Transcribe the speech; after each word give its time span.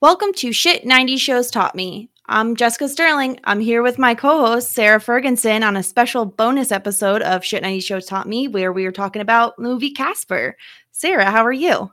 Welcome 0.00 0.32
to 0.34 0.52
Shit 0.52 0.86
90 0.86 1.16
Shows 1.16 1.50
Taught 1.50 1.74
Me. 1.74 2.08
I'm 2.26 2.54
Jessica 2.54 2.88
Sterling. 2.88 3.40
I'm 3.42 3.58
here 3.58 3.82
with 3.82 3.98
my 3.98 4.14
co 4.14 4.46
host, 4.46 4.70
Sarah 4.70 5.00
Ferguson, 5.00 5.64
on 5.64 5.76
a 5.76 5.82
special 5.82 6.24
bonus 6.24 6.70
episode 6.70 7.20
of 7.22 7.44
Shit 7.44 7.62
90 7.62 7.80
Shows 7.80 8.06
Taught 8.06 8.28
Me, 8.28 8.46
where 8.46 8.72
we 8.72 8.86
are 8.86 8.92
talking 8.92 9.20
about 9.20 9.58
movie 9.58 9.90
Casper. 9.90 10.56
Sarah, 10.92 11.32
how 11.32 11.44
are 11.44 11.50
you? 11.50 11.90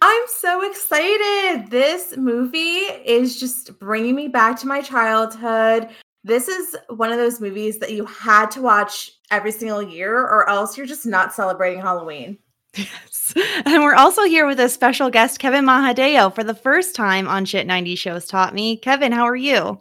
I'm 0.00 0.22
so 0.28 0.62
excited. 0.70 1.68
This 1.72 2.16
movie 2.16 2.86
is 3.04 3.40
just 3.40 3.76
bringing 3.80 4.14
me 4.14 4.28
back 4.28 4.56
to 4.60 4.68
my 4.68 4.80
childhood. 4.80 5.88
This 6.22 6.46
is 6.46 6.76
one 6.88 7.10
of 7.10 7.18
those 7.18 7.40
movies 7.40 7.80
that 7.80 7.92
you 7.92 8.06
had 8.06 8.52
to 8.52 8.62
watch 8.62 9.10
every 9.32 9.50
single 9.50 9.82
year, 9.82 10.16
or 10.20 10.48
else 10.48 10.76
you're 10.76 10.86
just 10.86 11.04
not 11.04 11.34
celebrating 11.34 11.80
Halloween. 11.80 12.38
Yes. 12.76 13.34
And 13.64 13.82
we're 13.84 13.94
also 13.94 14.24
here 14.24 14.46
with 14.46 14.58
a 14.58 14.68
special 14.68 15.08
guest, 15.08 15.38
Kevin 15.38 15.64
Mahadeo, 15.64 16.34
for 16.34 16.42
the 16.42 16.54
first 16.54 16.96
time 16.96 17.28
on 17.28 17.44
Shit 17.44 17.64
90 17.66 17.94
Shows 17.94 18.26
Taught 18.26 18.54
Me. 18.54 18.76
Kevin, 18.76 19.12
how 19.12 19.24
are 19.24 19.36
you? 19.36 19.80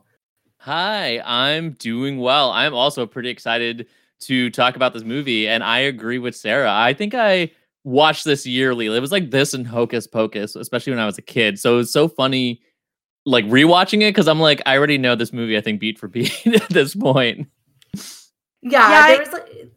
Hi, 0.57 1.20
I'm 1.25 1.71
doing 1.71 2.20
well. 2.20 2.52
I'm 2.52 2.75
also 2.75 3.07
pretty 3.07 3.30
excited 3.30 3.88
to 4.21 4.49
talk 4.52 4.75
about 4.75 4.94
this 4.94 5.03
movie, 5.03 5.47
and 5.47 5.63
I 5.63 5.80
agree 5.80 6.20
with 6.20 6.35
Sarah. 6.35 6.71
I 6.71 6.94
think 6.94 7.16
I 7.16 7.49
watched 7.83 8.23
this 8.25 8.45
yearly. 8.45 8.85
It 8.85 8.99
was 8.99 9.11
like 9.11 9.31
this 9.31 9.55
and 9.55 9.66
Hocus 9.66 10.05
Pocus, 10.05 10.55
especially 10.55 10.91
when 10.91 10.99
I 10.99 11.05
was 11.08 11.17
a 11.17 11.21
kid. 11.23 11.58
So 11.59 11.73
it 11.75 11.77
was 11.77 11.91
so 11.91 12.08
funny, 12.08 12.61
like 13.25 13.45
rewatching 13.45 14.02
it 14.03 14.13
because 14.13 14.27
I'm 14.27 14.39
like, 14.39 14.61
I 14.67 14.77
already 14.77 14.99
know 14.99 15.16
this 15.16 15.33
movie. 15.33 15.58
I 15.58 15.61
think 15.61 15.80
beat 15.80 15.97
for 15.97 16.08
beat 16.09 16.45
at 16.45 16.69
this 16.69 16.94
point. 16.94 17.47
Yeah, 18.61 18.89
Yeah, 18.89 19.08
there 19.08 19.16
I- 19.17 19.19
was 19.19 19.31
like 19.33 19.71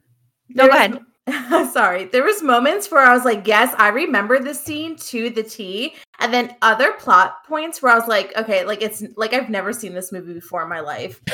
No, 0.51 0.67
go 0.67 0.75
ahead. 0.75 0.95
was- 0.95 1.03
Sorry, 1.73 2.05
there 2.07 2.25
was 2.25 2.43
moments 2.43 2.91
where 2.91 3.01
I 3.01 3.15
was 3.15 3.25
like, 3.25 3.47
"Yes, 3.47 3.75
I 3.79 3.89
remember 3.89 4.41
this 4.41 4.61
scene 4.61 4.97
to 4.97 5.31
the 5.31 5.43
T," 5.45 5.95
and 6.23 6.33
then 6.33 6.57
other 6.63 6.93
plot 6.93 7.45
points 7.47 7.83
where 7.83 7.93
I 7.93 7.99
was 7.99 8.09
like, 8.09 8.37
"Okay, 8.37 8.65
like 8.65 8.83
it's 8.83 9.03
like 9.17 9.35
I've 9.35 9.51
never 9.51 9.73
seen 9.73 9.93
this 9.95 10.13
movie 10.13 10.35
before 10.35 10.63
in 10.63 10.69
my 10.69 10.81
life." 10.81 11.21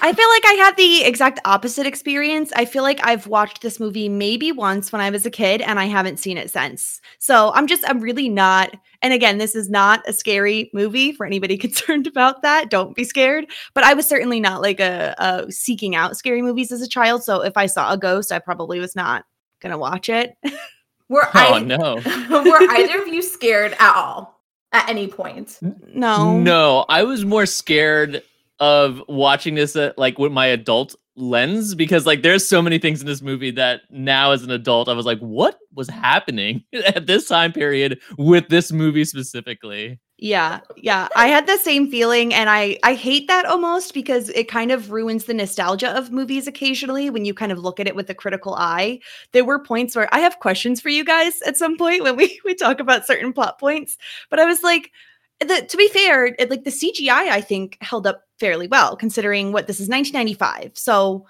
I 0.00 0.12
feel 0.12 0.28
like 0.28 0.44
I 0.46 0.56
had 0.58 0.76
the 0.76 1.04
exact 1.04 1.40
opposite 1.44 1.86
experience. 1.86 2.52
I 2.54 2.64
feel 2.64 2.82
like 2.82 3.00
I've 3.04 3.26
watched 3.26 3.62
this 3.62 3.80
movie 3.80 4.08
maybe 4.08 4.52
once 4.52 4.92
when 4.92 5.00
I 5.00 5.10
was 5.10 5.26
a 5.26 5.30
kid 5.30 5.60
and 5.60 5.78
I 5.78 5.86
haven't 5.86 6.18
seen 6.18 6.38
it 6.38 6.50
since. 6.50 7.00
So 7.18 7.52
I'm 7.54 7.66
just, 7.66 7.84
I'm 7.88 8.00
really 8.00 8.28
not. 8.28 8.74
And 9.02 9.12
again, 9.12 9.38
this 9.38 9.54
is 9.54 9.68
not 9.68 10.08
a 10.08 10.12
scary 10.12 10.70
movie 10.72 11.12
for 11.12 11.26
anybody 11.26 11.58
concerned 11.58 12.06
about 12.06 12.42
that. 12.42 12.70
Don't 12.70 12.94
be 12.94 13.04
scared. 13.04 13.46
But 13.74 13.84
I 13.84 13.94
was 13.94 14.06
certainly 14.06 14.40
not 14.40 14.62
like 14.62 14.80
a, 14.80 15.14
a 15.18 15.50
seeking 15.50 15.94
out 15.96 16.16
scary 16.16 16.42
movies 16.42 16.70
as 16.70 16.80
a 16.80 16.88
child. 16.88 17.24
So 17.24 17.42
if 17.42 17.56
I 17.56 17.66
saw 17.66 17.92
a 17.92 17.98
ghost, 17.98 18.30
I 18.30 18.38
probably 18.38 18.78
was 18.78 18.94
not 18.94 19.24
going 19.60 19.72
to 19.72 19.78
watch 19.78 20.08
it. 20.08 20.36
Were 21.08 21.26
Oh 21.34 21.54
I 21.54 21.58
no. 21.60 21.94
were 22.30 22.70
either 22.70 23.02
of 23.02 23.08
you 23.08 23.22
scared 23.22 23.74
at 23.78 23.94
all 23.94 24.40
at 24.72 24.88
any 24.88 25.08
point? 25.08 25.58
No. 25.62 26.38
No, 26.38 26.84
I 26.88 27.02
was 27.04 27.24
more 27.24 27.46
scared 27.46 28.22
of 28.60 29.02
watching 29.08 29.54
this 29.54 29.76
uh, 29.76 29.92
like 29.96 30.18
with 30.18 30.32
my 30.32 30.46
adult 30.46 30.94
lens 31.16 31.74
because 31.74 32.06
like 32.06 32.22
there's 32.22 32.48
so 32.48 32.62
many 32.62 32.78
things 32.78 33.00
in 33.00 33.06
this 33.06 33.22
movie 33.22 33.50
that 33.50 33.82
now 33.90 34.30
as 34.30 34.42
an 34.44 34.50
adult 34.50 34.88
I 34.88 34.92
was 34.92 35.06
like 35.06 35.18
what 35.18 35.58
was 35.74 35.88
happening 35.88 36.64
at 36.72 37.06
this 37.06 37.26
time 37.26 37.52
period 37.52 38.00
with 38.16 38.48
this 38.48 38.70
movie 38.70 39.04
specifically. 39.04 39.98
Yeah, 40.20 40.60
yeah. 40.76 41.06
I 41.14 41.28
had 41.28 41.46
the 41.46 41.58
same 41.58 41.88
feeling 41.88 42.34
and 42.34 42.50
I 42.50 42.76
I 42.82 42.94
hate 42.94 43.28
that 43.28 43.44
almost 43.44 43.94
because 43.94 44.30
it 44.30 44.48
kind 44.48 44.72
of 44.72 44.90
ruins 44.90 45.26
the 45.26 45.34
nostalgia 45.34 45.96
of 45.96 46.10
movies 46.10 46.48
occasionally 46.48 47.08
when 47.08 47.24
you 47.24 47.32
kind 47.32 47.52
of 47.52 47.60
look 47.60 47.78
at 47.78 47.86
it 47.86 47.94
with 47.94 48.10
a 48.10 48.16
critical 48.16 48.56
eye. 48.56 48.98
There 49.30 49.44
were 49.44 49.60
points 49.60 49.94
where 49.94 50.12
I 50.12 50.18
have 50.18 50.40
questions 50.40 50.80
for 50.80 50.88
you 50.88 51.04
guys 51.04 51.40
at 51.42 51.56
some 51.56 51.78
point 51.78 52.02
when 52.02 52.16
we 52.16 52.40
we 52.44 52.56
talk 52.56 52.80
about 52.80 53.06
certain 53.06 53.32
plot 53.32 53.60
points, 53.60 53.96
but 54.28 54.40
I 54.40 54.44
was 54.44 54.64
like 54.64 54.90
the, 55.38 55.64
to 55.68 55.76
be 55.76 55.86
fair, 55.90 56.26
it, 56.26 56.50
like 56.50 56.64
the 56.64 56.70
CGI 56.70 57.10
I 57.30 57.40
think 57.40 57.78
held 57.80 58.04
up 58.04 58.24
fairly 58.40 58.66
well 58.66 58.96
considering 58.96 59.52
what 59.52 59.68
this 59.68 59.78
is 59.78 59.88
1995. 59.88 60.76
So 60.76 61.26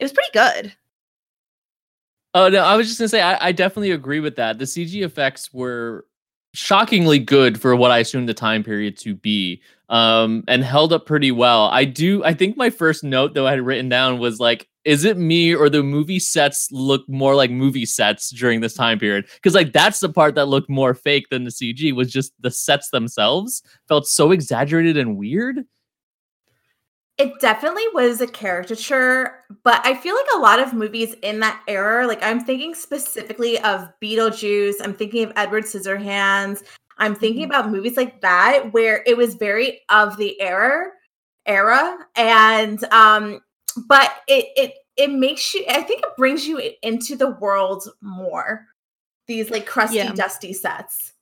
it 0.00 0.04
was 0.04 0.12
pretty 0.12 0.32
good. 0.32 0.72
Oh 2.34 2.48
no, 2.48 2.64
I 2.64 2.76
was 2.76 2.88
just 2.88 2.98
gonna 2.98 3.08
say 3.08 3.22
I, 3.22 3.48
I 3.48 3.52
definitely 3.52 3.92
agree 3.92 4.18
with 4.18 4.34
that. 4.36 4.58
The 4.58 4.64
CG 4.64 5.04
effects 5.04 5.54
were 5.54 6.04
shockingly 6.54 7.18
good 7.18 7.60
for 7.60 7.76
what 7.76 7.90
I 7.90 7.98
assumed 7.98 8.28
the 8.28 8.34
time 8.34 8.62
period 8.62 8.96
to 8.98 9.14
be, 9.14 9.60
um, 9.90 10.44
and 10.48 10.64
held 10.64 10.92
up 10.92 11.04
pretty 11.04 11.30
well. 11.30 11.66
I 11.66 11.84
do. 11.84 12.24
I 12.24 12.32
think 12.32 12.56
my 12.56 12.70
first 12.70 13.04
note 13.04 13.34
though 13.34 13.46
I 13.46 13.50
had 13.50 13.60
written 13.60 13.88
down 13.88 14.18
was 14.18 14.40
like, 14.40 14.68
is 14.84 15.04
it 15.04 15.16
me 15.16 15.54
or 15.54 15.68
the 15.68 15.82
movie 15.82 16.18
sets 16.18 16.70
look 16.70 17.08
more 17.08 17.34
like 17.34 17.50
movie 17.50 17.86
sets 17.86 18.30
during 18.30 18.60
this 18.60 18.74
time 18.74 18.98
period? 18.98 19.26
Because 19.34 19.54
like 19.54 19.72
that's 19.72 20.00
the 20.00 20.08
part 20.08 20.34
that 20.36 20.46
looked 20.46 20.70
more 20.70 20.94
fake 20.94 21.26
than 21.30 21.44
the 21.44 21.50
CG 21.50 21.92
was 21.94 22.12
just 22.12 22.32
the 22.40 22.50
sets 22.50 22.90
themselves 22.90 23.62
felt 23.88 24.06
so 24.06 24.30
exaggerated 24.30 24.96
and 24.96 25.16
weird. 25.16 25.64
It 27.16 27.38
definitely 27.40 27.84
was 27.92 28.20
a 28.20 28.26
caricature, 28.26 29.44
but 29.62 29.80
I 29.86 29.94
feel 29.94 30.16
like 30.16 30.26
a 30.34 30.38
lot 30.40 30.58
of 30.58 30.74
movies 30.74 31.14
in 31.22 31.38
that 31.40 31.62
era, 31.68 32.08
like 32.08 32.22
I'm 32.24 32.40
thinking 32.44 32.74
specifically 32.74 33.58
of 33.60 33.88
Beetlejuice, 34.02 34.74
I'm 34.82 34.94
thinking 34.94 35.22
of 35.24 35.32
Edward 35.36 35.62
Scissorhands, 35.64 36.64
I'm 36.98 37.14
thinking 37.14 37.44
about 37.44 37.70
movies 37.70 37.96
like 37.96 38.20
that 38.22 38.72
where 38.72 39.04
it 39.06 39.16
was 39.16 39.34
very 39.36 39.80
of 39.90 40.16
the 40.16 40.40
era 40.40 40.90
era 41.46 41.98
and 42.16 42.82
um 42.84 43.40
but 43.88 44.12
it 44.28 44.46
it 44.56 44.72
it 44.96 45.10
makes 45.12 45.54
you 45.54 45.64
I 45.68 45.82
think 45.82 46.02
it 46.02 46.16
brings 46.16 46.46
you 46.46 46.60
into 46.82 47.16
the 47.16 47.30
world 47.30 47.88
more. 48.00 48.66
These 49.26 49.50
like 49.50 49.66
crusty 49.66 49.96
Yeah. 49.98 50.12
dusty 50.14 50.52
sets. 50.52 51.13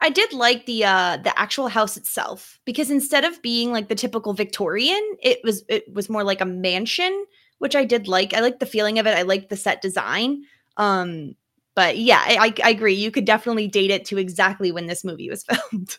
I 0.00 0.10
did 0.10 0.32
like 0.32 0.66
the 0.66 0.84
uh 0.84 1.16
the 1.18 1.36
actual 1.38 1.68
house 1.68 1.96
itself 1.96 2.60
because 2.64 2.90
instead 2.90 3.24
of 3.24 3.42
being 3.42 3.72
like 3.72 3.88
the 3.88 3.94
typical 3.94 4.32
Victorian, 4.32 5.02
it 5.22 5.40
was 5.42 5.64
it 5.68 5.92
was 5.92 6.08
more 6.08 6.22
like 6.22 6.40
a 6.40 6.46
mansion, 6.46 7.26
which 7.58 7.74
I 7.74 7.84
did 7.84 8.08
like. 8.08 8.34
I 8.34 8.40
like 8.40 8.60
the 8.60 8.66
feeling 8.66 8.98
of 8.98 9.06
it. 9.06 9.16
I 9.16 9.22
like 9.22 9.48
the 9.48 9.56
set 9.56 9.82
design. 9.82 10.42
Um 10.76 11.34
but 11.74 11.96
yeah, 11.96 12.20
I, 12.26 12.52
I 12.64 12.70
agree. 12.70 12.94
You 12.94 13.12
could 13.12 13.24
definitely 13.24 13.68
date 13.68 13.92
it 13.92 14.04
to 14.06 14.18
exactly 14.18 14.72
when 14.72 14.86
this 14.86 15.04
movie 15.04 15.30
was 15.30 15.44
filmed. 15.70 15.98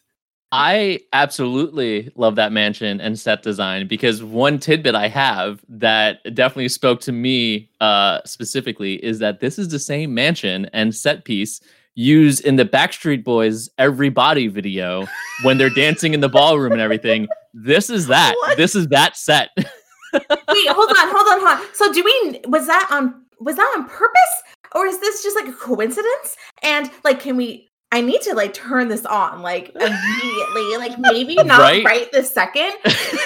I 0.51 1.01
absolutely 1.13 2.11
love 2.15 2.35
that 2.35 2.51
mansion 2.51 2.99
and 2.99 3.19
set 3.19 3.43
design 3.43 3.87
because 3.87 4.23
one 4.23 4.57
tidbit 4.57 4.95
I 4.95 5.07
have 5.07 5.63
that 5.69 6.23
definitely 6.33 6.69
spoke 6.69 7.01
to 7.01 7.11
me 7.11 7.69
uh, 7.79 8.21
specifically 8.25 8.95
is 9.05 9.19
that 9.19 9.41
this 9.41 9.59
is 9.59 9.69
the 9.69 9.77
same 9.77 10.13
mansion 10.13 10.67
and 10.73 10.95
set 10.95 11.23
piece 11.23 11.61
used 11.95 12.45
in 12.45 12.55
the 12.55 12.65
Backstreet 12.65 13.23
Boys 13.23 13.69
Everybody 13.77 14.47
video 14.47 15.05
when 15.43 15.57
they're 15.57 15.69
dancing 15.69 16.13
in 16.13 16.19
the 16.19 16.29
ballroom 16.29 16.71
and 16.71 16.81
everything. 16.81 17.27
This 17.53 17.89
is 17.89 18.07
that. 18.07 18.35
What? 18.35 18.57
This 18.57 18.75
is 18.75 18.87
that 18.87 19.17
set. 19.17 19.49
Wait, 19.57 19.67
hold 20.13 20.89
on, 20.89 20.95
hold 20.97 21.27
on, 21.27 21.39
hold 21.39 21.59
on. 21.59 21.65
So 21.73 21.91
do 21.93 22.03
we 22.03 22.41
was 22.47 22.67
that 22.67 22.87
on 22.91 23.25
was 23.39 23.55
that 23.55 23.73
on 23.77 23.85
purpose 23.87 24.43
or 24.73 24.85
is 24.85 24.99
this 24.99 25.23
just 25.23 25.35
like 25.35 25.47
a 25.47 25.53
coincidence? 25.53 26.35
And 26.63 26.89
like 27.03 27.19
can 27.19 27.37
we 27.37 27.68
I 27.91 28.01
need 28.01 28.21
to 28.21 28.35
like 28.35 28.53
turn 28.53 28.87
this 28.87 29.05
on 29.05 29.41
like 29.41 29.69
immediately. 29.75 30.77
like 30.77 30.99
maybe 30.99 31.35
not 31.35 31.59
Right? 31.59 31.83
right, 31.83 32.11
this 32.11 32.31
second. 32.31 32.73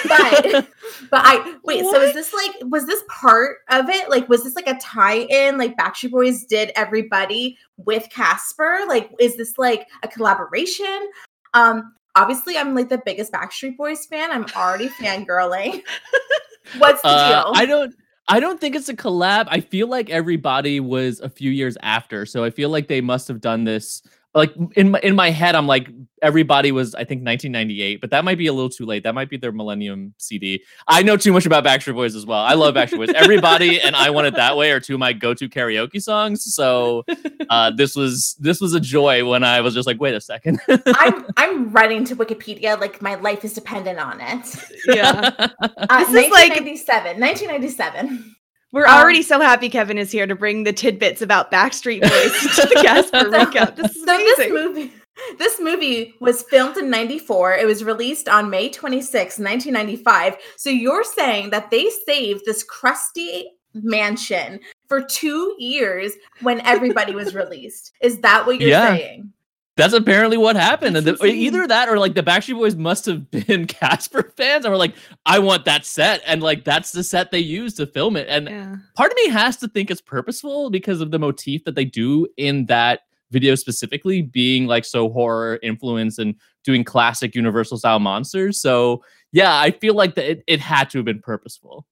But 0.08 0.66
but 1.10 1.20
I 1.24 1.56
wait, 1.64 1.80
so 1.82 2.00
is 2.00 2.14
this 2.14 2.32
like 2.32 2.50
was 2.70 2.86
this 2.86 3.02
part 3.08 3.58
of 3.70 3.88
it? 3.88 4.08
Like 4.10 4.28
was 4.28 4.44
this 4.44 4.54
like 4.54 4.66
a 4.68 4.78
tie-in 4.78 5.58
like 5.58 5.76
Backstreet 5.76 6.10
Boys 6.12 6.44
did 6.44 6.72
everybody 6.76 7.58
with 7.78 8.08
Casper? 8.10 8.80
Like 8.86 9.10
is 9.18 9.36
this 9.36 9.58
like 9.58 9.88
a 10.02 10.08
collaboration? 10.08 11.10
Um 11.54 11.94
obviously 12.16 12.56
I'm 12.56 12.74
like 12.74 12.88
the 12.88 13.02
biggest 13.04 13.32
Backstreet 13.32 13.76
Boys 13.76 14.06
fan. 14.06 14.30
I'm 14.30 14.46
already 14.56 14.88
fangirling. 14.90 15.82
What's 16.78 17.02
the 17.02 17.08
Uh, 17.08 17.28
deal? 17.44 17.52
I 17.54 17.66
don't. 17.66 17.94
I 18.28 18.40
don't 18.40 18.58
think 18.58 18.74
it's 18.74 18.88
a 18.88 18.96
collab. 18.96 19.46
I 19.50 19.60
feel 19.60 19.86
like 19.86 20.08
everybody 20.08 20.80
was 20.80 21.20
a 21.20 21.28
few 21.28 21.50
years 21.50 21.76
after, 21.82 22.24
so 22.24 22.42
I 22.42 22.48
feel 22.50 22.70
like 22.70 22.88
they 22.88 23.02
must 23.02 23.28
have 23.28 23.40
done 23.42 23.64
this. 23.64 24.02
Like 24.34 24.52
in 24.76 24.90
my 24.90 25.00
in 25.00 25.14
my 25.14 25.30
head, 25.30 25.54
I'm 25.54 25.66
like 25.66 25.88
everybody 26.20 26.72
was 26.72 26.94
I 26.94 27.04
think 27.04 27.24
1998, 27.24 28.00
but 28.00 28.10
that 28.10 28.24
might 28.24 28.38
be 28.38 28.46
a 28.48 28.52
little 28.52 28.70
too 28.70 28.84
late. 28.86 29.02
That 29.04 29.14
might 29.14 29.28
be 29.30 29.36
their 29.36 29.52
Millennium 29.52 30.12
CD. 30.18 30.62
I 30.88 31.02
know 31.02 31.16
too 31.16 31.32
much 31.32 31.46
about 31.46 31.64
Backstreet 31.64 31.94
Boys 31.94 32.16
as 32.16 32.26
well. 32.26 32.40
I 32.40 32.54
love 32.54 32.74
Backstreet 32.74 32.96
Boys. 32.96 33.10
Everybody 33.14 33.80
and 33.84 33.94
I 33.94 34.10
Want 34.10 34.26
It 34.26 34.34
That 34.34 34.56
Way 34.56 34.72
are 34.72 34.80
two 34.80 34.94
of 34.94 35.00
my 35.00 35.12
go-to 35.12 35.48
karaoke 35.48 36.02
songs. 36.02 36.52
So 36.54 37.04
uh, 37.50 37.70
this 37.76 37.94
was 37.94 38.34
this 38.40 38.60
was 38.60 38.74
a 38.74 38.80
joy 38.80 39.24
when 39.28 39.44
I 39.44 39.60
was 39.60 39.72
just 39.74 39.86
like, 39.86 40.00
wait 40.00 40.14
a 40.14 40.20
second. 40.20 40.58
I'm 40.68 41.26
I'm 41.36 41.70
running 41.72 42.04
to 42.06 42.16
Wikipedia 42.16 42.80
like 42.80 43.00
my 43.02 43.14
life 43.16 43.44
is 43.44 43.52
dependent 43.52 43.98
on 44.00 44.20
it. 44.20 44.64
yeah. 44.86 45.30
Uh, 45.60 45.98
This 46.00 46.08
is 46.08 46.32
like- 46.32 46.50
1997. 46.50 48.34
1997. 48.74 48.82
We're 48.82 48.86
Um, 48.86 49.02
already 49.02 49.22
so 49.22 49.40
happy 49.40 49.68
Kevin 49.68 49.98
is 49.98 50.10
here 50.10 50.26
to 50.26 50.34
bring 50.34 50.64
the 50.64 50.72
tidbits 50.72 51.22
about 51.22 51.50
Backstreet 51.52 52.00
Boys 52.02 52.56
to 52.56 52.66
the 52.68 52.80
Casper 52.82 53.20
So- 53.30 53.30
recap. 53.30 53.76
This 53.76 53.94
is 53.94 54.04
So 54.04 54.16
this 54.18 54.50
movie 54.50 54.92
this 55.38 55.60
movie 55.60 56.12
was 56.18 56.42
filmed 56.42 56.76
in 56.76 56.90
94. 56.90 57.54
It 57.54 57.66
was 57.66 57.84
released 57.84 58.28
on 58.28 58.50
May 58.50 58.68
26, 58.68 59.38
1995. 59.38 60.36
So 60.56 60.70
you're 60.70 61.04
saying 61.04 61.50
that 61.50 61.70
they 61.70 61.88
saved 62.04 62.42
this 62.44 62.64
crusty 62.64 63.52
mansion 63.74 64.58
for 64.88 65.00
2 65.02 65.54
years 65.60 66.12
when 66.40 66.60
everybody 66.62 67.14
was 67.14 67.32
released. 67.42 67.92
Is 68.00 68.18
that 68.22 68.44
what 68.44 68.60
you're 68.60 68.70
Yeah. 68.70 68.96
saying? 68.96 69.32
That's 69.76 69.92
apparently 69.92 70.36
what 70.36 70.54
happened. 70.54 70.94
That's 70.94 71.06
and 71.06 71.18
the, 71.18 71.26
either 71.34 71.66
that 71.66 71.88
or 71.88 71.98
like 71.98 72.14
the 72.14 72.22
Backstreet 72.22 72.54
Boys 72.54 72.76
must 72.76 73.06
have 73.06 73.28
been 73.30 73.66
Casper 73.68 74.32
fans 74.36 74.64
and 74.64 74.72
were 74.72 74.78
like, 74.78 74.94
I 75.26 75.38
want 75.40 75.64
that 75.64 75.84
set. 75.84 76.22
And 76.26 76.42
like 76.42 76.64
that's 76.64 76.92
the 76.92 77.02
set 77.02 77.30
they 77.30 77.40
used 77.40 77.76
to 77.78 77.86
film 77.86 78.16
it. 78.16 78.28
And 78.28 78.48
Yeah. 78.48 78.76
part 78.94 79.10
of 79.10 79.16
me 79.16 79.28
has 79.30 79.56
to 79.58 79.68
think 79.68 79.90
it's 79.90 80.00
purposeful 80.00 80.70
because 80.70 81.00
of 81.00 81.10
the 81.10 81.18
motif 81.18 81.64
that 81.64 81.74
they 81.74 81.84
do 81.84 82.26
in 82.36 82.66
that 82.66 83.00
video 83.30 83.56
specifically 83.56 84.22
being 84.22 84.66
like 84.66 84.84
so 84.84 85.08
horror 85.10 85.58
influenced 85.62 86.20
and 86.20 86.36
doing 86.62 86.84
classic 86.84 87.34
universal 87.34 87.76
style 87.76 87.98
monsters 87.98 88.60
so 88.60 89.02
yeah 89.32 89.58
i 89.58 89.72
feel 89.72 89.94
like 89.94 90.14
that 90.14 90.30
it, 90.30 90.44
it 90.46 90.60
had 90.60 90.88
to 90.88 90.98
have 90.98 91.04
been 91.04 91.18
purposeful 91.20 91.84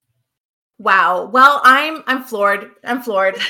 Wow. 0.83 1.27
Well, 1.27 1.61
I'm 1.63 2.03
I'm 2.09 2.25
floored. 2.25 2.71
I'm 2.85 3.03
floored. 3.03 3.37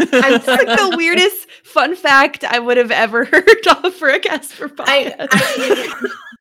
It's 0.00 0.46
like 0.46 0.66
the 0.66 0.94
weirdest 0.96 1.48
fun 1.64 1.94
fact 1.96 2.44
I 2.44 2.58
would 2.58 2.76
have 2.76 2.90
ever 2.90 3.24
heard 3.32 3.66
of 3.84 3.94
for 3.94 4.08
a 4.08 4.18
Casper 4.18 4.70
I, 4.80 5.14
podcast. 5.18 5.28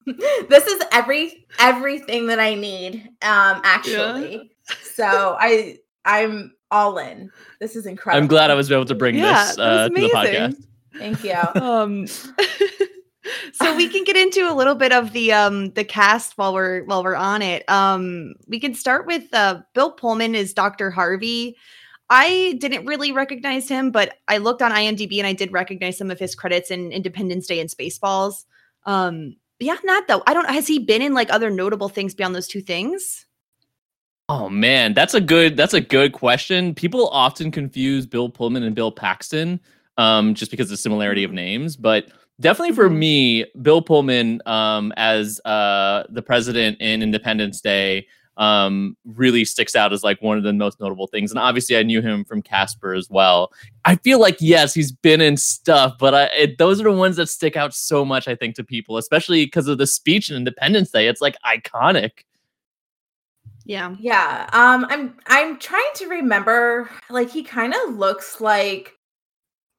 I 0.10 0.46
this 0.50 0.66
is 0.68 0.82
every 0.92 1.46
everything 1.60 2.28
that 2.28 2.40
I 2.40 2.56
need. 2.56 3.04
Um, 3.22 3.62
actually. 3.64 4.52
So 4.82 5.38
I 5.40 5.78
I'm 6.04 6.54
all 6.72 6.98
in. 6.98 7.32
This 7.62 7.76
is 7.78 7.86
incredible. 7.86 8.22
i'm 8.24 8.28
glad 8.28 8.52
i 8.52 8.54
was 8.54 8.70
able 8.72 8.86
to 8.86 8.96
bring 8.96 9.16
Yeah, 9.16 9.46
this 9.46 9.58
uh, 9.60 9.88
to 9.90 9.94
the 9.94 10.10
podcast. 10.10 10.56
Thank 10.98 11.24
you. 11.24 11.62
um 11.62 12.06
so 13.54 13.76
we 13.76 13.88
can 13.90 14.04
get 14.04 14.16
into 14.16 14.50
a 14.50 14.54
little 14.54 14.76
bit 14.76 14.92
of 14.92 15.14
the 15.14 15.32
um 15.32 15.72
the 15.72 15.84
cast 15.84 16.38
while 16.38 16.54
we're 16.54 16.84
while 16.86 17.04
we're 17.04 17.16
on 17.16 17.42
it. 17.42 17.68
Um 17.70 18.36
we 18.48 18.60
can 18.60 18.74
start 18.74 19.06
with 19.06 19.34
uh 19.34 19.62
bill 19.74 19.92
pullman 19.92 20.36
is 20.36 20.54
dr 20.54 20.92
harvey. 20.92 21.56
I 22.10 22.56
didn't 22.60 22.86
really 22.86 23.12
recognize 23.12 23.68
him 23.68 23.92
but 23.92 24.16
i 24.28 24.38
looked 24.38 24.62
on 24.62 24.72
imdb 24.72 25.18
and 25.18 25.28
i 25.28 25.34
did 25.34 25.52
recognize 25.52 25.98
some 25.98 26.10
of 26.10 26.20
his 26.20 26.36
credits 26.36 26.72
in 26.72 26.92
independence 26.92 27.48
day 27.48 27.60
and 27.60 27.70
spaceballs. 27.70 28.46
Um 28.86 29.36
beyond 29.60 29.82
that 29.84 30.06
though. 30.08 30.24
I 30.26 30.34
don't 30.34 30.50
has 30.50 30.68
he 30.68 30.80
been 30.80 31.02
in 31.02 31.14
like 31.14 31.32
other 31.32 31.50
notable 31.50 31.90
things 31.90 32.14
beyond 32.14 32.36
those 32.36 32.48
two 32.48 32.62
things? 32.62 33.26
Oh 34.30 34.50
man, 34.50 34.94
that's 34.94 35.14
a 35.14 35.22
good 35.22 35.56
that's 35.56 35.74
a 35.74 35.82
good 35.82 36.12
question. 36.12 36.76
People 36.76 37.08
often 37.10 37.50
confuse 37.50 38.06
Bill 38.06 38.30
Pullman 38.30 38.64
and 38.64 38.76
Bill 38.76 38.92
Paxton 38.92 39.62
um 39.98 40.34
just 40.34 40.52
because 40.52 40.66
of 40.68 40.72
the 40.72 40.78
similarity 40.78 41.24
of 41.24 41.32
names, 41.32 41.76
but 41.76 42.10
definitely 42.40 42.76
for 42.76 42.90
Mhm. 42.90 42.98
me, 42.98 43.46
Bill 43.62 43.82
Pullman 43.82 44.42
um 44.46 44.94
as 44.98 45.40
uh 45.46 46.04
the 46.10 46.22
president 46.22 46.80
in 46.82 47.02
Independence 47.02 47.62
Day 47.62 48.08
um 48.38 48.96
really 49.04 49.44
sticks 49.44 49.76
out 49.76 49.92
as 49.92 50.04
like 50.04 50.22
one 50.22 50.38
of 50.38 50.44
the 50.44 50.54
most 50.54 50.80
notable 50.80 51.08
things 51.08 51.32
and 51.32 51.40
obviously 51.40 51.76
I 51.76 51.82
knew 51.82 52.04
him 52.04 52.24
from 52.24 52.44
Casper 52.44 52.94
as 52.94 53.10
well. 53.10 53.52
I 53.86 53.96
feel 53.96 54.20
like 54.22 54.38
yes, 54.40 54.76
he's 54.76 54.92
been 54.92 55.22
in 55.22 55.38
stuff, 55.38 55.96
but 56.00 56.14
I 56.14 56.24
it, 56.38 56.58
those 56.60 56.80
are 56.80 56.84
the 56.84 56.92
ones 56.92 57.16
that 57.16 57.30
stick 57.30 57.56
out 57.58 57.74
so 57.74 58.06
much 58.06 58.28
I 58.28 58.36
think 58.36 58.54
to 58.58 58.64
people, 58.64 58.98
especially 58.98 59.46
because 59.46 59.68
of 59.68 59.80
the 59.80 59.88
speech 59.88 60.30
in 60.30 60.36
Independence 60.38 60.92
Day. 60.92 61.08
It's 61.08 61.22
like 61.22 61.36
iconic. 61.44 62.12
yeah 63.66 63.96
Yeah. 64.00 64.48
Um 64.54 64.86
I'm 64.90 65.16
I'm 65.26 65.58
trying 65.58 65.92
to 65.96 66.08
remember 66.08 66.90
like 67.10 67.32
he 67.32 67.42
kind 67.44 67.74
of 67.74 67.96
looks 67.96 68.40
like 68.40 68.94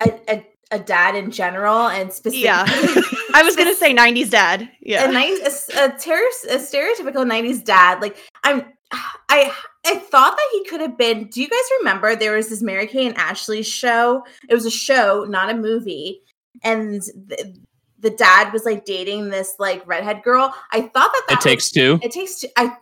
a, 0.00 0.12
a 0.28 0.46
a 0.70 0.78
dad 0.78 1.14
in 1.14 1.30
general 1.30 1.88
and 1.88 2.12
specifically 2.12 2.44
Yeah. 2.44 2.64
i 3.34 3.42
was 3.42 3.56
gonna 3.56 3.74
say 3.74 3.94
90s 3.94 4.28
dad. 4.30 4.68
Yeah. 4.82 5.08
A 5.08 5.12
nice 5.12 5.68
a, 5.74 5.86
a, 5.86 5.98
ter- 5.98 6.28
a 6.50 6.56
stereotypical 6.58 7.24
90s 7.26 7.64
dad. 7.64 8.02
Like 8.02 8.16
i'm 8.44 8.64
i 9.30 9.50
i 9.86 9.94
thought 9.96 10.36
that 10.36 10.48
he 10.52 10.64
could 10.66 10.80
have 10.82 10.98
been 10.98 11.28
do 11.28 11.40
you 11.40 11.48
guys 11.48 11.58
remember 11.78 12.14
there 12.14 12.36
was 12.36 12.48
this 12.50 12.60
mary 12.62 12.86
kate 12.86 13.06
and 13.08 13.16
ashley 13.16 13.62
show? 13.62 14.22
It 14.50 14.54
was 14.54 14.66
a 14.66 14.70
show 14.70 15.24
not 15.28 15.48
a 15.50 15.54
movie. 15.54 16.20
And 16.62 17.00
the, 17.02 17.56
the 18.00 18.10
dad 18.10 18.52
was 18.52 18.64
like 18.64 18.84
dating 18.84 19.30
this 19.30 19.54
like 19.58 19.86
redhead 19.86 20.22
girl. 20.22 20.54
I 20.72 20.82
thought 20.82 20.92
that 21.12 21.22
that 21.30 21.38
It 21.38 21.40
takes 21.40 21.70
two. 21.70 21.98
it 22.02 22.10
takes 22.12 22.40
two 22.40 22.48
i 22.56 22.76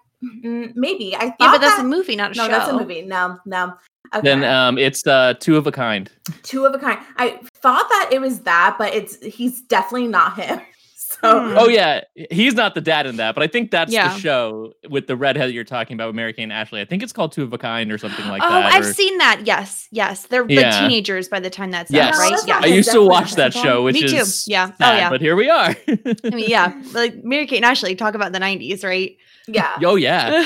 mm, 0.45 0.73
maybe. 0.75 1.15
I 1.15 1.27
thought 1.31 1.37
yeah 1.41 1.53
but 1.53 1.61
that's 1.61 1.77
that, 1.77 1.85
a 1.85 1.89
movie 1.89 2.17
not 2.17 2.33
a 2.33 2.35
no 2.37 2.45
show 2.47 2.51
that's 2.51 2.69
a 2.71 2.77
movie. 2.77 3.03
No 3.03 3.39
no 3.47 3.75
okay. 4.15 4.23
Then 4.23 4.45
um, 4.45 4.79
it's 4.79 5.07
uh, 5.07 5.35
two 5.41 5.57
of 5.57 5.67
a 5.67 5.73
kind. 5.73 6.11
two 6.43 6.65
of 6.65 6.75
a 6.75 6.79
kind 6.79 6.99
i 7.17 7.39
thought 7.55 7.89
that 7.89 8.11
it 8.13 8.21
was 8.21 8.41
that 8.41 8.75
but 8.79 8.93
it's 8.95 9.23
he's 9.25 9.63
definitely 9.63 10.09
not 10.09 10.37
him 10.39 10.61
so 10.97 11.17
Hmm. 11.49 11.57
Oh 11.57 11.69
yeah, 11.69 12.03
he's 12.31 12.55
not 12.55 12.75
the 12.75 12.81
dad 12.81 13.07
in 13.07 13.17
that, 13.17 13.35
but 13.35 13.43
I 13.43 13.47
think 13.47 13.71
that's 13.71 13.91
Yeah. 13.93 14.13
the 14.13 14.19
show 14.21 14.73
with 14.91 15.07
the 15.07 15.17
redhead 15.17 15.51
you're 15.53 15.65
talking 15.65 15.95
about 15.95 16.09
with 16.09 16.17
Mary 16.17 16.33
Kate 16.35 16.43
and 16.43 16.53
Ashley. 16.53 16.81
I 16.81 16.85
think 16.85 17.03
it's 17.03 17.13
called 17.13 17.33
Two 17.33 17.43
of 17.43 17.53
a 17.55 17.59
Kind 17.59 17.91
or 17.91 17.97
something 17.97 18.27
like 18.29 18.43
oh, 18.45 18.49
that. 18.51 18.65
Oh, 18.65 18.77
I've 18.77 18.85
or- 18.85 18.93
seen 18.93 19.17
that. 19.19 19.43
Yes, 19.47 19.89
yes. 19.93 20.27
They're 20.27 20.45
Yeah. 20.49 20.63
like 20.71 20.81
teenagers 20.81 21.29
by 21.29 21.41
the 21.41 21.49
time 21.49 21.71
that's 21.71 21.91
Yes, 21.91 22.15
out, 22.15 22.19
right? 22.21 22.41
Yeah. 22.47 22.61
I 22.63 22.67
used 22.67 22.91
to 22.93 23.01
watch 23.03 23.35
that 23.37 23.55
show, 23.55 23.83
which 23.85 23.95
Me 23.95 24.09
too. 24.09 24.17
is 24.17 24.45
Yeah. 24.47 24.73
Oh, 24.81 24.93
yeah. 24.93 25.09
But 25.09 25.21
here 25.23 25.37
we 25.37 25.49
are. 25.49 25.75
I 25.89 25.99
mean, 26.25 26.51
yeah, 26.51 26.75
like 26.93 27.25
Mary 27.25 27.47
Kate 27.47 27.57
and 27.59 27.65
Ashley 27.65 27.95
talk 27.95 28.15
about 28.15 28.33
the 28.33 28.41
'90s, 28.41 28.85
right? 28.85 29.17
yeah 29.49 29.79
oh 29.85 29.95
yeah, 29.95 30.45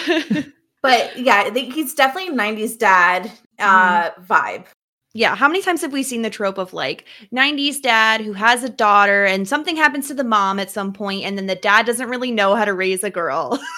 but 0.83 1.19
yeah, 1.19 1.51
he's 1.53 1.95
definitely 1.95 2.37
90s 2.37 2.79
dad 2.79 3.33
uh 3.61 4.11
vibe. 4.23 4.67
yeah. 5.15 5.35
How 5.37 5.49
many 5.49 5.63
times 5.63 5.83
have 5.83 5.93
we 5.93 6.03
seen 6.03 6.23
the 6.23 6.31
trope 6.31 6.59
of 6.59 6.73
like 6.73 7.05
'90s 7.35 7.81
dad 7.83 8.21
who 8.21 8.33
has 8.33 8.63
a 8.65 8.69
daughter 8.69 9.25
and 9.25 9.49
something 9.49 9.77
happens 9.77 10.09
to 10.09 10.15
the 10.15 10.25
mom 10.25 10.59
at 10.61 10.71
some 10.71 10.93
point, 10.93 11.25
and 11.25 11.37
then 11.39 11.47
the 11.47 11.55
dad 11.57 11.87
doesn't 11.87 12.09
really 12.09 12.31
know 12.31 12.55
how 12.55 12.65
to 12.65 12.75
raise 12.75 13.05
a 13.05 13.11
girl? 13.11 13.59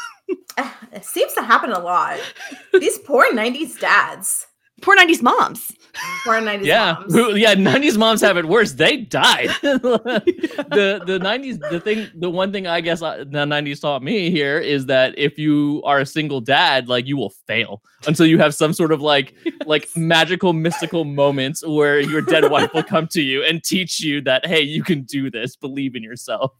It 0.92 1.04
seems 1.04 1.32
to 1.34 1.42
happen 1.42 1.72
a 1.72 1.78
lot. 1.78 2.20
These 2.78 2.98
poor 2.98 3.24
90s 3.32 3.78
dads. 3.80 4.46
Poor 4.82 4.96
'90s 4.96 5.22
moms. 5.22 5.72
Poor 6.24 6.34
90s 6.34 6.64
yeah, 6.64 6.92
moms. 6.94 7.14
Who- 7.14 7.36
yeah. 7.36 7.54
'90s 7.54 7.96
moms 7.96 8.20
have 8.20 8.36
it 8.36 8.44
worse. 8.46 8.72
They 8.72 8.98
died. 8.98 9.48
the 9.62 11.02
the 11.06 11.18
'90s. 11.18 11.58
The 11.70 11.80
thing. 11.80 12.08
The 12.14 12.28
one 12.28 12.52
thing 12.52 12.66
I 12.66 12.80
guess 12.80 13.00
I, 13.00 13.18
the 13.18 13.24
'90s 13.24 13.80
taught 13.80 14.02
me 14.02 14.30
here 14.30 14.58
is 14.58 14.86
that 14.86 15.14
if 15.16 15.38
you 15.38 15.80
are 15.84 16.00
a 16.00 16.06
single 16.06 16.40
dad, 16.40 16.88
like 16.88 17.06
you 17.06 17.16
will 17.16 17.32
fail 17.46 17.82
until 18.06 18.26
you 18.26 18.38
have 18.38 18.54
some 18.54 18.72
sort 18.72 18.92
of 18.92 19.00
like 19.00 19.34
like 19.66 19.88
magical 19.96 20.52
mystical 20.52 21.04
moments 21.04 21.64
where 21.66 22.00
your 22.00 22.20
dead 22.20 22.50
wife 22.50 22.74
will 22.74 22.82
come 22.82 23.06
to 23.08 23.22
you 23.22 23.44
and 23.44 23.62
teach 23.62 24.00
you 24.00 24.20
that 24.22 24.44
hey, 24.46 24.62
you 24.62 24.82
can 24.82 25.02
do 25.02 25.30
this. 25.30 25.56
Believe 25.56 25.94
in 25.94 26.02
yourself. 26.02 26.52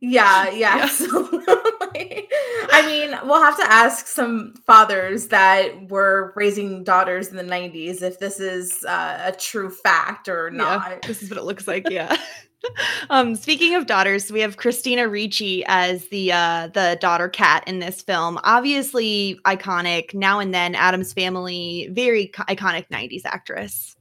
Yeah, 0.10 0.48
yeah. 0.50 0.76
Yeah. 0.78 0.82
absolutely. 0.84 2.28
I 2.72 2.86
mean, 2.86 3.18
we'll 3.28 3.42
have 3.42 3.58
to 3.58 3.70
ask 3.70 4.06
some 4.06 4.54
fathers 4.66 5.28
that 5.28 5.90
were 5.90 6.32
raising 6.36 6.84
daughters 6.84 7.28
in 7.28 7.36
the 7.36 7.42
90s 7.42 8.00
if 8.00 8.18
this 8.18 8.40
is 8.40 8.82
uh, 8.84 9.20
a 9.26 9.32
true 9.32 9.68
fact 9.70 10.26
or 10.28 10.48
Yeah, 10.52 10.56
not. 10.56 11.02
this 11.02 11.22
is 11.22 11.28
what 11.28 11.38
it 11.38 11.44
looks 11.44 11.68
like. 11.68 11.88
Yeah. 11.90 12.16
um, 13.10 13.34
speaking 13.36 13.74
of 13.74 13.86
daughters, 13.86 14.32
we 14.32 14.40
have 14.40 14.56
Christina 14.56 15.06
Ricci 15.08 15.64
as 15.66 16.08
the 16.08 16.32
uh, 16.32 16.68
the 16.68 16.96
daughter 17.00 17.28
cat 17.28 17.64
in 17.66 17.78
this 17.78 18.00
film. 18.02 18.38
Obviously 18.44 19.38
iconic. 19.44 20.14
Now 20.14 20.38
and 20.38 20.54
then, 20.54 20.74
Addams 20.74 21.12
Family, 21.12 21.88
very 21.92 22.28
co- 22.28 22.44
iconic 22.44 22.88
'90s 22.88 23.22
actress. 23.24 23.96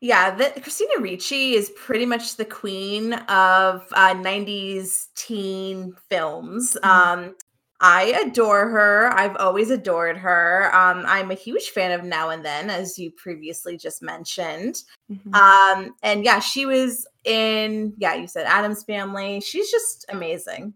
Yeah, 0.00 0.34
the, 0.34 0.60
Christina 0.60 1.00
Ricci 1.00 1.54
is 1.54 1.70
pretty 1.70 2.06
much 2.06 2.36
the 2.36 2.44
queen 2.44 3.14
of 3.14 3.84
uh, 3.92 4.14
90s 4.14 5.06
teen 5.16 5.92
films. 6.08 6.76
Um, 6.84 7.34
I 7.80 8.22
adore 8.26 8.68
her. 8.68 9.08
I've 9.12 9.36
always 9.36 9.70
adored 9.70 10.16
her. 10.16 10.74
Um, 10.74 11.04
I'm 11.06 11.30
a 11.30 11.34
huge 11.34 11.70
fan 11.70 11.92
of 11.92 12.04
Now 12.04 12.30
and 12.30 12.44
Then, 12.44 12.70
as 12.70 12.98
you 12.98 13.10
previously 13.12 13.76
just 13.76 14.02
mentioned. 14.02 14.82
Mhm. 15.10 15.34
Um, 15.34 15.94
and 16.02 16.24
yeah, 16.24 16.40
she 16.40 16.66
was 16.66 17.06
in, 17.24 17.92
yeah, 17.98 18.14
you 18.14 18.26
said 18.26 18.46
Addams 18.46 18.84
Family. 18.84 19.40
She's 19.40 19.70
just 19.70 20.06
amazing. 20.08 20.74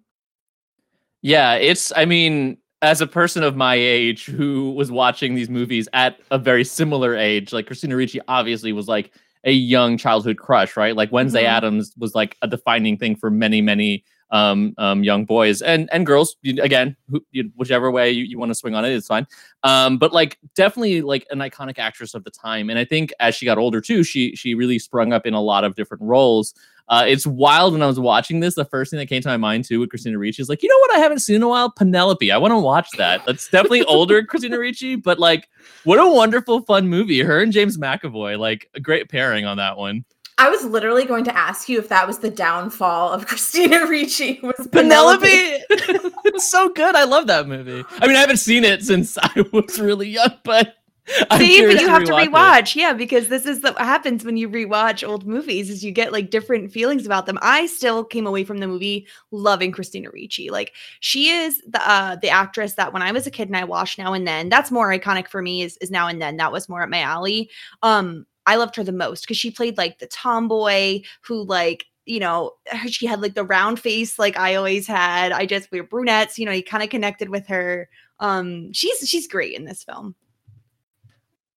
Yeah, 1.23 1.55
it's 1.55 1.93
I 1.95 2.05
mean, 2.05 2.59
as 2.83 3.01
a 3.01 3.07
person 3.07 3.43
of 3.45 3.57
my 3.57 3.75
age 3.77 4.27
who 4.27 4.73
was 4.73 4.91
watching 4.91 5.35
these 5.35 5.49
movies 5.49 5.89
at 5.93 6.19
a 6.31 6.39
very 6.39 6.65
similar 6.65 7.17
age, 7.17 7.53
like 7.53 7.67
Christina 7.67 7.97
Ricci 7.97 8.21
obviously 8.29 8.73
was 8.73 8.89
like 8.89 9.13
a 9.45 9.53
young 9.53 9.97
childhood 9.97 10.37
crush, 10.39 10.77
right? 10.77 10.95
Like 10.97 11.11
Wednesday 11.13 11.45
Mhm. 11.45 11.49
Adams 11.49 11.95
was 11.99 12.15
like 12.15 12.37
a 12.43 12.49
defining 12.49 12.97
thing 12.99 13.17
for 13.17 13.31
many, 13.31 13.61
many 13.61 14.05
um, 14.31 14.73
um, 14.79 15.05
young 15.05 15.27
boys 15.27 15.61
and 15.61 15.91
and 15.93 16.07
girls. 16.07 16.37
Again, 16.45 16.97
who, 17.11 17.23
you, 17.33 17.51
whichever 17.57 17.91
way 17.91 18.11
you, 18.11 18.25
you 18.25 18.39
want 18.39 18.51
to 18.51 18.55
swing 18.55 18.75
on 18.75 18.85
it, 18.85 18.93
it's 18.93 19.07
fine. 19.07 19.27
Um, 19.63 19.99
but 19.99 20.13
like 20.13 20.39
definitely 20.55 21.03
like 21.03 21.27
an 21.31 21.39
iconic 21.41 21.79
actress 21.79 22.15
of 22.15 22.25
the 22.25 22.31
time. 22.31 22.71
And 22.71 22.79
I 22.79 22.85
think 22.87 23.13
as 23.21 23.35
she 23.35 23.45
got 23.45 23.59
older 23.59 23.81
too, 23.81 24.03
she 24.03 24.35
she 24.35 24.55
really 24.55 24.79
sprung 24.79 25.13
up 25.13 25.27
in 25.27 25.35
a 25.35 25.41
lot 25.43 25.65
of 25.65 25.75
different 25.75 26.03
roles. 26.03 26.55
Uh, 26.89 27.05
it's 27.07 27.27
wild 27.27 27.73
when 27.73 27.83
I 27.83 27.87
was 27.87 27.99
watching 27.99 28.41
this. 28.41 28.55
The 28.55 28.65
first 28.65 28.91
thing 28.91 28.99
that 28.99 29.07
came 29.07 29.23
to 29.23 29.29
my 29.29 29.37
mind 29.37 29.65
too 29.65 29.81
with 29.81 29.91
Christina 29.91 30.19
Ricci 30.19 30.43
is 30.43 30.49
like, 30.49 30.63
you 30.63 30.69
know 30.69 30.79
what 30.79 30.97
I 30.97 30.99
haven't 30.99 31.21
seen 31.21 31.37
in 31.37 31.43
a 31.43 31.49
while? 31.49 31.71
Penelope. 31.71 32.31
I 32.31 32.39
want 32.39 32.53
to 32.53 32.59
watch 32.59 32.89
that. 32.99 33.25
That's 33.27 33.49
definitely 33.49 33.83
older 33.87 34.23
Christina 34.25 34.59
Ricci, 34.59 34.97
but 34.97 35.19
like, 35.19 35.49
what 35.85 35.99
a 35.99 36.11
wonderful, 36.11 36.63
fun 36.63 36.89
movie. 36.89 37.21
Her 37.21 37.41
and 37.41 37.53
James 37.53 37.79
McAvoy, 37.79 38.39
like 38.39 38.69
a 38.75 38.81
great 38.81 39.09
pairing 39.09 39.47
on 39.47 39.57
that 39.57 39.77
one. 39.77 40.05
I 40.39 40.49
was 40.49 40.65
literally 40.65 41.05
going 41.05 41.25
to 41.25 41.37
ask 41.37 41.69
you 41.69 41.79
if 41.79 41.89
that 41.91 42.07
was 42.07 42.19
the 42.19 42.31
downfall 42.31 43.13
of 43.13 43.27
Christina 43.29 43.87
Ricci 43.87 44.41
was 44.43 44.67
Penelope. 44.73 45.27
Penelope. 45.69 46.17
it's 46.25 46.51
so 46.51 46.69
good. 46.71 46.97
I 46.97 47.05
love 47.05 47.27
that 47.29 47.47
movie. 47.47 47.85
I 48.01 48.07
mean, 48.07 48.17
I 48.17 48.21
haven't 48.21 48.39
seen 48.39 48.65
it 48.65 48.83
since 48.83 49.17
I 49.19 49.45
was 49.53 49.79
really 49.79 50.09
young, 50.09 50.33
but 50.43 50.77
See, 51.37 51.67
but 51.67 51.81
you 51.81 51.89
have 51.89 52.05
to 52.05 52.13
rewatch 52.13 52.77
it. 52.77 52.77
yeah, 52.77 52.93
because 52.93 53.29
this 53.29 53.45
is 53.45 53.61
what 53.61 53.77
happens 53.77 54.25
when 54.25 54.37
you 54.37 54.49
rewatch 54.49 55.07
old 55.07 55.27
movies 55.27 55.69
is 55.69 55.85
you 55.85 55.91
get 55.91 56.13
like 56.13 56.31
different 56.31 56.71
feelings 56.71 57.05
about 57.05 57.27
them. 57.27 57.39
I 57.43 57.67
still 57.67 58.05
came 58.05 58.25
away 58.25 58.45
from 58.45 58.59
the 58.59 58.69
movie 58.69 59.09
loving 59.33 59.73
Christina 59.73 60.11
Ricci. 60.13 60.49
Like 60.51 60.73
she 61.01 61.31
is 61.31 61.61
the 61.67 61.81
uh, 61.89 62.17
the 62.17 62.31
actress 62.31 62.75
that 62.75 62.93
when 62.93 63.03
I 63.03 63.11
was 63.11 63.27
a 63.27 63.33
kid 63.33 63.49
and 63.49 63.57
I 63.57 63.65
watched 63.65 63.99
Now 63.99 64.13
and 64.13 64.27
Then, 64.29 64.49
that's 64.49 64.71
more 64.71 64.91
iconic 64.91 65.27
for 65.27 65.43
me. 65.43 65.63
Is 65.63 65.77
is 65.79 65.91
Now 65.91 66.07
and 66.07 66.23
Then 66.23 66.37
that 66.37 66.53
was 66.53 66.69
more 66.69 66.83
at 66.83 66.91
my 66.91 67.01
alley. 67.01 67.51
Um, 67.83 68.25
I 68.47 68.55
loved 68.55 68.77
her 68.77 68.85
the 68.85 68.93
most 68.93 69.23
because 69.23 69.37
she 69.37 69.51
played 69.51 69.79
like 69.79 69.99
the 69.99 70.07
tomboy 70.07 71.03
who 71.23 71.43
like 71.43 71.87
you 72.07 72.21
know 72.21 72.53
she 72.87 73.07
had 73.07 73.21
like 73.21 73.35
the 73.35 73.45
round 73.45 73.81
face 73.81 74.21
like 74.21 74.39
I 74.39 74.55
always 74.55 74.87
had. 74.87 75.33
I 75.33 75.47
just 75.47 75.73
we 75.73 75.81
were 75.81 75.87
brunettes, 75.87 76.39
you 76.39 76.47
know. 76.47 76.53
You 76.53 76.63
kind 76.63 76.85
of 76.85 76.91
connected 76.91 77.29
with 77.29 77.49
her. 77.49 77.89
Um, 78.21 78.73
she's 78.73 78.99
she's 79.09 79.27
great 79.27 79.57
in 79.57 79.65
this 79.65 79.83
film. 79.83 80.15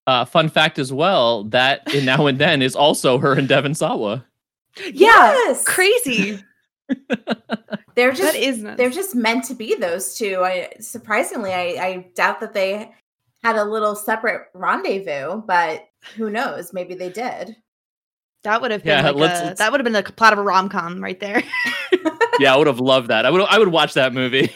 Uh, 0.06 0.24
fun 0.24 0.48
fact 0.50 0.78
as 0.78 0.92
well 0.92 1.44
that 1.44 1.92
in 1.94 2.04
Now 2.06 2.26
and 2.26 2.38
Then 2.38 2.60
is 2.62 2.76
also 2.76 3.18
her 3.18 3.32
and 3.34 3.48
Devon 3.48 3.74
Sawa. 3.74 4.24
Yeah, 4.78 5.32
Yes. 5.32 5.64
crazy. 5.64 6.42
They're 7.94 8.12
just 8.12 8.32
that 8.32 8.34
is 8.34 8.62
they're 8.76 8.90
just 8.90 9.14
meant 9.14 9.44
to 9.44 9.54
be 9.54 9.74
those 9.76 10.16
two. 10.16 10.42
I 10.44 10.70
surprisingly, 10.80 11.52
I, 11.54 11.60
I 11.80 12.06
doubt 12.16 12.40
that 12.40 12.52
they 12.52 12.92
had 13.44 13.56
a 13.56 13.64
little 13.64 13.94
separate 13.94 14.48
rendezvous, 14.52 15.42
but 15.46 15.86
who 16.16 16.28
knows? 16.28 16.72
Maybe 16.72 16.94
they 16.94 17.08
did. 17.10 17.54
that 18.42 18.60
would 18.60 18.72
have 18.72 18.82
been 18.82 18.98
Yeah, 19.04 19.10
like 19.10 19.14
let's- 19.16 19.40
a, 19.40 19.44
let's- 19.44 19.58
that 19.60 19.70
would 19.70 19.80
have 19.80 19.84
been 19.84 19.92
the 19.92 20.02
plot 20.02 20.32
of 20.32 20.38
a 20.40 20.42
rom 20.42 20.68
com 20.68 21.00
right 21.02 21.18
there. 21.20 21.42
yeah, 22.40 22.52
I 22.52 22.56
would 22.58 22.66
have 22.66 22.80
loved 22.80 23.08
that. 23.08 23.24
I 23.26 23.30
would 23.30 23.40
I 23.42 23.58
would 23.58 23.68
watch 23.68 23.94
that 23.94 24.12
movie. 24.12 24.50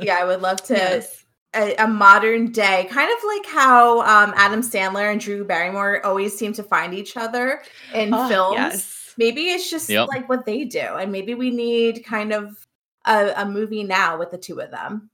Yeah, 0.00 0.16
I 0.18 0.24
would 0.24 0.40
love 0.40 0.62
to 0.64 0.74
Yes. 0.74 1.24
A, 1.56 1.74
a 1.76 1.86
modern 1.88 2.52
day, 2.52 2.86
kind 2.90 3.10
of 3.10 3.18
like 3.26 3.46
how 3.46 4.00
um, 4.02 4.34
Adam 4.36 4.60
Sandler 4.60 5.10
and 5.10 5.20
Drew 5.20 5.44
Barrymore 5.44 6.04
always 6.04 6.36
seem 6.36 6.52
to 6.54 6.62
find 6.62 6.92
each 6.94 7.16
other 7.16 7.62
in 7.94 8.12
Oh, 8.12 8.28
films. 8.28 8.56
Yes. 8.56 9.14
Maybe 9.18 9.46
it's 9.48 9.70
just 9.70 9.88
Yep. 9.88 10.08
like 10.08 10.28
what 10.28 10.44
they 10.44 10.64
do, 10.64 10.80
and 10.80 11.10
maybe 11.10 11.34
we 11.34 11.50
need 11.50 12.04
kind 12.04 12.32
of 12.32 12.66
a, 13.06 13.32
a 13.36 13.48
movie 13.48 13.82
now 13.84 14.18
with 14.18 14.30
the 14.30 14.38
two 14.38 14.60
of 14.60 14.70
them. 14.70 15.10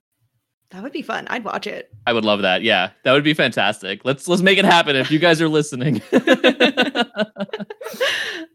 That 0.71 0.81
would 0.81 0.91
be 0.91 1.03
fun. 1.03 1.27
I'd 1.29 1.43
watch 1.45 1.67
it. 1.67 1.91
I 2.07 2.13
would 2.13 2.25
love 2.25 2.41
that. 2.41 2.63
Yeah, 2.63 2.89
that 3.03 3.13
would 3.13 3.23
be 3.23 3.35
fantastic. 3.35 4.03
Let's 4.03 4.27
let's 4.27 4.41
make 4.41 4.57
it 4.57 4.65
happen 4.65 4.95
if 4.95 5.11
you 5.11 5.19
guys 5.19 5.39
are 5.39 5.47
listening. 5.47 6.01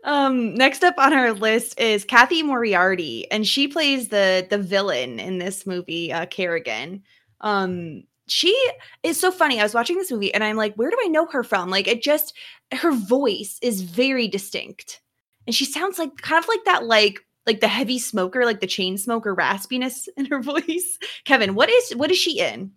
um, 0.04 0.54
next 0.54 0.82
up 0.84 0.94
on 0.98 1.12
our 1.12 1.32
list 1.32 1.78
is 1.78 2.04
Cathy 2.04 2.42
Moriarty, 2.42 3.30
and 3.30 3.46
she 3.46 3.68
plays 3.68 4.08
the 4.08 4.46
the 4.50 4.58
villain 4.58 5.18
in 5.20 5.38
this 5.38 5.66
movie, 5.66 6.12
uh, 6.12 6.26
Carrigan. 6.26 7.02
Um, 7.40 8.04
she 8.26 8.56
is 9.02 9.18
so 9.18 9.30
funny. 9.30 9.58
I 9.58 9.62
was 9.62 9.74
watching 9.74 9.96
this 9.96 10.10
movie, 10.10 10.32
and 10.34 10.44
I'm 10.44 10.56
like, 10.56 10.74
where 10.74 10.90
do 10.90 10.96
I 11.02 11.08
know 11.08 11.26
her 11.26 11.42
from? 11.42 11.70
Like, 11.70 11.88
it 11.88 12.02
just 12.02 12.34
her 12.72 12.92
voice 12.92 13.58
is 13.62 13.82
very 13.82 14.28
distinct, 14.28 15.00
and 15.46 15.54
she 15.54 15.64
sounds 15.64 15.98
like 15.98 16.16
kind 16.18 16.42
of 16.42 16.48
like 16.48 16.64
that, 16.64 16.84
like 16.84 17.24
like 17.46 17.60
the 17.60 17.68
heavy 17.68 17.98
smoker, 17.98 18.44
like 18.44 18.60
the 18.60 18.66
chain 18.66 18.98
smoker 18.98 19.34
raspiness 19.34 20.06
in 20.16 20.26
her 20.26 20.42
voice. 20.42 20.98
Kevin, 21.24 21.54
what 21.54 21.70
is 21.70 21.92
what 21.96 22.10
is 22.10 22.18
she 22.18 22.38
in? 22.40 22.72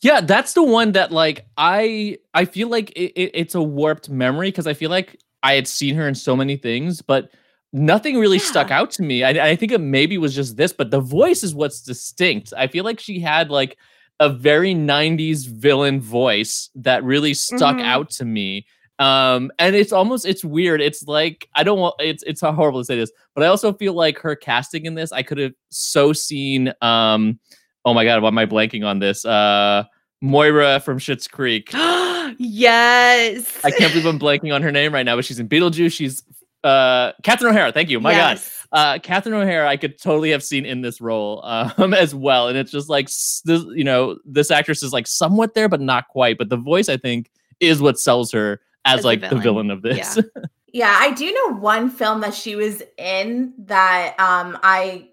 Yeah, 0.00 0.20
that's 0.20 0.52
the 0.54 0.62
one 0.62 0.92
that 0.92 1.12
like 1.12 1.46
I 1.56 2.18
I 2.34 2.44
feel 2.44 2.68
like 2.68 2.90
it, 2.92 3.12
it- 3.20 3.30
it's 3.34 3.54
a 3.54 3.62
warped 3.62 4.08
memory 4.08 4.48
because 4.48 4.66
I 4.66 4.74
feel 4.74 4.90
like 4.90 5.18
I 5.42 5.54
had 5.54 5.66
seen 5.66 5.94
her 5.96 6.06
in 6.06 6.14
so 6.14 6.36
many 6.36 6.56
things, 6.56 7.02
but 7.02 7.30
nothing 7.72 8.18
really 8.18 8.38
stuck 8.38 8.70
out 8.70 8.90
to 8.92 9.02
me. 9.02 9.24
I, 9.24 9.50
I 9.50 9.56
think 9.56 9.72
it 9.72 9.80
maybe 9.80 10.18
was 10.18 10.34
just 10.34 10.56
this, 10.56 10.72
but 10.72 10.90
the 10.90 11.00
voice 11.00 11.42
is 11.42 11.54
what's 11.54 11.80
distinct. 11.80 12.52
I 12.56 12.66
feel 12.66 12.84
like 12.84 13.00
she 13.00 13.18
had 13.20 13.50
like 13.50 13.78
a 14.20 14.28
very 14.28 14.74
90s 14.74 15.46
villain 15.48 16.00
voice 16.00 16.70
that 16.76 17.02
really 17.02 17.34
stuck 17.34 17.76
Mhm. 17.76 17.84
out 17.84 18.10
to 18.10 18.24
me. 18.24 18.66
Um, 18.98 19.50
and 19.58 19.74
it's 19.74 19.92
almost 19.92 20.26
it's 20.26 20.44
weird. 20.44 20.80
It's 20.80 21.02
like 21.08 21.48
I 21.56 21.64
don't 21.64 21.78
want 21.80 21.94
it's 21.98 22.22
it's 22.24 22.40
horrible 22.42 22.80
to 22.80 22.84
say 22.84 22.96
this, 22.96 23.10
but 23.34 23.42
I 23.42 23.48
also 23.48 23.72
feel 23.72 23.94
like 23.94 24.18
her 24.18 24.36
casting 24.36 24.84
in 24.86 24.94
this, 24.94 25.10
I 25.10 25.22
could 25.22 25.38
have 25.38 25.54
so 25.70 26.12
seen 26.12 26.72
um 26.82 27.40
oh 27.84 27.94
my 27.94 28.04
god, 28.04 28.22
why 28.22 28.28
am 28.28 28.38
I 28.38 28.46
blanking 28.46 28.84
on 28.86 28.98
this? 29.00 29.24
Uh 29.24 29.84
Moira 30.20 30.78
from 30.78 30.98
Schitt's 30.98 31.26
Creek. 31.26 31.70
yes. 32.38 33.58
I 33.64 33.70
can't 33.72 33.92
believe 33.92 34.06
I'm 34.06 34.18
blanking 34.20 34.54
on 34.54 34.62
her 34.62 34.70
name 34.70 34.92
right 34.94 35.02
now, 35.04 35.16
but 35.16 35.24
she's 35.24 35.40
in 35.40 35.48
Beetlejuice. 35.48 35.92
She's 35.92 36.22
uh 36.64 37.12
Catherine 37.22 37.54
O'Hara. 37.54 37.72
Thank 37.72 37.90
you. 37.90 38.00
My 38.00 38.12
God. 38.12 38.40
Uh 38.72 38.98
Catherine 39.02 39.34
O'Hara, 39.34 39.68
I 39.68 39.76
could 39.76 39.98
totally 40.00 40.30
have 40.30 40.42
seen 40.42 40.64
in 40.64 40.80
this 40.80 41.00
role 41.00 41.40
um 41.44 41.92
as 41.94 42.14
well. 42.14 42.48
And 42.48 42.56
it's 42.56 42.70
just 42.70 42.88
like 42.88 43.06
s- 43.06 43.42
this, 43.44 43.62
you 43.74 43.84
know, 43.84 44.18
this 44.24 44.50
actress 44.50 44.82
is 44.82 44.92
like 44.92 45.06
somewhat 45.06 45.54
there, 45.54 45.68
but 45.68 45.80
not 45.80 46.08
quite. 46.08 46.38
But 46.38 46.48
the 46.48 46.56
voice, 46.56 46.88
I 46.88 46.96
think, 46.96 47.30
is 47.60 47.80
what 47.82 47.98
sells 47.98 48.30
her 48.32 48.60
as, 48.84 48.98
As 48.98 49.02
the 49.02 49.06
like 49.08 49.20
the 49.20 49.28
villain. 49.28 49.42
villain 49.42 49.70
of 49.70 49.82
this. 49.82 50.16
Yeah. 50.16 50.22
Yeah, 50.74 50.96
I 50.98 51.10
do 51.10 51.30
know 51.30 51.56
one 51.58 51.90
film 51.90 52.22
that 52.22 52.32
she 52.32 52.56
was 52.56 52.82
in 52.96 53.52
that 53.66 54.14
um 54.18 54.58
I 54.62 55.10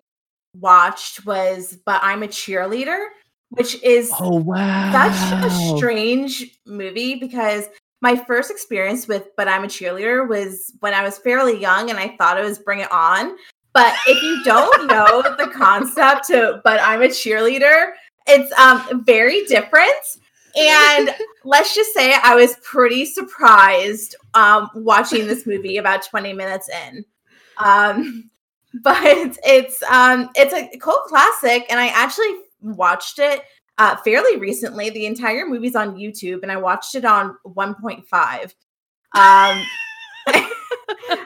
watched 0.58 1.26
was 1.26 1.78
But 1.86 2.00
I'm 2.02 2.24
a 2.24 2.28
Cheerleader, 2.30 3.08
which 3.50 3.82
is 3.84 4.10
oh 4.22 4.38
wow. 4.38 4.92
such 4.94 5.44
a 5.46 5.50
strange 5.78 6.46
movie 6.66 7.16
because 7.16 7.66
my 8.02 8.16
first 8.16 8.52
experience 8.52 9.08
with 9.08 9.28
But 9.36 9.48
I'm 9.48 9.64
a 9.64 9.68
Cheerleader 9.68 10.28
was 10.28 10.74
when 10.80 10.94
I 10.94 11.04
was 11.04 11.18
fairly 11.18 11.60
young 11.60 11.90
and 11.90 12.00
I 12.00 12.16
thought 12.18 12.40
it 12.40 12.44
was 12.44 12.60
Bring 12.60 12.80
It 12.80 12.92
On. 12.92 13.36
But 13.74 13.96
if 14.08 14.22
you 14.24 14.44
don't 14.44 14.88
know 14.88 15.22
the 15.22 15.52
concept 15.54 16.28
to 16.28 16.62
But 16.64 16.80
I'm 16.82 17.02
a 17.02 17.08
Cheerleader, 17.08 17.92
it's 18.28 18.58
um 18.60 19.04
very 19.04 19.46
different. 19.46 19.90
And 20.56 21.16
let's 21.44 21.76
just 21.76 21.94
say 21.94 22.16
I 22.24 22.36
was 22.36 22.56
pretty 22.64 23.06
surprised 23.06 24.16
um 24.34 24.70
watching 24.76 25.28
this 25.28 25.46
movie 25.46 25.78
about 25.78 26.04
20 26.04 26.34
minutes 26.34 26.70
in. 26.88 27.06
Um 27.58 28.30
but 28.84 29.38
it's 29.44 29.82
um 29.84 30.30
it's 30.36 30.54
a 30.54 30.78
cult 30.78 31.04
classic 31.06 31.66
and 31.70 31.80
I 31.80 31.88
actually 31.88 32.32
watched 32.62 33.18
it 33.20 33.42
uh, 33.80 33.96
fairly 33.98 34.38
recently. 34.38 34.90
The 34.92 35.08
entire 35.08 35.48
movie's 35.48 35.76
on 35.76 35.96
YouTube, 35.96 36.44
and 36.44 36.52
I 36.52 36.58
watched 36.58 36.94
it 36.96 37.06
on 37.06 37.36
1.5. 37.48 38.54
Um, 39.16 39.64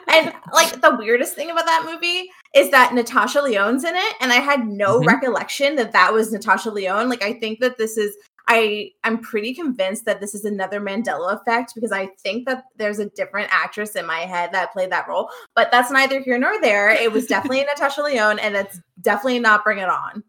and 0.08 0.32
like 0.52 0.80
the 0.80 0.96
weirdest 0.98 1.34
thing 1.34 1.50
about 1.50 1.66
that 1.66 1.82
movie 1.84 2.30
is 2.54 2.70
that 2.70 2.94
Natasha 2.94 3.40
Lyonne's 3.42 3.84
in 3.84 3.94
it, 3.94 4.14
and 4.20 4.32
I 4.32 4.36
had 4.36 4.66
no 4.66 5.00
Mhm. 5.00 5.06
recollection 5.06 5.76
that 5.76 5.92
that 5.92 6.12
was 6.12 6.32
Natasha 6.32 6.70
Lyonne. 6.70 7.08
Like, 7.10 7.22
I 7.22 7.34
think 7.34 7.60
that 7.60 7.76
this 7.76 7.98
is. 7.98 8.16
I 8.46 8.90
I'm 9.04 9.18
pretty 9.22 9.54
convinced 9.54 10.04
that 10.04 10.20
this 10.20 10.34
is 10.34 10.44
another 10.44 10.78
Mandela 10.78 11.32
effect 11.40 11.72
because 11.74 11.92
I 11.92 12.08
think 12.22 12.46
that 12.46 12.64
there's 12.76 12.98
a 12.98 13.08
different 13.08 13.48
actress 13.50 13.96
in 13.96 14.04
my 14.04 14.18
head 14.18 14.52
that 14.52 14.70
played 14.70 14.92
that 14.92 15.08
role, 15.08 15.30
but 15.54 15.70
that's 15.72 15.90
neither 15.90 16.20
here 16.20 16.36
nor 16.38 16.60
there. 16.60 16.90
It 16.90 17.10
was 17.10 17.24
definitely 17.26 17.62
Natasha 17.64 18.02
Lyonne, 18.02 18.38
and 18.38 18.54
it's 18.54 18.78
definitely 19.00 19.38
not 19.38 19.64
Bring 19.64 19.78
It 19.78 19.88
On. 19.88 20.22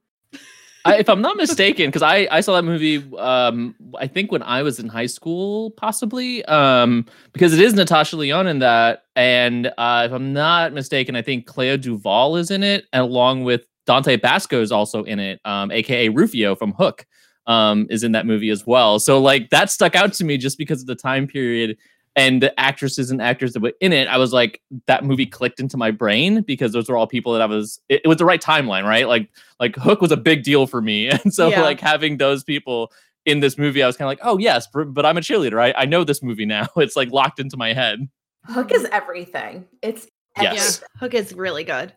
I, 0.85 0.97
if 0.99 1.09
I'm 1.09 1.21
not 1.21 1.35
mistaken, 1.35 1.87
because 1.87 2.03
I, 2.03 2.27
I 2.29 2.41
saw 2.41 2.53
that 2.53 2.63
movie, 2.63 3.03
um, 3.17 3.75
I 3.97 4.05
think 4.05 4.31
when 4.31 4.43
I 4.43 4.61
was 4.61 4.79
in 4.79 4.87
high 4.87 5.07
school, 5.07 5.71
possibly, 5.71 6.45
um, 6.45 7.07
because 7.33 7.53
it 7.53 7.59
is 7.59 7.73
Natasha 7.73 8.15
Lyonne 8.15 8.45
in 8.45 8.59
that, 8.59 9.05
and 9.15 9.73
uh, 9.79 10.03
if 10.05 10.11
I'm 10.11 10.31
not 10.31 10.73
mistaken, 10.73 11.15
I 11.15 11.23
think 11.23 11.47
Clea 11.47 11.77
Duvall 11.77 12.35
is 12.35 12.51
in 12.51 12.61
it, 12.61 12.85
along 12.93 13.43
with 13.43 13.65
Dante 13.87 14.15
Basco 14.15 14.61
is 14.61 14.71
also 14.71 15.03
in 15.03 15.19
it, 15.19 15.39
um, 15.43 15.71
aka 15.71 16.09
Rufio 16.09 16.55
from 16.55 16.73
Hook, 16.73 17.05
um, 17.47 17.87
is 17.89 18.03
in 18.03 18.11
that 18.11 18.27
movie 18.27 18.51
as 18.51 18.65
well. 18.67 18.99
So 18.99 19.19
like 19.19 19.49
that 19.49 19.71
stuck 19.71 19.95
out 19.95 20.13
to 20.13 20.23
me 20.23 20.37
just 20.37 20.57
because 20.57 20.81
of 20.81 20.87
the 20.87 20.95
time 20.95 21.25
period 21.27 21.77
and 22.15 22.41
the 22.41 22.57
actresses 22.59 23.11
and 23.11 23.21
actors 23.21 23.53
that 23.53 23.59
were 23.61 23.73
in 23.81 23.91
it. 23.91 24.07
I 24.07 24.17
was 24.17 24.31
like, 24.31 24.61
that 24.87 25.03
movie 25.03 25.25
clicked 25.25 25.59
into 25.59 25.75
my 25.77 25.91
brain 25.91 26.41
because 26.43 26.71
those 26.71 26.87
were 26.89 26.95
all 26.95 27.07
people 27.07 27.33
that 27.33 27.41
I 27.41 27.45
was. 27.45 27.79
It, 27.89 28.01
it 28.05 28.07
was 28.07 28.17
the 28.17 28.25
right 28.25 28.41
timeline, 28.41 28.83
right? 28.85 29.07
Like 29.07 29.29
like 29.59 29.75
Hook 29.75 30.01
was 30.01 30.11
a 30.11 30.17
big 30.17 30.43
deal 30.43 30.65
for 30.67 30.81
me, 30.81 31.09
and 31.09 31.33
so 31.33 31.49
Yeah. 31.49 31.61
like 31.61 31.79
having 31.81 32.17
those 32.17 32.43
people 32.43 32.91
in 33.25 33.39
this 33.39 33.57
movie, 33.57 33.81
I 33.81 33.87
was 33.87 33.97
kind 33.97 34.05
of 34.05 34.11
like, 34.11 34.19
oh 34.21 34.37
yes, 34.37 34.67
but, 34.71 34.93
but 34.93 35.05
I'm 35.05 35.17
a 35.17 35.21
cheerleader. 35.21 35.59
I, 35.59 35.73
I 35.75 35.85
know 35.85 36.03
this 36.03 36.21
movie 36.21 36.45
now. 36.45 36.67
It's 36.77 36.95
like 36.95 37.09
locked 37.11 37.39
into 37.39 37.57
my 37.57 37.73
head. 37.73 38.07
Hook 38.45 38.71
is 38.71 38.85
everything. 38.91 39.65
It's 39.81 40.07
Yes. 40.39 40.81
Yeah, 40.81 40.99
Hook 40.99 41.13
is 41.15 41.33
really 41.33 41.63
good. 41.63 41.93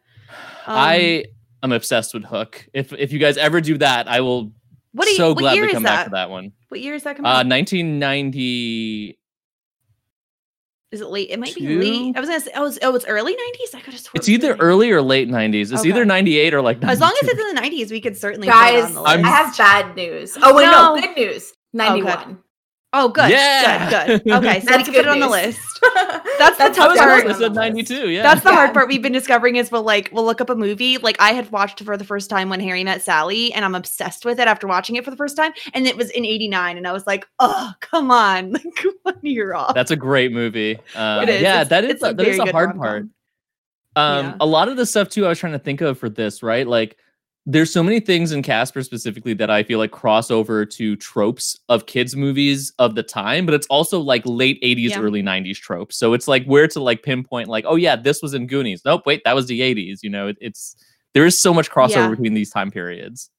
Um, 0.66 0.76
I 0.76 1.24
am 1.62 1.72
obsessed 1.72 2.14
with 2.14 2.24
Hook. 2.24 2.66
If 2.72 2.92
if 2.92 3.12
you 3.12 3.18
guys 3.18 3.36
ever 3.36 3.60
do 3.60 3.76
that, 3.78 4.08
I 4.08 4.20
will 4.20 4.52
what 4.92 5.04
do 5.04 5.10
you, 5.10 5.16
so 5.16 5.34
what 5.34 5.40
year 5.54 5.64
gladly 5.64 5.66
is 5.68 5.72
come 5.74 5.82
that? 5.82 5.96
back 5.96 6.04
to 6.06 6.10
that 6.12 6.30
one. 6.30 6.52
What 6.68 6.80
year 6.80 6.94
is 6.94 7.02
that 7.04 7.16
coming? 7.16 7.30
Uh, 7.30 7.44
1990. 7.44 9.18
Is 10.90 11.00
it 11.00 11.08
late? 11.08 11.28
It 11.30 11.38
might 11.38 11.54
be 11.54 11.66
late. 11.68 12.16
I 12.16 12.20
was 12.20 12.28
gonna 12.28 12.40
say, 12.40 12.50
oh, 12.54 12.66
it's, 12.66 12.78
oh, 12.82 12.94
it's 12.94 13.04
early 13.06 13.36
nineties. 13.36 13.74
I 13.74 13.80
could 13.80 13.92
have 13.94 14.00
sworn. 14.02 14.12
It's 14.14 14.28
either 14.28 14.52
late. 14.52 14.58
early 14.60 14.90
or 14.90 15.02
late 15.02 15.28
90s. 15.28 15.72
It's 15.72 15.84
either 15.84 16.04
98 16.04 16.54
or 16.54 16.62
like. 16.62 16.82
As 16.82 17.00
long 17.00 17.14
as 17.22 17.28
it's 17.28 17.38
in 17.40 17.46
the 17.48 17.60
nineties, 17.60 17.90
we 17.90 18.00
could 18.00 18.16
certainly 18.16 18.48
put 18.48 18.54
it 18.54 18.80
guys. 18.82 18.84
on 18.84 18.94
the 18.94 19.00
I 19.02 19.16
have 19.28 19.56
bad 19.56 19.96
news. 19.96 20.36
Oh 20.40 20.54
wait, 20.54 20.64
no, 20.64 20.94
No. 20.94 21.00
good 21.00 21.16
news. 21.16 21.52
Oh, 21.54 21.56
ninety-one. 21.74 22.38
Oh, 23.00 23.08
good. 23.08 23.30
Yeah. 23.30 24.06
Good. 24.06 24.24
Good. 24.24 24.32
Okay, 24.32 24.60
so 24.60 24.66
we 24.66 24.72
That's 24.72 24.84
can 24.84 24.94
put 24.94 24.96
it 25.04 25.08
on 25.08 25.20
the 25.20 25.28
list. 25.28 25.60
That's 26.38 26.58
the 26.58 26.64
I 26.64 26.70
tough 26.70 26.96
part. 26.98 27.22
close. 27.24 27.36
I 27.36 27.38
said 27.38 27.54
92. 27.54 28.10
Yeah. 28.10 28.22
That's 28.22 28.42
the 28.42 28.50
hard 28.52 28.74
part 28.74 28.88
we've 28.88 29.00
been 29.02 29.12
discovering 29.12 29.56
is 29.56 29.70
we'll 29.70 29.82
like 29.84 30.10
we'll 30.12 30.24
look 30.24 30.40
up 30.40 30.50
a 30.50 30.56
movie. 30.56 30.98
Like 30.98 31.16
I 31.20 31.30
had 31.32 31.50
watched 31.52 31.80
for 31.84 31.96
the 31.96 32.04
first 32.04 32.28
time 32.28 32.48
when 32.48 32.58
Harry 32.60 32.82
met 32.82 33.02
Sally, 33.02 33.52
and 33.52 33.64
I'm 33.64 33.74
obsessed 33.76 34.24
with 34.24 34.40
it 34.40 34.48
after 34.48 34.66
watching 34.66 34.96
it 34.96 35.04
for 35.04 35.10
the 35.12 35.16
first 35.16 35.36
time. 35.36 35.52
And 35.74 35.86
it 35.86 35.96
was 35.96 36.10
in 36.10 36.24
'89, 36.24 36.76
and 36.76 36.86
I 36.88 36.92
was 36.92 37.06
like, 37.06 37.26
oh, 37.38 37.72
come 37.80 38.10
on, 38.10 38.52
like 38.52 38.84
one 39.02 39.18
year 39.22 39.54
off. 39.54 39.74
That's 39.74 39.92
a 39.92 39.96
great 39.96 40.32
movie. 40.32 40.78
Um, 40.96 41.22
It 41.22 41.28
is. 41.28 41.42
Yeah, 41.42 41.62
It's- 41.62 41.68
that 41.68 41.84
is 41.84 42.02
a, 42.02 42.12
that 42.14 42.26
is 42.26 42.38
a 42.40 42.50
hard 42.50 42.70
rom-com. 42.70 42.78
part. 42.80 43.02
Um, 43.96 44.24
Yeah. 44.26 44.36
a 44.40 44.46
lot 44.46 44.68
of 44.68 44.76
the 44.76 44.86
stuff 44.86 45.08
too. 45.08 45.24
I 45.26 45.28
was 45.28 45.38
trying 45.38 45.52
to 45.54 45.58
think 45.58 45.80
of 45.80 45.98
for 45.98 46.08
this, 46.08 46.42
right? 46.42 46.66
Like, 46.66 46.96
there's 47.50 47.72
so 47.72 47.82
many 47.82 47.98
things 47.98 48.30
in 48.30 48.42
Casper 48.42 48.82
specifically 48.82 49.32
that 49.32 49.48
I 49.48 49.62
feel 49.62 49.78
like 49.78 49.90
cross 49.90 50.30
over 50.30 50.66
to 50.66 50.96
tropes 50.96 51.58
of 51.70 51.86
kids 51.86 52.14
movies 52.14 52.74
of 52.78 52.94
the 52.94 53.02
time, 53.02 53.46
but 53.46 53.54
it's 53.54 53.66
also 53.68 54.00
like 54.00 54.20
late 54.26 54.60
80s, 54.62 54.90
Yeah. 54.90 55.00
early 55.00 55.22
90s 55.22 55.56
tropes. 55.58 55.96
So 55.96 56.12
it's 56.12 56.28
like 56.28 56.44
where 56.44 56.68
to 56.68 56.78
like 56.78 57.02
pinpoint, 57.02 57.48
like, 57.48 57.64
oh 57.66 57.76
yeah, 57.76 57.96
this 57.96 58.20
was 58.20 58.34
in 58.34 58.46
Goonies. 58.48 58.82
Nope, 58.84 59.04
wait, 59.06 59.22
that 59.24 59.34
was 59.34 59.46
the 59.46 59.60
80s. 59.62 60.00
You 60.02 60.10
know, 60.10 60.28
it, 60.28 60.36
it's 60.42 60.76
there 61.14 61.24
is 61.24 61.40
so 61.40 61.54
much 61.54 61.70
crossover 61.70 61.94
Yeah. 61.94 62.08
between 62.10 62.34
these 62.34 62.50
time 62.50 62.70
periods. 62.70 63.30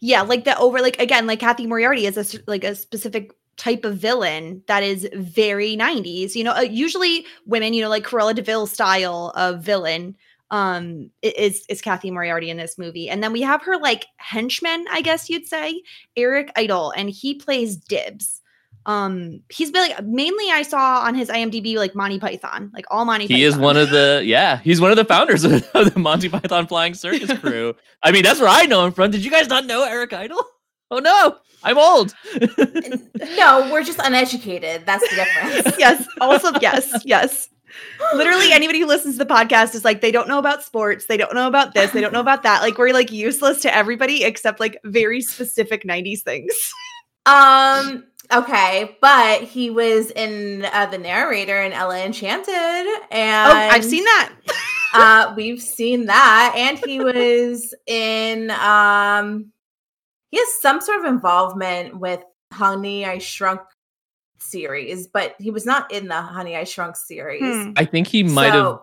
yeah, 0.00 0.20
like 0.20 0.44
the 0.44 0.58
over 0.58 0.80
like 0.82 1.00
again, 1.00 1.26
like 1.26 1.40
Cathy 1.40 1.66
Moriarty 1.66 2.04
is 2.04 2.18
a 2.18 2.38
like 2.46 2.64
a 2.64 2.74
specific 2.74 3.32
type 3.56 3.84
of 3.84 3.96
villain 3.96 4.62
that 4.66 4.82
is 4.82 5.08
very 5.14 5.74
90s. 5.76 6.34
You 6.34 6.44
know, 6.44 6.52
uh, 6.52 6.60
usually 6.60 7.24
women, 7.46 7.72
you 7.72 7.82
know, 7.82 7.88
like 7.88 8.04
Cruella 8.04 8.34
de 8.34 8.42
Vil 8.42 8.66
style 8.66 9.32
of 9.36 9.62
villain 9.62 10.16
um 10.50 11.10
is 11.22 11.64
is 11.68 11.80
Cathy 11.80 12.10
Moriarty 12.10 12.50
in 12.50 12.56
this 12.56 12.78
movie. 12.78 13.08
And 13.08 13.22
then 13.22 13.32
we 13.32 13.42
have 13.42 13.62
her 13.62 13.78
like 13.78 14.06
henchman, 14.16 14.84
I 14.90 15.00
guess 15.00 15.30
you'd 15.30 15.46
say, 15.46 15.82
Eric 16.16 16.50
Idle, 16.56 16.92
and 16.96 17.08
he 17.10 17.34
plays 17.34 17.76
Dibs. 17.76 18.40
Um 18.86 19.42
he's 19.50 19.70
been 19.70 19.88
like 19.88 20.04
mainly 20.04 20.50
I 20.50 20.62
saw 20.62 21.02
on 21.02 21.14
his 21.14 21.28
IMDb 21.28 21.76
like 21.76 21.94
Monty 21.94 22.18
Python, 22.18 22.70
like 22.74 22.86
all 22.90 23.04
Monty 23.04 23.26
He 23.26 23.44
is 23.44 23.56
one 23.56 23.76
of 23.76 23.90
the 23.90 24.22
yeah, 24.24 24.58
he's 24.58 24.80
one 24.80 24.90
of 24.90 24.96
the 24.96 25.04
founders 25.04 25.44
of, 25.44 25.52
of 25.74 25.92
the 25.92 26.00
Monty 26.00 26.28
Python 26.28 26.66
Flying 26.66 26.94
Circus 26.94 27.38
crew. 27.40 27.74
I 28.02 28.10
mean, 28.10 28.22
that's 28.22 28.40
where 28.40 28.48
I 28.48 28.66
know 28.66 28.86
him 28.86 28.92
from. 28.92 29.10
Did 29.10 29.24
you 29.24 29.30
guys 29.30 29.48
not 29.48 29.66
know 29.66 29.84
Eric 29.84 30.12
Idle? 30.12 30.42
Oh 30.90 30.98
no, 30.98 31.36
I'm 31.62 31.78
old. 31.78 32.14
no, 33.36 33.68
we're 33.70 33.84
just 33.84 34.00
uneducated. 34.02 34.86
That's 34.86 35.08
the 35.08 35.16
difference. 35.16 35.76
yes. 35.78 36.06
Also, 36.20 36.52
yes, 36.60 37.02
yes. 37.04 37.48
Literally, 38.14 38.52
anybody 38.52 38.80
who 38.80 38.86
listens 38.86 39.18
to 39.18 39.24
the 39.24 39.32
podcast 39.32 39.74
is 39.74 39.84
like, 39.84 40.00
they 40.00 40.10
don't 40.10 40.28
know 40.28 40.38
about 40.38 40.62
sports. 40.62 41.06
They 41.06 41.16
don't 41.16 41.34
know 41.34 41.46
about 41.46 41.74
this. 41.74 41.90
They 41.92 42.00
don't 42.00 42.12
know 42.12 42.20
about 42.20 42.42
that. 42.42 42.62
Like, 42.62 42.78
we're 42.78 42.92
like 42.92 43.12
useless 43.12 43.60
to 43.62 43.74
everybody 43.74 44.24
except 44.24 44.60
like 44.60 44.78
very 44.84 45.20
specific 45.20 45.84
90s 45.84 46.22
things. 46.22 46.72
Um. 47.26 48.04
Okay, 48.32 48.96
but 49.00 49.42
he 49.42 49.70
was 49.70 50.12
in 50.12 50.64
uh, 50.72 50.86
the 50.86 50.98
narrator 50.98 51.62
in 51.62 51.72
Ella 51.72 52.04
Enchanted, 52.04 52.54
and 53.10 53.50
oh, 53.50 53.56
I've 53.56 53.84
seen 53.84 54.04
that. 54.04 54.32
uh, 54.94 55.34
we've 55.36 55.60
seen 55.60 56.06
that, 56.06 56.54
and 56.56 56.78
he 56.78 57.00
was 57.00 57.74
in. 57.88 58.52
Um, 58.52 59.50
he 60.30 60.38
has 60.38 60.60
some 60.60 60.80
sort 60.80 61.00
of 61.00 61.06
involvement 61.06 61.98
with 61.98 62.22
Honey 62.52 63.04
I 63.04 63.18
Shrunk 63.18 63.62
series, 64.42 65.06
but 65.06 65.34
he 65.38 65.50
was 65.50 65.66
not 65.66 65.90
in 65.92 66.08
the 66.08 66.20
Honey 66.20 66.56
I 66.56 66.64
Shrunk 66.64 66.96
series. 66.96 67.42
Hmm. 67.42 67.72
I 67.76 67.84
think 67.84 68.06
he 68.06 68.22
might 68.22 68.52
have 68.52 68.78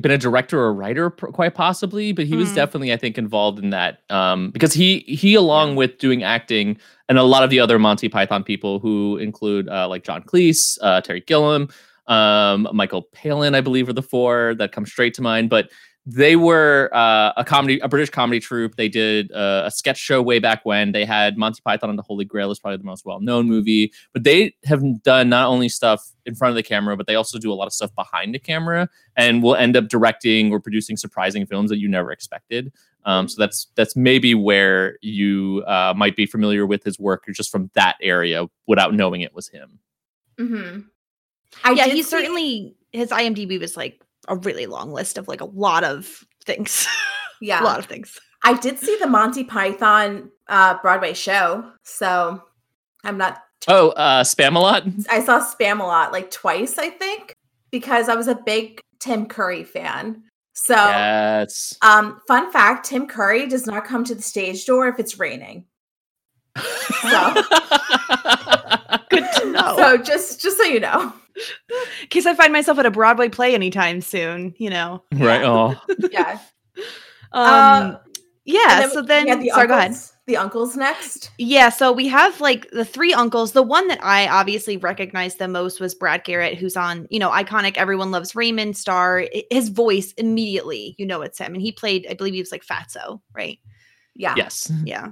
been 0.00 0.10
a 0.10 0.18
director 0.18 0.60
or 0.60 0.68
a 0.68 0.72
writer, 0.72 1.10
quite 1.10 1.54
possibly, 1.54 2.12
but 2.12 2.26
he 2.26 2.36
was 2.36 2.50
Hmm. 2.50 2.56
definitely, 2.56 2.92
I 2.92 2.96
think, 2.96 3.16
involved 3.16 3.58
in 3.58 3.70
that 3.70 4.00
um, 4.10 4.50
because 4.50 4.74
he 4.74 4.98
he, 5.00 5.34
along 5.34 5.76
with 5.76 5.98
doing 5.98 6.22
acting, 6.22 6.76
and 7.08 7.18
a 7.18 7.22
lot 7.22 7.42
of 7.42 7.50
the 7.50 7.60
other 7.60 7.78
Monty 7.78 8.08
Python 8.08 8.44
people 8.44 8.78
who 8.80 9.16
include 9.16 9.68
uh, 9.68 9.88
like 9.88 10.04
John 10.04 10.22
Cleese, 10.22 10.76
uh, 10.82 11.00
Terry 11.00 11.20
Gilliam, 11.20 11.68
um, 12.06 12.68
Michael 12.72 13.02
Palin, 13.12 13.54
I 13.54 13.60
believe, 13.60 13.88
are 13.88 13.94
the 13.94 14.02
four 14.02 14.54
that 14.56 14.72
come 14.72 14.84
straight 14.84 15.14
to 15.14 15.22
mind. 15.22 15.48
But 15.48 15.70
they 16.10 16.36
were 16.36 16.88
uh, 16.94 17.34
a 17.36 17.44
comedy, 17.44 17.78
a 17.80 17.88
British 17.88 18.08
comedy 18.08 18.40
troupe. 18.40 18.76
They 18.76 18.88
did 18.88 19.30
uh, 19.30 19.64
a 19.66 19.70
sketch 19.70 19.98
show 19.98 20.22
way 20.22 20.38
back 20.38 20.64
when. 20.64 20.92
They 20.92 21.04
had 21.04 21.36
Monty 21.36 21.60
Python 21.62 21.90
and 21.90 21.98
the 21.98 22.02
Holy 22.02 22.24
Grail 22.24 22.50
is 22.50 22.58
probably 22.58 22.78
the 22.78 22.84
most 22.84 23.04
well 23.04 23.20
known 23.20 23.46
movie. 23.46 23.92
But 24.14 24.24
they 24.24 24.54
have 24.64 24.82
done 25.02 25.28
not 25.28 25.48
only 25.48 25.68
stuff 25.68 26.02
in 26.24 26.34
front 26.34 26.48
of 26.50 26.56
the 26.56 26.62
camera, 26.62 26.96
but 26.96 27.06
they 27.06 27.14
also 27.14 27.38
do 27.38 27.52
a 27.52 27.54
lot 27.54 27.66
of 27.66 27.74
stuff 27.74 27.94
behind 27.94 28.34
the 28.34 28.38
camera, 28.38 28.88
and 29.16 29.42
will 29.42 29.54
end 29.54 29.76
up 29.76 29.88
directing 29.88 30.50
or 30.50 30.60
producing 30.60 30.96
surprising 30.96 31.44
films 31.44 31.68
that 31.68 31.78
you 31.78 31.88
never 31.88 32.10
expected. 32.10 32.72
Um, 33.04 33.28
so 33.28 33.36
that's 33.38 33.66
that's 33.74 33.94
maybe 33.94 34.34
where 34.34 34.96
you 35.02 35.62
uh, 35.66 35.92
might 35.94 36.16
be 36.16 36.24
familiar 36.24 36.64
with 36.64 36.84
his 36.84 36.98
work 36.98 37.28
or 37.28 37.32
just 37.32 37.50
from 37.50 37.70
that 37.74 37.96
area 38.00 38.46
without 38.66 38.94
knowing 38.94 39.20
it 39.20 39.34
was 39.34 39.48
him. 39.48 39.78
Mhm. 40.38 40.86
I 41.64 41.72
yeah, 41.72 41.84
he 41.84 42.02
see- 42.02 42.08
certainly, 42.08 42.76
his 42.92 43.10
IMDb 43.10 43.60
was 43.60 43.76
like 43.76 44.00
a 44.28 44.36
really 44.36 44.66
long 44.66 44.92
list 44.92 45.18
of 45.18 45.28
like 45.28 45.40
a 45.40 45.46
lot 45.46 45.84
of 45.84 46.24
things. 46.44 46.86
yeah. 47.40 47.62
a 47.62 47.64
lot 47.64 47.78
of 47.78 47.86
things. 47.86 48.18
I 48.44 48.54
did 48.54 48.78
see 48.78 48.96
the 49.00 49.06
Monty 49.06 49.44
Python 49.44 50.30
uh, 50.48 50.78
Broadway 50.80 51.12
show, 51.14 51.70
so 51.82 52.42
I'm 53.04 53.18
not. 53.18 53.42
Oh, 53.66 53.90
uh, 53.90 54.22
spamalot. 54.22 55.06
I 55.10 55.24
saw 55.24 55.44
Spamalot, 55.44 56.12
like 56.12 56.30
twice, 56.30 56.78
I 56.78 56.90
think, 56.90 57.34
because 57.72 58.08
I 58.08 58.14
was 58.14 58.28
a 58.28 58.36
big 58.36 58.80
Tim 59.00 59.26
Curry 59.26 59.64
fan. 59.64 60.22
So, 60.54 60.74
Yes. 60.74 61.76
um, 61.82 62.20
fun 62.28 62.50
fact: 62.52 62.86
Tim 62.86 63.06
Curry 63.06 63.46
does 63.46 63.66
not 63.66 63.84
come 63.84 64.04
to 64.04 64.14
the 64.14 64.22
stage 64.22 64.64
door 64.64 64.88
if 64.88 64.98
it's 64.98 65.18
raining. 65.18 65.64
So, 67.02 67.34
Good 69.20 69.42
to 69.42 69.50
know. 69.52 69.76
so 69.76 69.96
just 69.98 70.40
just 70.40 70.56
so 70.56 70.64
you 70.64 70.80
know, 70.80 71.12
in 72.02 72.08
case 72.08 72.26
I 72.26 72.34
find 72.34 72.52
myself 72.52 72.78
at 72.78 72.86
a 72.86 72.90
Broadway 72.90 73.28
play 73.28 73.54
anytime 73.54 74.00
soon, 74.00 74.54
you 74.58 74.70
know. 74.70 75.02
right. 75.14 75.42
Oh, 75.42 75.74
yeah. 76.10 76.38
Um, 77.32 77.42
Uh, 77.42 77.96
yeah. 78.44 78.82
And 78.82 78.92
so 78.92 79.02
then, 79.02 79.28
had 79.28 79.40
the 79.42 79.50
sorry, 79.50 79.66
go 79.68 79.74
ahead. 79.74 79.88
uncles- 79.90 80.12
The 80.26 80.36
uncles 80.38 80.76
next. 80.76 81.30
Yeah, 81.38 81.68
so 81.68 81.92
we 81.92 82.08
have 82.08 82.40
like 82.40 82.70
the 82.70 82.84
three 82.84 83.12
uncles. 83.12 83.52
The 83.52 83.62
one 83.62 83.88
that 83.88 84.02
I 84.02 84.26
obviously 84.28 84.76
recognized 84.78 85.38
the 85.38 85.48
most 85.48 85.80
was 85.80 85.94
Brad 85.94 86.24
Garrett, 86.24 86.56
who's 86.58 86.76
on, 86.76 87.06
you 87.10 87.18
know, 87.18 87.30
iconic 87.30 87.76
Everyone 87.76 88.10
Loves 88.10 88.34
Raymond 88.34 88.76
star. 88.76 89.24
His 89.50 89.68
voice 89.68 90.12
immediately, 90.16 90.94
you 90.98 91.04
know, 91.06 91.20
it's 91.22 91.38
him. 91.38 91.52
And 91.54 91.62
he 91.62 91.72
played, 91.72 92.06
I 92.10 92.14
believe 92.14 92.34
he 92.34 92.40
was 92.40 92.52
like 92.52 92.64
Fatso, 92.64 93.20
right? 93.34 93.58
Yeah. 94.14 94.34
yes. 94.36 94.72
Yeah. 94.84 95.08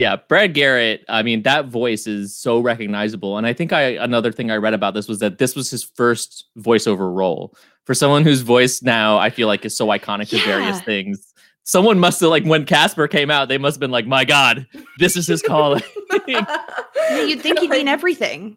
Yeah, 0.00 0.16
Brad 0.16 0.54
Garrett. 0.54 1.04
I 1.10 1.22
mean, 1.22 1.42
that 1.42 1.66
voice 1.66 2.06
is 2.06 2.34
so 2.34 2.58
recognizable. 2.58 3.36
And 3.36 3.46
I 3.46 3.52
think 3.52 3.70
I 3.70 3.82
another 3.82 4.32
thing 4.32 4.50
I 4.50 4.56
read 4.56 4.72
about 4.72 4.94
this 4.94 5.06
was 5.06 5.18
that 5.18 5.36
this 5.36 5.54
was 5.54 5.70
his 5.70 5.84
first 5.84 6.46
voiceover 6.58 7.14
role 7.14 7.54
for 7.84 7.92
someone 7.92 8.24
whose 8.24 8.40
voice 8.40 8.82
now 8.82 9.18
I 9.18 9.28
feel 9.28 9.46
like 9.46 9.62
is 9.66 9.76
so 9.76 9.88
iconic 9.88 10.30
to 10.30 10.38
various 10.38 10.80
things. 10.80 11.34
Someone 11.64 11.98
must 11.98 12.18
have 12.20 12.30
like 12.30 12.44
when 12.44 12.64
Casper 12.64 13.08
came 13.08 13.30
out, 13.30 13.48
they 13.50 13.58
must 13.58 13.74
have 13.76 13.80
been 13.80 13.90
like, 13.90 14.06
"My 14.06 14.24
God, 14.24 14.66
this 14.98 15.18
is 15.18 15.26
his 15.26 15.42
calling." 15.42 15.82
You'd 16.26 17.42
think 17.42 17.58
he'd 17.58 17.70
be 17.70 17.80
in 17.80 17.88
everything. 17.98 18.56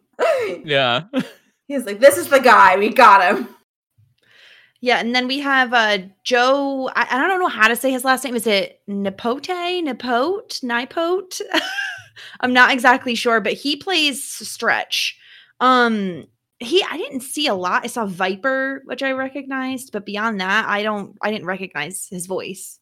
yeah, 0.64 1.02
He's 1.68 1.84
like, 1.84 2.00
this 2.00 2.16
is 2.16 2.28
the 2.28 2.40
guy. 2.40 2.76
We 2.78 2.88
got 2.88 3.36
him. 3.36 3.53
Yeah, 4.84 4.98
and 4.98 5.14
then 5.14 5.26
we 5.26 5.38
have 5.38 5.72
uh 5.72 5.98
Joe. 6.24 6.90
I, 6.94 7.06
I 7.10 7.26
don't 7.26 7.40
know 7.40 7.48
how 7.48 7.68
to 7.68 7.76
say 7.76 7.90
his 7.90 8.04
last 8.04 8.22
name. 8.22 8.36
Is 8.36 8.46
it 8.46 8.80
Nepote? 8.86 9.48
Nepote? 9.82 10.60
Nipote? 10.62 11.40
I'm 12.40 12.52
not 12.52 12.70
exactly 12.70 13.14
sure, 13.14 13.40
but 13.40 13.54
he 13.54 13.76
plays 13.76 14.22
Stretch. 14.22 15.18
Um 15.60 16.26
he 16.58 16.84
I 16.90 16.98
didn't 16.98 17.22
see 17.22 17.46
a 17.46 17.54
lot. 17.54 17.84
I 17.84 17.86
saw 17.86 18.04
Viper, 18.04 18.82
which 18.84 19.02
I 19.02 19.12
recognized, 19.12 19.90
but 19.90 20.04
beyond 20.04 20.40
that, 20.42 20.68
I 20.68 20.82
don't 20.82 21.16
I 21.22 21.30
didn't 21.30 21.46
recognize 21.46 22.06
his 22.10 22.26
voice. 22.26 22.78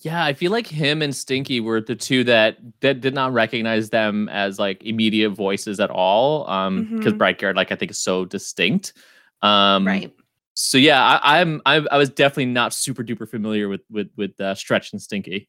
yeah. 0.00 0.24
I 0.24 0.32
feel 0.34 0.50
like 0.50 0.66
him 0.66 1.02
and 1.02 1.14
Stinky 1.14 1.60
were 1.60 1.80
the 1.82 1.94
two 1.94 2.24
that 2.24 2.58
that 2.80 3.00
did 3.00 3.14
not 3.14 3.32
recognize 3.32 3.90
them 3.90 4.28
as 4.28 4.58
like 4.58 4.82
immediate 4.82 5.30
voices 5.30 5.78
at 5.78 5.90
all. 5.90 6.48
Um, 6.50 6.96
because 6.96 7.12
Mhm. 7.12 7.18
Brad 7.18 7.38
Garrett, 7.38 7.56
like 7.56 7.70
I 7.70 7.76
think, 7.76 7.92
is 7.92 7.98
so 7.98 8.24
distinct. 8.24 8.92
Um, 9.40 9.86
right. 9.86 10.12
So 10.54 10.78
yeah, 10.78 11.02
I, 11.02 11.40
I'm 11.40 11.60
I, 11.66 11.84
I 11.90 11.98
was 11.98 12.10
definitely 12.10 12.46
not 12.46 12.72
super 12.72 13.02
duper 13.02 13.28
familiar 13.28 13.68
with 13.68 13.82
with 13.90 14.10
with 14.16 14.40
uh, 14.40 14.54
Stretch 14.54 14.92
and 14.92 15.02
Stinky. 15.02 15.48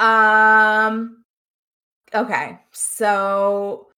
Um. 0.00 1.24
Okay, 2.14 2.58
so 2.70 3.88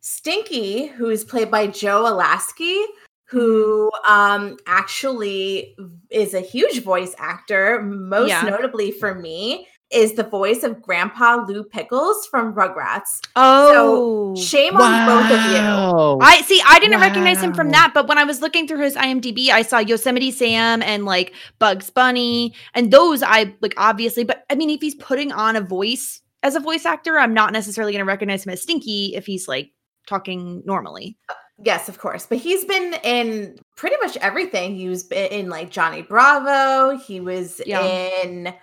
Stinky, 0.00 0.86
who 0.86 1.08
is 1.08 1.24
played 1.24 1.50
by 1.50 1.66
Joe 1.66 2.04
Alaskey, 2.04 2.84
who 3.24 3.90
um 4.08 4.56
actually 4.66 5.76
is 6.10 6.34
a 6.34 6.40
huge 6.40 6.82
voice 6.82 7.14
actor, 7.18 7.82
most 7.82 8.28
Yeah. 8.28 8.44
notably 8.44 8.92
for 8.92 9.14
me, 9.14 9.66
is 9.90 10.14
the 10.14 10.24
voice 10.24 10.62
of 10.62 10.82
Grandpa 10.82 11.44
Lou 11.46 11.62
Pickles 11.64 12.26
from 12.26 12.54
Rugrats. 12.54 13.20
Oh. 13.36 14.34
Shame 14.36 14.76
on 14.76 15.06
both 15.06 15.30
of 15.30 15.44
you. 15.52 16.18
I 16.20 16.42
see. 16.44 16.60
I 16.66 16.78
didn't 16.78 17.00
recognize 17.00 17.40
him 17.40 17.54
from 17.54 17.70
that, 17.70 17.92
but 17.94 18.08
when 18.08 18.18
I 18.18 18.24
was 18.24 18.40
looking 18.40 18.66
through 18.66 18.80
his 18.82 18.96
IMDb, 18.96 19.48
I 19.50 19.62
saw 19.62 19.78
Yosemite 19.78 20.30
Sam 20.32 20.82
and 20.82 21.04
like 21.04 21.34
Bugs 21.58 21.90
Bunny, 21.90 22.54
and 22.74 22.90
those 22.92 23.22
I 23.22 23.54
like 23.60 23.74
obviously. 23.76 24.24
But 24.24 24.44
I 24.50 24.54
mean, 24.56 24.70
if 24.70 24.80
he's 24.80 24.96
putting 24.96 25.30
on 25.32 25.56
a 25.56 25.60
voice 25.60 26.20
as 26.42 26.54
a 26.54 26.60
voice 26.60 26.86
actor. 26.86 27.18
I'm 27.18 27.34
not 27.34 27.52
necessarily 27.52 27.92
going 27.92 28.04
to 28.04 28.06
recognize 28.08 28.46
him 28.46 28.52
as 28.52 28.62
Stinky 28.62 29.14
if 29.14 29.26
he's 29.26 29.48
like 29.48 29.72
talking 30.08 30.62
normally. 30.64 31.18
Yes, 31.64 31.88
of 31.88 31.98
course. 31.98 32.26
But 32.26 32.38
he's 32.38 32.64
been 32.64 32.94
in 33.02 33.58
pretty 33.76 33.96
much 34.02 34.16
everything. 34.18 34.76
He 34.76 34.88
was 34.88 35.10
in 35.10 35.48
like 35.48 35.70
Johnny 35.70 36.02
Bravo. 36.02 36.98
He 36.98 37.20
was 37.20 37.60
Yeah. 37.66 37.82
in 37.82 38.54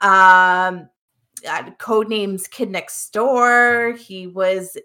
um 0.00 0.88
uh, 1.48 1.70
code 1.78 2.08
names 2.08 2.46
Kid 2.48 2.70
Next 2.70 3.12
Door. 3.12 3.96
He 3.98 4.26
was 4.26 4.76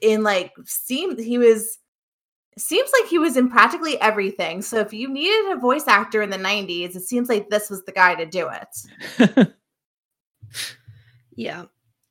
in 0.00 0.22
like 0.22 0.52
seemed 0.64 1.18
he 1.18 1.38
was 1.38 1.78
seems 2.58 2.90
like 3.00 3.08
he 3.08 3.18
was 3.18 3.36
in 3.36 3.48
practically 3.48 4.00
everything. 4.00 4.60
So 4.60 4.78
if 4.78 4.92
you 4.92 5.08
needed 5.08 5.52
a 5.52 5.60
voice 5.60 5.88
actor 5.88 6.20
in 6.20 6.28
the 6.28 6.36
90s, 6.36 6.94
it 6.94 7.02
seems 7.02 7.30
like 7.30 7.48
this 7.48 7.70
was 7.70 7.82
the 7.84 7.92
guy 7.92 8.14
to 8.14 8.26
do 8.26 8.50
it. 8.50 9.54
Yeah. 11.36 11.64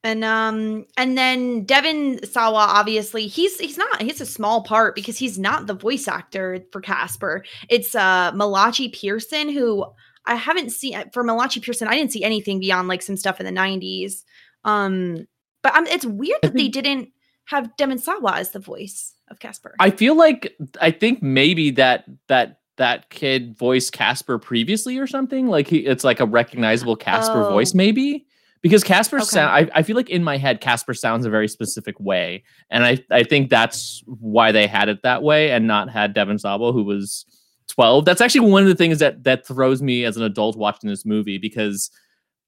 And 0.03 0.23
um 0.23 0.85
and 0.97 1.15
then 1.15 1.63
Devon 1.63 2.25
Sawa 2.25 2.65
obviously 2.69 3.27
he's 3.27 3.59
he's 3.59 3.77
not 3.77 4.01
he's 4.01 4.19
a 4.19 4.25
small 4.25 4.63
part 4.63 4.95
because 4.95 5.17
he's 5.17 5.37
not 5.37 5.67
the 5.67 5.75
voice 5.75 6.07
actor 6.07 6.65
for 6.71 6.81
Casper. 6.81 7.45
It's 7.69 7.93
uh 7.93 8.31
Malachi 8.33 8.89
Pearson 8.89 9.49
who 9.49 9.85
I 10.25 10.35
haven't 10.35 10.71
seen 10.71 10.95
uh, 10.95 11.05
for 11.13 11.23
Malachi 11.23 11.59
Pearson 11.59 11.87
I 11.87 11.95
didn't 11.95 12.11
see 12.11 12.23
anything 12.23 12.59
beyond 12.59 12.87
like 12.87 13.01
some 13.01 13.17
stuff 13.17 13.39
in 13.39 13.45
the 13.45 13.51
90s. 13.51 14.23
Um 14.63 15.27
but 15.63 15.75
um, 15.75 15.85
it's 15.87 16.05
weird 16.05 16.39
that 16.41 16.53
they 16.55 16.67
didn't 16.67 17.09
have 17.45 17.75
Devon 17.77 17.97
Sawa 17.99 18.33
as 18.35 18.51
the 18.51 18.59
voice 18.59 19.13
of 19.29 19.39
Casper. 19.39 19.75
I 19.79 19.89
feel 19.91 20.15
like 20.15 20.55
I 20.79 20.91
think 20.91 21.21
maybe 21.21 21.71
that 21.71 22.05
that 22.27 22.59
that 22.77 23.09
kid 23.11 23.55
voiced 23.57 23.93
Casper 23.93 24.39
previously 24.39 24.97
or 24.97 25.05
something. 25.05 25.47
Like 25.47 25.67
he, 25.67 25.79
it's 25.79 26.03
like 26.03 26.19
a 26.19 26.25
recognizable 26.25 26.95
Casper 26.95 27.43
voice, 27.43 27.73
Oh. 27.75 27.77
maybe 27.77 28.25
because 28.61 28.83
Casper 28.83 29.17
Okay. 29.17 29.25
sound. 29.25 29.51
I, 29.51 29.79
I 29.79 29.83
feel 29.83 29.95
like 29.95 30.09
in 30.09 30.23
my 30.23 30.37
head, 30.37 30.61
Casper 30.61 30.93
sounds 30.95 31.25
a 31.25 31.29
very 31.29 31.47
specific 31.47 31.99
way, 31.99 32.43
and 32.71 32.83
I 32.85 32.97
I 33.11 33.23
think 33.23 33.49
that's 33.49 34.01
why 34.07 34.51
they 34.51 34.65
had 34.67 34.89
it 34.89 35.03
that 35.03 35.21
way 35.21 35.51
and 35.51 35.67
not 35.67 35.89
had 35.89 36.13
Devin 36.15 36.39
Sabo, 36.39 36.71
who 36.71 36.83
was 36.83 37.25
twelve. 37.71 38.05
That's 38.05 38.21
actually 38.21 38.49
one 38.49 38.63
of 38.63 38.69
the 38.69 38.75
things 38.75 38.99
that 38.99 39.23
that 39.23 39.47
throws 39.47 39.81
me 39.81 40.05
as 40.05 40.17
an 40.17 40.23
adult 40.23 40.57
watching 40.57 40.89
this 40.89 41.05
movie 41.05 41.37
because 41.37 41.89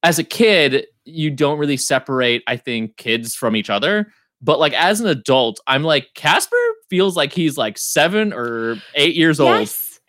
as 0.02 0.18
a 0.18 0.24
kid 0.24 0.86
you 1.06 1.30
don't 1.30 1.58
really 1.58 1.76
separate 1.78 2.42
i 2.46 2.56
think 2.56 2.96
kids 2.98 3.34
from 3.34 3.56
each 3.56 3.70
other 3.70 4.06
but 4.42 4.58
like 4.60 4.74
as 4.74 5.00
an 5.00 5.06
adult 5.06 5.58
i'm 5.66 5.82
like 5.82 6.08
casper 6.14 6.56
feels 6.90 7.16
like 7.16 7.32
he's 7.32 7.56
like 7.56 7.78
seven 7.78 8.30
or 8.32 8.76
eight 8.96 9.14
years 9.14 9.40
old 9.40 9.50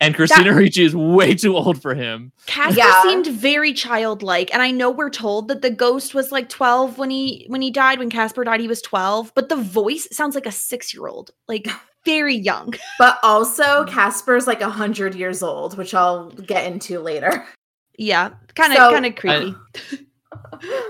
and 0.00 0.14
christina 0.14 0.52
ricci 0.54 0.84
is 0.84 0.94
way 0.94 1.34
too 1.34 1.56
old 1.56 1.80
for 1.80 1.94
him 1.94 2.30
Casper 2.46 2.76
Yeah. 2.78 3.02
seemed 3.02 3.26
very 3.28 3.72
childlike, 3.72 4.52
and 4.52 4.62
I 4.62 4.70
know 4.70 4.90
we're 4.90 5.08
told 5.10 5.48
that 5.48 5.62
the 5.62 5.70
ghost 5.70 6.14
was 6.14 6.30
like 6.30 6.48
twelve 6.50 6.98
when 6.98 7.08
he 7.10 7.46
when 7.48 7.62
he 7.62 7.70
died. 7.70 7.98
When 7.98 8.10
Casper 8.10 8.44
died, 8.44 8.60
he 8.60 8.68
was 8.68 8.82
twelve, 8.82 9.32
but 9.34 9.48
the 9.48 9.56
voice 9.56 10.06
sounds 10.12 10.34
like 10.34 10.46
a 10.46 10.52
six 10.52 10.92
year 10.94 11.06
old, 11.08 11.30
like 11.48 11.66
very 12.06 12.34
young. 12.36 12.72
But 12.98 13.18
also 13.22 13.84
Casper's 13.84 14.46
like 14.46 14.62
a 14.62 14.68
100 14.68 15.14
years 15.14 15.42
old, 15.42 15.76
which 15.76 15.92
I'll 15.92 16.30
get 16.30 16.64
into 16.72 17.00
later. 17.00 17.44
Yeah, 17.98 18.30
kind 18.54 18.72
of 18.72 18.78
So- 18.78 18.90
kind 18.92 19.04
of 19.06 19.14
creepy. 19.16 19.54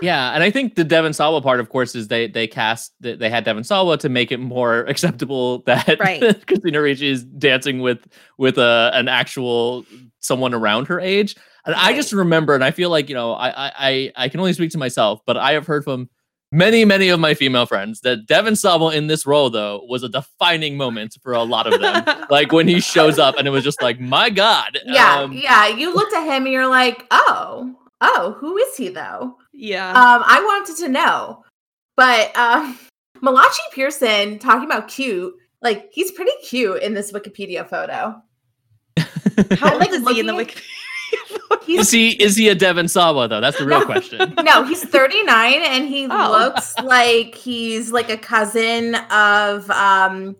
yeah 0.02 0.32
and 0.34 0.42
i 0.42 0.50
think 0.50 0.74
the 0.74 0.82
devon 0.84 1.12
sawa 1.12 1.40
part 1.40 1.60
of 1.60 1.68
course 1.68 1.94
is 1.94 2.08
they 2.08 2.26
they 2.26 2.46
cast 2.46 2.92
they 3.00 3.14
they 3.14 3.30
had 3.30 3.44
devon 3.44 3.62
sawa 3.64 3.96
to 3.96 4.08
make 4.08 4.32
it 4.32 4.38
more 4.38 4.80
acceptable 4.92 5.60
that 5.66 5.98
Right. 6.00 6.20
christina 6.46 6.80
ricci 6.80 7.08
is 7.08 7.22
dancing 7.24 7.80
with 7.80 7.98
with 8.38 8.58
a, 8.58 8.90
an 8.94 9.08
actual 9.08 9.84
someone 10.20 10.52
around 10.52 10.88
her 10.88 10.98
age 11.00 11.36
and 11.64 11.74
i 11.76 11.94
just 11.94 12.12
remember 12.12 12.54
and 12.54 12.64
i 12.64 12.70
feel 12.70 12.90
like 12.90 13.08
you 13.08 13.14
know 13.14 13.32
I, 13.32 13.48
I 13.68 13.72
i 13.78 14.12
i 14.24 14.28
can 14.28 14.40
only 14.40 14.52
speak 14.52 14.70
to 14.72 14.78
myself 14.78 15.20
but 15.26 15.36
i 15.36 15.52
have 15.52 15.66
heard 15.66 15.84
from 15.84 16.08
many 16.56 16.84
many 16.84 17.08
of 17.08 17.20
my 17.20 17.34
female 17.34 17.66
friends 17.66 18.00
that 18.00 18.26
devon 18.26 18.56
sawa 18.56 18.94
in 18.94 19.06
this 19.06 19.26
role 19.26 19.50
though 19.50 19.84
was 19.88 20.02
a 20.02 20.08
defining 20.08 20.76
moment 20.76 21.16
for 21.22 21.32
a 21.32 21.42
lot 21.42 21.66
of 21.66 21.80
them 21.80 22.02
like 22.30 22.50
when 22.52 22.66
he 22.66 22.80
shows 22.80 23.18
up 23.18 23.36
and 23.36 23.46
it 23.46 23.50
was 23.50 23.62
just 23.62 23.82
like 23.82 24.00
my 24.00 24.30
god 24.30 24.78
yeah, 24.86 25.18
um, 25.20 25.32
yeah. 25.32 25.66
You 25.68 25.94
looked 25.94 26.14
at 26.14 26.24
him 26.24 26.44
and 26.44 26.52
you're 26.52 26.68
like, 26.68 27.06
oh, 27.10 27.74
oh, 28.00 28.36
who 28.38 28.56
is 28.56 28.76
he 28.76 28.88
though? 28.88 29.36
yeah, 29.52 29.90
Um, 29.90 30.22
I 30.26 30.40
wanted 30.44 30.76
to 30.78 30.88
know. 30.88 31.44
But 31.96 32.36
um 32.36 32.78
Malachi 33.22 33.62
Pearson 33.72 34.38
talking 34.38 34.64
about 34.64 34.88
cute, 34.88 35.34
like 35.62 35.88
he's 35.92 36.12
pretty 36.12 36.32
cute 36.44 36.82
in 36.82 36.94
this 36.94 37.12
Wikipedia 37.12 37.68
photo. 37.68 38.22
how 39.58 39.72
old 39.72 39.80
like 39.80 39.90
is 39.90 40.06
he 40.08 40.20
in 40.20 40.26
the 40.26 40.32
Wikipedia? 40.32 40.62
He's 41.66 41.80
is 41.80 41.90
he 41.90 42.10
is 42.22 42.36
he 42.36 42.48
a 42.48 42.54
devon 42.54 42.86
sawa 42.88 43.26
though 43.28 43.40
that's 43.40 43.58
the 43.58 43.66
real 43.66 43.84
question 43.84 44.34
no, 44.44 44.62
he's 44.64 44.84
39 44.84 45.54
and 45.64 45.88
he 45.88 46.06
Oh. 46.08 46.30
looks 46.30 46.78
like 46.80 47.34
he's 47.34 47.90
like 47.90 48.08
a 48.08 48.16
cousin 48.16 48.94
of 49.10 49.68
um 49.70 50.36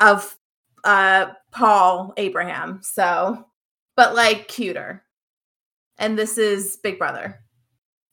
of 0.00 0.36
uh 0.84 1.26
Paul 1.52 2.12
Abraham. 2.16 2.80
So 2.82 3.46
but 3.96 4.14
like 4.16 4.48
cuter. 4.48 5.04
And 5.98 6.18
this 6.18 6.38
is 6.38 6.76
Big 6.82 6.98
Brother. 6.98 7.38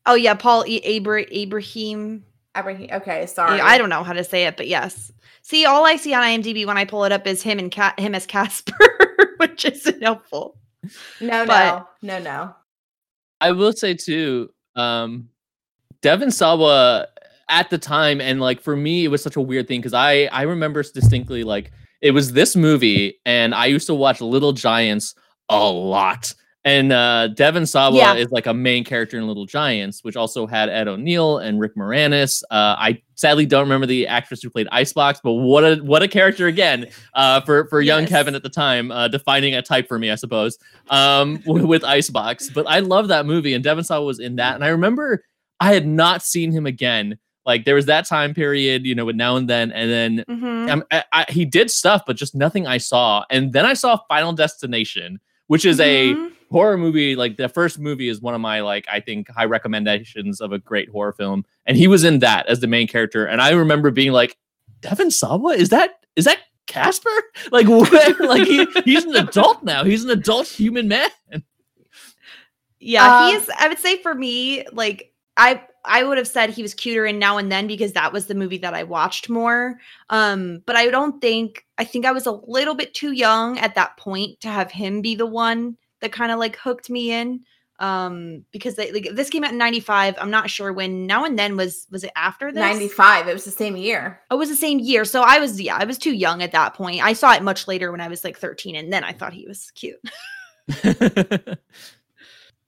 oh 0.06 0.13
yeah, 0.15 0.36
Paul 0.36 0.65
e- 0.68 0.98
Abra- 0.98 1.26
Abraham. 1.32 2.26
Abraham. 2.56 2.88
Okay, 2.92 3.26
sorry. 3.26 3.60
I 3.62 3.78
don't 3.80 3.89
know 3.89 4.04
how 4.04 4.13
to 4.13 4.24
say 4.24 4.46
it, 4.46 4.56
but 4.58 4.68
yes. 4.68 5.12
See, 5.42 5.65
all 5.65 5.86
I 5.86 5.96
see 5.96 6.13
on 6.13 6.22
IMDb 6.22 6.65
when 6.68 6.78
I 6.78 6.86
pull 6.86 7.06
it 7.06 7.12
up 7.12 7.26
is 7.26 7.42
him 7.42 7.58
and 7.58 7.72
Ca- 7.72 7.94
him 7.98 8.13
as 8.13 8.26
Casper, 8.28 8.76
which 9.38 9.65
isn't 9.65 10.04
helpful. 10.04 10.58
No, 11.22 11.46
but- 11.46 11.88
no, 12.02 12.20
no, 12.20 12.24
no. 12.24 12.56
I 13.42 13.52
will 13.52 13.74
say 13.74 13.94
too, 13.94 14.50
um, 14.76 15.30
Devon 16.02 16.32
Sawa 16.32 17.08
at 17.50 17.70
the 17.70 17.78
time, 17.78 18.22
and 18.22 18.39
like 18.42 18.62
for 18.62 18.76
me, 18.76 19.06
it 19.06 19.08
was 19.08 19.24
such 19.24 19.36
a 19.36 19.42
weird 19.42 19.68
thing 19.68 19.80
because 19.80 19.94
I 19.94 20.26
I 20.26 20.44
remember 20.44 20.84
distinctly 20.84 21.44
like 21.44 21.72
it 22.02 22.12
was 22.12 22.34
this 22.34 22.56
movie, 22.56 23.20
and 23.26 23.56
I 23.56 23.65
used 23.68 23.88
to 23.88 23.96
watch 23.96 24.22
Little 24.22 24.54
Giants 24.54 25.15
a 25.50 25.58
lot. 25.70 26.34
And 26.65 26.91
uh, 26.91 27.28
Devon 27.30 27.65
Sawa 27.65 27.95
Yeah. 27.95 28.15
is 28.15 28.32
like 28.32 28.45
a 28.45 28.54
main 28.54 28.84
character 28.84 29.17
in 29.17 29.26
Little 29.28 29.45
Giants, 29.45 30.04
which 30.04 30.17
also 30.17 30.45
had 30.45 30.67
Ed 30.67 30.89
O'Neill 30.89 31.38
and 31.38 31.58
Rick 31.58 31.76
Moranis. 31.78 32.43
Uh, 32.52 32.76
I 32.78 33.02
sadly 33.15 33.45
don't 33.45 33.62
remember 33.63 33.86
the 33.86 34.08
actress 34.08 34.41
who 34.43 34.50
played 34.50 34.67
Icebox, 34.69 35.22
but 35.24 35.34
what 35.34 35.63
a 35.63 35.78
what 35.78 36.04
a 36.04 36.08
character 36.08 36.48
again 36.48 36.88
uh, 37.13 37.39
for 37.41 37.67
for 37.69 37.80
young 37.82 38.02
Yes. 38.02 38.10
Kevin 38.10 38.36
at 38.36 38.43
the 38.43 38.50
time, 38.50 38.91
uh, 38.91 39.08
defining 39.08 39.56
a 39.56 39.62
type 39.62 39.88
for 39.88 39.98
me, 39.98 40.12
I 40.12 40.15
suppose 40.15 40.58
um 40.89 41.41
with 41.45 41.84
Icebox. 41.86 42.50
But 42.50 42.65
I 42.67 42.80
love 42.80 43.08
that 43.08 43.26
movie, 43.26 43.54
and 43.54 43.63
Devon 43.63 43.86
Sawa 43.86 44.06
was 44.06 44.19
in 44.19 44.36
that. 44.36 44.56
And 44.56 44.63
I 44.63 44.67
remember 44.69 45.24
I 45.62 45.74
had 45.74 45.88
not 45.88 46.24
seen 46.24 46.52
him 46.52 46.65
again. 46.65 47.17
Like 47.45 47.63
there 47.63 47.76
was 47.76 47.86
that 47.86 48.06
time 48.06 48.34
period, 48.34 48.86
you 48.86 48.95
know, 48.95 49.06
with 49.06 49.15
now 49.15 49.38
and 49.38 49.50
then, 49.50 49.72
and 49.72 49.89
then 49.89 50.26
Mhm. 50.30 50.69
um, 50.69 50.84
I, 50.91 51.04
I, 51.13 51.26
he 51.30 51.45
did 51.45 51.72
stuff, 51.72 52.04
but 52.06 52.17
just 52.17 52.36
nothing 52.36 52.67
I 52.67 52.78
saw. 52.80 53.24
And 53.32 53.54
then 53.54 53.65
I 53.65 53.74
saw 53.74 53.98
Final 54.10 54.34
Destination, 54.34 55.19
which 55.48 55.65
is 55.65 55.80
a 55.80 56.13
Mhm. 56.13 56.32
Horror 56.52 56.78
movie. 56.78 57.16
Like 57.16 57.38
the 57.38 57.50
first 57.50 57.80
movie 57.80 58.10
is 58.10 58.22
one 58.22 58.34
of 58.34 58.42
my 58.42 58.62
like 58.62 58.86
I 58.92 59.00
think 59.00 59.30
high 59.30 59.46
recommendations 59.46 60.42
of 60.42 60.52
a 60.52 60.60
great 60.60 60.90
horror 60.90 61.14
film, 61.14 61.46
and 61.66 61.78
he 61.78 61.88
was 61.88 62.04
in 62.04 62.20
that 62.20 62.48
as 62.48 62.60
the 62.60 62.68
main 62.68 62.88
character. 62.88 63.26
And 63.26 63.42
I 63.42 63.52
remember 63.52 63.92
being 63.92 64.12
like, 64.12 64.38
Devon 64.82 65.12
Sawa, 65.12 65.54
is 65.54 65.70
that 65.70 66.02
is 66.16 66.26
that 66.26 66.40
Casper? 66.68 67.10
Like 67.52 67.68
what? 67.68 68.20
like 68.20 68.46
he, 68.46 68.66
he's 68.84 69.06
an 69.06 69.16
adult 69.16 69.64
now. 69.64 69.84
He's 69.84 70.04
an 70.04 70.12
adult 70.12 70.48
human 70.48 70.88
man. 70.88 71.10
Yeah, 72.80 73.06
Uh, 73.06 73.32
he's 73.32 73.50
I 73.58 73.68
would 73.68 73.80
say 73.80 74.02
for 74.02 74.14
me, 74.14 74.66
like 74.72 75.14
I 75.38 75.62
I 75.86 76.04
would 76.04 76.18
have 76.18 76.28
said 76.28 76.50
he 76.50 76.62
was 76.62 76.74
cuter 76.74 77.06
in 77.06 77.18
now 77.18 77.38
and 77.38 77.52
then 77.52 77.66
because 77.66 77.94
that 77.94 78.14
was 78.14 78.28
the 78.28 78.36
movie 78.36 78.58
that 78.60 78.74
I 78.74 78.84
watched 78.84 79.30
more. 79.30 79.80
Um, 80.10 80.62
but 80.66 80.76
I 80.76 80.90
don't 80.90 81.22
think 81.22 81.66
I 81.78 81.86
think 81.86 82.06
I 82.06 82.12
was 82.12 82.26
a 82.26 82.40
little 82.48 82.76
bit 82.76 82.94
too 82.94 83.14
young 83.14 83.58
at 83.58 83.76
that 83.76 83.98
point 83.98 84.40
to 84.42 84.50
have 84.50 84.72
him 84.72 85.02
be 85.02 85.16
the 85.16 85.26
one 85.26 85.78
that 86.02 86.12
kind 86.12 86.32
of 86.32 86.40
like 86.40 86.56
hooked 86.58 86.90
me 86.90 87.12
in. 87.12 87.42
Um, 87.80 88.44
because 88.52 88.76
they, 88.76 88.92
like 88.92 89.08
this 89.14 89.30
came 89.30 89.46
out 89.46 89.54
in 89.54 89.58
95. 89.58 90.16
I'm 90.20 90.30
not 90.30 90.50
sure 90.50 90.74
when 90.74 91.08
now 91.08 91.24
and 91.24 91.40
then 91.40 91.56
was 91.56 91.88
was 91.90 92.04
it 92.04 92.12
after 92.16 92.52
this? 92.52 92.60
95. 92.60 93.30
It 93.30 93.34
was 93.34 93.46
the 93.46 93.52
same 93.52 93.78
year. 93.78 94.20
Oh, 94.30 94.36
it 94.36 94.40
was 94.40 94.50
the 94.50 94.56
same 94.58 94.80
year. 94.80 95.06
So 95.06 95.22
I 95.22 95.40
was 95.40 95.62
yeah, 95.62 95.78
I 95.78 95.86
was 95.86 95.98
too 95.98 96.14
young 96.14 96.44
at 96.44 96.52
that 96.52 96.74
point. 96.74 97.02
I 97.02 97.14
saw 97.14 97.32
it 97.34 97.42
much 97.42 97.70
later 97.70 97.90
when 97.92 98.02
I 98.02 98.10
was 98.10 98.26
like 98.26 98.38
13, 98.38 98.76
and 98.76 98.92
then 98.92 99.06
I 99.06 99.14
thought 99.14 99.32
he 99.32 99.48
was 99.48 99.72
cute. 99.72 100.02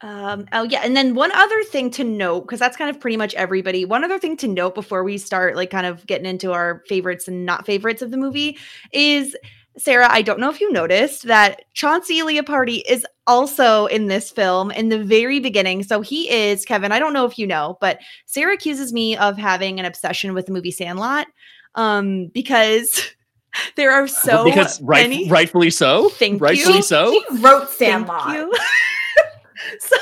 Um, 0.03 0.47
oh 0.51 0.63
yeah, 0.63 0.81
and 0.83 0.97
then 0.97 1.13
one 1.13 1.31
other 1.31 1.63
thing 1.63 1.91
to 1.91 2.03
note, 2.03 2.41
because 2.41 2.59
that's 2.59 2.75
kind 2.75 2.89
of 2.89 2.99
pretty 2.99 3.17
much 3.17 3.35
everybody. 3.35 3.85
One 3.85 4.03
other 4.03 4.17
thing 4.17 4.35
to 4.37 4.47
note 4.47 4.73
before 4.73 5.03
we 5.03 5.17
start, 5.17 5.55
like, 5.55 5.69
kind 5.69 5.85
of 5.85 6.05
getting 6.07 6.25
into 6.25 6.51
our 6.51 6.83
favorites 6.87 7.27
and 7.27 7.45
not 7.45 7.67
favorites 7.67 8.01
of 8.01 8.09
the 8.09 8.17
movie, 8.17 8.57
is 8.91 9.37
Sarah. 9.77 10.07
I 10.11 10.21
don't 10.21 10.39
know 10.39 10.49
if 10.49 10.59
you 10.59 10.71
noticed 10.71 11.23
that 11.23 11.61
Chauncey 11.73 12.19
Leopardi 12.21 12.81
is 12.87 13.05
also 13.27 13.85
in 13.85 14.07
this 14.07 14.29
film 14.29 14.71
in 14.71 14.89
the 14.89 15.01
very 15.01 15.39
beginning. 15.39 15.83
So 15.83 16.01
he 16.01 16.29
is 16.29 16.65
Kevin. 16.65 16.91
I 16.91 16.99
don't 16.99 17.13
know 17.13 17.25
if 17.25 17.39
you 17.39 17.47
know, 17.47 17.77
but 17.79 17.99
Sarah 18.25 18.53
accuses 18.53 18.91
me 18.91 19.15
of 19.17 19.37
having 19.37 19.79
an 19.79 19.85
obsession 19.85 20.33
with 20.33 20.45
the 20.47 20.51
movie 20.51 20.71
Sandlot, 20.71 21.27
um, 21.75 22.27
because 22.33 23.01
there 23.75 23.91
are 23.91 24.07
so 24.07 24.43
because 24.43 24.81
right, 24.81 25.09
many. 25.09 25.29
rightfully 25.29 25.69
so. 25.69 26.09
Thank 26.09 26.41
rightfully 26.41 26.77
you. 26.77 26.83
so. 26.83 27.11
He 27.11 27.23
wrote 27.37 27.69
Thank 27.69 28.07
Sandlot. 28.07 28.33
you. 28.35 28.53
so 29.79 29.95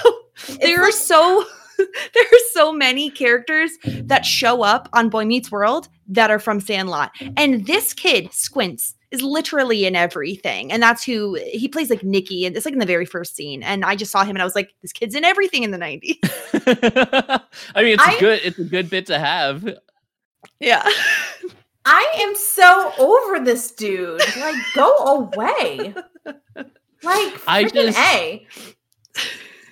It's 0.47 0.57
there 0.57 0.79
are 0.81 0.85
like- 0.85 0.93
so 0.93 1.45
there 1.77 2.23
are 2.23 2.39
so 2.53 2.73
many 2.73 3.09
characters 3.09 3.71
that 3.85 4.25
show 4.25 4.63
up 4.63 4.89
on 4.93 5.09
Boy 5.09 5.25
Meets 5.25 5.51
World 5.51 5.87
that 6.09 6.29
are 6.31 6.39
from 6.39 6.59
Sandlot. 6.59 7.11
And 7.37 7.65
this 7.67 7.93
kid, 7.93 8.33
Squints, 8.33 8.95
is 9.11 9.21
literally 9.21 9.85
in 9.85 9.95
everything. 9.95 10.71
And 10.71 10.81
that's 10.83 11.03
who 11.03 11.33
he 11.51 11.67
plays 11.67 11.89
like 11.89 12.03
Nikki. 12.03 12.45
And 12.45 12.55
it's 12.55 12.65
like 12.65 12.73
in 12.73 12.79
the 12.79 12.85
very 12.85 13.05
first 13.05 13.35
scene. 13.35 13.63
And 13.63 13.83
I 13.83 13.95
just 13.95 14.11
saw 14.11 14.23
him 14.23 14.35
and 14.35 14.41
I 14.41 14.45
was 14.45 14.55
like, 14.55 14.71
this 14.81 14.91
kid's 14.93 15.15
in 15.15 15.23
everything 15.23 15.63
in 15.63 15.71
the 15.71 15.77
90s. 15.77 16.17
I 17.75 17.81
mean, 17.83 17.93
it's 17.93 18.03
I- 18.07 18.13
a 18.13 18.19
good 18.19 18.39
it's 18.43 18.59
a 18.59 18.63
good 18.63 18.89
bit 18.89 19.05
to 19.07 19.17
have. 19.19 19.67
yeah. 20.59 20.87
I 21.85 22.07
am 22.17 22.35
so 22.35 22.91
over 22.99 23.43
this 23.43 23.71
dude. 23.71 24.21
Like, 24.39 24.55
go 24.75 24.95
away. 24.97 25.95
Like, 27.03 27.41
I 27.47 27.63
freaking 27.63 27.71
just- 27.73 27.97
a. 27.97 28.45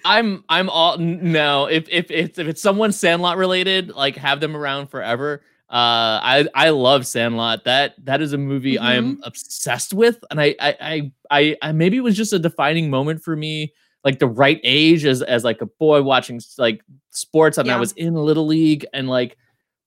I'm 0.05 0.43
I'm 0.47 0.69
all 0.69 0.97
no. 0.97 1.65
If 1.65 1.87
if 1.89 2.09
if, 2.09 2.39
if 2.39 2.47
it's 2.47 2.61
someone 2.61 2.91
Sandlot 2.93 3.37
related, 3.37 3.89
like 3.89 4.15
have 4.15 4.39
them 4.39 4.55
around 4.55 4.87
forever. 4.87 5.43
Uh, 5.69 6.23
I 6.23 6.47
I 6.55 6.69
love 6.69 7.05
Sandlot. 7.05 7.65
That 7.65 7.95
that 8.05 8.21
is 8.21 8.31
a 8.31 8.37
movie 8.37 8.77
I 8.79 8.93
am 8.95 9.19
obsessed 9.23 9.93
with, 9.93 10.23
and 10.31 10.39
I 10.39 10.55
I 10.59 10.75
I 10.79 11.11
I, 11.29 11.57
I 11.61 11.71
maybe 11.73 11.97
it 11.97 12.01
was 12.01 12.15
just 12.15 12.31
a 12.31 12.39
defining 12.39 12.89
moment 12.89 13.21
for 13.21 13.35
me, 13.35 13.73
like 14.05 14.19
the 14.19 14.27
right 14.27 14.61
age 14.63 15.03
as 15.03 15.21
as 15.21 15.43
like 15.43 15.61
a 15.61 15.65
boy 15.65 16.01
watching 16.03 16.39
like 16.57 16.81
sports. 17.09 17.57
I 17.57 17.63
mean, 17.63 17.73
I 17.73 17.79
was 17.79 17.91
in 17.93 18.13
Little 18.13 18.45
League 18.47 18.85
and 18.93 19.09
like, 19.09 19.37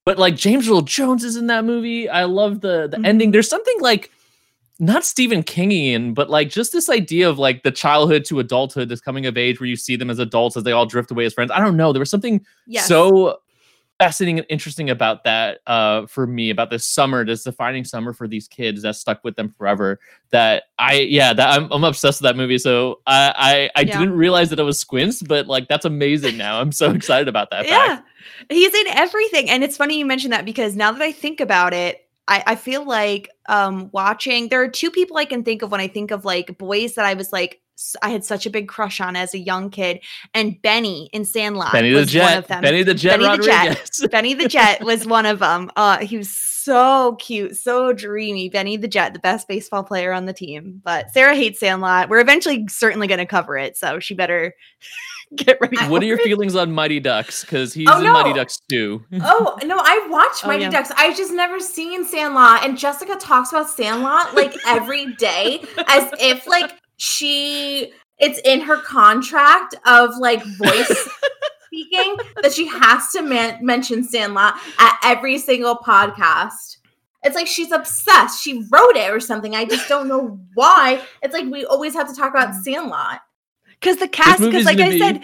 but 0.05 0.19
like 0.19 0.37
James 0.37 0.69
Earl 0.69 0.83
Jones 0.83 1.25
is 1.25 1.37
in 1.37 1.47
that 1.47 1.65
movie. 1.65 2.11
I 2.11 2.25
love 2.25 2.61
the 2.61 2.87
the 2.87 3.01
ending. 3.07 3.31
There's 3.31 3.49
something 3.49 3.81
like 3.81 4.11
not 4.81 5.05
Stephen 5.05 5.43
Kingian, 5.43 6.15
but 6.15 6.29
like 6.29 6.51
just 6.51 6.73
this 6.73 6.91
idea 6.91 7.27
of 7.29 7.39
like 7.39 7.63
the 7.63 7.71
childhood 7.71 8.27
to 8.27 8.39
adulthood, 8.41 8.91
this 8.91 9.01
coming 9.01 9.25
of 9.25 9.39
age 9.39 9.61
where 9.61 9.67
you 9.67 9.77
see 9.77 9.97
them 9.97 10.11
as 10.11 10.19
adults 10.19 10.59
as 10.59 10.63
they 10.65 10.73
all 10.73 10.85
drift 10.87 11.11
away 11.11 11.25
as 11.25 11.33
friends. 11.33 11.51
I 11.51 11.61
don't 11.61 11.77
know. 11.79 11.93
There 11.93 12.01
was 12.01 12.11
something 12.11 12.45
Yes. 12.67 12.87
so 12.87 13.41
fascinating 14.01 14.39
and 14.39 14.47
interesting 14.49 14.91
about 14.91 15.25
that 15.25 15.61
uh 15.67 16.07
for 16.07 16.27
me 16.27 16.51
about 16.51 16.71
this 16.71 16.87
summer 16.87 17.25
this 17.25 17.45
defining 17.45 17.85
summer 17.85 18.13
for 18.13 18.27
these 18.27 18.49
kids 18.49 18.83
that 18.83 18.97
stuck 18.97 19.23
with 19.23 19.37
them 19.37 19.55
forever 19.57 20.01
that 20.31 20.65
i 20.79 20.95
yeah 20.95 21.33
that 21.33 21.51
i'm, 21.51 21.71
I'm 21.71 21.85
obsessed 21.85 22.21
with 22.21 22.29
that 22.29 22.37
movie 22.37 22.59
so 22.59 23.01
i 23.07 23.71
i, 23.77 23.81
I 23.81 23.85
Yeah. 23.85 23.99
didn't 23.99 24.17
realize 24.17 24.51
that 24.51 24.59
it 24.59 24.65
was 24.65 24.81
squints 24.81 25.23
but 25.23 25.47
like 25.47 25.69
that's 25.69 25.85
amazing 25.85 26.37
now 26.37 26.61
i'm 26.61 26.73
so 26.73 26.91
excited 26.91 27.29
about 27.29 27.51
that 27.51 27.67
yeah. 27.67 27.97
fact. 27.97 28.09
He's 28.49 28.75
in 28.75 28.87
everything. 28.89 29.51
And 29.51 29.63
it's 29.65 29.77
funny 29.77 29.99
you 29.99 30.07
mentioned 30.07 30.33
that 30.33 30.45
because 30.45 30.77
now 30.77 30.93
that 30.93 31.03
I 31.03 31.13
think 31.13 31.41
about 31.41 31.73
it, 31.73 32.07
I, 32.29 32.43
I 32.49 32.55
feel 32.55 32.85
like 32.87 33.29
um 33.49 33.91
watching 33.93 34.49
there 34.49 34.63
are 34.63 34.69
two 34.69 34.91
people 34.91 35.17
I 35.17 35.25
can 35.25 35.43
think 35.43 35.63
of 35.63 35.71
when 35.71 35.81
I 35.81 35.89
think 35.89 36.11
of 36.11 36.25
like 36.25 36.57
boys 36.59 36.95
that 36.95 37.05
I 37.05 37.15
was 37.15 37.33
like 37.33 37.61
I 38.03 38.11
had 38.11 38.25
such 38.25 38.47
a 38.47 38.51
big 38.51 38.69
crush 38.69 39.01
on 39.01 39.17
as 39.17 39.35
a 39.35 39.39
young 39.39 39.71
kid. 39.71 40.01
And 40.35 40.61
Benny 40.63 41.09
in 41.13 41.25
Sandlot 41.25 41.73
benny 41.73 41.91
the 41.91 42.01
was 42.01 42.07
one 42.15 42.29
jet 42.29 42.39
of 42.39 42.47
them. 42.49 42.63
benny 42.63 42.83
the 42.83 42.95
jet 42.95 43.19
Benny 43.21 43.37
the 43.37 43.43
Jet. 43.43 43.99
Benny 44.11 44.35
the 44.35 44.49
Jet 44.49 44.83
was 44.85 45.07
one 45.07 45.27
of 45.27 45.39
them. 45.41 45.71
Uh, 45.77 45.99
he 45.99 46.17
was 46.19 46.31
so 46.31 47.17
cute, 47.17 47.57
so 47.57 47.93
dreamy. 47.93 48.49
Benny 48.51 48.77
the 48.77 48.89
Jet, 48.89 49.13
the 49.15 49.19
best 49.19 49.49
baseball 49.49 49.83
player 49.83 50.13
on 50.13 50.27
the 50.27 50.33
team. 50.35 50.81
But 50.85 51.11
Sarah 51.11 51.35
hates 51.35 51.59
Sandlot. 51.61 52.09
We're 52.11 52.21
eventually 52.21 52.67
certainly 52.69 53.07
going 53.07 53.19
to 53.19 53.27
cover 53.27 53.57
it, 53.57 53.77
so 53.79 53.99
she 53.99 54.15
better 54.15 54.55
get 55.37 55.59
ready. 55.61 55.79
I- 55.79 55.85
for 55.85 55.91
what 55.91 56.03
are 56.03 56.07
your 56.07 56.19
it. 56.21 56.25
feelings 56.25 56.55
on 56.57 56.73
mighty 56.73 57.01
ducks 57.01 57.43
because 57.45 57.73
he's 57.73 57.89
Oh, 57.89 57.99
in 58.05 58.13
mighty 58.13 58.31
no. 58.31 58.37
ducks 58.37 58.61
too 58.69 59.03
Oh 59.23 59.57
no, 59.65 59.77
I 59.79 60.07
watched 60.11 60.45
Oh, 60.45 60.49
Mighty 60.49 60.65
yeah. 60.65 60.71
Ducks. 60.71 60.91
I've 60.97 61.17
just 61.17 61.33
never 61.33 61.61
seen 61.61 62.05
Sandlot, 62.05 62.65
and 62.65 62.77
Jessica 62.77 63.17
talks 63.17 63.53
about 63.53 63.71
Sandlot 63.71 64.35
like 64.35 64.55
every 64.67 65.15
day, 65.15 65.63
as 65.89 66.11
if 66.21 66.47
like 66.47 66.73
she 67.01 67.93
it's 68.19 68.39
in 68.45 68.61
her 68.61 68.77
contract 68.83 69.75
of 69.87 70.11
like 70.19 70.45
voice 70.59 71.09
speaking 71.67 72.17
that 72.43 72.53
she 72.53 72.67
has 72.69 73.11
to 73.13 73.23
man- 73.23 73.65
mention 73.65 74.05
Sandlot 74.05 74.55
at 74.79 74.99
every 75.03 75.39
single 75.39 75.77
podcast. 75.77 76.77
It's 77.23 77.35
like 77.35 77.47
she's 77.47 77.73
obsessed. 77.73 78.43
She 78.43 78.65
wrote 78.71 78.97
it 78.97 79.11
or 79.11 79.21
something. 79.21 79.55
I 79.55 79.65
just 79.65 79.89
don't 79.89 80.07
know 80.09 80.39
why. 80.55 81.03
It's 81.23 81.33
like 81.33 81.47
we 81.51 81.65
always 81.65 81.95
have 81.95 82.09
to 82.11 82.15
talk 82.15 82.35
about 82.35 82.55
Sandlot. 82.55 83.21
because 83.81 83.97
the 83.97 84.09
cast 84.09 84.43
because 84.43 84.67
like 84.67 84.79
i 84.81 84.91
be- 84.91 84.99
said 84.99 85.23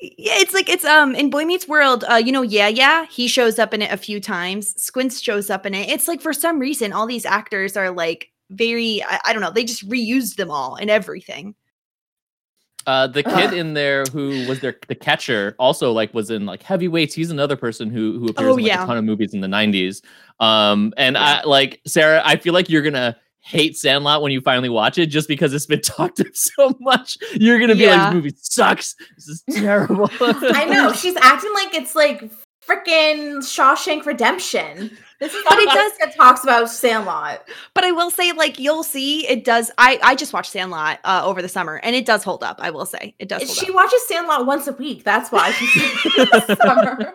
yeah 0.00 0.34
it's 0.36 0.54
like 0.54 0.68
it's 0.68 0.84
um 0.84 1.16
in 1.16 1.28
boy 1.30 1.44
meets 1.44 1.66
world 1.66 2.04
uh 2.08 2.14
you 2.14 2.30
know 2.30 2.42
yeah 2.42 2.68
yeah 2.68 3.04
he 3.06 3.26
shows 3.26 3.58
up 3.58 3.74
in 3.74 3.82
it 3.82 3.90
a 3.90 3.96
few 3.96 4.20
times 4.20 4.80
squints 4.80 5.20
shows 5.20 5.50
up 5.50 5.66
in 5.66 5.74
it 5.74 5.88
it's 5.88 6.06
like 6.06 6.20
for 6.20 6.32
some 6.32 6.60
reason 6.60 6.92
all 6.92 7.04
these 7.06 7.26
actors 7.26 7.76
are 7.76 7.90
like 7.90 8.30
very 8.50 9.02
i, 9.04 9.18
I 9.26 9.32
don't 9.32 9.42
know 9.42 9.50
they 9.50 9.64
just 9.64 9.88
reused 9.88 10.36
them 10.36 10.50
all 10.50 10.76
and 10.76 10.90
everything 10.90 11.54
Uh, 12.86 13.06
the 13.06 13.22
kid 13.22 13.48
Ugh. 13.48 13.52
in 13.52 13.74
there 13.74 14.04
who 14.12 14.46
was 14.48 14.60
their 14.60 14.74
the 14.88 14.94
catcher 14.94 15.54
also 15.58 15.92
like 15.92 16.14
was 16.14 16.30
in 16.30 16.46
like 16.46 16.62
heavyweights. 16.62 17.14
He's 17.14 17.30
another 17.30 17.56
person 17.56 17.90
who 17.90 18.18
who 18.18 18.28
appears 18.28 18.46
Oh, 18.48 18.56
in 18.56 18.62
like, 18.62 18.66
yeah. 18.66 18.82
a 18.84 18.86
ton 18.86 18.96
of 18.96 19.04
movies 19.04 19.34
in 19.34 19.42
the 19.42 19.48
'90s. 19.48 20.00
Um, 20.40 20.94
and 20.96 21.14
Yeah. 21.16 21.40
I 21.42 21.46
like 21.46 21.82
Sarah. 21.86 22.22
I 22.24 22.36
feel 22.36 22.54
like 22.54 22.70
you're 22.70 22.80
gonna 22.80 23.14
hate 23.40 23.76
Sandlot 23.76 24.22
when 24.22 24.32
you 24.32 24.40
finally 24.40 24.70
watch 24.70 24.96
it, 24.96 25.06
just 25.06 25.28
because 25.28 25.52
it's 25.52 25.66
been 25.66 25.82
talked 25.96 26.20
up 26.20 26.28
so 26.32 26.74
much. 26.80 27.18
You're 27.34 27.58
gonna 27.60 27.74
be 27.74 27.88
like, 27.88 28.00
this 28.06 28.14
movie 28.14 28.34
sucks. 28.40 28.94
This 29.16 29.28
is 29.28 29.42
terrible. 29.60 30.08
I 30.20 30.64
know 30.64 30.90
she's 30.94 31.16
acting 31.16 31.52
like 31.52 31.74
it's 31.74 31.94
like 31.94 32.22
freaking 32.66 33.38
Shawshank 33.44 34.06
Redemption. 34.06 34.96
This 35.20 35.34
is 35.34 35.42
But 35.48 35.58
it 35.58 35.66
does- 35.68 35.92
Jessica 35.98 36.16
talks 36.16 36.44
about 36.44 36.70
Sandlot. 36.70 37.48
but 37.74 37.82
i 37.84 37.90
will 37.92 38.10
say 38.10 38.32
like 38.32 38.58
you'll 38.58 38.84
see 38.84 39.26
it 39.28 39.44
does 39.44 39.70
i 39.78 39.98
i 40.02 40.14
just 40.14 40.32
watched 40.32 40.52
sandlot 40.52 41.00
uh 41.04 41.22
over 41.24 41.42
the 41.42 41.48
summer 41.48 41.80
and 41.82 41.96
it 41.96 42.06
does 42.06 42.22
hold 42.22 42.44
up 42.44 42.58
i 42.60 42.70
will 42.70 42.86
say 42.86 43.14
it 43.18 43.28
does 43.28 43.42
hold 43.42 43.56
She 43.56 43.68
up. 43.70 43.74
watches 43.74 44.06
Sandlot 44.06 44.46
once 44.46 44.66
a 44.68 44.72
week. 44.72 45.02
That's 45.04 45.30
why 45.32 45.50
she's 45.52 46.56
summer. 46.58 47.14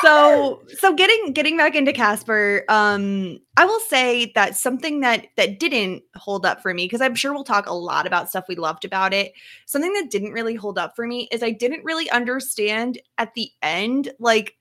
so 0.00 0.62
so 0.78 0.94
getting 0.94 1.32
getting 1.32 1.56
back 1.56 1.74
into 1.74 1.92
casper 1.92 2.64
um 2.68 3.38
i 3.56 3.64
will 3.64 3.80
say 3.80 4.30
that 4.34 4.56
something 4.56 5.00
that 5.00 5.26
that 5.36 5.58
didn't 5.58 6.02
hold 6.16 6.46
up 6.46 6.60
for 6.62 6.72
me 6.72 6.84
because 6.84 7.00
i'm 7.00 7.14
sure 7.14 7.32
we'll 7.32 7.44
talk 7.44 7.66
a 7.66 7.72
lot 7.74 8.06
about 8.06 8.28
stuff 8.28 8.44
we 8.48 8.54
loved 8.56 8.84
about 8.84 9.12
it 9.12 9.32
something 9.66 9.92
that 9.92 10.10
didn't 10.10 10.32
really 10.32 10.54
hold 10.54 10.78
up 10.78 10.94
for 10.96 11.06
me 11.06 11.28
is 11.32 11.42
i 11.42 11.50
didn't 11.50 11.84
really 11.84 12.08
understand 12.10 13.00
at 13.18 13.34
the 13.34 13.50
end 13.60 14.12
like 14.18 14.54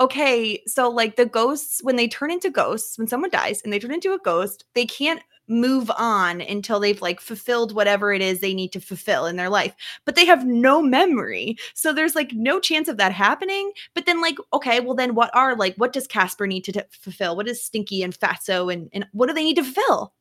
okay 0.00 0.62
so 0.66 0.88
like 0.88 1.16
the 1.16 1.26
ghosts 1.26 1.80
when 1.82 1.96
they 1.96 2.08
turn 2.08 2.30
into 2.30 2.50
ghosts 2.50 2.98
when 2.98 3.06
someone 3.06 3.30
dies 3.30 3.60
and 3.62 3.72
they 3.72 3.78
turn 3.78 3.92
into 3.92 4.12
a 4.12 4.18
ghost 4.18 4.64
they 4.74 4.86
can't 4.86 5.22
move 5.46 5.90
on 5.98 6.40
until 6.40 6.80
they've 6.80 7.02
like 7.02 7.20
fulfilled 7.20 7.74
whatever 7.74 8.12
it 8.14 8.22
is 8.22 8.40
they 8.40 8.54
need 8.54 8.72
to 8.72 8.80
fulfill 8.80 9.26
in 9.26 9.36
their 9.36 9.50
life 9.50 9.74
but 10.06 10.14
they 10.14 10.24
have 10.24 10.46
no 10.46 10.80
memory 10.80 11.56
so 11.74 11.92
there's 11.92 12.14
like 12.14 12.32
no 12.32 12.58
chance 12.58 12.88
of 12.88 12.96
that 12.96 13.12
happening 13.12 13.70
but 13.94 14.06
then, 14.06 14.20
like, 14.20 14.36
okay, 14.52 14.80
well, 14.80 14.94
then 14.94 15.14
what 15.14 15.34
are 15.34 15.56
like, 15.56 15.76
what 15.76 15.92
does 15.92 16.06
Casper 16.06 16.46
need 16.46 16.64
to 16.64 16.72
t- 16.72 16.80
fulfill? 16.90 17.36
What 17.36 17.46
does 17.46 17.62
Stinky 17.62 18.02
and 18.02 18.18
Fatso 18.18 18.72
and 18.72 18.88
and 18.92 19.06
what 19.12 19.26
do 19.28 19.32
they 19.34 19.44
need 19.44 19.56
to 19.56 19.64
fulfill? 19.64 20.12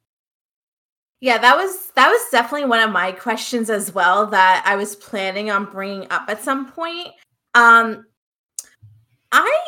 Yeah, 1.22 1.38
that 1.38 1.56
was 1.56 1.92
that 1.96 2.10
was 2.10 2.22
definitely 2.32 2.68
one 2.68 2.82
of 2.82 2.92
my 2.92 3.12
questions 3.12 3.70
as 3.70 3.94
well 3.94 4.28
that 4.28 4.64
I 4.66 4.76
was 4.76 4.96
planning 4.96 5.50
on 5.50 5.66
bringing 5.66 6.08
up 6.12 6.26
at 6.28 6.44
some 6.44 6.72
point. 6.72 7.10
Um 7.56 8.06
I 9.34 9.62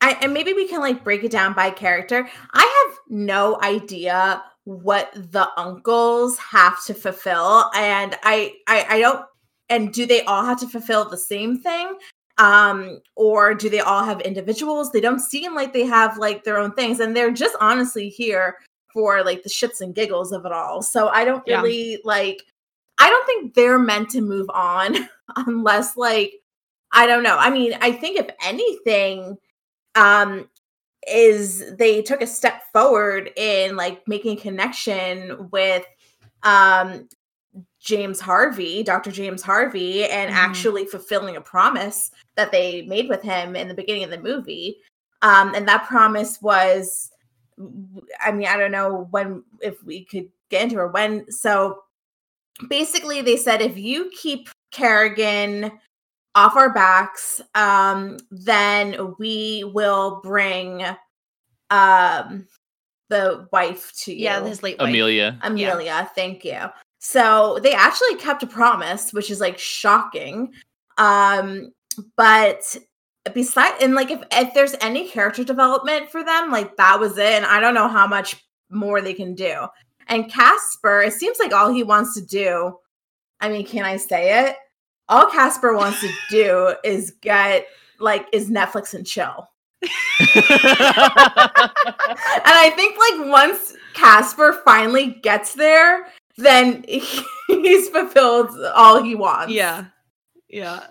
I 0.00 0.16
and 0.22 0.32
maybe 0.32 0.52
we 0.54 0.66
can 0.66 0.80
like 0.80 1.04
break 1.04 1.22
it 1.24 1.30
down 1.30 1.52
by 1.52 1.70
character. 1.70 2.28
I 2.52 2.86
have 2.88 2.98
no 3.08 3.60
idea 3.62 4.42
what 4.64 5.12
the 5.14 5.48
uncles 5.56 6.38
have 6.38 6.82
to 6.84 6.94
fulfill 6.94 7.70
and 7.74 8.18
I 8.22 8.54
I 8.66 8.86
I 8.88 9.00
don't 9.00 9.24
and 9.68 9.92
do 9.92 10.06
they 10.06 10.22
all 10.24 10.44
have 10.44 10.58
to 10.60 10.68
fulfill 10.68 11.08
the 11.08 11.18
same 11.18 11.58
thing? 11.60 11.96
Um 12.38 13.00
or 13.14 13.54
do 13.54 13.68
they 13.68 13.80
all 13.80 14.02
have 14.04 14.20
individuals? 14.22 14.90
They 14.90 15.00
don't 15.00 15.20
seem 15.20 15.54
like 15.54 15.72
they 15.72 15.84
have 15.84 16.16
like 16.16 16.44
their 16.44 16.58
own 16.58 16.72
things 16.72 17.00
and 17.00 17.14
they're 17.14 17.30
just 17.30 17.56
honestly 17.60 18.08
here 18.08 18.56
for 18.92 19.22
like 19.22 19.42
the 19.42 19.50
shits 19.50 19.80
and 19.82 19.94
giggles 19.94 20.32
of 20.32 20.46
it 20.46 20.52
all. 20.52 20.82
So 20.82 21.08
I 21.08 21.24
don't 21.26 21.44
Yeah. 21.46 21.60
really 21.60 22.00
like 22.04 22.42
I 22.98 23.10
don't 23.10 23.26
think 23.26 23.54
they're 23.54 23.78
meant 23.78 24.08
to 24.10 24.22
move 24.22 24.48
on 24.50 25.08
unless 25.36 25.96
like 25.98 26.39
I 26.92 27.06
don't 27.06 27.22
know. 27.22 27.36
I 27.38 27.50
mean, 27.50 27.74
I 27.80 27.92
think 27.92 28.18
if 28.18 28.28
anything 28.44 29.36
um 29.94 30.48
is 31.08 31.74
they 31.76 32.02
took 32.02 32.20
a 32.20 32.26
step 32.26 32.62
forward 32.72 33.30
in 33.36 33.74
like 33.76 34.06
making 34.06 34.36
a 34.38 34.40
connection 34.40 35.48
with 35.50 35.84
um 36.42 37.08
James 37.80 38.20
Harvey, 38.20 38.82
Dr. 38.82 39.10
James 39.10 39.42
Harvey 39.42 40.04
and 40.04 40.30
Mhm. 40.30 40.36
actually 40.36 40.84
fulfilling 40.84 41.36
a 41.36 41.40
promise 41.40 42.10
that 42.36 42.52
they 42.52 42.82
made 42.82 43.08
with 43.08 43.22
him 43.22 43.56
in 43.56 43.68
the 43.68 43.74
beginning 43.74 44.04
of 44.04 44.10
the 44.10 44.20
movie. 44.20 44.76
Um 45.22 45.54
and 45.54 45.66
that 45.68 45.86
promise 45.86 46.40
was 46.42 47.10
I 48.20 48.32
mean, 48.32 48.46
I 48.46 48.56
don't 48.56 48.72
know 48.72 49.08
when 49.10 49.42
if 49.60 49.82
we 49.84 50.04
could 50.04 50.28
get 50.50 50.62
into 50.64 50.80
it 50.82 50.92
when 50.92 51.30
so 51.30 51.82
basically 52.68 53.22
they 53.22 53.36
said 53.36 53.62
if 53.62 53.78
you 53.78 54.10
keep 54.14 54.48
Carrigan 54.70 55.72
off 56.34 56.56
our 56.56 56.72
backs, 56.72 57.40
um, 57.54 58.18
then 58.30 59.14
we 59.18 59.64
will 59.74 60.20
bring 60.22 60.84
um 61.70 62.46
the 63.08 63.46
wife 63.52 63.92
to 63.96 64.12
you. 64.12 64.24
Yeah, 64.24 64.44
his 64.44 64.62
late 64.62 64.78
wife. 64.78 64.88
Amelia. 64.88 65.38
Amelia, 65.42 66.10
thank 66.14 66.44
you. 66.44 66.60
So 66.98 67.58
they 67.62 67.74
actually 67.74 68.16
kept 68.16 68.42
a 68.42 68.46
promise, 68.46 69.12
which 69.12 69.30
is 69.30 69.40
like 69.40 69.58
shocking. 69.58 70.52
Um, 70.98 71.72
but 72.16 72.76
beside 73.34 73.80
and 73.82 73.94
like 73.94 74.10
if 74.10 74.22
if 74.32 74.54
there's 74.54 74.74
any 74.80 75.08
character 75.08 75.44
development 75.44 76.10
for 76.10 76.24
them, 76.24 76.50
like 76.50 76.76
that 76.76 76.98
was 76.98 77.18
it. 77.18 77.32
And 77.32 77.44
I 77.44 77.60
don't 77.60 77.74
know 77.74 77.88
how 77.88 78.06
much 78.06 78.36
more 78.70 79.00
they 79.00 79.14
can 79.14 79.34
do. 79.34 79.66
And 80.06 80.30
Casper, 80.30 81.02
it 81.02 81.12
seems 81.12 81.38
like 81.38 81.52
all 81.52 81.72
he 81.72 81.82
wants 81.82 82.14
to 82.14 82.24
do. 82.24 82.76
I 83.40 83.48
mean, 83.48 83.66
can 83.66 83.84
I 83.84 83.96
say 83.96 84.46
it? 84.46 84.56
All 85.10 85.26
Casper 85.26 85.76
wants 85.76 86.00
to 86.00 86.10
do 86.30 86.74
is 86.84 87.10
get 87.20 87.66
like 87.98 88.26
is 88.32 88.48
Netflix 88.48 88.94
and 88.94 89.04
chill. 89.06 89.48
and 89.82 89.90
I 92.46 92.70
think 92.76 92.96
like 92.96 93.28
once 93.28 93.74
Casper 93.94 94.60
finally 94.64 95.18
gets 95.22 95.54
there, 95.54 96.06
then 96.36 96.84
he's 97.48 97.88
fulfilled 97.88 98.50
all 98.74 99.02
he 99.02 99.16
wants. 99.16 99.52
Yeah. 99.52 99.86
Yeah. 100.48 100.86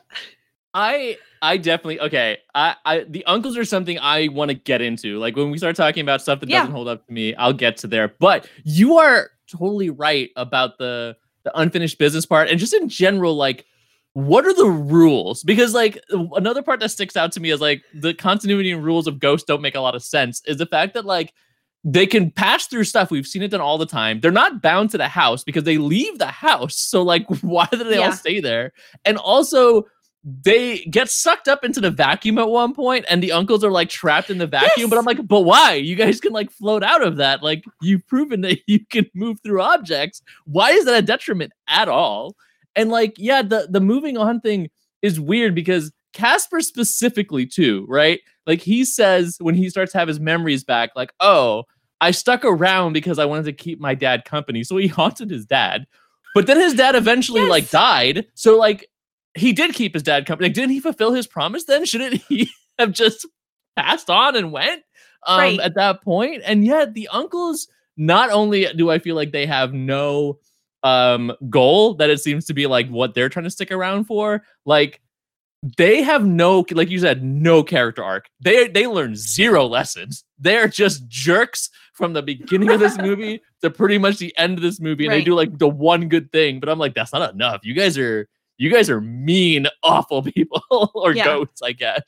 I 0.74 1.18
I 1.42 1.56
definitely 1.56 2.02
okay. 2.02 2.40
I, 2.54 2.76
I 2.86 3.06
the 3.08 3.26
uncles 3.26 3.58
are 3.58 3.66
something 3.66 3.98
I 4.00 4.28
want 4.28 4.50
to 4.50 4.56
get 4.56 4.82
into. 4.82 5.18
Like 5.18 5.38
when 5.38 5.50
we 5.50 5.58
start 5.58 5.78
talking 5.78 6.02
about 6.02 6.22
stuff 6.22 6.42
that 6.42 6.50
yeah. 6.50 6.60
doesn't 6.60 6.76
hold 6.76 6.90
up 6.90 7.08
to 7.08 7.14
me, 7.14 7.36
I'll 7.36 7.54
get 7.54 7.78
to 7.78 7.88
there. 7.88 8.14
But 8.20 8.50
you 8.66 8.98
are 8.98 9.32
totally 9.48 9.90
right 9.90 10.30
about 10.36 10.78
the 10.78 11.16
the 11.44 11.58
unfinished 11.58 11.98
business 11.98 12.26
part 12.26 12.50
and 12.50 12.60
just 12.60 12.74
in 12.74 12.90
general, 12.90 13.36
like 13.36 13.66
what 14.14 14.46
are 14.46 14.54
the 14.54 14.70
rules? 14.70 15.44
Because 15.44 15.74
like 15.74 16.02
another 16.10 16.62
part 16.62 16.80
that 16.80 16.90
sticks 16.90 17.16
out 17.16 17.32
to 17.34 17.40
me 17.40 17.52
is 17.52 17.62
like 17.62 17.84
the 17.94 18.14
continuity 18.14 18.72
and 18.72 18.84
rules 18.84 19.08
of 19.08 19.20
Ghost 19.20 19.48
don't 19.48 19.62
make 19.62 19.76
a 19.76 19.82
lot 19.82 19.96
of 19.96 20.04
sense. 20.04 20.42
Is 20.46 20.58
the 20.58 20.66
fact 20.66 20.94
that 20.96 21.06
like 21.06 21.34
they 21.84 22.06
can 22.06 22.32
pass 22.32 22.68
through 22.68 22.84
stuff. 22.84 23.12
We've 23.12 23.28
seen 23.28 23.42
it 23.42 23.52
done 23.52 23.62
all 23.62 23.78
the 23.78 23.86
time. 23.86 24.20
They're 24.20 24.32
not 24.32 24.62
bound 24.62 24.90
to 24.92 24.98
the 24.98 25.08
house 25.08 25.44
because 25.44 25.64
they 25.64 25.78
leave 25.78 26.20
the 26.20 26.28
house. 26.28 26.76
So 26.76 27.02
like, 27.02 27.26
why 27.42 27.68
do 27.72 27.84
they 27.84 28.00
yeah. 28.00 28.08
all 28.08 28.12
stay 28.12 28.40
there? 28.40 28.74
And 29.06 29.18
also, 29.18 29.86
they 30.24 30.80
get 30.80 31.10
sucked 31.10 31.48
up 31.48 31.64
into 31.64 31.80
the 31.80 31.92
vacuum 31.92 32.38
at 32.40 32.50
one 32.50 32.74
point, 32.74 33.06
and 33.10 33.24
the 33.24 33.32
uncles 33.32 33.64
are 33.64 33.72
like 33.72 33.88
trapped 33.90 34.30
in 34.30 34.38
the 34.38 34.48
vacuum. 34.48 34.72
Yes. 34.76 34.90
But 34.90 35.00
I'm 35.00 35.06
like, 35.06 35.26
but 35.26 35.42
why? 35.42 35.76
You 35.76 35.96
guys 35.96 36.20
can 36.20 36.34
like 36.34 36.52
float 36.52 36.84
out 36.84 37.02
of 37.02 37.16
that. 37.18 37.42
Like 37.42 37.64
you've 37.82 38.06
proven 38.08 38.42
that 38.42 38.60
you 38.68 38.86
can 38.86 39.06
move 39.16 39.38
through 39.42 39.62
objects. 39.62 40.22
Why 40.46 40.72
is 40.72 40.86
that 40.86 40.98
a 40.98 41.02
detriment 41.02 41.54
at 41.70 41.88
all? 41.88 42.36
And 42.80 42.90
like, 42.90 43.16
yeah, 43.18 43.42
the 43.42 43.68
the 43.70 43.82
moving 43.82 44.18
on 44.18 44.40
thing 44.40 44.70
is 45.02 45.20
weird 45.20 45.54
because 45.54 45.92
Casper 46.14 46.62
specifically 46.62 47.46
too, 47.46 47.86
right? 47.90 48.22
Like 48.48 48.62
he 48.62 48.86
says 48.86 49.36
when 49.42 49.54
he 49.54 49.70
starts 49.70 49.92
to 49.92 49.98
have 49.98 50.08
his 50.08 50.22
memories 50.22 50.64
back, 50.64 50.92
like, 50.96 51.12
oh, 51.20 51.66
I 52.00 52.12
stuck 52.12 52.46
around 52.46 52.94
because 52.94 53.20
I 53.20 53.26
wanted 53.26 53.44
to 53.46 53.54
keep 53.54 53.82
my 53.82 53.96
dad 53.96 54.24
company. 54.24 54.64
So 54.64 54.78
he 54.78 54.88
haunted 55.00 55.30
his 55.30 55.46
dad. 55.46 55.88
But 56.34 56.48
then 56.48 56.58
his 56.58 56.74
dad 56.74 56.96
eventually 56.96 57.42
yes. 57.42 57.50
like 57.50 57.70
died. 57.70 58.28
So 58.36 58.58
like 58.58 58.88
he 59.36 59.52
did 59.52 59.74
keep 59.74 59.94
his 59.94 60.04
dad 60.04 60.26
company. 60.26 60.48
Like, 60.48 60.56
didn't 60.56 60.72
he 60.72 60.80
fulfill 60.80 61.12
his 61.12 61.28
promise 61.28 61.66
then? 61.66 61.84
Shouldn't 61.86 62.22
he 62.30 62.50
have 62.78 62.94
just 62.94 63.28
passed 63.76 64.10
on 64.10 64.38
and 64.38 64.54
went 64.54 64.84
um, 65.28 65.38
right. 65.38 65.60
at 65.60 65.76
that 65.76 66.02
point? 66.02 66.44
And 66.46 66.64
yet 66.64 66.94
the 66.94 67.10
uncles, 67.12 67.68
not 67.98 68.30
only 68.30 68.68
do 68.74 68.90
I 68.90 69.00
feel 69.00 69.18
like 69.18 69.34
they 69.34 69.48
have 69.48 69.74
no 69.74 70.40
um 70.84 71.32
goal 71.50 71.94
that 71.96 72.10
it 72.10 72.20
seems 72.20 72.46
to 72.46 72.54
be 72.54 72.68
like 72.68 72.88
what 72.90 73.14
they're 73.14 73.30
trying 73.30 73.44
to 73.44 73.50
stick 73.50 73.72
around 73.72 74.06
for, 74.06 74.44
like 74.66 75.02
they 75.78 76.02
have 76.02 76.26
no 76.26 76.66
like 76.72 76.90
you 76.90 77.00
said 77.00 77.22
no 77.22 77.62
character 77.62 78.02
arc 78.02 78.30
they 78.40 78.70
they 78.70 78.88
learn 78.88 79.14
zero 79.14 79.66
lessons 79.66 80.24
they're 80.38 80.70
just 80.70 81.06
jerks 81.10 81.70
from 81.94 82.14
the 82.14 82.22
beginning 82.22 82.70
of 82.70 82.80
this 82.80 82.98
movie 83.02 83.42
to 83.62 83.70
pretty 83.70 83.98
much 83.98 84.20
the 84.20 84.34
end 84.38 84.58
of 84.58 84.62
this 84.62 84.80
movie 84.80 85.04
and 85.04 85.12
right. 85.12 85.18
they 85.18 85.24
do 85.24 85.36
like 85.36 85.58
the 85.58 85.68
one 85.68 86.08
good 86.08 86.32
thing 86.32 86.62
but 86.62 86.70
i'm 86.70 86.80
like 86.80 86.94
that's 86.94 87.12
not 87.12 87.34
enough 87.34 87.60
you 87.66 87.74
guys 87.74 87.98
are 87.98 88.26
you 88.60 88.70
guys 88.70 88.90
are 88.90 89.02
mean, 89.02 89.68
awful 89.84 90.22
people 90.22 90.62
or 90.94 91.14
yeah. 91.14 91.24
goats, 91.24 91.62
I 91.64 91.72
guess. 91.72 92.02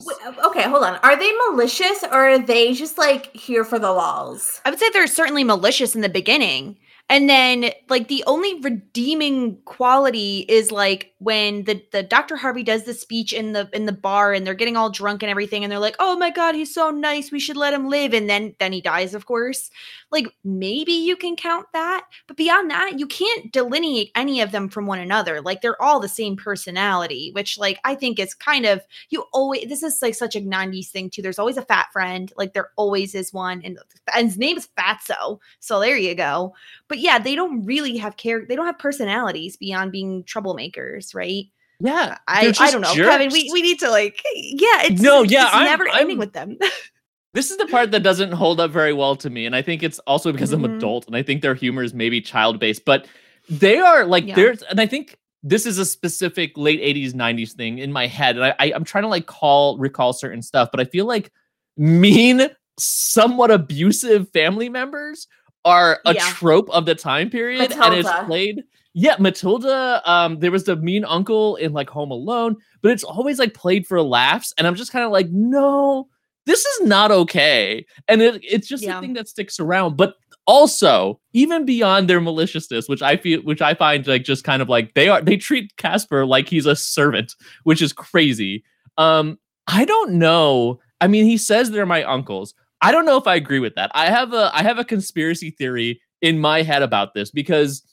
Okay, 0.46 0.64
hold 0.64 0.84
on. 0.84 0.98
Are 0.98 1.18
they 1.18 1.32
malicious 1.50 2.04
or 2.04 2.30
are 2.30 2.40
they 2.40 2.74
just 2.74 2.98
like 2.98 3.36
here 3.36 3.64
for 3.64 3.80
the 3.80 3.92
laws? 3.92 4.62
I 4.66 4.70
would 4.70 4.78
say 4.78 4.90
they're 4.92 5.08
certainly 5.08 5.44
malicious 5.44 5.96
in 5.96 6.02
the 6.02 6.10
beginning. 6.10 6.78
And 7.12 7.30
then 7.30 7.72
like 7.90 8.08
the 8.08 8.24
only 8.26 8.62
redeeming 8.62 9.58
quality 9.66 10.46
is 10.48 10.72
like 10.72 11.11
when 11.22 11.66
the 11.66 11.80
the 11.92 12.02
Dr. 12.02 12.36
Harvey 12.36 12.64
does 12.64 12.84
the 12.84 12.96
speech 12.96 13.32
in 13.32 13.52
the 13.54 13.70
in 13.74 13.86
the 13.86 13.92
bar 13.92 14.34
and 14.34 14.46
they're 14.46 14.56
getting 14.56 14.76
all 14.76 14.90
drunk 14.90 15.22
and 15.22 15.30
everything 15.30 15.64
and 15.64 15.72
they're 15.72 15.78
like, 15.78 15.96
"Oh 16.00 16.18
my 16.18 16.32
god, 16.32 16.56
he's 16.56 16.74
so 16.74 16.90
nice. 16.90 17.32
We 17.32 17.40
should 17.40 17.58
let 17.58 17.76
him 17.76 17.90
live." 17.90 18.14
And 18.16 18.28
then 18.28 18.56
then 18.60 18.74
he 18.74 18.82
dies, 18.82 19.14
of 19.14 19.28
course. 19.28 19.70
Like 20.12 20.28
maybe 20.44 20.94
you 20.94 21.16
can 21.16 21.36
count 21.36 21.68
that, 21.74 22.08
but 22.28 22.38
beyond 22.38 22.72
that, 22.72 22.98
you 23.00 23.06
can't 23.06 23.52
delineate 23.54 24.10
any 24.16 24.42
of 24.42 24.52
them 24.52 24.68
from 24.68 24.88
one 24.88 25.00
another. 25.00 25.42
Like 25.42 25.62
they're 25.62 25.82
all 25.82 26.00
the 26.00 26.10
same 26.10 26.36
personality, 26.36 27.30
which 27.36 27.60
like 27.60 27.80
I 27.86 27.94
think 27.94 28.18
is 28.20 28.34
kind 28.34 28.66
of 28.66 28.82
you 29.12 29.26
always 29.32 29.70
this 29.70 29.84
is 29.84 30.02
like 30.02 30.16
such 30.16 30.36
a 30.36 30.42
90s 30.42 30.90
thing 30.90 31.12
too. 31.12 31.22
There's 31.22 31.40
always 31.40 31.58
a 31.58 31.62
fat 31.62 31.88
friend, 31.94 32.34
like 32.36 32.54
there 32.54 32.72
always 32.78 33.14
is 33.14 33.32
one 33.32 33.62
and, 33.64 33.78
and 34.16 34.28
his 34.28 34.40
name 34.40 34.58
is 34.58 34.70
Fatso. 34.76 35.40
So 35.60 35.80
there 35.80 35.98
you 35.98 36.16
go. 36.16 36.56
But 36.88 36.98
yeah, 36.98 37.20
they 37.20 37.36
don't 37.36 37.64
really 37.64 37.98
have 37.98 38.18
care. 38.18 38.44
They 38.48 38.56
don't 38.56 38.66
have 38.66 38.80
personalities 38.80 39.56
beyond 39.56 39.92
being 39.92 40.24
troublemakers, 40.24 41.11
right? 41.14 41.46
Yeah, 41.80 42.18
I 42.28 42.54
I 42.60 42.72
don't 42.72 42.82
know, 42.82 42.94
jerks. 42.94 43.10
Kevin. 43.10 43.30
We 43.32 43.50
we 43.52 43.62
need 43.62 43.80
to 43.80 43.90
like 43.90 44.22
yeah. 44.36 44.84
It's 44.84 45.02
no, 45.02 45.24
yeah, 45.24 45.48
it's 45.48 45.56
I'm, 45.56 45.66
never 45.66 45.90
I'm, 45.90 46.02
ending 46.02 46.18
with 46.18 46.34
them. 46.34 46.58
this 47.34 47.50
is 47.50 47.58
the 47.58 47.66
part 47.68 47.92
that 47.92 48.04
doesn't 48.04 48.32
hold 48.34 48.60
up 48.60 48.72
very 48.72 48.94
well 48.94 49.16
to 49.18 49.30
me, 49.30 49.46
and 49.46 49.56
I 49.56 49.62
think 49.62 49.82
it's 49.82 50.00
also 50.00 50.32
because 50.32 50.52
mm-hmm. 50.52 50.66
I'm 50.66 50.76
adult, 50.76 51.08
and 51.08 51.16
I 51.16 51.24
think 51.24 51.42
their 51.42 51.56
humor 51.56 51.84
is 51.84 51.94
maybe 51.94 52.22
child 52.22 52.60
based, 52.60 52.86
but 52.86 53.08
they 53.50 53.78
are 53.78 54.06
like 54.06 54.28
yeah. 54.28 54.36
there's, 54.36 54.62
and 54.64 54.80
I 54.80 54.86
think 54.86 55.18
this 55.44 55.66
is 55.66 55.78
a 55.80 55.86
specific 55.86 56.56
late 56.56 56.80
80s 56.82 57.14
90s 57.14 57.54
thing 57.54 57.80
in 57.80 57.92
my 57.92 58.08
head 58.08 58.36
and 58.36 58.46
I, 58.46 58.56
I 58.60 58.74
i'm 58.76 58.84
trying 58.84 59.04
to 59.04 59.08
like 59.08 59.26
call 59.26 59.78
recall 59.78 60.14
certain 60.14 60.42
stuff 60.42 60.70
but 60.72 60.80
i 60.80 60.86
feel 60.86 61.06
like 61.06 61.32
mean 61.78 62.48
somewhat 62.80 63.52
abusive 63.52 64.30
family 64.32 64.70
members 64.70 65.28
are 65.66 66.00
a 66.06 66.14
yeah. 66.14 66.22
trope 66.30 66.70
of 66.70 66.86
the 66.86 66.96
time 66.96 67.30
period 67.30 67.70
Matilda. 67.70 67.86
and 67.86 67.96
it's 67.96 68.26
played 68.26 68.64
yeah 68.94 69.16
matilda 69.20 70.02
um 70.06 70.40
there 70.40 70.52
was 70.52 70.66
the 70.66 70.76
mean 70.76 71.06
uncle 71.06 71.56
in 71.58 71.74
like 71.74 71.90
home 71.90 72.12
alone 72.12 72.56
but 72.82 72.92
it's 72.92 73.04
always 73.04 73.40
like 73.40 73.54
played 73.54 73.86
for 73.88 74.02
laughs 74.02 74.54
and 74.58 74.68
i'm 74.68 74.76
just 74.76 74.92
kind 74.92 75.06
of 75.06 75.12
like 75.12 75.30
no 75.30 76.08
this 76.46 76.66
is 76.66 76.88
not 76.88 77.12
okay 77.12 77.86
and 78.08 78.22
it, 78.22 78.42
it's 78.44 78.68
just 78.68 78.84
yeah. 78.84 78.98
a 78.98 79.02
thing 79.02 79.14
that 79.14 79.28
sticks 79.28 79.60
around 79.60 79.96
but 79.96 80.16
also 80.48 81.20
even 81.34 81.66
beyond 81.66 82.10
their 82.10 82.20
maliciousness 82.20 82.90
which 82.90 83.02
i 83.02 83.16
feel 83.16 83.40
which 83.42 83.62
i 83.62 83.74
find 83.74 84.08
like 84.08 84.24
just 84.24 84.44
kind 84.44 84.62
of 84.62 84.68
like 84.68 84.94
they 84.94 85.08
are 85.08 85.22
they 85.22 85.38
treat 85.38 85.76
casper 85.78 86.26
like 86.26 86.50
he's 86.50 86.66
a 86.66 86.76
servant 86.76 87.36
which 87.64 87.82
is 87.82 87.94
crazy 87.94 88.64
um 88.98 89.38
i 89.68 89.86
don't 89.86 90.12
know 90.12 90.80
i 91.00 91.08
mean 91.08 91.26
he 91.26 91.38
says 91.38 91.72
they're 91.72 91.86
my 91.86 92.04
uncles 92.04 92.54
I 92.82 92.92
don't 92.92 93.06
know 93.06 93.18
if 93.18 93.28
I 93.28 93.36
agree 93.36 93.60
with 93.60 93.76
that. 93.76 93.92
I 93.94 94.10
have 94.10 94.34
a 94.34 94.50
I 94.54 94.64
have 94.64 94.80
a 94.80 94.84
conspiracy 94.84 95.52
theory 95.52 96.02
in 96.22 96.40
my 96.40 96.64
head 96.64 96.82
about 96.82 97.14
this 97.14 97.32
because 97.32 97.84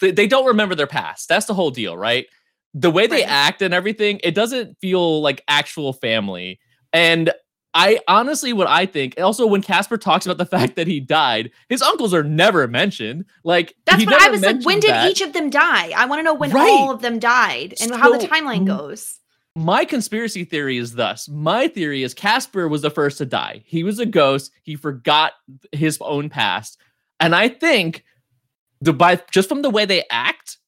they, 0.00 0.10
they 0.10 0.26
don't 0.26 0.46
remember 0.46 0.74
their 0.74 0.86
past. 0.86 1.28
That's 1.28 1.46
the 1.46 1.54
whole 1.54 1.70
deal, 1.70 1.96
right? 1.96 2.26
The 2.74 2.90
way 2.90 3.06
they 3.06 3.22
right. 3.22 3.30
act 3.30 3.62
and 3.62 3.74
everything, 3.74 4.20
it 4.22 4.34
doesn't 4.34 4.78
feel 4.80 5.20
like 5.22 5.42
actual 5.48 5.92
family. 5.92 6.60
And 6.92 7.32
I 7.72 8.00
honestly, 8.08 8.52
what 8.52 8.66
I 8.66 8.86
think, 8.86 9.14
also 9.20 9.46
when 9.46 9.62
Casper 9.62 9.96
talks 9.96 10.26
about 10.26 10.38
the 10.38 10.46
fact 10.56 10.76
that 10.76 10.86
he 10.86 11.00
died, 11.00 11.50
his 11.68 11.82
uncles 11.82 12.12
are 12.12 12.24
never 12.24 12.66
mentioned. 12.66 13.24
Like 13.44 13.74
that's 13.86 14.04
what 14.04 14.20
I 14.20 14.30
was 14.30 14.42
like. 14.42 14.64
When 14.64 14.80
did 14.80 14.90
that. 14.90 15.10
each 15.10 15.20
of 15.20 15.32
them 15.32 15.50
die? 15.50 15.92
I 15.96 16.06
want 16.06 16.18
to 16.20 16.22
know 16.22 16.34
when 16.34 16.50
right. 16.50 16.68
all 16.68 16.90
of 16.90 17.02
them 17.02 17.18
died 17.18 17.74
and 17.80 17.90
so, 17.90 17.96
how 17.96 18.16
the 18.16 18.26
timeline 18.26 18.66
goes. 18.66 19.18
My 19.56 19.84
conspiracy 19.84 20.44
theory 20.44 20.78
is 20.78 20.94
thus. 20.94 21.28
My 21.28 21.68
theory 21.68 22.02
is 22.02 22.14
Casper 22.14 22.68
was 22.68 22.82
the 22.82 22.90
first 22.90 23.18
to 23.18 23.26
die. 23.26 23.62
He 23.66 23.82
was 23.82 23.98
a 23.98 24.06
ghost. 24.06 24.52
He 24.62 24.76
forgot 24.76 25.32
his 25.72 25.98
own 26.00 26.28
past. 26.28 26.78
And 27.18 27.34
I 27.34 27.48
think 27.48 28.04
the 28.80 28.92
by 28.92 29.20
just 29.30 29.48
from 29.48 29.62
the 29.62 29.70
way 29.70 29.84
they 29.84 30.04
act, 30.10 30.58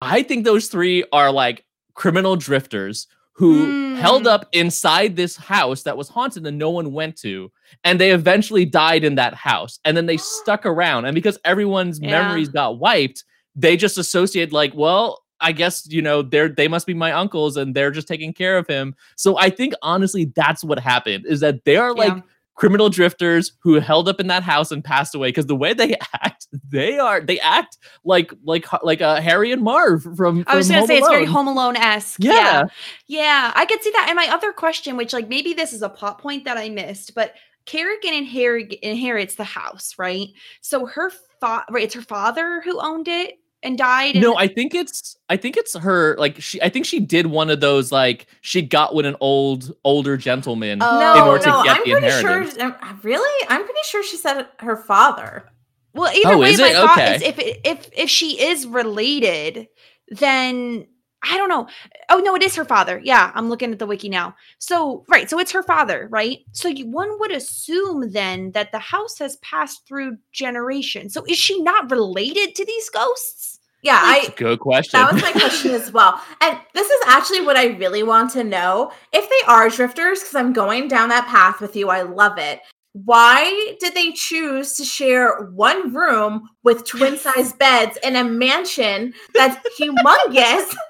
I 0.00 0.22
think 0.22 0.44
those 0.44 0.68
three 0.68 1.04
are 1.12 1.30
like 1.30 1.64
criminal 1.94 2.36
drifters 2.36 3.06
who 3.32 3.66
mm. 3.66 3.96
held 3.96 4.26
up 4.26 4.48
inside 4.52 5.14
this 5.14 5.36
house 5.36 5.84
that 5.84 5.96
was 5.96 6.08
haunted 6.08 6.46
and 6.46 6.58
no 6.58 6.70
one 6.70 6.92
went 6.92 7.16
to 7.16 7.50
and 7.84 8.00
they 8.00 8.10
eventually 8.10 8.64
died 8.64 9.04
in 9.04 9.14
that 9.14 9.34
house 9.34 9.78
and 9.84 9.96
then 9.96 10.06
they 10.06 10.16
stuck 10.16 10.66
around 10.66 11.04
and 11.04 11.14
because 11.14 11.38
everyone's 11.44 12.00
yeah. 12.00 12.10
memories 12.10 12.48
got 12.48 12.78
wiped 12.78 13.24
they 13.54 13.76
just 13.76 13.98
associate 13.98 14.52
like 14.52 14.72
well 14.74 15.22
I 15.40 15.52
guess 15.52 15.86
you 15.88 16.02
know 16.02 16.22
they're 16.22 16.48
they 16.48 16.68
must 16.68 16.86
be 16.86 16.94
my 16.94 17.12
uncles 17.12 17.56
and 17.56 17.74
they're 17.74 17.92
just 17.92 18.08
taking 18.08 18.32
care 18.32 18.58
of 18.58 18.66
him. 18.66 18.96
So 19.16 19.38
I 19.38 19.50
think 19.50 19.72
honestly 19.82 20.32
that's 20.34 20.64
what 20.64 20.80
happened 20.80 21.26
is 21.26 21.38
that 21.40 21.64
they 21.64 21.76
are 21.76 21.94
like 21.94 22.14
yeah. 22.14 22.22
Criminal 22.58 22.88
drifters 22.88 23.52
who 23.62 23.74
held 23.74 24.08
up 24.08 24.18
in 24.18 24.26
that 24.26 24.42
house 24.42 24.72
and 24.72 24.82
passed 24.82 25.14
away 25.14 25.28
because 25.28 25.46
the 25.46 25.54
way 25.54 25.74
they 25.74 25.94
act, 26.14 26.48
they 26.68 26.98
are 26.98 27.20
they 27.20 27.38
act 27.38 27.78
like 28.04 28.32
like 28.42 28.66
like 28.82 29.00
uh, 29.00 29.20
Harry 29.20 29.52
and 29.52 29.62
Marv 29.62 30.02
from. 30.16 30.42
I 30.48 30.56
was 30.56 30.68
gonna 30.68 30.86
say 30.86 30.98
Alone. 30.98 31.04
it's 31.04 31.08
very 31.08 31.24
Home 31.24 31.46
Alone 31.46 31.76
esque. 31.76 32.18
Yeah. 32.20 32.32
yeah, 32.32 32.64
yeah, 33.06 33.52
I 33.54 33.64
could 33.64 33.80
see 33.82 33.92
that. 33.92 34.06
And 34.08 34.16
my 34.16 34.28
other 34.34 34.52
question, 34.52 34.96
which 34.96 35.12
like 35.12 35.28
maybe 35.28 35.54
this 35.54 35.72
is 35.72 35.82
a 35.82 35.88
plot 35.88 36.18
point 36.18 36.44
that 36.46 36.58
I 36.58 36.68
missed, 36.68 37.14
but 37.14 37.34
Carrigan 37.64 38.14
inherit, 38.14 38.72
inherits 38.82 39.36
the 39.36 39.44
house, 39.44 39.94
right? 39.96 40.28
So 40.60 40.86
her 40.86 41.10
fa- 41.40 41.64
right, 41.70 41.84
it's 41.84 41.94
her 41.94 42.02
father 42.02 42.60
who 42.64 42.80
owned 42.80 43.06
it 43.06 43.34
and 43.62 43.76
died? 43.78 44.16
No, 44.16 44.36
I 44.36 44.46
think 44.48 44.74
it's 44.74 45.16
I 45.28 45.36
think 45.36 45.56
it's 45.56 45.76
her 45.76 46.16
like 46.18 46.40
she 46.40 46.60
I 46.62 46.68
think 46.68 46.86
she 46.86 47.00
did 47.00 47.26
one 47.26 47.50
of 47.50 47.60
those 47.60 47.90
like 47.92 48.26
she 48.40 48.62
got 48.62 48.94
with 48.94 49.06
an 49.06 49.16
old 49.20 49.72
older 49.84 50.16
gentleman 50.16 50.78
Oh. 50.82 50.98
no, 51.00 51.26
order 51.30 51.44
to 51.44 51.50
no, 51.50 51.62
get 51.64 51.76
I'm 51.76 51.84
the 51.84 51.90
pretty 51.92 52.10
sure. 52.10 52.42
inheritance. 52.42 52.58
um, 52.62 53.00
Really, 53.02 53.46
I'm 53.48 53.64
pretty 53.64 53.80
sure 53.84 54.02
she 54.04 54.16
said 54.16 54.46
her 54.60 54.76
father. 54.76 55.48
Well, 55.94 56.12
either 56.14 56.34
Oh, 56.34 56.38
way, 56.38 56.56
my 56.56 56.68
it? 56.68 56.72
thought 56.74 56.98
Okay. 56.98 57.16
is 57.16 57.22
if 57.22 57.38
if 57.64 57.88
if 57.96 58.10
she 58.10 58.40
is 58.40 58.66
related, 58.66 59.68
then 60.08 60.86
I 61.22 61.36
don't 61.36 61.48
know. 61.48 61.66
Oh 62.10 62.18
no, 62.18 62.34
it 62.36 62.42
is 62.42 62.54
her 62.54 62.64
father. 62.64 63.00
Yeah, 63.02 63.32
I'm 63.34 63.48
looking 63.48 63.72
at 63.72 63.78
the 63.78 63.86
wiki 63.86 64.08
now. 64.08 64.34
So 64.58 65.04
right, 65.08 65.28
so 65.28 65.38
it's 65.38 65.52
her 65.52 65.62
father, 65.62 66.08
right? 66.10 66.38
So 66.52 66.68
you, 66.68 66.86
one 66.86 67.18
would 67.18 67.32
assume 67.32 68.12
then 68.12 68.52
that 68.52 68.72
the 68.72 68.78
house 68.78 69.18
has 69.18 69.36
passed 69.36 69.86
through 69.86 70.18
generations. 70.32 71.14
So 71.14 71.24
is 71.28 71.36
she 71.36 71.60
not 71.62 71.90
related 71.90 72.54
to 72.54 72.64
these 72.64 72.88
ghosts? 72.90 73.58
Yeah, 73.82 74.00
Like, 74.02 74.32
I 74.32 74.34
Good 74.36 74.60
question. 74.60 74.98
That 74.98 75.12
was 75.12 75.22
my 75.22 75.32
question 75.32 75.70
as 75.70 75.92
well. 75.92 76.20
And 76.40 76.58
this 76.74 76.90
is 76.90 77.00
actually 77.06 77.42
what 77.42 77.56
I 77.56 77.66
really 77.76 78.02
want 78.02 78.32
to 78.32 78.42
know. 78.42 78.90
If 79.12 79.28
they 79.28 79.46
are 79.46 79.68
drifters, 79.68 80.20
because 80.20 80.34
I'm 80.34 80.52
going 80.52 80.88
down 80.88 81.08
that 81.10 81.28
path 81.28 81.60
with 81.60 81.76
you, 81.76 81.88
I 81.88 82.02
love 82.02 82.38
it. 82.38 82.60
Why 82.92 83.74
did 83.80 83.94
they 83.94 84.12
choose 84.12 84.74
to 84.76 84.84
share 84.84 85.50
one 85.52 85.94
room 85.94 86.48
with 86.64 86.84
twin 86.86 87.16
size 87.26 87.52
beds 87.52 87.98
in 88.02 88.16
a 88.16 88.24
mansion 88.24 89.12
that's 89.34 89.56
humongous? 89.78 90.74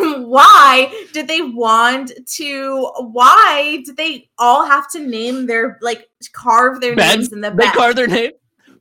And 0.00 0.26
why 0.26 0.92
did 1.12 1.28
they 1.28 1.40
want 1.40 2.10
to? 2.32 2.90
Why 3.12 3.82
did 3.86 3.96
they 3.96 4.28
all 4.38 4.66
have 4.66 4.90
to 4.90 4.98
name 5.00 5.46
their, 5.46 5.78
like, 5.80 6.08
carve 6.32 6.80
their 6.80 6.96
Bed? 6.96 7.18
names 7.18 7.32
in 7.32 7.40
the 7.40 7.52
back? 7.52 7.72
they 7.72 7.78
carve 7.78 7.94
their 7.94 8.08
name 8.08 8.32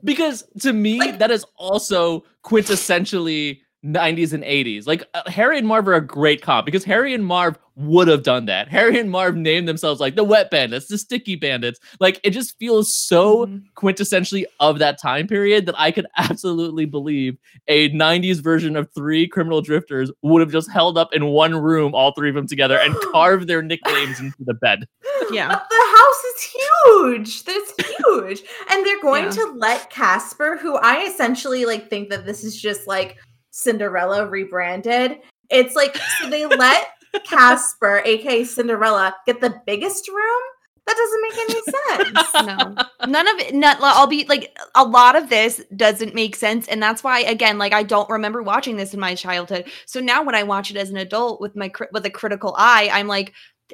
because 0.04 0.44
to 0.62 0.74
me 0.74 0.98
Like- 0.98 1.20
that 1.20 1.30
is 1.30 1.46
also 1.58 2.24
quintessentially 2.44 3.62
90s 3.86 4.32
and 4.32 4.44
80s 4.44 4.88
like 4.88 5.04
uh, 5.14 5.30
harry 5.30 5.58
and 5.58 5.68
marv 5.68 5.88
are 5.90 5.94
a 5.96 6.00
great 6.06 6.42
comp 6.42 6.66
because 6.66 6.86
harry 6.86 7.14
and 7.14 7.26
marv 7.26 7.58
would 7.76 8.08
have 8.08 8.24
done 8.24 8.46
that 8.46 8.70
harry 8.70 8.98
and 8.98 9.10
marv 9.12 9.36
named 9.36 9.68
themselves 9.68 10.00
like 10.00 10.16
the 10.16 10.24
wet 10.24 10.50
bandits 10.50 10.88
the 10.88 10.98
sticky 10.98 11.36
bandits 11.36 11.80
like 12.00 12.18
it 12.24 12.30
just 12.30 12.58
feels 12.60 12.94
so 12.96 13.46
Mhm. 13.46 13.64
quintessentially 13.76 14.46
of 14.62 14.80
that 14.80 15.02
time 15.02 15.28
period 15.28 15.66
that 15.66 15.76
i 15.78 15.92
could 15.92 16.06
absolutely 16.18 16.86
believe 16.86 17.38
a 17.68 17.90
90s 17.90 18.38
version 18.42 18.78
of 18.78 18.88
three 18.96 19.28
criminal 19.28 19.62
drifters 19.62 20.10
would 20.22 20.40
have 20.40 20.52
just 20.52 20.72
held 20.72 20.98
up 20.98 21.14
in 21.14 21.26
one 21.26 21.54
room 21.56 21.94
all 21.94 22.14
three 22.14 22.30
of 22.30 22.36
them 22.36 22.48
together 22.48 22.78
and 22.80 22.96
carved 23.12 23.48
their 23.50 23.62
nicknames 23.62 24.20
into 24.22 24.38
the 24.46 24.54
bed 24.54 24.86
Yeah. 25.32 25.48
But 25.50 25.68
the 25.70 25.76
house 25.76 26.24
is 26.36 26.44
huge. 26.44 27.44
That's 27.46 27.74
huge. 28.06 28.44
And 28.70 28.86
they're 28.86 29.02
going 29.02 29.24
Yeah. 29.26 29.30
to 29.32 29.54
let 29.56 29.90
Casper, 29.90 30.58
who 30.58 30.76
I 30.76 31.04
essentially 31.06 31.66
like 31.66 31.90
think 31.90 32.10
that 32.10 32.26
this 32.26 32.44
is 32.44 32.60
just 32.60 32.88
like 32.88 33.18
Cinderella 33.54 34.28
rebranded. 34.28 35.20
It's 35.50 35.76
like 35.76 35.96
so 36.20 36.30
they 36.30 36.46
let 36.58 36.88
Casper, 37.24 38.02
aka 38.04 38.44
Cinderella, 38.44 39.16
get 39.26 39.40
the 39.40 39.62
biggest 39.66 40.08
room. 40.10 40.42
That 40.86 40.98
doesn't 40.98 41.22
make 41.22 41.38
any 41.38 42.14
sense. 42.14 42.34
no 42.46 43.10
none 43.10 43.28
of 43.28 43.40
it 43.40 43.54
not, 43.54 43.78
i'll 43.82 44.08
be 44.08 44.26
like 44.28 44.58
a 44.76 44.84
lot 44.84 45.16
of 45.16 45.30
this 45.30 45.62
doesn't 45.76 46.16
make 46.16 46.36
sense 46.36 46.68
and 46.68 46.82
that's 46.82 47.04
why 47.04 47.20
again 47.20 47.58
like 47.58 47.74
i 47.74 47.84
don't 47.84 48.10
remember 48.10 48.42
watching 48.42 48.76
this 48.76 48.94
in 48.94 49.00
my 49.00 49.16
childhood 49.16 49.66
so 49.86 50.00
now 50.00 50.24
when 50.24 50.36
i 50.36 50.44
watch 50.44 50.72
it 50.72 50.78
as 50.78 50.90
an 50.90 50.98
adult 50.98 51.40
with 51.40 51.56
my 51.56 51.70
cri- 51.70 51.88
with 51.92 52.06
a 52.06 52.10
critical 52.10 52.54
eye 52.58 52.90
i'm 52.92 53.08
like 53.08 53.34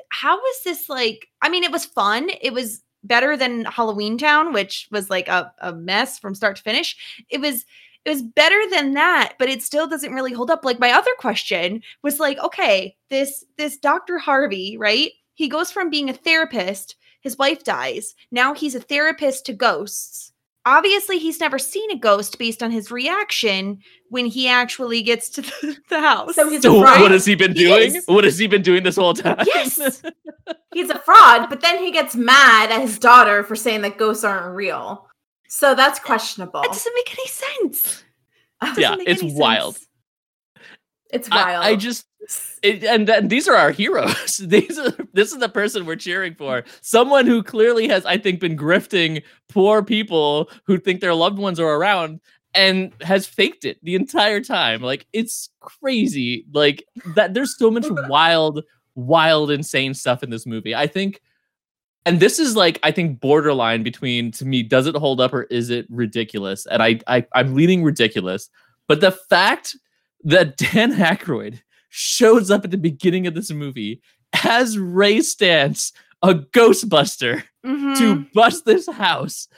how 0.09 0.35
is 0.37 0.63
this 0.63 0.89
like 0.89 1.27
i 1.41 1.49
mean 1.49 1.63
it 1.63 1.71
was 1.71 1.85
fun 1.85 2.29
it 2.41 2.53
was 2.53 2.83
better 3.03 3.37
than 3.37 3.65
halloween 3.65 4.17
town 4.17 4.51
which 4.51 4.87
was 4.91 5.09
like 5.09 5.27
a, 5.27 5.51
a 5.61 5.73
mess 5.73 6.19
from 6.19 6.35
start 6.35 6.57
to 6.57 6.63
finish 6.63 6.95
it 7.29 7.39
was 7.39 7.65
it 8.05 8.09
was 8.09 8.21
better 8.21 8.59
than 8.71 8.93
that 8.93 9.33
but 9.37 9.49
it 9.49 9.61
still 9.61 9.87
doesn't 9.87 10.13
really 10.13 10.33
hold 10.33 10.49
up 10.49 10.63
like 10.65 10.79
my 10.79 10.91
other 10.91 11.11
question 11.19 11.81
was 12.03 12.19
like 12.19 12.37
okay 12.39 12.95
this 13.09 13.43
this 13.57 13.77
dr 13.77 14.17
harvey 14.19 14.77
right 14.77 15.11
he 15.33 15.47
goes 15.47 15.71
from 15.71 15.89
being 15.89 16.09
a 16.09 16.13
therapist 16.13 16.95
his 17.21 17.37
wife 17.37 17.63
dies. 17.63 18.15
Now 18.31 18.53
he's 18.53 18.75
a 18.75 18.79
therapist 18.79 19.45
to 19.47 19.53
ghosts. 19.53 20.31
Obviously, 20.65 21.17
he's 21.19 21.39
never 21.39 21.57
seen 21.57 21.89
a 21.91 21.97
ghost 21.97 22.37
based 22.37 22.61
on 22.61 22.71
his 22.71 22.91
reaction 22.91 23.79
when 24.09 24.25
he 24.25 24.47
actually 24.47 25.01
gets 25.01 25.29
to 25.31 25.41
the, 25.61 25.77
the 25.89 25.99
house. 25.99 26.35
So 26.35 26.49
he's 26.49 26.59
a 26.59 26.61
so 26.69 26.81
fraud. 26.81 27.01
what 27.01 27.11
has 27.11 27.25
he 27.25 27.35
been 27.35 27.53
He 27.55 27.65
doing 27.65 27.95
is. 27.95 28.05
what 28.05 28.23
has 28.23 28.37
he 28.37 28.47
been 28.47 28.61
doing 28.61 28.83
this 28.83 28.95
whole 28.95 29.13
time 29.13 29.37
yes. 29.45 30.01
He's 30.73 30.89
a 30.91 30.99
fraud, 30.99 31.49
but 31.49 31.61
then 31.61 31.79
he 31.83 31.91
gets 31.91 32.15
mad 32.15 32.71
at 32.71 32.81
his 32.81 32.99
daughter 32.99 33.43
for 33.43 33.55
saying 33.55 33.81
that 33.81 33.97
ghosts 33.97 34.23
aren't 34.23 34.55
real. 34.55 35.08
So 35.49 35.75
that's 35.75 35.99
questionable. 35.99 36.61
It 36.61 36.71
doesn't 36.71 36.93
make 36.95 37.11
any 37.11 37.27
sense. 37.27 38.03
Doesn't 38.61 38.81
Yeah, 38.81 38.95
it's 38.99 39.23
wild. 39.23 39.75
sense. 39.75 39.87
It's 41.11 41.29
wild. 41.29 41.63
I, 41.63 41.69
I 41.69 41.75
just 41.75 42.05
it, 42.61 42.83
and 42.83 43.07
then 43.07 43.29
these 43.29 43.47
are 43.47 43.55
our 43.55 43.71
heroes. 43.71 44.37
These 44.45 44.77
are 44.77 44.91
this 45.13 45.31
is 45.31 45.39
the 45.39 45.49
person 45.49 45.85
we're 45.85 45.95
cheering 45.95 46.35
for. 46.35 46.63
Someone 46.81 47.25
who 47.25 47.41
clearly 47.41 47.87
has, 47.87 48.05
I 48.05 48.17
think, 48.17 48.39
been 48.39 48.55
grifting 48.57 49.23
poor 49.47 49.81
people 49.81 50.51
who 50.65 50.77
think 50.77 51.01
their 51.01 51.15
loved 51.15 51.39
ones 51.39 51.59
are 51.59 51.75
around 51.75 52.19
and 52.53 52.93
has 53.01 53.25
faked 53.25 53.65
it 53.65 53.79
the 53.83 53.95
entire 53.95 54.41
time. 54.41 54.81
Like 54.81 55.07
it's 55.13 55.49
crazy. 55.61 56.45
Like 56.53 56.83
that 57.15 57.33
there's 57.33 57.57
so 57.57 57.71
much 57.71 57.85
wild, 58.07 58.63
wild, 58.93 59.49
insane 59.49 59.95
stuff 59.95 60.21
in 60.21 60.29
this 60.29 60.45
movie. 60.45 60.75
I 60.75 60.85
think 60.85 61.21
and 62.05 62.19
this 62.19 62.39
is 62.39 62.55
like 62.55 62.79
I 62.83 62.91
think 62.91 63.19
borderline 63.19 63.83
between 63.83 64.31
to 64.33 64.45
me, 64.45 64.63
does 64.63 64.87
it 64.87 64.95
hold 64.95 65.21
up 65.21 65.33
or 65.33 65.43
is 65.43 65.69
it 65.69 65.85
ridiculous? 65.89 66.65
And 66.65 66.81
I, 66.81 66.99
I 67.07 67.25
I'm 67.33 67.55
leaning 67.55 67.83
ridiculous. 67.83 68.49
But 68.87 69.01
the 69.01 69.11
fact 69.11 69.75
that 70.23 70.57
Dan 70.57 70.93
Aykroyd 70.93 71.61
shows 71.89 72.51
up 72.51 72.63
at 72.65 72.71
the 72.71 72.77
beginning 72.77 73.27
of 73.27 73.33
this 73.33 73.51
movie 73.51 74.01
as 74.43 74.77
Ray 74.77 75.17
Stantz, 75.17 75.91
a 76.21 76.33
Ghostbuster, 76.35 77.43
Mhm. 77.65 77.97
to 77.97 78.25
bust 78.33 78.65
this 78.65 78.87
house. 78.87 79.47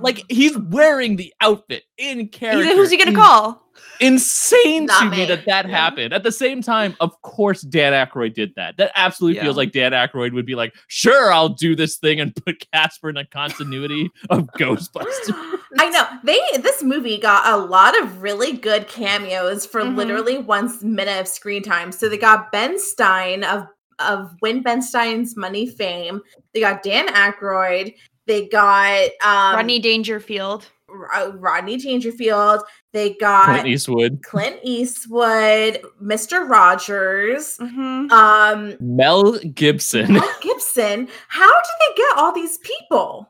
Like 0.00 0.22
he's 0.30 0.56
wearing 0.56 1.16
the 1.16 1.32
outfit 1.40 1.82
in 1.98 2.28
character. 2.28 2.62
He's- 2.64 2.76
who's 2.76 2.90
he 2.90 2.96
gonna 2.96 3.14
call? 3.16 3.66
Insane 4.00 4.86
Not 4.86 5.00
to 5.04 5.10
me 5.10 5.16
me. 5.18 5.24
that 5.26 5.44
that 5.46 5.68
Yeah. 5.68 5.76
happened. 5.76 6.12
At 6.14 6.22
the 6.22 6.32
same 6.32 6.62
time, 6.62 6.96
of 7.00 7.20
course, 7.22 7.60
Dan 7.62 7.92
Aykroyd 7.92 8.34
did 8.34 8.52
that. 8.56 8.76
That 8.78 8.92
absolutely 8.94 9.36
Yeah. 9.36 9.44
feels 9.44 9.56
like 9.56 9.72
Dan 9.72 9.92
Aykroyd 9.92 10.32
would 10.32 10.46
be 10.46 10.54
like, 10.54 10.74
"Sure, 10.88 11.32
I'll 11.32 11.50
do 11.50 11.74
this 11.76 11.96
thing 11.96 12.18
and 12.20 12.34
put 12.34 12.64
Casper 12.72 13.10
in 13.10 13.16
a 13.18 13.24
continuity 13.26 14.10
of 14.30 14.46
Ghostbusters." 14.58 15.34
I 15.78 15.90
know 15.90 16.06
they. 16.24 16.40
This 16.58 16.82
movie 16.82 17.18
got 17.18 17.46
a 17.46 17.56
lot 17.56 17.98
of 18.00 18.22
really 18.22 18.52
good 18.52 18.88
cameos 18.88 19.66
for 19.66 19.82
Mhm. 19.82 19.96
literally 19.96 20.38
one 20.38 20.72
minute 20.82 21.20
of 21.20 21.28
screen 21.28 21.62
time. 21.62 21.92
So 21.92 22.08
they 22.08 22.18
got 22.18 22.50
Ben 22.52 22.78
Stein 22.78 23.44
of 23.44 23.66
of 24.00 24.34
Win 24.42 24.62
Ben 24.62 24.82
Stein's 24.82 25.36
Money 25.36 25.66
fame. 25.66 26.20
They 26.54 26.60
got 26.60 26.82
Dan 26.82 27.08
Aykroyd. 27.08 27.94
They 28.26 28.46
got 28.48 29.10
um, 29.24 29.56
Rodney 29.56 29.78
Dangerfield. 29.78 30.66
Ro- 30.88 31.32
Rodney 31.36 31.76
Dangerfield. 31.76 32.62
They 32.92 33.14
got 33.14 33.46
Clint 33.46 33.66
Eastwood, 33.68 34.22
Clint 34.24 34.58
Eastwood, 34.64 35.80
Mr. 36.02 36.48
Rogers, 36.48 37.56
Mhm. 37.58 38.10
um, 38.10 38.76
Mel 38.80 39.38
Gibson. 39.54 40.12
Mel 40.14 40.28
Gibson. 40.40 41.08
How 41.28 41.48
did 41.48 41.76
they 41.80 41.94
get 42.02 42.16
all 42.18 42.32
these 42.32 42.58
people? 42.58 43.28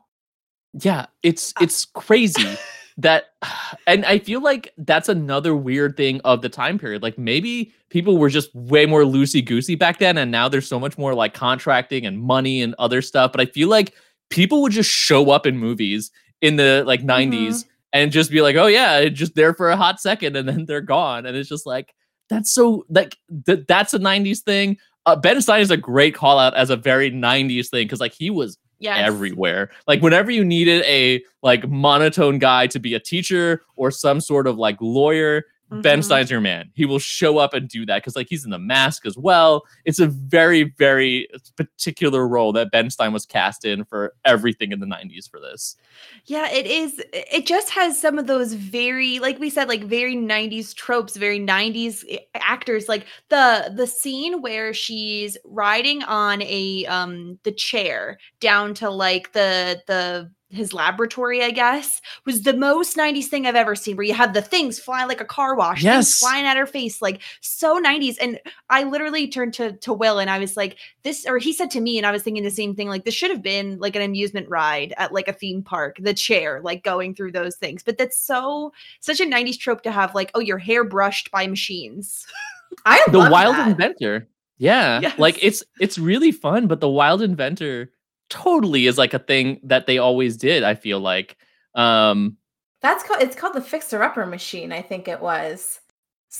Yeah, 0.72 1.06
it's 1.22 1.52
it's 1.60 1.84
crazy 1.84 2.56
that 3.02 3.26
and 3.86 4.04
I 4.04 4.18
feel 4.18 4.42
like 4.42 4.72
that's 4.78 5.08
another 5.08 5.54
weird 5.54 5.96
thing 5.96 6.20
of 6.24 6.42
the 6.42 6.48
time 6.48 6.78
period. 6.78 7.02
Like 7.02 7.18
maybe 7.18 7.72
people 7.88 8.18
were 8.18 8.30
just 8.30 8.54
way 8.54 8.86
more 8.86 9.02
loosey 9.02 9.44
goosey 9.44 9.74
back 9.74 9.98
then, 9.98 10.18
and 10.18 10.30
now 10.30 10.48
there's 10.48 10.68
so 10.68 10.80
much 10.80 10.96
more 10.98 11.14
like 11.14 11.34
contracting 11.34 12.06
and 12.06 12.20
money 12.20 12.62
and 12.62 12.74
other 12.78 13.02
stuff. 13.02 13.32
But 13.32 13.40
I 13.40 13.46
feel 13.46 13.68
like 13.68 13.94
people 14.30 14.62
would 14.62 14.72
just 14.72 14.90
show 14.90 15.30
up 15.30 15.46
in 15.46 15.58
movies 15.58 16.10
in 16.40 16.56
the 16.56 16.84
like 16.86 17.02
90s 17.02 17.64
and 17.92 18.12
just 18.12 18.30
be 18.30 18.40
like, 18.40 18.56
oh 18.56 18.66
yeah, 18.66 19.08
just 19.08 19.34
there 19.34 19.52
for 19.52 19.70
a 19.70 19.76
hot 19.76 20.00
second 20.00 20.36
and 20.36 20.48
then 20.48 20.64
they're 20.64 20.80
gone. 20.80 21.26
And 21.26 21.36
it's 21.36 21.48
just 21.48 21.66
like 21.66 21.94
that's 22.28 22.52
so 22.52 22.84
like 22.88 23.16
th- 23.46 23.66
that's 23.66 23.92
a 23.92 23.98
90s 23.98 24.40
thing. 24.40 24.78
Uh, 25.06 25.16
ben 25.16 25.40
Stein 25.40 25.60
is 25.60 25.70
a 25.70 25.76
great 25.76 26.14
call 26.14 26.38
out 26.38 26.54
as 26.54 26.70
a 26.70 26.76
very 26.76 27.10
90s 27.10 27.68
thing 27.68 27.86
because 27.86 28.00
like 28.00 28.14
he 28.14 28.30
was 28.30 28.58
Yes. 28.80 29.06
everywhere. 29.06 29.70
Like 29.86 30.02
whenever 30.02 30.30
you 30.30 30.44
needed 30.44 30.82
a 30.86 31.22
like 31.42 31.68
monotone 31.68 32.38
guy 32.38 32.66
to 32.68 32.78
be 32.78 32.94
a 32.94 33.00
teacher 33.00 33.62
or 33.76 33.90
some 33.90 34.20
sort 34.20 34.46
of 34.46 34.56
like 34.58 34.76
lawyer, 34.80 35.44
Ben 35.70 36.00
Mhm. 36.00 36.04
Stein's 36.04 36.30
your 36.30 36.40
man. 36.40 36.70
He 36.74 36.84
will 36.84 36.98
show 36.98 37.38
up 37.38 37.54
and 37.54 37.68
do 37.68 37.86
that 37.86 37.98
because 38.02 38.16
like 38.16 38.28
he's 38.28 38.44
in 38.44 38.50
the 38.50 38.58
mask 38.58 39.06
as 39.06 39.16
well. 39.16 39.62
It's 39.84 40.00
a 40.00 40.06
very 40.08 40.64
very 40.78 41.28
particular 41.56 42.26
role 42.26 42.52
that 42.54 42.70
Ben 42.72 42.90
Stein 42.90 43.12
was 43.12 43.24
cast 43.26 43.64
in 43.64 43.84
for 43.84 44.14
everything 44.24 44.72
in 44.72 44.80
the 44.80 44.86
90s 44.86 45.28
for 45.28 45.40
this. 45.40 45.76
Yeah, 46.26 46.48
it 46.50 46.66
is. 46.66 47.02
It 47.12 47.46
just 47.46 47.70
has 47.70 48.00
some 48.00 48.18
of 48.18 48.26
those 48.26 48.52
very, 48.54 49.18
like 49.18 49.38
we 49.38 49.50
said, 49.50 49.68
like 49.68 49.84
very 49.84 50.14
'90s 50.16 50.74
tropes, 50.74 51.16
very 51.16 51.38
'90s 51.38 52.04
actors. 52.34 52.88
Like 52.88 53.06
the 53.28 53.72
the 53.74 53.86
scene 53.86 54.40
where 54.42 54.72
she's 54.74 55.36
riding 55.44 56.02
on 56.04 56.42
a 56.42 56.84
um 56.86 57.38
the 57.44 57.52
chair 57.52 58.18
down 58.40 58.74
to 58.74 58.90
like 58.90 59.32
the 59.32 59.82
the 59.86 60.30
his 60.50 60.72
laboratory, 60.72 61.42
I 61.42 61.50
guess, 61.50 62.00
was 62.26 62.42
the 62.42 62.52
most 62.54 62.96
90s 62.96 63.26
thing 63.26 63.46
I've 63.46 63.54
ever 63.56 63.74
seen, 63.76 63.96
where 63.96 64.04
you 64.06 64.14
have 64.14 64.34
the 64.34 64.42
things 64.42 64.78
flying 64.78 65.08
like 65.08 65.20
a 65.20 65.24
car 65.24 65.54
wash, 65.54 65.82
Yes. 65.82 66.06
things 66.08 66.18
flying 66.18 66.44
at 66.44 66.56
her 66.56 66.66
face, 66.66 67.00
like 67.00 67.20
so 67.40 67.80
90s. 67.80 68.16
And 68.20 68.38
I 68.68 68.82
literally 68.82 69.28
turned 69.28 69.54
to 69.54 69.72
to 69.72 69.92
Will 69.92 70.18
and 70.18 70.28
I 70.28 70.38
was 70.38 70.56
like, 70.56 70.76
this, 71.02 71.24
or 71.26 71.38
he 71.38 71.52
said 71.52 71.70
to 71.72 71.80
me, 71.80 71.96
and 71.98 72.06
I 72.06 72.10
was 72.10 72.22
thinking 72.22 72.42
the 72.42 72.50
same 72.50 72.74
thing, 72.74 72.88
like 72.88 73.04
this 73.04 73.14
should 73.14 73.30
have 73.30 73.42
been 73.42 73.78
like 73.78 73.96
an 73.96 74.02
amusement 74.02 74.48
ride 74.48 74.92
at 74.98 75.12
like 75.12 75.28
a 75.28 75.32
theme 75.32 75.62
park, 75.62 75.96
the 76.00 76.12
chair, 76.14 76.60
like 76.62 76.82
going 76.84 77.14
through 77.14 77.32
those 77.32 77.56
things. 77.56 77.82
But 77.82 77.96
that's 77.96 78.18
so 78.20 78.72
such 79.00 79.20
a 79.20 79.24
90s 79.26 79.58
trope 79.58 79.82
to 79.82 79.92
have, 79.92 80.14
like, 80.14 80.30
oh, 80.34 80.40
your 80.40 80.58
hair 80.58 80.84
brushed 80.84 81.30
by 81.30 81.46
machines. 81.46 82.26
I 82.84 83.02
the 83.10 83.18
wild 83.30 83.56
that. 83.56 83.68
inventor 83.68 84.28
yeah 84.58 85.12
like 85.18 85.38
it's 85.42 85.64
it's 85.80 85.98
really 85.98 86.30
fun 86.32 86.66
but 86.66 86.80
the 86.80 86.88
wild 86.88 87.20
inventor 87.22 87.90
totally 88.30 88.86
is 88.86 88.96
like 88.96 89.12
a 89.12 89.18
thing 89.18 89.60
that 89.64 89.86
they 89.86 89.98
always 89.98 90.36
did 90.36 90.62
i 90.62 90.74
feel 90.74 91.00
like 91.00 91.36
um 91.74 92.36
That's 92.82 93.04
called. 93.04 93.20
It's 93.22 93.36
called 93.36 93.54
the 93.54 93.60
fixer 93.60 94.02
upper 94.02 94.24
machine. 94.26 94.72
I 94.72 94.80
think 94.82 95.06
it 95.06 95.20
was. 95.20 95.80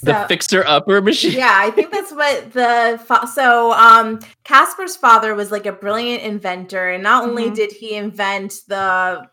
the 0.02 0.24
fixer 0.28 0.64
upper 0.66 1.02
machine 1.10 1.32
yeah, 1.32 1.54
I 1.56 1.70
think 1.70 1.90
that's 1.92 2.12
what 2.12 2.52
the 2.52 2.98
fa- 3.06 3.26
so 3.28 3.72
um 3.72 4.20
Casper's 4.44 4.96
father 4.96 5.34
was 5.34 5.50
like 5.50 5.66
a 5.66 5.72
brilliant 5.72 6.22
inventor, 6.22 6.88
and 6.90 7.02
not 7.02 7.24
only 7.28 7.50
Mhm. 7.50 7.54
did 7.56 7.72
he 7.72 7.94
invent 7.96 8.54
the 8.68 9.26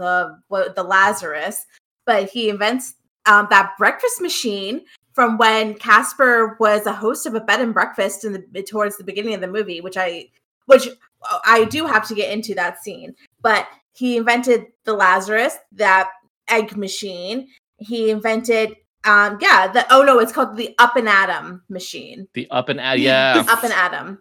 the 0.00 0.38
what, 0.48 0.74
the 0.76 0.82
Lazarus, 0.84 1.66
but 2.06 2.30
he 2.30 2.48
invents 2.48 2.94
um, 3.26 3.46
that 3.50 3.72
breakfast 3.78 4.20
machine 4.22 4.82
from 5.12 5.36
when 5.38 5.74
Casper 5.74 6.56
was 6.60 6.86
a 6.86 6.92
host 6.92 7.26
of 7.26 7.34
a 7.34 7.40
bed 7.40 7.60
and 7.60 7.74
breakfast 7.74 8.24
in 8.24 8.32
the 8.52 8.62
towards 8.62 8.96
the 8.96 9.04
beginning 9.04 9.34
of 9.34 9.40
the 9.40 9.48
movie, 9.48 9.80
which 9.80 9.96
I 9.96 10.28
which 10.66 10.86
uh, 11.30 11.38
I 11.44 11.64
do 11.64 11.86
have 11.86 12.06
to 12.08 12.14
get 12.14 12.30
into 12.32 12.54
that 12.54 12.82
scene, 12.82 13.14
but 13.42 13.66
he 13.92 14.16
invented 14.16 14.66
the 14.84 14.92
Lazarus, 14.92 15.56
that 15.72 16.10
egg 16.48 16.76
machine. 16.76 17.48
He 17.78 18.10
invented 18.10 18.76
um 19.04 19.38
yeah, 19.40 19.68
the 19.68 19.86
oh 19.90 20.02
no, 20.02 20.18
it's 20.18 20.32
called 20.32 20.56
the 20.56 20.74
up 20.78 20.96
and 20.96 21.08
atom 21.08 21.62
machine. 21.68 22.28
the 22.34 22.48
up 22.50 22.68
and 22.68 22.80
at 22.80 22.98
yeah 23.00 23.44
Up 23.48 23.62
and 23.64 23.72
atom. 23.72 24.18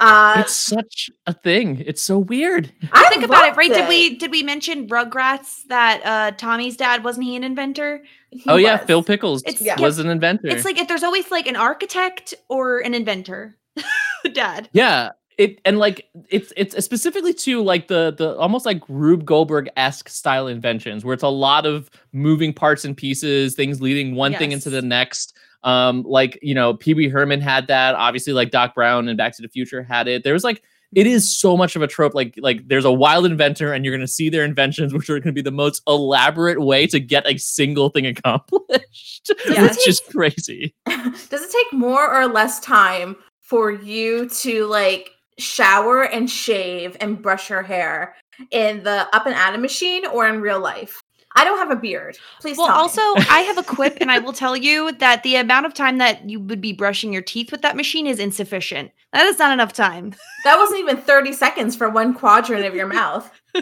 Uh 0.00 0.36
it's 0.38 0.54
such 0.54 1.08
a 1.26 1.32
thing 1.32 1.82
it's 1.86 2.02
so 2.02 2.18
weird 2.18 2.70
I 2.92 3.08
Think 3.08 3.24
about 3.24 3.48
it, 3.48 3.56
right? 3.56 3.70
loved 3.70 3.80
Did 3.82 3.88
we 3.88 4.16
did 4.16 4.30
we 4.30 4.42
mention 4.42 4.86
Rugrats 4.88 5.62
that 5.68 6.02
uh 6.04 6.36
Tommy's 6.36 6.76
dad 6.76 7.02
wasn't 7.04 7.26
he 7.26 7.36
an 7.36 7.44
inventor? 7.44 8.02
He 8.30 8.42
oh 8.48 8.56
yeah 8.56 8.76
phil 8.76 9.02
pickles 9.02 9.42
It's- 9.44 9.60
yeah. 9.62 9.80
was 9.80 9.98
an 9.98 10.08
inventor 10.10 10.48
It's 10.48 10.64
like 10.64 10.78
if 10.78 10.88
there's 10.88 11.02
always 11.04 11.30
like 11.30 11.46
an 11.46 11.56
architect 11.56 12.34
or 12.48 12.78
an 12.80 12.94
inventor. 12.94 13.56
dad. 14.34 14.68
Yeah, 14.72 15.10
it 15.38 15.60
and 15.64 15.78
like 15.78 16.08
it's 16.28 16.52
it's 16.56 16.84
specifically 16.84 17.32
to 17.32 17.62
like 17.62 17.86
the 17.86 18.12
the 18.16 18.36
almost 18.36 18.66
like 18.66 18.82
Rube 18.88 19.24
Goldberg 19.24 19.70
esque 19.76 20.08
style 20.08 20.48
inventions 20.48 21.04
where 21.04 21.14
it's 21.14 21.22
a 21.22 21.28
lot 21.28 21.64
of 21.64 21.88
moving 22.12 22.52
parts 22.52 22.84
and 22.84 22.96
pieces, 22.96 23.54
things 23.54 23.80
leading 23.80 24.16
one 24.16 24.34
thing 24.34 24.52
into 24.52 24.68
the 24.68 24.82
next. 24.82 25.36
Um, 25.62 26.02
like 26.02 26.38
you 26.42 26.54
know, 26.54 26.74
Pee 26.74 26.94
Wee 26.94 27.08
Herman 27.08 27.40
had 27.40 27.68
that. 27.68 27.94
Obviously, 27.94 28.32
like 28.32 28.50
Doc 28.50 28.74
Brown 28.74 29.08
and 29.08 29.16
Back 29.16 29.34
to 29.36 29.42
the 29.42 29.48
Future 29.48 29.82
had 29.82 30.08
it. 30.08 30.24
There 30.24 30.32
was 30.32 30.44
like 30.44 30.62
it 30.92 31.06
is 31.06 31.38
so 31.38 31.56
much 31.56 31.76
of 31.76 31.82
a 31.82 31.86
trope. 31.86 32.14
Like 32.14 32.34
like 32.38 32.66
there's 32.66 32.84
a 32.84 32.92
wild 32.92 33.24
inventor, 33.24 33.72
and 33.72 33.84
you're 33.84 33.94
gonna 33.94 34.08
see 34.08 34.28
their 34.28 34.44
inventions, 34.44 34.92
which 34.94 35.08
are 35.08 35.20
gonna 35.20 35.32
be 35.32 35.42
the 35.42 35.52
most 35.52 35.82
elaborate 35.86 36.60
way 36.60 36.86
to 36.88 36.98
get 36.98 37.30
a 37.30 37.38
single 37.38 37.90
thing 37.90 38.06
accomplished. 38.06 39.30
Yeah. 39.48 39.66
It's 39.66 39.84
just 39.84 40.04
crazy. 40.10 40.74
Does 40.88 41.42
it 41.44 41.52
take 41.52 41.78
more 41.78 42.12
or 42.12 42.26
less 42.26 42.58
time 42.58 43.16
for 43.40 43.70
you 43.70 44.28
to 44.28 44.66
like 44.66 45.12
shower 45.38 46.02
and 46.02 46.28
shave 46.28 46.96
and 47.00 47.22
brush 47.22 47.50
your 47.50 47.62
hair 47.62 48.14
in 48.50 48.82
the 48.82 49.08
up 49.14 49.26
and 49.26 49.34
atom 49.34 49.62
machine 49.62 50.06
or 50.06 50.26
in 50.28 50.40
real 50.40 50.60
life? 50.60 51.02
I 51.36 51.44
don't 51.44 51.58
have 51.58 51.70
a 51.70 51.76
beard. 51.76 52.18
Please 52.40 52.56
Well, 52.56 52.66
tell 52.66 52.76
me. 52.76 52.80
also, 52.80 53.30
I 53.30 53.40
have 53.40 53.58
a 53.58 53.62
quip, 53.62 53.98
and 54.00 54.10
I 54.10 54.18
will 54.18 54.32
tell 54.32 54.56
you 54.56 54.92
that 54.92 55.22
the 55.22 55.36
amount 55.36 55.66
of 55.66 55.74
time 55.74 55.98
that 55.98 56.28
you 56.28 56.40
would 56.40 56.60
be 56.60 56.72
brushing 56.72 57.12
your 57.12 57.22
teeth 57.22 57.52
with 57.52 57.62
that 57.62 57.76
machine 57.76 58.06
is 58.06 58.18
insufficient. 58.18 58.90
That 59.12 59.26
is 59.26 59.38
not 59.38 59.52
enough 59.52 59.72
time. 59.72 60.14
that 60.44 60.58
wasn't 60.58 60.80
even 60.80 60.96
30 60.96 61.32
seconds 61.32 61.76
for 61.76 61.88
one 61.88 62.14
quadrant 62.14 62.64
of 62.64 62.74
your 62.74 62.86
mouth. 62.86 63.30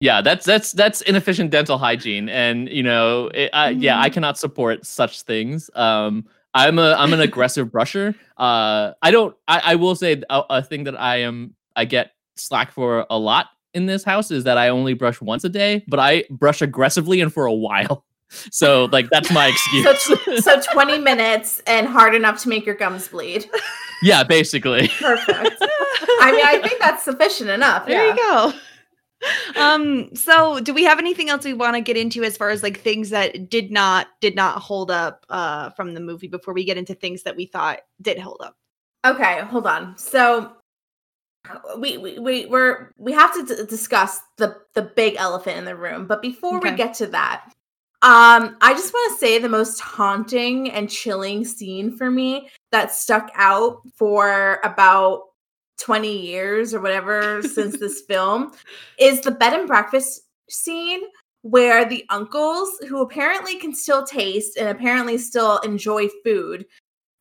yeah 0.00 0.20
that's 0.20 0.44
that's 0.44 0.72
that's 0.72 1.00
inefficient 1.02 1.50
dental 1.50 1.78
hygiene 1.78 2.28
and 2.28 2.68
you 2.68 2.82
know 2.82 3.28
it, 3.28 3.48
I, 3.52 3.70
yeah 3.70 3.98
i 4.00 4.10
cannot 4.10 4.36
support 4.36 4.84
such 4.84 5.22
things 5.22 5.70
um 5.74 6.26
i'm 6.54 6.78
a 6.78 6.92
i'm 6.98 7.12
an 7.12 7.20
aggressive 7.28 7.68
brusher 7.68 8.14
uh 8.38 8.92
i 9.02 9.10
don't 9.10 9.36
i, 9.48 9.60
I 9.64 9.74
will 9.76 9.94
say 9.94 10.22
a, 10.30 10.42
a 10.50 10.62
thing 10.62 10.84
that 10.84 10.98
i 11.00 11.18
am 11.18 11.54
i 11.76 11.84
get 11.84 12.12
slack 12.36 12.72
for 12.72 13.06
a 13.10 13.18
lot 13.18 13.46
in 13.72 13.86
this 13.86 14.04
house 14.04 14.30
is 14.30 14.44
that 14.44 14.56
i 14.58 14.68
only 14.68 14.94
brush 14.94 15.20
once 15.20 15.44
a 15.44 15.48
day 15.48 15.84
but 15.88 16.00
i 16.00 16.24
brush 16.30 16.62
aggressively 16.62 17.20
and 17.20 17.32
for 17.32 17.46
a 17.46 17.52
while 17.54 18.04
so 18.50 18.86
like 18.86 19.08
that's 19.10 19.30
my 19.30 19.50
So, 19.72 19.90
excuse 19.92 20.44
so 20.44 20.60
20 20.72 20.98
minutes 20.98 21.62
and 21.66 21.86
hard 21.86 22.14
enough 22.14 22.42
to 22.42 22.48
make 22.48 22.64
your 22.66 22.74
gums 22.74 23.08
bleed. 23.08 23.48
yeah 24.02 24.24
basically 24.24 24.88
Perfect. 24.88 25.62
I 26.20 26.32
mean, 26.32 26.44
I 26.46 26.58
think 26.66 26.80
that's 26.80 27.02
sufficient 27.04 27.50
enough. 27.50 27.86
There 27.86 28.04
yeah. 28.06 28.12
you 28.12 28.16
go. 28.16 28.52
Um, 29.56 30.14
so 30.14 30.60
do 30.60 30.74
we 30.74 30.84
have 30.84 30.98
anything 30.98 31.30
else 31.30 31.44
we 31.44 31.54
want 31.54 31.76
to 31.76 31.80
get 31.80 31.96
into 31.96 32.24
as 32.24 32.36
far 32.36 32.50
as 32.50 32.62
like 32.62 32.80
things 32.80 33.10
that 33.10 33.48
did 33.48 33.70
not 33.70 34.08
did 34.20 34.34
not 34.34 34.60
hold 34.60 34.90
up 34.90 35.24
uh 35.28 35.70
from 35.70 35.94
the 35.94 36.00
movie 36.00 36.28
before 36.28 36.52
we 36.54 36.64
get 36.64 36.76
into 36.76 36.94
things 36.94 37.22
that 37.22 37.36
we 37.36 37.46
thought 37.46 37.80
did 38.02 38.18
hold 38.18 38.40
up? 38.42 38.56
Okay, 39.06 39.40
hold 39.40 39.66
on. 39.66 39.96
So 39.96 40.52
we 41.78 41.98
we 41.98 42.18
we 42.18 42.46
we're 42.46 42.92
we 42.96 43.12
have 43.12 43.34
to 43.34 43.44
d- 43.44 43.66
discuss 43.66 44.20
the 44.38 44.56
the 44.74 44.82
big 44.82 45.16
elephant 45.16 45.58
in 45.58 45.64
the 45.64 45.76
room, 45.76 46.06
but 46.06 46.22
before 46.22 46.60
we 46.60 46.72
get 46.72 46.94
to 46.94 47.06
that, 47.08 47.44
um 48.02 48.56
I 48.60 48.72
just 48.72 48.92
want 48.92 49.12
to 49.12 49.18
say 49.18 49.38
the 49.38 49.48
most 49.48 49.80
haunting 49.80 50.70
and 50.70 50.88
chilling 50.90 51.44
scene 51.44 51.96
for 51.96 52.10
me 52.10 52.48
that 52.72 52.92
stuck 52.92 53.30
out 53.34 53.82
for 53.96 54.60
about 54.64 55.24
20 55.78 56.16
years 56.16 56.72
or 56.74 56.80
whatever 56.80 57.42
since 57.42 57.78
this 57.78 58.02
film 58.08 58.52
is 58.98 59.20
the 59.20 59.30
bed 59.30 59.52
and 59.52 59.66
breakfast 59.66 60.22
scene 60.48 61.00
where 61.42 61.84
the 61.84 62.04
uncles 62.10 62.70
who 62.88 63.02
apparently 63.02 63.56
can 63.56 63.74
still 63.74 64.04
taste 64.04 64.56
and 64.56 64.68
apparently 64.68 65.18
still 65.18 65.58
enjoy 65.58 66.08
food 66.24 66.64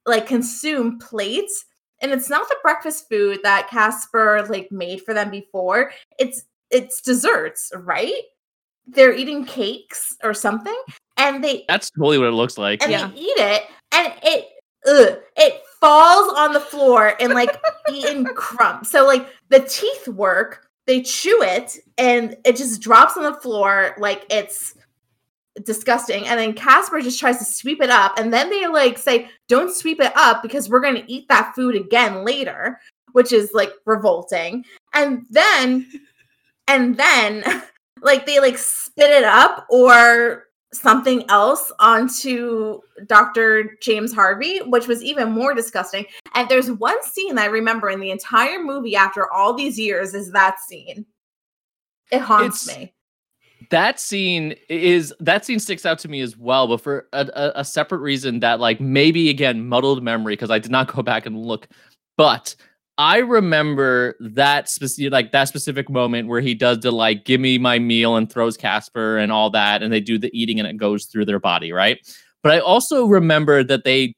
like 0.05 0.27
consume 0.27 0.99
plates 0.99 1.65
and 2.03 2.11
it's 2.11 2.29
not 2.29 2.47
the 2.49 2.57
breakfast 2.61 3.07
food 3.09 3.39
that 3.43 3.69
Casper 3.69 4.45
like 4.49 4.71
made 4.71 5.01
for 5.01 5.13
them 5.13 5.31
before. 5.31 5.91
It's 6.19 6.43
it's 6.69 7.01
desserts, 7.01 7.71
right? 7.75 8.21
They're 8.85 9.13
eating 9.13 9.45
cakes 9.45 10.15
or 10.21 10.33
something, 10.33 10.77
and 11.17 11.41
they 11.41 11.63
that's 11.67 11.89
totally 11.89 12.19
what 12.19 12.27
it 12.27 12.33
looks 12.33 12.57
like 12.57 12.83
and 12.83 12.91
Yeah. 12.91 13.07
they 13.07 13.19
eat 13.19 13.37
it, 13.37 13.63
and 13.93 14.13
it 14.21 14.47
ugh, 14.85 15.19
it 15.37 15.62
falls 15.83 16.33
on 16.37 16.53
the 16.53 16.61
floor 16.61 17.13
and 17.19 17.33
like 17.33 17.61
eaten 17.91 18.23
crumb. 18.23 18.85
So 18.85 19.05
like 19.05 19.27
the 19.49 19.59
teeth 19.59 20.07
work, 20.07 20.69
they 20.87 21.01
chew 21.01 21.43
it, 21.43 21.77
and 21.97 22.37
it 22.45 22.55
just 22.55 22.81
drops 22.81 23.17
on 23.17 23.23
the 23.23 23.33
floor 23.33 23.93
like 23.97 24.25
it's 24.29 24.75
disgusting. 25.63 26.25
And 26.25 26.39
then 26.39 26.53
Casper 26.53 27.01
just 27.01 27.19
tries 27.19 27.37
to 27.39 27.45
sweep 27.45 27.81
it 27.81 27.89
up, 27.89 28.17
and 28.17 28.33
then 28.33 28.49
they 28.49 28.65
like 28.67 28.97
say, 28.97 29.29
"Don't 29.49 29.75
sweep 29.75 29.99
it 29.99 30.13
up 30.15 30.41
because 30.41 30.69
we're 30.69 30.79
going 30.79 30.95
to 30.95 31.11
eat 31.11 31.27
that 31.27 31.53
food 31.53 31.75
again 31.75 32.23
later," 32.23 32.79
which 33.11 33.33
is 33.33 33.51
like 33.53 33.73
revolting. 33.85 34.63
And 34.93 35.25
then, 35.29 35.85
and 36.67 36.95
then, 36.95 37.43
like 38.01 38.25
they 38.25 38.39
like 38.39 38.57
spit 38.57 39.09
it 39.09 39.25
up 39.25 39.65
or 39.69 40.45
something 40.73 41.23
else 41.29 41.71
onto 41.79 42.79
Dr. 43.05 43.77
James 43.81 44.13
Harvey, 44.13 44.59
which 44.59 44.87
was 44.87 45.03
even 45.03 45.31
more 45.31 45.53
disgusting. 45.53 46.05
And 46.35 46.49
there's 46.49 46.71
one 46.71 47.01
scene 47.03 47.35
that 47.35 47.43
I 47.43 47.47
remember 47.47 47.89
in 47.89 47.99
the 47.99 48.11
entire 48.11 48.61
movie 48.61 48.95
after 48.95 49.31
all 49.31 49.53
these 49.53 49.79
years 49.79 50.13
is 50.13 50.31
that 50.31 50.59
scene. 50.59 51.05
It 52.11 52.19
haunts 52.19 52.67
It's- 52.67 52.77
me. 52.79 52.93
that 53.69 53.99
scene 53.99 54.55
is 54.67 55.13
that 55.19 55.45
scene 55.45 55.59
sticks 55.59 55.85
out 55.85 55.97
to 55.99 56.07
me 56.09 56.19
as 56.19 56.35
well 56.35 56.67
but 56.67 56.81
for 56.81 57.07
a, 57.13 57.27
a, 57.33 57.51
a 57.61 57.65
separate 57.65 57.99
reason 57.99 58.41
that 58.41 58.59
like 58.59 58.81
maybe 58.81 59.29
again 59.29 59.65
muddled 59.67 60.03
memory 60.03 60.33
because 60.33 60.51
i 60.51 60.59
did 60.59 60.69
not 60.69 60.93
go 60.93 61.01
back 61.01 61.25
and 61.25 61.37
look 61.37 61.67
but 62.17 62.55
i 62.97 63.17
remember 63.17 64.15
that 64.19 64.69
specific 64.69 65.11
like 65.11 65.31
that 65.31 65.47
specific 65.47 65.89
moment 65.89 66.27
where 66.27 66.41
he 66.41 66.53
does 66.53 66.79
the 66.79 66.91
like 66.91 67.25
give 67.25 67.41
me 67.41 67.57
my 67.57 67.79
meal 67.79 68.15
and 68.15 68.31
throws 68.31 68.57
casper 68.57 69.17
and 69.17 69.31
all 69.31 69.49
that 69.49 69.81
and 69.81 69.91
they 69.91 69.99
do 69.99 70.17
the 70.17 70.29
eating 70.37 70.59
and 70.59 70.67
it 70.67 70.77
goes 70.77 71.05
through 71.05 71.25
their 71.25 71.39
body 71.39 71.71
right 71.71 71.99
but 72.41 72.51
i 72.51 72.59
also 72.59 73.05
remember 73.05 73.63
that 73.63 73.83
they 73.83 74.13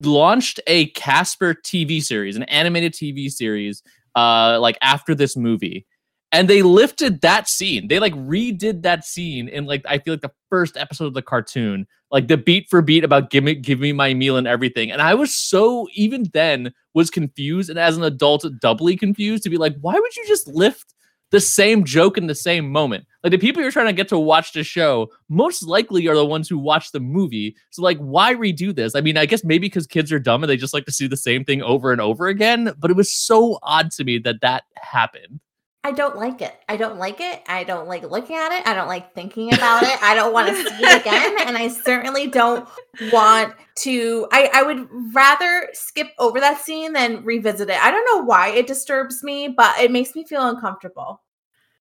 launched 0.00 0.60
a 0.66 0.86
casper 0.90 1.54
tv 1.54 2.02
series 2.02 2.36
an 2.36 2.42
animated 2.44 2.92
tv 2.92 3.30
series 3.30 3.82
uh 4.16 4.58
like 4.60 4.78
after 4.82 5.14
this 5.14 5.36
movie 5.36 5.86
and 6.32 6.48
they 6.48 6.62
lifted 6.62 7.20
that 7.20 7.46
scene. 7.46 7.88
They 7.88 7.98
like 7.98 8.14
redid 8.14 8.82
that 8.82 9.04
scene 9.04 9.48
in 9.48 9.66
like 9.66 9.84
I 9.86 9.98
feel 9.98 10.14
like 10.14 10.22
the 10.22 10.32
first 10.48 10.78
episode 10.78 11.06
of 11.06 11.14
the 11.14 11.22
cartoon, 11.22 11.86
like 12.10 12.26
the 12.26 12.38
beat 12.38 12.68
for 12.70 12.80
beat 12.80 13.04
about 13.04 13.30
give 13.30 13.44
me 13.44 13.54
give 13.54 13.78
me 13.78 13.92
my 13.92 14.14
meal 14.14 14.38
and 14.38 14.48
everything. 14.48 14.90
And 14.90 15.02
I 15.02 15.14
was 15.14 15.36
so 15.36 15.86
even 15.92 16.24
then 16.32 16.72
was 16.94 17.10
confused, 17.10 17.70
and 17.70 17.78
as 17.78 17.96
an 17.96 18.02
adult, 18.02 18.44
doubly 18.60 18.96
confused 18.96 19.42
to 19.44 19.50
be 19.50 19.56
like, 19.56 19.74
why 19.80 19.94
would 19.94 20.16
you 20.16 20.26
just 20.26 20.48
lift 20.48 20.92
the 21.32 21.40
same 21.40 21.82
joke 21.82 22.18
in 22.18 22.26
the 22.26 22.34
same 22.34 22.70
moment. 22.70 23.06
Like 23.24 23.32
the 23.32 23.38
people 23.38 23.62
you're 23.62 23.72
trying 23.72 23.86
to 23.86 23.92
get 23.92 24.08
to 24.08 24.18
watch 24.18 24.52
the 24.52 24.62
show 24.62 25.10
most 25.30 25.62
likely 25.62 26.06
are 26.06 26.14
the 26.14 26.26
ones 26.26 26.46
who 26.46 26.58
watch 26.58 26.92
the 26.92 27.00
movie. 27.00 27.56
So 27.70 27.82
like 27.82 27.98
why 27.98 28.34
redo 28.34 28.74
this? 28.74 28.94
I 28.94 29.00
mean, 29.00 29.16
I 29.16 29.26
guess 29.26 29.42
maybe 29.42 29.66
because 29.66 29.86
kids 29.86 30.12
are 30.12 30.18
dumb 30.18 30.44
and 30.44 30.50
they 30.50 30.58
just 30.58 30.74
like 30.74 30.84
to 30.84 30.92
see 30.92 31.08
the 31.08 31.16
same 31.16 31.44
thing 31.44 31.62
over 31.62 31.90
and 31.90 32.00
over 32.00 32.28
again, 32.28 32.72
but 32.78 32.90
it 32.90 32.96
was 32.96 33.10
so 33.10 33.58
odd 33.62 33.90
to 33.92 34.04
me 34.04 34.18
that 34.18 34.42
that 34.42 34.64
happened. 34.76 35.40
I 35.84 35.90
don't 35.90 36.16
like 36.16 36.40
it. 36.42 36.54
I 36.68 36.76
don't 36.76 36.96
like 36.98 37.20
it. 37.20 37.42
I 37.48 37.64
don't 37.64 37.88
like 37.88 38.08
looking 38.08 38.36
at 38.36 38.52
it. 38.52 38.66
I 38.68 38.72
don't 38.74 38.86
like 38.86 39.14
thinking 39.14 39.52
about 39.52 39.82
it. 39.82 40.00
I 40.00 40.14
don't 40.14 40.32
want 40.32 40.48
to 40.48 40.54
see 40.56 40.84
it 40.84 41.00
again. 41.00 41.36
And 41.46 41.56
I 41.58 41.68
certainly 41.68 42.28
don't 42.28 42.68
want 43.12 43.54
to. 43.78 44.28
I, 44.30 44.48
I 44.54 44.62
would 44.62 44.86
rather 45.12 45.68
skip 45.72 46.06
over 46.20 46.38
that 46.38 46.60
scene 46.60 46.92
than 46.92 47.24
revisit 47.24 47.68
it. 47.68 47.82
I 47.84 47.90
don't 47.90 48.04
know 48.12 48.24
why 48.24 48.50
it 48.50 48.68
disturbs 48.68 49.24
me, 49.24 49.48
but 49.48 49.76
it 49.80 49.90
makes 49.90 50.14
me 50.14 50.24
feel 50.24 50.46
uncomfortable. 50.48 51.20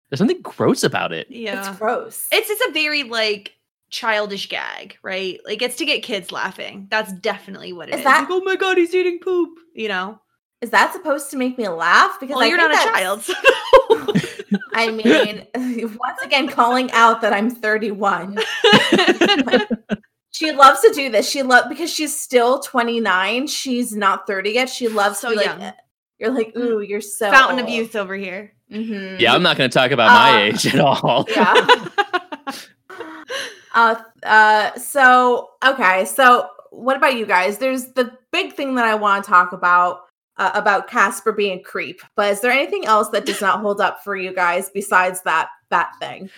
There's 0.09 0.17
something 0.17 0.41
gross 0.41 0.83
about 0.83 1.13
it. 1.13 1.27
Yeah. 1.29 1.69
It's 1.69 1.77
gross. 1.77 2.27
It's 2.31 2.49
it's 2.49 2.67
a 2.69 2.71
very 2.71 3.03
like 3.03 3.53
childish 3.91 4.49
gag, 4.49 4.97
right? 5.03 5.39
Like 5.45 5.61
it's 5.61 5.75
to 5.75 5.85
get 5.85 6.01
kids 6.01 6.31
laughing. 6.31 6.87
That's 6.89 7.13
definitely 7.13 7.71
what 7.71 7.87
it 7.89 7.93
Is 7.93 7.99
is. 7.99 8.05
that- 8.05 8.21
Like, 8.21 8.29
oh 8.31 8.41
my 8.43 8.55
god, 8.55 8.77
he's 8.77 8.95
eating 8.95 9.19
poop. 9.19 9.49
You 9.75 9.89
know? 9.89 10.19
Is 10.61 10.69
that 10.69 10.93
supposed 10.93 11.31
to 11.31 11.37
make 11.37 11.57
me 11.57 11.67
laugh? 11.67 12.19
Because 12.19 12.35
Well, 12.35 12.43
I 12.43 12.47
you're 12.47 12.57
not 12.57 12.71
a 12.71 12.91
child. 12.91 13.21
so- 13.23 13.33
I 14.73 14.91
mean, 14.91 15.47
once 15.99 16.21
again, 16.23 16.47
calling 16.47 16.91
out 16.91 17.21
that 17.21 17.33
I'm 17.33 17.49
31. 17.49 18.37
She 20.33 20.51
loves 20.51 20.81
to 20.81 20.91
do 20.93 21.09
this. 21.09 21.29
She 21.29 21.43
love 21.43 21.65
because 21.69 21.91
she's 21.93 22.19
still 22.19 22.59
29. 22.59 23.47
She's 23.47 23.93
not 23.95 24.25
30 24.27 24.51
yet. 24.51 24.69
She 24.69 24.87
loves 24.87 25.19
So 25.19 25.29
to 25.29 25.33
be 25.33 25.37
like, 25.37 25.45
young. 25.47 25.61
eh, 25.61 25.71
you're 26.19 26.31
like, 26.31 26.55
ooh, 26.57 26.79
you're 26.81 27.01
so 27.01 27.29
Fountain 27.31 27.59
of 27.59 27.65
old." 27.65 27.73
youth 27.73 27.95
over 27.95 28.15
here. 28.15 28.53
Mhm. 28.71 29.19
Yeah, 29.19 29.33
I'm 29.33 29.43
not 29.43 29.57
going 29.57 29.69
to 29.69 29.73
talk 29.77 29.91
about 29.91 30.11
my 30.11 30.31
Uh, 30.31 30.45
age 30.45 30.67
at 30.73 30.79
all. 30.79 31.25
Yeah. 31.29 31.53
Uh, 33.73 33.95
uh, 34.23 34.73
so 34.77 35.51
okay, 35.65 36.03
so 36.03 36.49
what 36.71 36.97
about 36.97 37.15
you 37.15 37.25
guys? 37.25 37.57
There's 37.57 37.93
the 37.93 38.11
big 38.33 38.53
thing 38.53 38.75
that 38.75 38.83
I 38.85 38.95
want 38.95 39.23
to 39.23 39.29
talk 39.29 39.53
about 39.53 40.01
uh, 40.37 40.51
about 40.53 40.87
Casper 40.89 41.31
being 41.31 41.59
a 41.59 41.61
creep, 41.61 42.01
but 42.15 42.31
is 42.31 42.41
there 42.41 42.51
anything 42.51 42.85
else 42.85 43.09
that 43.09 43.25
does 43.25 43.41
not 43.41 43.59
hold 43.59 43.81
up 43.81 44.03
for 44.03 44.15
you 44.15 44.33
guys 44.33 44.69
besides 44.73 45.21
that 45.23 45.49
that 45.69 45.91
thing? 45.99 46.29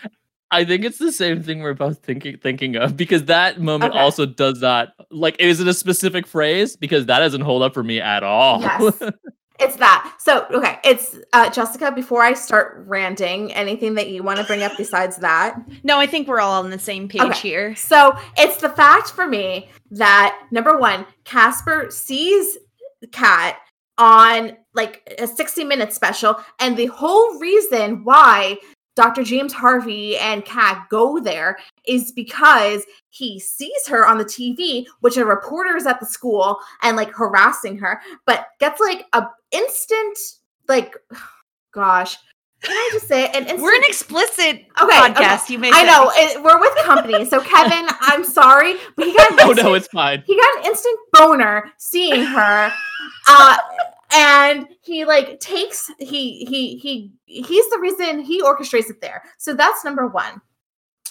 I 0.52 0.64
think 0.66 0.84
it's 0.86 1.00
the 1.00 1.12
same 1.12 1.42
thing 1.42 1.62
we're 1.62 1.74
both 1.74 2.00
thinking 2.00 2.38
thinking 2.38 2.76
of 2.76 2.96
because 2.96 3.26
that 3.26 3.60
moment 3.60 3.94
Okay. 3.94 4.00
also 4.00 4.26
does 4.28 4.62
not 4.62 4.90
like 5.10 5.36
is 5.40 5.60
it 5.60 5.68
a 5.68 5.74
specific 5.74 6.28
phrase 6.28 6.76
because 6.76 7.08
that 7.08 7.20
doesn't 7.20 7.42
hold 7.42 7.64
up 7.64 7.74
for 7.74 7.84
me 7.84 8.00
at 8.00 8.24
all. 8.24 8.62
Yes. 8.62 9.02
It's 9.60 9.76
that. 9.78 10.16
So, 10.20 10.48
okay, 10.52 10.80
it's 10.84 11.16
uh 11.32 11.48
Jessica, 11.50 11.92
before 11.92 12.24
I 12.24 12.34
start 12.34 12.84
ranting, 12.88 13.54
anything 13.54 13.94
that 13.94 14.10
you 14.10 14.24
want 14.24 14.40
to 14.40 14.44
bring 14.46 14.64
up 14.64 14.74
besides 14.78 15.18
that? 15.18 15.56
no, 15.84 16.00
I 16.00 16.08
think 16.08 16.28
we're 16.28 16.40
all 16.42 16.64
on 16.64 16.72
the 16.72 16.80
same 16.80 17.08
page 17.08 17.22
Okay. 17.22 17.40
here. 17.40 17.76
So, 17.76 18.18
it's 18.36 18.58
the 18.58 18.70
fact 18.70 19.12
for 19.12 19.28
me 19.28 19.70
that 19.92 20.48
number 20.52 20.78
1, 20.80 21.06
Casper 21.24 21.88
sees 21.92 22.58
Kat 23.12 23.58
on 23.98 24.58
like 24.74 25.16
a 25.20 25.28
60 25.28 25.64
minute 25.64 25.94
special 25.94 26.36
and 26.60 26.76
the 26.76 26.88
whole 26.88 27.40
reason 27.40 28.04
why 28.04 28.58
Dr. 28.96 29.24
James 29.24 29.54
Harvey 29.54 30.18
and 30.18 30.46
Kat 30.46 30.88
go 30.90 31.20
there 31.20 31.58
is 31.88 32.12
because 32.12 32.84
he 33.10 33.40
sees 33.40 33.88
her 33.88 34.06
on 34.06 34.20
the 34.20 34.26
TV, 34.26 34.86
which 35.00 35.18
a 35.18 35.26
reporter 35.26 35.76
is 35.76 35.88
at 35.88 36.00
the 36.00 36.06
school 36.06 36.60
and 36.84 36.96
like 36.96 37.12
harassing 37.12 37.78
her, 37.80 38.02
but 38.26 38.48
gets 38.60 38.80
like 38.80 39.06
a 39.14 39.24
instant 39.52 40.18
like 40.68 40.96
gosh, 41.74 42.18
can 42.64 42.72
I 42.72 42.90
just 42.94 43.08
say 43.08 43.28
an 43.28 43.42
instant 43.44 43.62
We're 43.62 43.76
an 43.76 43.84
explicit 43.84 44.66
Okay, 44.82 44.96
podcast, 44.98 45.50
you 45.50 45.60
may 45.60 45.70
I 45.72 45.82
say. 45.82 45.86
know 45.86 46.12
it, 46.14 46.44
we're 46.44 46.60
with 46.60 46.76
company. 46.84 47.26
So 47.26 47.42
Kevin, 47.42 47.86
I'm 48.02 48.24
sorry, 48.24 48.76
but 48.96 49.06
he 49.06 49.16
got 49.16 49.32
an 49.32 49.40
oh 49.42 49.50
instant, 49.50 49.68
no, 49.68 49.74
it's 49.76 49.88
fine. 49.88 50.24
he 50.26 50.36
got 50.36 50.60
an 50.60 50.66
instant 50.66 50.98
boner 51.12 51.72
seeing 51.78 52.24
her. 52.24 52.72
Uh 53.28 53.58
and 54.16 54.68
he 54.82 55.06
like 55.06 55.40
takes 55.40 55.90
he 56.00 56.46
he 56.46 56.78
he 56.78 57.12
he's 57.26 57.70
the 57.70 57.80
reason 57.80 58.20
he 58.20 58.42
orchestrates 58.42 58.90
it 58.90 59.02
there. 59.02 59.24
So 59.38 59.54
that's 59.54 59.84
number 59.84 60.08
1. 60.08 60.42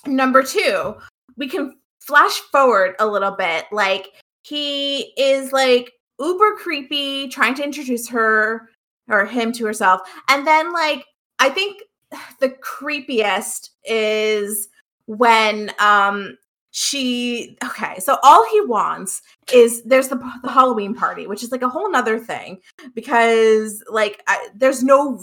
Number 0.06 0.42
2, 0.42 0.94
we 1.36 1.48
can 1.48 1.76
flash 2.00 2.38
forward 2.50 2.94
a 2.98 3.06
little 3.06 3.32
bit. 3.32 3.66
Like 3.72 4.08
he 4.42 5.12
is 5.16 5.52
like 5.52 5.92
uber 6.20 6.54
creepy 6.56 7.28
trying 7.28 7.54
to 7.56 7.64
introduce 7.64 8.08
her 8.08 8.68
or 9.08 9.26
him 9.26 9.52
to 9.52 9.66
herself. 9.66 10.00
And 10.28 10.46
then 10.46 10.72
like 10.72 11.04
I 11.42 11.50
think 11.50 11.82
the 12.38 12.50
creepiest 12.50 13.70
is 13.84 14.68
when 15.06 15.72
um 15.80 16.38
she 16.70 17.58
okay 17.64 17.98
so 17.98 18.16
all 18.22 18.46
he 18.50 18.60
wants 18.62 19.20
is 19.52 19.82
there's 19.82 20.08
the, 20.08 20.16
the 20.42 20.50
halloween 20.50 20.94
party 20.94 21.26
which 21.26 21.42
is 21.42 21.50
like 21.50 21.62
a 21.62 21.68
whole 21.68 21.90
nother 21.90 22.18
thing 22.18 22.58
because 22.94 23.82
like 23.90 24.22
I, 24.28 24.48
there's 24.54 24.82
no 24.82 25.20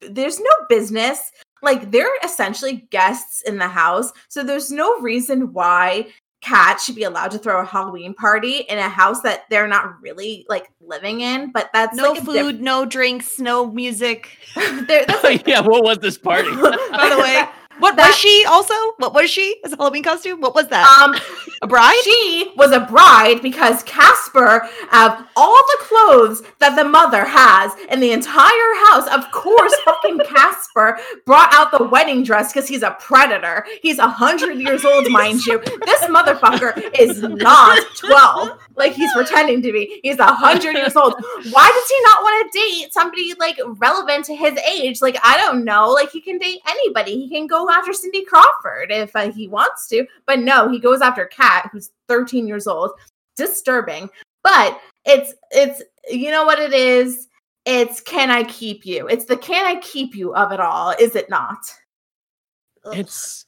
there's 0.00 0.40
no 0.40 0.50
business. 0.68 1.32
Like 1.62 1.90
they're 1.90 2.16
essentially 2.24 2.88
guests 2.90 3.42
in 3.42 3.58
the 3.58 3.68
house 3.68 4.12
so 4.28 4.42
there's 4.42 4.70
no 4.70 4.98
reason 5.00 5.52
why 5.52 6.06
Kat 6.40 6.80
should 6.80 6.94
be 6.94 7.02
allowed 7.02 7.30
to 7.32 7.38
throw 7.38 7.60
a 7.60 7.64
halloween 7.64 8.14
party 8.14 8.58
in 8.68 8.78
a 8.78 8.88
house 8.88 9.20
that 9.22 9.44
they're 9.50 9.68
not 9.68 10.00
really 10.00 10.46
like 10.48 10.70
living 10.80 11.20
in 11.20 11.52
but 11.52 11.68
that's 11.72 11.94
no 11.96 12.12
like 12.12 12.22
a 12.22 12.24
food, 12.24 12.60
no 12.62 12.84
drinks, 12.86 13.38
no 13.38 13.70
music. 13.70 14.28
diff- 14.54 14.86
there- 14.88 15.04
that's 15.06 15.22
like 15.24 15.46
yeah, 15.46 15.60
what 15.60 15.84
was 15.84 15.98
this 15.98 16.16
party? 16.18 16.50
By 16.50 17.08
the 17.10 17.18
way, 17.20 17.44
what 17.80 17.96
That- 17.96 18.08
was 18.08 18.16
she 18.16 18.44
also? 18.48 18.74
What 18.98 19.14
was 19.14 19.30
she 19.30 19.56
as 19.64 19.72
a 19.72 19.76
Halloween 19.76 20.02
costume? 20.02 20.40
What 20.40 20.54
was 20.54 20.68
that? 20.68 20.86
um 21.02 21.14
a 21.62 21.66
bride? 21.66 22.00
She 22.04 22.52
was 22.56 22.72
a 22.72 22.80
bride 22.80 23.42
because 23.42 23.82
Casper, 23.82 24.62
of 24.92 25.24
all 25.36 25.56
the 25.56 25.78
clothes 25.80 26.42
that 26.58 26.74
the 26.76 26.84
mother 26.84 27.24
has 27.24 27.72
in 27.90 28.00
the 28.00 28.12
entire 28.12 28.74
house, 28.86 29.06
of 29.08 29.30
course, 29.30 29.74
fucking 29.84 30.20
Casper 30.26 30.98
brought 31.26 31.52
out 31.52 31.70
the 31.76 31.84
wedding 31.84 32.22
dress 32.22 32.52
because 32.52 32.66
he's 32.68 32.82
a 32.82 32.92
predator. 33.00 33.66
He's 33.82 33.98
a 33.98 34.08
hundred 34.08 34.58
years 34.64 34.84
old, 34.84 35.10
mind 35.10 35.44
you. 35.46 35.58
This 35.84 36.00
motherfucker 36.16 36.72
is 36.98 37.20
not 37.22 37.78
twelve, 37.96 38.58
like 38.76 38.92
he's 38.94 39.12
pretending 39.12 39.60
to 39.62 39.72
be. 39.72 40.00
He's 40.02 40.18
a 40.18 40.32
hundred 40.32 40.76
years 40.76 40.96
old. 40.96 41.14
Why 41.50 41.70
does 41.74 41.88
he 41.88 42.02
not 42.04 42.22
want 42.22 42.52
to 42.52 42.58
date 42.58 42.92
somebody 42.92 43.34
like 43.38 43.58
relevant 43.78 44.24
to 44.26 44.34
his 44.34 44.56
age? 44.58 45.02
Like 45.02 45.16
I 45.22 45.36
don't 45.36 45.64
know. 45.64 45.90
Like 45.90 46.10
he 46.10 46.20
can 46.20 46.38
date 46.38 46.60
anybody. 46.68 47.26
He 47.26 47.28
can 47.28 47.46
go 47.46 47.68
after 47.70 47.92
Cindy 47.92 48.24
Crawford 48.24 48.90
if 48.90 49.14
uh, 49.14 49.30
he 49.30 49.48
wants 49.48 49.88
to, 49.88 50.06
but 50.26 50.40
no, 50.40 50.68
he 50.68 50.78
goes 50.78 51.00
after 51.00 51.26
Kat, 51.26 51.68
who's 51.72 51.90
13 52.08 52.46
years 52.46 52.66
old. 52.66 52.92
Disturbing, 53.36 54.10
but 54.42 54.78
it's 55.06 55.32
it's 55.50 55.82
you 56.10 56.30
know 56.30 56.44
what 56.44 56.58
it 56.58 56.74
is. 56.74 57.28
It's 57.64 58.00
can 58.00 58.30
I 58.30 58.42
keep 58.44 58.84
you? 58.84 59.06
It's 59.06 59.24
the 59.24 59.36
can 59.36 59.64
I 59.64 59.80
keep 59.80 60.14
you 60.14 60.34
of 60.34 60.52
it 60.52 60.60
all, 60.60 60.94
is 60.98 61.16
it 61.16 61.30
not? 61.30 61.58
It's 62.92 63.46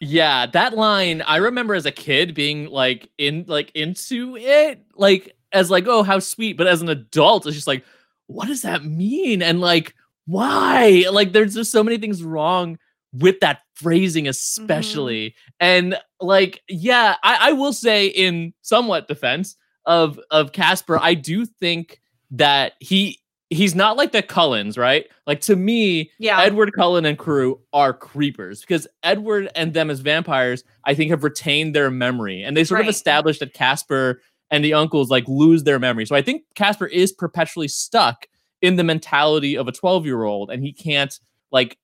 yeah, 0.00 0.46
that 0.46 0.76
line 0.76 1.22
I 1.22 1.36
remember 1.36 1.74
as 1.74 1.84
a 1.84 1.90
kid 1.90 2.34
being 2.34 2.66
like 2.70 3.10
in 3.18 3.44
like 3.48 3.70
into 3.74 4.36
it, 4.36 4.82
like 4.94 5.36
as 5.52 5.70
like, 5.70 5.86
oh, 5.86 6.02
how 6.02 6.18
sweet. 6.18 6.56
But 6.56 6.66
as 6.66 6.82
an 6.82 6.88
adult, 6.88 7.46
it's 7.46 7.56
just 7.56 7.66
like, 7.66 7.84
what 8.26 8.48
does 8.48 8.62
that 8.62 8.84
mean? 8.84 9.42
And 9.42 9.60
like, 9.60 9.94
why? 10.26 11.06
Like, 11.10 11.32
there's 11.32 11.54
just 11.54 11.72
so 11.72 11.82
many 11.82 11.98
things 11.98 12.22
wrong 12.22 12.78
with 13.12 13.40
that 13.40 13.60
phrasing, 13.74 14.24
mm-hmm. 14.24 14.30
especially. 14.30 15.34
And 15.60 15.96
like, 16.20 16.62
yeah, 16.68 17.16
I, 17.22 17.50
I 17.50 17.52
will 17.52 17.72
say 17.72 18.06
in 18.06 18.52
somewhat 18.62 19.08
defense 19.08 19.56
of 19.86 20.20
of 20.30 20.52
Casper, 20.52 20.98
I 21.00 21.14
do 21.14 21.46
think 21.46 22.00
that 22.30 22.74
he 22.80 23.20
he's 23.50 23.74
not 23.74 23.96
like 23.96 24.12
the 24.12 24.22
Cullens, 24.22 24.76
right? 24.76 25.06
Like 25.26 25.40
to 25.42 25.56
me, 25.56 26.10
Yeah. 26.18 26.40
Edward 26.40 26.72
Cullen 26.74 27.06
and 27.06 27.18
crew 27.18 27.60
are 27.72 27.94
creepers 27.94 28.60
because 28.60 28.86
Edward 29.02 29.50
and 29.54 29.72
them 29.72 29.90
as 29.90 30.00
vampires, 30.00 30.64
I 30.84 30.94
think, 30.94 31.10
have 31.10 31.24
retained 31.24 31.74
their 31.74 31.90
memory 31.90 32.42
and 32.42 32.56
they 32.56 32.64
sort 32.64 32.82
of 32.82 32.88
established 32.88 33.40
that 33.40 33.54
Casper 33.54 34.20
and 34.50 34.64
the 34.64 34.74
uncles 34.74 35.10
like 35.10 35.26
lose 35.28 35.64
their 35.64 35.78
memory. 35.78 36.06
So 36.06 36.14
I 36.14 36.22
think 36.22 36.42
Casper 36.54 36.86
is 36.86 37.12
perpetually 37.12 37.68
stuck 37.68 38.26
in 38.60 38.76
the 38.76 38.84
mentality 38.84 39.56
of 39.56 39.68
a 39.68 39.72
12 39.72 40.04
year 40.04 40.24
old 40.24 40.50
and 40.50 40.62
he 40.62 40.72
can't 40.72 41.18
like 41.50 41.78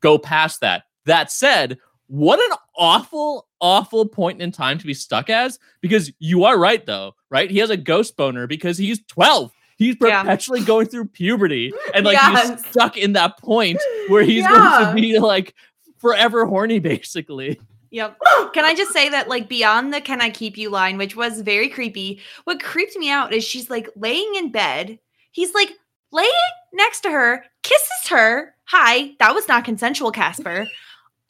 go 0.00 0.18
past 0.18 0.60
that. 0.60 0.84
That 1.06 1.30
said, 1.30 1.78
what 2.06 2.38
an 2.40 2.56
awful, 2.76 3.46
awful 3.60 4.06
point 4.06 4.40
in 4.40 4.52
time 4.52 4.78
to 4.78 4.86
be 4.86 4.94
stuck 4.94 5.30
as 5.30 5.58
because 5.80 6.12
you 6.18 6.44
are 6.44 6.58
right 6.58 6.84
though, 6.84 7.14
right? 7.30 7.50
He 7.50 7.58
has 7.58 7.70
a 7.70 7.76
ghost 7.76 8.16
boner 8.16 8.46
because 8.46 8.78
he's 8.78 9.02
12. 9.06 9.52
He's 9.76 9.96
Yeah. 10.00 10.22
perpetually 10.22 10.62
going 10.62 10.86
through 10.86 11.06
puberty 11.06 11.72
and 11.94 12.04
like 12.06 12.18
he's 12.18 12.66
stuck 12.66 12.96
in 12.96 13.12
that 13.14 13.38
point 13.38 13.80
where 14.08 14.22
he's 14.22 14.46
going 14.46 14.86
to 14.86 14.92
be 14.94 15.18
like 15.18 15.54
forever 15.98 16.46
horny 16.46 16.78
basically. 16.78 17.58
Yep. 17.90 18.18
Can 18.54 18.64
I 18.64 18.74
just 18.74 18.92
say 18.92 19.08
that, 19.10 19.28
like, 19.28 19.48
beyond 19.48 19.94
the 19.94 20.00
can 20.00 20.20
I 20.20 20.28
keep 20.28 20.58
you 20.58 20.68
line, 20.68 20.98
which 20.98 21.14
was 21.14 21.42
very 21.42 21.68
creepy, 21.68 22.20
what 22.42 22.60
creeped 22.60 22.96
me 22.96 23.08
out 23.08 23.32
is 23.32 23.44
she's 23.44 23.70
like 23.70 23.88
laying 23.94 24.34
in 24.34 24.50
bed. 24.50 24.98
He's 25.30 25.54
like 25.54 25.70
laying 26.10 26.28
next 26.74 27.00
to 27.00 27.10
her, 27.10 27.44
kisses 27.62 28.08
her. 28.08 28.54
Hi, 28.66 29.12
that 29.18 29.34
was 29.34 29.48
not 29.48 29.64
consensual, 29.64 30.10
Casper. 30.10 30.66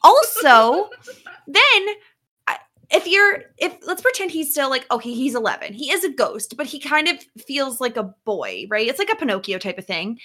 Also, 0.01 0.89
then 1.47 1.85
if 2.91 3.07
you're 3.07 3.43
if 3.57 3.75
let's 3.85 4.01
pretend 4.01 4.29
he's 4.29 4.51
still 4.51 4.69
like 4.69 4.85
okay 4.91 5.11
he's 5.11 5.33
11 5.33 5.73
he 5.73 5.89
is 5.89 6.03
a 6.03 6.09
ghost 6.09 6.55
but 6.55 6.67
he 6.67 6.79
kind 6.79 7.07
of 7.07 7.17
feels 7.47 7.81
like 7.81 7.97
a 7.97 8.13
boy 8.25 8.67
right? 8.69 8.87
It's 8.87 8.99
like 8.99 9.11
a 9.11 9.15
pinocchio 9.15 9.57
type 9.57 9.79
of 9.79 9.85
thing. 9.85 10.19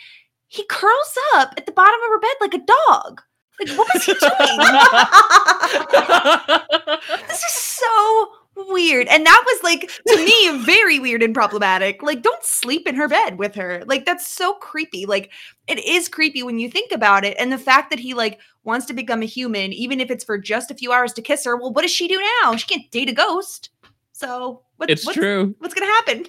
He 0.49 0.67
curls 0.67 1.17
up 1.37 1.55
at 1.57 1.65
the 1.65 1.73
bottom 1.73 1.99
of 2.03 2.11
her 2.11 2.21
bed 2.21 2.37
like 2.41 2.53
a 2.55 2.59
dog. 2.59 3.23
Like 3.61 3.71
what 3.79 3.89
was 3.95 4.05
he 4.05 4.13
doing? 4.15 4.31
This 7.29 7.45
is 7.45 7.53
so 7.53 8.29
weird 8.69 9.07
and 9.09 9.25
that 9.27 9.43
was 9.47 9.63
like 9.63 9.91
to 10.07 10.17
me 10.17 10.65
very 10.65 10.99
weird 10.99 11.23
and 11.23 11.35
problematic 11.35 12.03
like 12.03 12.23
don't 12.23 12.45
sleep 12.45 12.87
in 12.87 12.95
her 12.95 13.09
bed 13.09 13.39
with 13.39 13.55
her 13.55 13.83
like 13.87 14.05
that's 14.05 14.27
so 14.27 14.55
creepy 14.55 15.07
like 15.07 15.31
it 15.67 15.79
is 15.85 16.09
creepy 16.09 16.43
when 16.43 16.59
you 16.59 16.69
think 16.71 16.93
about 16.93 17.25
it 17.25 17.37
and 17.39 17.53
the 17.53 17.59
fact 17.59 17.91
that 17.91 17.99
he 17.99 18.15
like 18.15 18.41
wants 18.65 18.87
to 18.87 18.93
become 18.93 19.23
a 19.23 19.27
human 19.27 19.73
even 19.73 20.01
if 20.01 20.11
it's 20.11 20.25
for 20.25 20.39
just 20.39 20.71
a 20.71 20.75
few 20.75 20.93
hours 20.93 21.13
to 21.13 21.23
kiss 21.23 21.45
her 21.45 21.57
well 21.57 21.73
what 21.73 21.83
does 21.83 21.91
she 21.91 22.09
do 22.09 22.21
now 22.43 22.55
she 22.57 22.67
can't 22.67 22.91
date 22.91 23.09
a 23.09 23.15
ghost 23.15 23.71
so 24.13 24.63
what, 24.77 24.91
it's 24.91 25.07
what's, 25.07 25.19
true. 25.19 25.55
what's 25.59 25.75
gonna 25.75 25.91
happen 25.93 26.27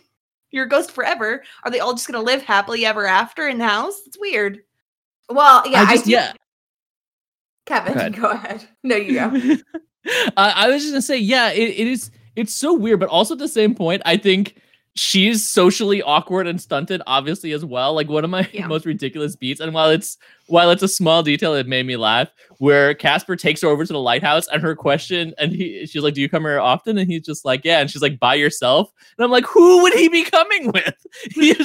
you're 0.51 0.65
a 0.65 0.69
ghost 0.69 0.91
forever 0.91 1.43
are 1.63 1.71
they 1.71 1.79
all 1.79 1.93
just 1.93 2.07
gonna 2.07 2.23
live 2.23 2.41
happily 2.41 2.86
ever 2.86 3.05
after 3.05 3.47
in 3.47 3.57
the 3.57 3.67
house 3.67 4.01
it's 4.05 4.19
weird 4.19 4.61
well, 5.32 5.63
yeah, 5.65 5.86
I 5.88 5.93
I, 5.93 5.97
do. 5.97 6.11
yeah. 6.11 6.34
Kevin, 7.65 7.93
Go 7.93 7.99
ahead. 7.99 8.15
go 8.21 8.29
ahead. 8.32 8.67
No, 8.84 8.95
you 8.95 9.13
go. 9.13 9.57
I, 10.38 10.65
I 10.65 10.69
was 10.69 10.82
just 10.82 10.93
gonna 10.93 11.01
say, 11.01 11.17
yeah, 11.17 11.51
it, 11.51 11.69
it 11.69 11.88
is. 11.88 12.11
It's 12.36 12.53
so 12.53 12.73
weird, 12.73 12.99
but 12.99 13.09
also 13.09 13.34
at 13.36 13.39
the 13.39 13.47
same 13.47 13.75
point, 13.75 14.01
I 14.05 14.17
think 14.17 14.61
she's 14.95 15.47
socially 15.47 16.01
awkward 16.01 16.47
and 16.47 16.59
stunted, 16.61 17.01
obviously 17.07 17.51
as 17.53 17.63
well. 17.65 17.93
Like 17.93 18.09
one 18.09 18.23
of 18.23 18.29
my 18.29 18.47
Yeah. 18.53 18.67
most 18.67 18.86
ridiculous 18.86 19.36
beats, 19.36 19.59
and 19.61 19.73
while 19.73 19.89
it's 19.89 20.17
while 20.48 20.72
it's 20.72 20.84
a 20.84 20.88
small 20.88 21.24
detail, 21.24 21.54
it 21.56 21.68
made 21.68 21.86
me 21.86 21.98
laugh. 21.98 22.30
Where 22.58 22.94
Casper 22.94 23.36
takes 23.36 23.62
her 23.62 23.70
over 23.70 23.86
to 23.86 23.94
the 23.94 24.00
lighthouse, 24.00 24.48
and 24.48 24.62
her 24.62 24.76
question, 24.76 25.34
and 25.39 25.52
he, 25.52 25.88
she's 25.88 26.04
like, 26.04 26.14
"Do 26.14 26.22
you 26.22 26.30
come 26.30 26.44
here 26.44 26.60
often?" 26.60 26.98
And 26.98 27.10
he's 27.10 27.26
just 27.26 27.44
like, 27.44 27.62
"Yeah," 27.64 27.80
and 27.80 27.89
she's 27.89 28.04
like, 28.04 28.20
"By 28.20 28.36
yourself?" 28.36 28.92
And 29.18 29.26
I'm 29.26 29.32
like, 29.32 29.46
"Who 29.46 29.82
would 29.82 29.94
he 29.94 30.10
be 30.10 30.24
coming 30.24 30.72
with?" 30.72 30.94
He 31.34 31.54
like, 31.54 31.60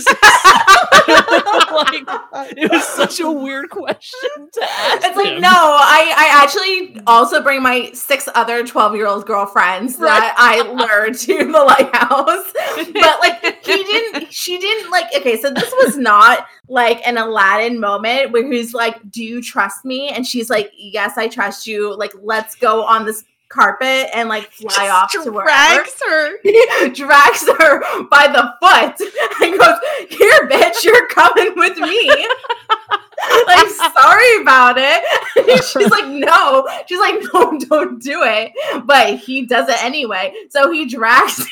it 2.57 2.71
was 2.71 2.85
such 2.85 3.21
a 3.21 3.31
weird 3.31 3.71
question 3.71 4.49
to 4.53 4.63
ask. 4.63 5.07
It's 5.07 5.17
like 5.17 5.35
him. 5.35 5.41
no, 5.41 5.49
I 5.51 6.13
I 6.17 6.43
actually 6.43 7.01
also 7.07 7.43
bring 7.43 7.63
my 7.63 7.91
six 7.93 8.29
other 8.35 8.67
twelve 8.67 8.95
year 8.95 9.07
old 9.07 9.27
girlfriends 9.27 9.97
that 9.99 10.35
I 10.37 10.63
lured 10.63 11.17
to 11.19 11.53
the 11.53 11.63
lighthouse, 11.63 12.53
but 12.93 13.21
like 13.21 13.65
he 13.65 13.85
didn't, 13.85 14.33
she 14.33 14.59
didn't 14.59 14.91
like. 14.91 15.07
Okay, 15.15 15.41
so 15.41 15.51
this 15.51 15.73
was 15.85 15.97
not 15.97 16.47
like 16.69 17.07
an 17.07 17.17
Aladdin 17.17 17.79
moment 17.79 18.33
where 18.33 18.51
he's 18.51 18.75
like, 18.77 19.11
"Do 19.11 19.25
you 19.25 19.43
trust 19.43 19.85
me?" 19.85 20.09
And 20.09 20.27
she's 20.27 20.49
like, 20.51 20.71
"Yes, 20.77 21.19
I 21.19 21.29
trust 21.29 21.67
you. 21.67 21.97
Like, 21.97 22.13
let's 22.21 22.55
go 22.55 22.85
on 22.85 23.05
this." 23.07 23.25
carpet 23.49 24.09
and 24.13 24.29
like 24.29 24.51
fly 24.51 24.87
Just 24.89 24.91
off 24.91 25.25
to 25.25 25.31
wherever 25.31 25.47
drags 25.47 26.03
her 26.05 26.89
drags 26.95 27.47
her 27.47 28.05
by 28.09 28.27
the 28.27 28.53
foot 28.61 29.01
and 29.41 29.59
goes, 29.59 29.79
Here, 30.11 30.49
bitch, 30.49 30.83
you're 30.85 31.07
coming 31.09 31.53
with 31.57 31.79
me. 31.79 32.11
like, 33.47 33.69
sorry 33.69 34.43
about 34.43 34.77
it. 34.79 35.65
She's 35.65 35.91
like, 35.91 36.07
No. 36.07 36.67
She's 36.87 36.99
like, 36.99 37.23
No, 37.33 37.59
don't 37.59 38.03
do 38.03 38.23
it. 38.25 38.53
But 38.85 39.19
he 39.19 39.47
does 39.47 39.69
it 39.69 39.83
anyway. 39.83 40.35
So 40.51 40.71
he 40.73 40.87
drags 40.87 41.47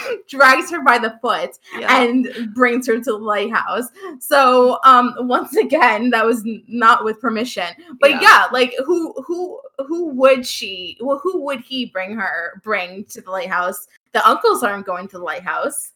drags 0.28 0.70
her 0.70 0.82
by 0.82 0.98
the 0.98 1.18
foot 1.22 1.58
Yeah. 1.78 2.02
and 2.02 2.54
brings 2.54 2.86
her 2.86 2.96
to 2.98 3.02
the 3.04 3.16
lighthouse. 3.16 3.88
So 4.20 4.78
um 4.84 5.14
once 5.20 5.56
again, 5.56 6.10
that 6.10 6.24
was 6.24 6.42
not 6.68 7.04
with 7.04 7.20
permission. 7.20 7.68
But 8.00 8.10
Yeah. 8.10 8.20
yeah, 8.22 8.46
like 8.52 8.74
who 8.84 9.12
who 9.26 9.60
who 9.86 10.06
would 10.10 10.46
she 10.46 10.98
well, 11.00 11.18
who 11.22 11.42
would 11.44 11.60
he 11.60 11.86
bring 11.86 12.14
her 12.16 12.60
bring 12.62 13.04
to 13.06 13.20
the 13.20 13.30
lighthouse? 13.30 13.86
The 14.12 14.26
uncles 14.28 14.62
aren't 14.62 14.86
going 14.86 15.08
to 15.08 15.18
the 15.18 15.24
lighthouse. 15.24 15.92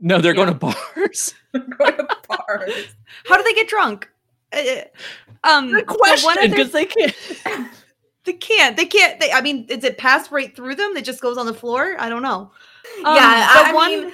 no, 0.00 0.20
they're 0.20 0.34
going 0.34 0.48
to 0.48 0.54
bars. 0.54 1.34
They're 1.52 1.62
going 1.62 1.96
to 1.96 2.08
bars. 2.28 2.94
How 3.26 3.36
do 3.36 3.42
they 3.42 3.54
get 3.54 3.68
drunk? 3.68 4.08
Uh, 4.52 4.82
um, 5.44 5.72
the 5.72 5.82
question, 5.82 6.26
one 6.26 6.38
other- 6.38 6.48
because 6.48 6.72
they 6.72 6.84
can't. 6.86 7.14
they 8.24 8.32
can't. 8.34 8.76
They 8.76 8.86
can't. 8.86 9.18
They, 9.20 9.32
I 9.32 9.40
mean, 9.40 9.66
is 9.68 9.82
it 9.84 9.98
pass 9.98 10.30
right 10.30 10.54
through 10.54 10.74
them? 10.76 10.94
That 10.94 11.04
just 11.04 11.20
goes 11.20 11.36
on 11.38 11.46
the 11.46 11.54
floor? 11.54 11.96
I 11.98 12.08
don't 12.08 12.22
know. 12.22 12.50
Um, 13.04 13.14
yeah, 13.16 13.48
I, 13.50 13.70
I 13.70 13.72
one. 13.74 13.90
mean 13.90 14.12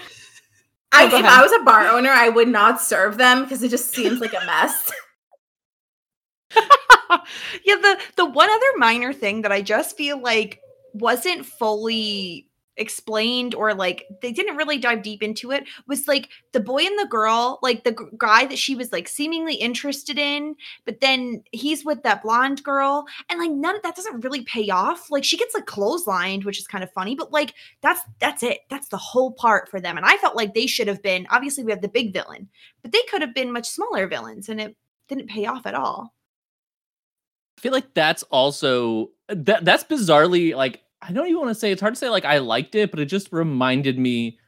I, 0.92 1.04
Oh, 1.12 1.18
if. 1.18 1.24
I 1.24 1.42
was 1.42 1.52
a 1.52 1.64
bar 1.64 1.88
owner, 1.88 2.10
I 2.10 2.28
would 2.28 2.48
not 2.48 2.80
serve 2.80 3.16
them 3.18 3.42
because 3.42 3.62
it 3.62 3.70
just 3.70 3.92
seems 3.92 4.20
like 4.20 4.32
a 4.32 4.44
mess. 4.46 4.92
yeah, 7.64 7.74
the 7.76 7.98
the 8.16 8.24
one 8.24 8.48
other 8.48 8.66
minor 8.76 9.12
thing 9.12 9.42
that 9.42 9.50
I 9.50 9.60
just 9.60 9.96
feel 9.96 10.20
like 10.20 10.60
wasn't 10.92 11.44
fully 11.44 12.48
explained 12.76 13.54
or 13.54 13.72
like 13.74 14.04
they 14.20 14.32
didn't 14.32 14.56
really 14.56 14.78
dive 14.78 15.02
deep 15.02 15.22
into 15.22 15.52
it 15.52 15.64
was 15.86 16.08
like 16.08 16.28
the 16.52 16.60
boy 16.60 16.84
and 16.84 16.98
the 16.98 17.06
girl 17.06 17.58
like 17.62 17.84
the 17.84 17.92
g- 17.92 18.16
guy 18.16 18.44
that 18.46 18.58
she 18.58 18.74
was 18.74 18.92
like 18.92 19.06
seemingly 19.06 19.54
interested 19.54 20.18
in 20.18 20.54
but 20.84 21.00
then 21.00 21.42
he's 21.52 21.84
with 21.84 22.02
that 22.02 22.22
blonde 22.22 22.62
girl 22.64 23.04
and 23.28 23.38
like 23.38 23.50
none 23.50 23.76
of 23.76 23.82
that 23.82 23.94
doesn't 23.94 24.24
really 24.24 24.42
pay 24.42 24.70
off. 24.70 25.10
Like 25.10 25.24
she 25.24 25.36
gets 25.36 25.54
like 25.54 25.66
clotheslined 25.66 26.44
which 26.44 26.58
is 26.58 26.66
kind 26.66 26.82
of 26.82 26.92
funny 26.92 27.14
but 27.14 27.32
like 27.32 27.54
that's 27.80 28.00
that's 28.18 28.42
it. 28.42 28.60
That's 28.70 28.88
the 28.88 28.96
whole 28.96 29.32
part 29.32 29.68
for 29.68 29.80
them 29.80 29.96
and 29.96 30.06
i 30.06 30.16
felt 30.16 30.36
like 30.36 30.54
they 30.54 30.66
should 30.66 30.88
have 30.88 31.02
been 31.02 31.26
obviously 31.30 31.64
we 31.64 31.70
have 31.70 31.82
the 31.82 31.88
big 31.88 32.12
villain 32.12 32.48
but 32.82 32.92
they 32.92 33.02
could 33.10 33.22
have 33.22 33.34
been 33.34 33.52
much 33.52 33.68
smaller 33.68 34.06
villains 34.06 34.48
and 34.48 34.60
it 34.60 34.76
didn't 35.08 35.28
pay 35.28 35.46
off 35.46 35.66
at 35.66 35.74
all. 35.74 36.14
I 37.58 37.60
feel 37.60 37.72
like 37.72 37.94
that's 37.94 38.22
also 38.24 39.10
that 39.28 39.64
that's 39.64 39.84
bizarrely 39.84 40.54
like 40.54 40.82
I 41.06 41.12
don't 41.12 41.26
even 41.26 41.40
want 41.40 41.50
to 41.50 41.54
say 41.54 41.70
it's 41.70 41.80
hard 41.80 41.94
to 41.94 41.98
say 41.98 42.08
like 42.08 42.24
I 42.24 42.38
liked 42.38 42.74
it, 42.74 42.90
but 42.90 43.00
it 43.00 43.06
just 43.06 43.32
reminded 43.32 43.98
me. 43.98 44.38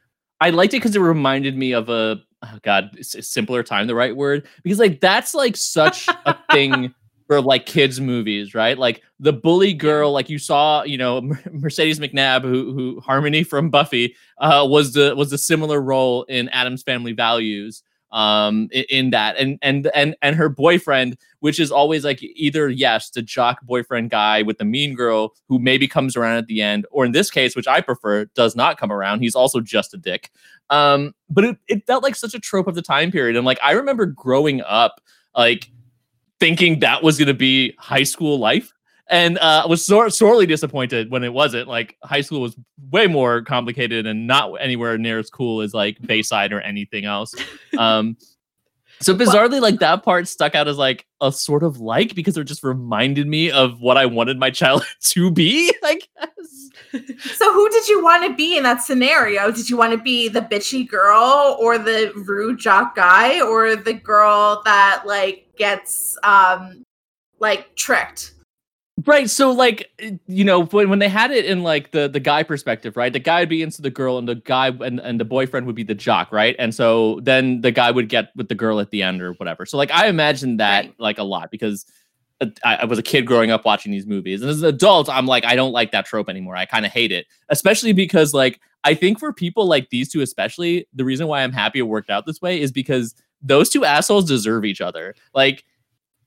I 0.41 0.49
liked 0.49 0.73
it 0.73 0.77
because 0.77 0.95
it 0.95 0.99
reminded 0.99 1.57
me 1.57 1.73
of 1.73 1.89
a 1.89 2.21
oh 2.43 2.59
god, 2.63 2.97
simpler 3.01 3.63
time 3.63 3.87
the 3.87 3.95
right 3.95 4.15
word? 4.15 4.47
Because 4.63 4.79
like 4.79 4.99
that's 4.99 5.33
like 5.33 5.55
such 5.55 6.07
a 6.25 6.37
thing 6.51 6.93
for 7.27 7.41
like 7.41 7.65
kids 7.65 7.99
movies, 7.99 8.55
right? 8.55 8.77
Like 8.77 9.03
the 9.19 9.33
bully 9.33 9.73
girl, 9.73 10.11
like 10.11 10.29
you 10.29 10.39
saw, 10.39 10.83
you 10.83 10.97
know, 10.97 11.21
Mercedes 11.51 11.99
McNabb, 11.99 12.43
who 12.43 12.73
who 12.73 12.99
Harmony 13.01 13.43
from 13.43 13.69
Buffy, 13.69 14.15
uh, 14.39 14.65
was 14.67 14.93
the 14.93 15.15
was 15.15 15.31
a 15.33 15.37
similar 15.37 15.81
role 15.81 16.23
in 16.23 16.49
Addams 16.49 16.83
Family 16.83 17.13
Values 17.13 17.83
um 18.11 18.69
in 18.89 19.09
that 19.09 19.35
and 19.37 19.59
and 19.61 19.89
and 19.93 20.15
and 20.21 20.35
her 20.35 20.47
boyfriend 20.47 21.17
which 21.39 21.59
is 21.59 21.71
always 21.71 22.05
like 22.05 22.19
either 22.21 22.69
yes 22.69 23.09
the 23.09 23.21
jock 23.21 23.61
boyfriend 23.63 24.09
guy 24.09 24.41
with 24.41 24.57
the 24.57 24.65
mean 24.65 24.95
girl 24.95 25.33
who 25.49 25.59
maybe 25.59 25.87
comes 25.87 26.15
around 26.15 26.37
at 26.37 26.47
the 26.47 26.61
end 26.61 26.85
or 26.91 27.03
in 27.03 27.11
this 27.11 27.29
case 27.29 27.53
which 27.53 27.67
i 27.67 27.81
prefer 27.81 28.23
does 28.33 28.55
not 28.55 28.77
come 28.77 28.91
around 28.91 29.19
he's 29.19 29.35
also 29.35 29.59
just 29.59 29.93
a 29.93 29.97
dick. 29.97 30.31
Um 30.69 31.13
but 31.29 31.43
it, 31.43 31.57
it 31.67 31.87
felt 31.87 32.03
like 32.03 32.15
such 32.15 32.33
a 32.33 32.39
trope 32.39 32.67
of 32.67 32.75
the 32.75 32.81
time 32.81 33.11
period 33.11 33.35
and 33.35 33.45
like 33.45 33.59
i 33.61 33.71
remember 33.71 34.05
growing 34.05 34.61
up 34.61 35.01
like 35.35 35.69
thinking 36.39 36.79
that 36.79 37.03
was 37.03 37.17
going 37.17 37.27
to 37.27 37.33
be 37.33 37.73
high 37.77 38.03
school 38.03 38.37
life 38.37 38.73
and 39.09 39.37
uh 39.39 39.65
was 39.67 39.85
sor- 39.85 40.09
sorely 40.09 40.45
disappointed 40.45 41.09
when 41.11 41.23
it 41.23 41.33
wasn't 41.33 41.67
like 41.67 41.97
high 42.03 42.21
school 42.21 42.41
was 42.41 42.55
way 42.91 43.07
more 43.07 43.41
complicated 43.41 44.05
and 44.05 44.27
not 44.27 44.51
anywhere 44.55 44.97
near 44.97 45.19
as 45.19 45.29
cool 45.29 45.61
as 45.61 45.73
like 45.73 45.97
bayside 46.01 46.51
or 46.53 46.61
anything 46.61 47.05
else 47.05 47.33
um 47.77 48.17
so 48.99 49.15
bizarrely 49.15 49.61
like 49.61 49.79
that 49.79 50.03
part 50.03 50.27
stuck 50.27 50.55
out 50.55 50.67
as 50.67 50.77
like 50.77 51.05
a 51.21 51.31
sort 51.31 51.61
of 51.63 51.79
like 51.79 52.15
because 52.15 52.35
it 52.37 52.43
just 52.45 52.63
reminded 52.63 53.27
me 53.27 53.51
of 53.51 53.79
what 53.79 53.97
i 53.97 54.05
wanted 54.05 54.39
my 54.39 54.49
child 54.49 54.85
to 55.01 55.31
be 55.31 55.73
i 55.83 55.95
guess 55.95 56.69
So 57.19 57.53
who 57.53 57.69
did 57.69 57.87
you 57.87 58.03
want 58.03 58.23
to 58.23 58.35
be 58.35 58.57
in 58.57 58.63
that 58.63 58.81
scenario? 58.81 59.51
Did 59.51 59.69
you 59.69 59.77
want 59.77 59.91
to 59.91 59.97
be 59.97 60.29
the 60.29 60.41
bitchy 60.41 60.87
girl 60.87 61.57
or 61.59 61.77
the 61.77 62.11
rude 62.15 62.59
jock 62.59 62.95
guy 62.95 63.41
or 63.41 63.75
the 63.75 63.93
girl 63.93 64.61
that 64.65 65.03
like 65.05 65.47
gets 65.57 66.17
um 66.23 66.83
like 67.39 67.75
tricked? 67.75 68.33
Right. 69.05 69.29
So 69.29 69.51
like 69.51 69.91
you 70.25 70.43
know 70.43 70.63
when, 70.65 70.89
when 70.89 70.97
they 70.97 71.07
had 71.07 71.29
it 71.29 71.45
in 71.45 71.61
like 71.61 71.91
the 71.91 72.07
the 72.07 72.19
guy 72.19 72.41
perspective, 72.41 72.97
right? 72.97 73.13
The 73.13 73.19
guy 73.19 73.41
would 73.41 73.49
be 73.49 73.61
into 73.61 73.81
the 73.83 73.91
girl 73.91 74.17
and 74.17 74.27
the 74.27 74.35
guy 74.35 74.69
and, 74.69 74.99
and 74.99 75.19
the 75.19 75.25
boyfriend 75.25 75.67
would 75.67 75.75
be 75.75 75.83
the 75.83 75.93
jock, 75.93 76.31
right? 76.31 76.55
And 76.57 76.73
so 76.73 77.19
then 77.21 77.61
the 77.61 77.71
guy 77.71 77.91
would 77.91 78.09
get 78.09 78.31
with 78.35 78.49
the 78.49 78.55
girl 78.55 78.79
at 78.79 78.89
the 78.89 79.03
end 79.03 79.21
or 79.21 79.33
whatever. 79.33 79.67
So 79.67 79.77
like 79.77 79.91
I 79.91 80.07
imagine 80.07 80.57
that 80.57 80.85
Right. 80.85 80.93
like 80.99 81.17
a 81.19 81.23
lot 81.23 81.51
because 81.51 81.85
I, 82.41 82.77
I 82.77 82.85
was 82.85 82.97
a 82.97 83.03
kid 83.03 83.27
growing 83.27 83.51
up 83.51 83.65
watching 83.65 83.91
these 83.91 84.07
movies. 84.07 84.41
And 84.41 84.49
as 84.49 84.61
an 84.63 84.69
adult, 84.69 85.09
I'm 85.09 85.27
like, 85.27 85.45
I 85.45 85.55
don't 85.55 85.71
like 85.71 85.91
that 85.91 86.05
trope 86.05 86.27
anymore. 86.29 86.55
I 86.55 86.65
kind 86.65 86.85
of 86.85 86.91
hate 86.91 87.11
it. 87.11 87.27
Especially 87.49 87.93
because 87.93 88.33
like 88.33 88.59
I 88.83 88.95
think 88.95 89.19
for 89.19 89.31
people 89.31 89.67
like 89.67 89.89
these 89.91 90.09
two, 90.09 90.21
especially, 90.21 90.87
the 90.93 91.05
reason 91.05 91.27
why 91.27 91.43
I'm 91.43 91.51
happy 91.51 91.79
it 91.79 91.83
worked 91.83 92.09
out 92.09 92.25
this 92.25 92.41
way 92.41 92.59
is 92.59 92.71
because 92.71 93.13
those 93.43 93.69
two 93.69 93.85
assholes 93.85 94.25
deserve 94.25 94.65
each 94.65 94.81
other. 94.81 95.13
Like 95.35 95.65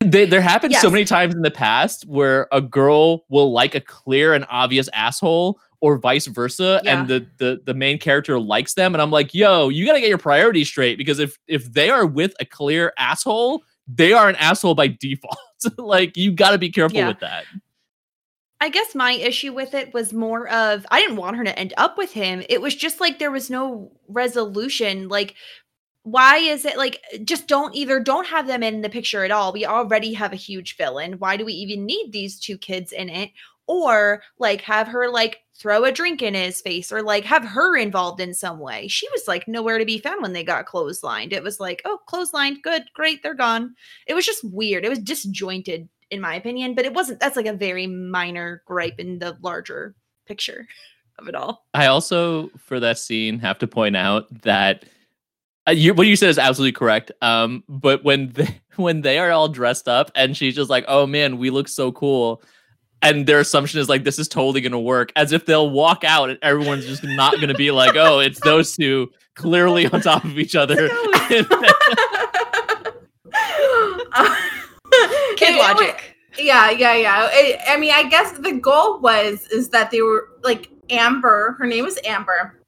they, 0.01 0.25
there 0.25 0.41
happened 0.41 0.75
so 0.75 0.91
many 0.91 1.05
times 1.05 1.35
in 1.35 1.43
the 1.43 1.51
past 1.51 2.05
where 2.07 2.49
a 2.53 2.61
girl 2.61 3.25
will 3.29 3.53
like 3.53 3.75
a 3.75 3.81
clear 3.81 4.33
and 4.35 4.47
obvious 4.49 4.89
asshole 4.95 5.61
or 5.83 5.99
vice 5.99 6.27
versa 6.27 6.81
Yeah. 6.85 7.01
and 7.01 7.09
the, 7.09 7.27
the 7.39 7.61
the 7.65 7.75
main 7.75 7.99
character 7.99 8.39
likes 8.41 8.75
them 8.75 8.95
and 8.95 9.01
i'm 9.03 9.11
like 9.11 9.35
yo 9.35 9.69
you 9.69 9.87
got 9.87 9.95
to 9.95 10.01
get 10.01 10.09
your 10.09 10.19
priorities 10.19 10.69
straight 10.69 10.97
because 10.99 11.19
if 11.19 11.39
if 11.47 11.73
they 11.73 11.91
are 11.91 12.07
with 12.07 12.35
a 12.41 12.45
clear 12.45 12.93
asshole 12.99 13.63
they 13.89 14.13
are 14.13 14.29
an 14.29 14.37
asshole 14.37 14.75
by 14.75 14.89
default 14.89 15.39
like 15.79 16.17
you 16.17 16.33
got 16.33 16.51
to 16.53 16.59
be 16.59 16.71
careful 16.71 16.99
Yeah. 16.99 17.09
with 17.09 17.21
that 17.21 17.45
I 18.63 18.69
guess 18.69 18.95
my 18.95 19.13
issue 19.13 19.55
with 19.55 19.73
it 19.73 19.95
was 19.95 20.13
more 20.13 20.47
of 20.49 20.87
I 20.91 21.01
didn't 21.01 21.17
want 21.17 21.37
her 21.39 21.45
to 21.45 21.59
end 21.59 21.73
up 21.79 21.97
with 21.97 22.13
him. 22.13 22.43
It 22.51 22.61
was 22.61 22.75
just 22.75 23.01
like 23.01 23.19
there 23.19 23.31
was 23.31 23.49
no 23.49 23.91
resolution. 24.07 25.09
Like, 25.09 25.35
why 26.03 26.39
is 26.39 26.65
it 26.65 26.79
like 26.79 27.01
just 27.25 27.47
don't 27.47 27.75
either 27.75 28.01
don't 28.01 28.27
have 28.27 28.47
them 28.47 28.63
in 28.63 28.81
the 28.81 28.89
picture 28.89 29.25
at 29.25 29.31
all? 29.31 29.53
We 29.53 29.67
already 29.67 30.15
have 30.15 30.33
a 30.33 30.37
huge 30.37 30.77
villain. 30.77 31.15
Why 31.15 31.37
do 31.37 31.45
we 31.45 31.53
even 31.53 31.85
need 31.85 32.11
these 32.13 32.39
two 32.39 32.57
kids 32.57 32.93
in 32.93 33.09
it? 33.09 33.31
Or 33.67 34.23
like 34.39 34.63
have 34.63 34.89
her 34.89 35.09
like 35.09 35.41
throw 35.55 35.85
a 35.85 35.93
drink 35.93 36.23
in 36.23 36.35
his 36.35 36.61
face 36.61 36.91
or 36.91 37.03
like 37.03 37.25
have 37.25 37.45
her 37.45 37.77
involved 37.77 38.19
in 38.19 38.33
some 38.33 38.59
way. 38.59 38.89
She 38.89 39.09
was 39.11 39.29
like 39.29 39.47
nowhere 39.47 39.79
to 39.79 39.85
be 39.85 39.99
found 39.99 40.23
when 40.23 40.33
they 40.33 40.43
got 40.43 40.67
clotheslined. 40.67 41.33
It 41.33 41.43
was 41.43 41.61
like, 41.61 41.83
oh, 41.85 41.99
clotheslined, 42.09 42.63
good, 42.63 42.85
great, 42.95 43.23
they're 43.23 43.35
gone. 43.35 43.75
It 44.07 44.15
was 44.15 44.27
just 44.27 44.43
weird. 44.43 44.85
It 44.85 44.89
was 44.89 44.99
disjointed 44.99 45.89
in 46.11 46.21
my 46.21 46.35
opinion, 46.35 46.75
but 46.75 46.87
it 46.87 46.95
wasn't 46.95 47.21
that's 47.21 47.37
like 47.37 47.47
a 47.47 47.53
very 47.53 47.87
minor 47.87 48.63
gripe 48.67 48.99
in 48.99 49.19
the 49.19 49.37
larger 49.43 49.95
picture 50.27 50.67
of 51.19 51.29
it 51.29 51.35
all. 51.35 51.67
I 51.75 51.87
also, 51.87 52.49
for 52.59 52.81
that 52.81 52.99
scene, 52.99 53.39
have 53.41 53.59
to 53.59 53.69
point 53.69 53.97
out 53.97 54.27
that 54.43 54.85
uh, 55.69 55.73
you, 55.73 55.95
what 55.95 56.07
you 56.07 56.17
said 56.17 56.31
is 56.31 56.39
absolutely 56.39 56.73
correct. 56.73 57.13
Um, 57.23 57.63
but 57.69 58.03
when 58.05 58.31
they, 58.33 58.61
when 58.77 59.01
they 59.03 59.19
are 59.19 59.31
all 59.31 59.49
dressed 59.49 59.89
up 59.89 60.11
and 60.15 60.37
she's 60.37 60.55
just 60.55 60.71
like, 60.71 60.85
"Oh 60.89 61.07
man, 61.07 61.39
we 61.39 61.51
look 61.51 61.69
so 61.69 61.93
cool," 61.93 62.43
and 63.03 63.27
their 63.27 63.41
assumption 63.41 63.81
is 63.81 63.89
like, 63.89 64.05
"This 64.05 64.19
is 64.19 64.29
totally 64.29 64.61
gonna 64.61 64.81
work," 64.81 65.13
as 65.17 65.33
if 65.33 65.47
they'll 65.47 65.71
walk 65.71 66.03
out 66.05 66.31
and 66.31 66.39
everyone's 66.43 66.87
just 66.87 67.05
not 67.05 67.41
gonna 67.41 67.55
be 67.55 67.71
like, 67.71 67.95
"Oh, 67.97 68.19
it's 68.21 68.41
those 68.41 68.75
two 68.77 69.11
clearly 69.35 69.87
on 69.89 70.01
top 70.01 70.25
of 70.25 70.39
each 70.39 70.55
other." 70.57 70.89
Kid 75.37 75.51
It- 75.51 75.57
it 75.57 75.59
logic. 75.59 76.17
Yeah, 76.39 76.71
yeah, 76.71 76.95
yeah. 76.95 77.29
I, 77.31 77.59
I 77.69 77.77
mean, 77.77 77.93
I 77.93 78.05
guess 78.09 78.33
the 78.39 78.53
goal 78.53 79.01
was 79.01 79.47
is 79.49 79.69
that 79.71 79.91
they 79.91 80.01
were 80.01 80.29
like 80.43 80.71
Amber. 80.89 81.57
Her 81.59 81.67
name 81.67 81.85
was 81.85 81.99
Amber. 82.05 82.60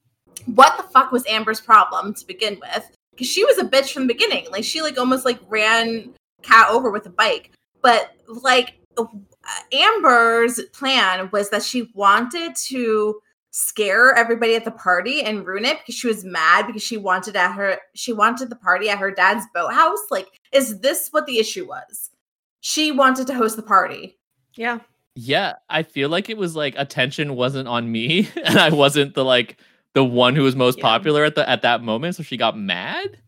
What 0.46 0.76
the 0.76 0.84
fuck 0.84 1.12
was 1.12 1.24
Amber's 1.28 1.60
problem 1.60 2.14
to 2.14 2.26
begin 2.26 2.58
with? 2.60 2.90
Because 3.10 3.28
she 3.28 3.44
was 3.44 3.58
a 3.58 3.64
bitch 3.64 3.92
from 3.92 4.06
the 4.06 4.14
beginning. 4.14 4.46
Like 4.50 4.64
she 4.64 4.82
like 4.82 4.98
almost 4.98 5.24
like 5.24 5.38
ran 5.48 6.12
Kat 6.42 6.68
over 6.70 6.90
with 6.90 7.06
a 7.06 7.10
bike. 7.10 7.52
But 7.82 8.12
like 8.26 8.78
uh, 8.96 9.06
Amber's 9.72 10.60
plan 10.72 11.28
was 11.32 11.50
that 11.50 11.62
she 11.62 11.90
wanted 11.94 12.54
to 12.56 13.20
scare 13.50 14.14
everybody 14.14 14.54
at 14.54 14.64
the 14.64 14.70
party 14.70 15.22
and 15.22 15.46
ruin 15.46 15.64
it 15.64 15.78
because 15.78 15.94
she 15.94 16.06
was 16.06 16.24
mad 16.24 16.66
because 16.66 16.82
she 16.82 16.96
wanted 16.96 17.36
at 17.36 17.52
her 17.52 17.78
she 17.94 18.12
wanted 18.12 18.48
the 18.48 18.56
party 18.56 18.88
at 18.88 18.98
her 18.98 19.10
dad's 19.10 19.46
boathouse. 19.54 20.00
Like, 20.10 20.28
is 20.52 20.80
this 20.80 21.08
what 21.10 21.26
the 21.26 21.38
issue 21.38 21.66
was? 21.66 22.10
She 22.60 22.92
wanted 22.92 23.26
to 23.26 23.34
host 23.34 23.56
the 23.56 23.62
party. 23.62 24.18
Yeah. 24.54 24.80
yeah, 25.14 25.54
I 25.68 25.82
feel 25.82 26.08
like 26.08 26.30
it 26.30 26.36
was 26.36 26.54
like 26.54 26.74
attention 26.76 27.34
wasn't 27.34 27.68
on 27.68 27.90
me, 27.90 28.28
and 28.44 28.58
I 28.58 28.70
wasn't 28.70 29.14
the 29.14 29.24
like 29.24 29.58
the 29.94 30.04
one 30.04 30.34
who 30.34 30.42
was 30.42 30.56
most 30.56 30.78
Yeah. 30.78 30.82
popular 30.84 31.24
at 31.24 31.34
the 31.34 31.48
at 31.48 31.62
that 31.62 31.82
moment, 31.82 32.16
so 32.16 32.22
she 32.22 32.36
got 32.36 32.56
mad. 32.56 33.18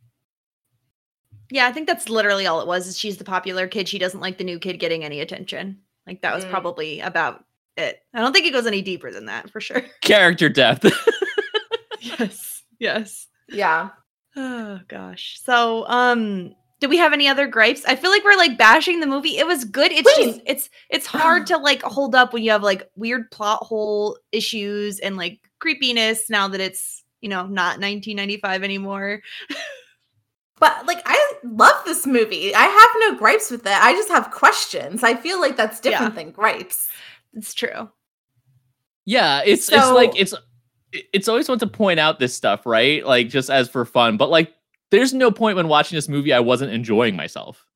Yeah, 1.51 1.67
I 1.67 1.73
think 1.73 1.87
that's 1.87 2.09
literally 2.09 2.47
all 2.47 2.61
it 2.61 2.67
was. 2.67 2.87
Is 2.87 2.99
she's 2.99 3.19
the 3.19 3.25
popular 3.25 3.67
kid. 3.69 3.89
She 3.89 3.99
doesn't 3.99 4.21
like 4.21 4.39
the 4.39 4.45
new 4.45 4.59
kid 4.59 4.79
getting 4.81 5.05
any 5.05 5.21
attention. 5.21 5.79
Like 6.07 6.23
that 6.23 6.35
was 6.35 6.45
Mm. 6.45 6.51
probably 6.51 7.01
about 7.01 7.45
it. 7.77 8.01
I 8.15 8.21
don't 8.21 8.33
think 8.33 8.47
it 8.47 8.53
goes 8.53 8.67
any 8.67 8.83
deeper 8.83 9.11
than 9.13 9.27
that 9.27 9.51
for 9.51 9.61
sure. 9.61 9.83
Character 10.01 10.49
depth. 10.49 10.85
yes. 12.01 12.63
Yes. 12.79 13.27
Yeah. 13.49 13.91
Oh 14.37 14.81
gosh. 14.89 15.39
So, 15.45 15.87
um, 15.87 16.57
do 16.81 16.89
we 16.89 16.97
have 16.97 17.13
any 17.13 17.29
other 17.29 17.47
gripes? 17.47 17.85
I 17.87 17.95
feel 17.95 18.11
like 18.11 18.25
we're 18.25 18.37
like 18.37 18.59
bashing 18.59 18.99
the 18.99 19.07
movie. 19.07 19.39
It 19.39 19.47
was 19.47 19.65
good. 19.65 19.93
It's 19.93 20.05
Wait. 20.19 20.25
just 20.27 20.41
it's 20.45 20.71
it's 20.91 21.07
hard 21.07 21.47
to 21.47 21.57
like 21.57 21.83
hold 21.83 22.17
up 22.17 22.33
when 22.33 22.43
you 22.43 22.51
have 22.51 22.65
like 22.65 22.91
weird 22.97 23.31
plot 23.31 23.63
hole 23.63 24.19
issues 24.33 24.99
and 24.99 25.17
like 25.17 25.39
creepiness 25.65 26.29
now 26.29 26.47
that 26.47 26.61
it's, 26.61 27.03
you 27.23 27.29
know, 27.31 27.47
not 27.47 27.81
1995 27.81 28.63
anymore. 28.63 29.23
But 30.61 30.87
like 30.87 31.01
I 31.07 31.33
love 31.43 31.83
this 31.87 32.07
movie. 32.07 32.55
I 32.55 32.65
have 32.65 32.89
no 33.01 33.19
gripes 33.19 33.51
with 33.51 33.67
it. 33.67 33.73
I 33.73 33.95
just 33.95 34.11
have 34.11 34.31
questions. 34.31 35.03
I 35.03 35.15
feel 35.15 35.41
like 35.41 35.57
that's 35.57 35.81
different 35.81 36.17
than 36.17 36.33
gripes. 36.33 36.87
It's 37.33 37.55
true. 37.55 37.89
Yeah, 39.07 39.41
it's 39.45 39.71
it's 39.73 39.91
like 39.91 40.13
it's 40.15 40.35
it's 40.93 41.29
always 41.29 41.47
fun 41.47 41.59
to 41.61 41.67
point 41.67 41.99
out 41.99 42.19
this 42.19 42.35
stuff, 42.35 42.67
right? 42.67 43.05
Like 43.07 43.31
just 43.31 43.49
as 43.49 43.71
for 43.71 43.87
fun. 43.87 44.19
But 44.19 44.29
like 44.29 44.53
there's 44.91 45.15
no 45.15 45.31
point 45.31 45.57
when 45.57 45.69
watching 45.69 45.97
this 45.97 46.11
movie 46.11 46.35
I 46.35 46.41
wasn't 46.41 46.73
enjoying 46.73 47.17
myself. 47.17 47.67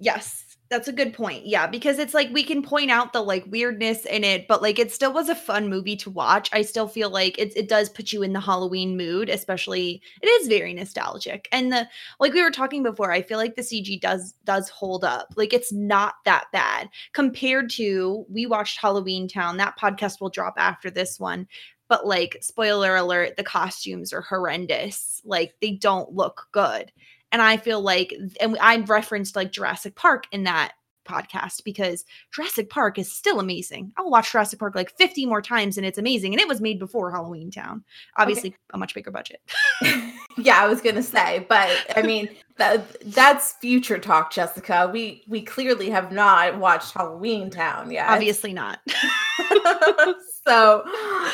Yes. 0.00 0.45
That's 0.68 0.88
a 0.88 0.92
good 0.92 1.14
point. 1.14 1.46
Yeah, 1.46 1.68
because 1.68 2.00
it's 2.00 2.12
like 2.12 2.28
we 2.32 2.42
can 2.42 2.60
point 2.60 2.90
out 2.90 3.12
the 3.12 3.22
like 3.22 3.44
weirdness 3.46 4.04
in 4.04 4.24
it, 4.24 4.48
but 4.48 4.62
like 4.62 4.80
it 4.80 4.90
still 4.90 5.12
was 5.12 5.28
a 5.28 5.34
fun 5.34 5.68
movie 5.68 5.94
to 5.98 6.10
watch. 6.10 6.50
I 6.52 6.62
still 6.62 6.88
feel 6.88 7.08
like 7.08 7.38
it 7.38 7.56
it 7.56 7.68
does 7.68 7.88
put 7.88 8.12
you 8.12 8.24
in 8.24 8.32
the 8.32 8.40
Halloween 8.40 8.96
mood, 8.96 9.28
especially 9.28 10.02
it 10.20 10.26
is 10.26 10.48
very 10.48 10.74
nostalgic. 10.74 11.48
And 11.52 11.72
the 11.72 11.88
like 12.18 12.32
we 12.32 12.42
were 12.42 12.50
talking 12.50 12.82
before, 12.82 13.12
I 13.12 13.22
feel 13.22 13.38
like 13.38 13.54
the 13.54 13.62
CG 13.62 14.00
does 14.00 14.34
does 14.44 14.68
hold 14.68 15.04
up. 15.04 15.28
Like 15.36 15.52
it's 15.52 15.72
not 15.72 16.14
that 16.24 16.46
bad 16.52 16.88
compared 17.12 17.70
to 17.70 18.26
we 18.28 18.46
watched 18.46 18.80
Halloween 18.80 19.28
Town. 19.28 19.58
That 19.58 19.78
podcast 19.78 20.20
will 20.20 20.30
drop 20.30 20.54
after 20.56 20.90
this 20.90 21.20
one. 21.20 21.46
But 21.88 22.08
like 22.08 22.38
spoiler 22.40 22.96
alert, 22.96 23.36
the 23.36 23.44
costumes 23.44 24.12
are 24.12 24.22
horrendous. 24.22 25.22
Like 25.24 25.54
they 25.60 25.72
don't 25.72 26.12
look 26.12 26.48
good. 26.50 26.90
And 27.32 27.42
I 27.42 27.56
feel 27.56 27.80
like, 27.80 28.14
and 28.40 28.56
I 28.60 28.78
referenced 28.78 29.36
like 29.36 29.52
Jurassic 29.52 29.94
Park 29.94 30.26
in 30.32 30.44
that 30.44 30.72
podcast 31.06 31.64
because 31.64 32.04
Jurassic 32.34 32.68
Park 32.68 32.98
is 32.98 33.10
still 33.10 33.40
amazing. 33.40 33.92
I'll 33.96 34.10
watch 34.10 34.32
Jurassic 34.32 34.58
Park 34.58 34.74
like 34.74 34.90
50 34.96 35.26
more 35.26 35.40
times 35.40 35.76
and 35.76 35.86
it's 35.86 35.98
amazing. 35.98 36.32
And 36.34 36.40
it 36.40 36.48
was 36.48 36.60
made 36.60 36.78
before 36.78 37.10
Halloween 37.10 37.50
Town. 37.50 37.84
Obviously, 38.16 38.54
a 38.72 38.78
much 38.78 38.94
bigger 38.94 39.10
budget. 39.10 39.40
yeah, 40.36 40.62
I 40.62 40.66
was 40.66 40.80
gonna 40.80 41.02
say, 41.02 41.46
but 41.48 41.70
I 41.96 42.02
mean 42.02 42.28
that 42.58 43.00
that's 43.12 43.52
future 43.52 43.98
talk, 43.98 44.32
Jessica. 44.32 44.90
We 44.92 45.22
we 45.28 45.42
clearly 45.42 45.90
have 45.90 46.12
not 46.12 46.58
watched 46.58 46.92
Halloween 46.92 47.50
Town 47.50 47.90
yet. 47.90 48.08
Obviously 48.08 48.52
not. 48.52 48.80
so 50.46 50.84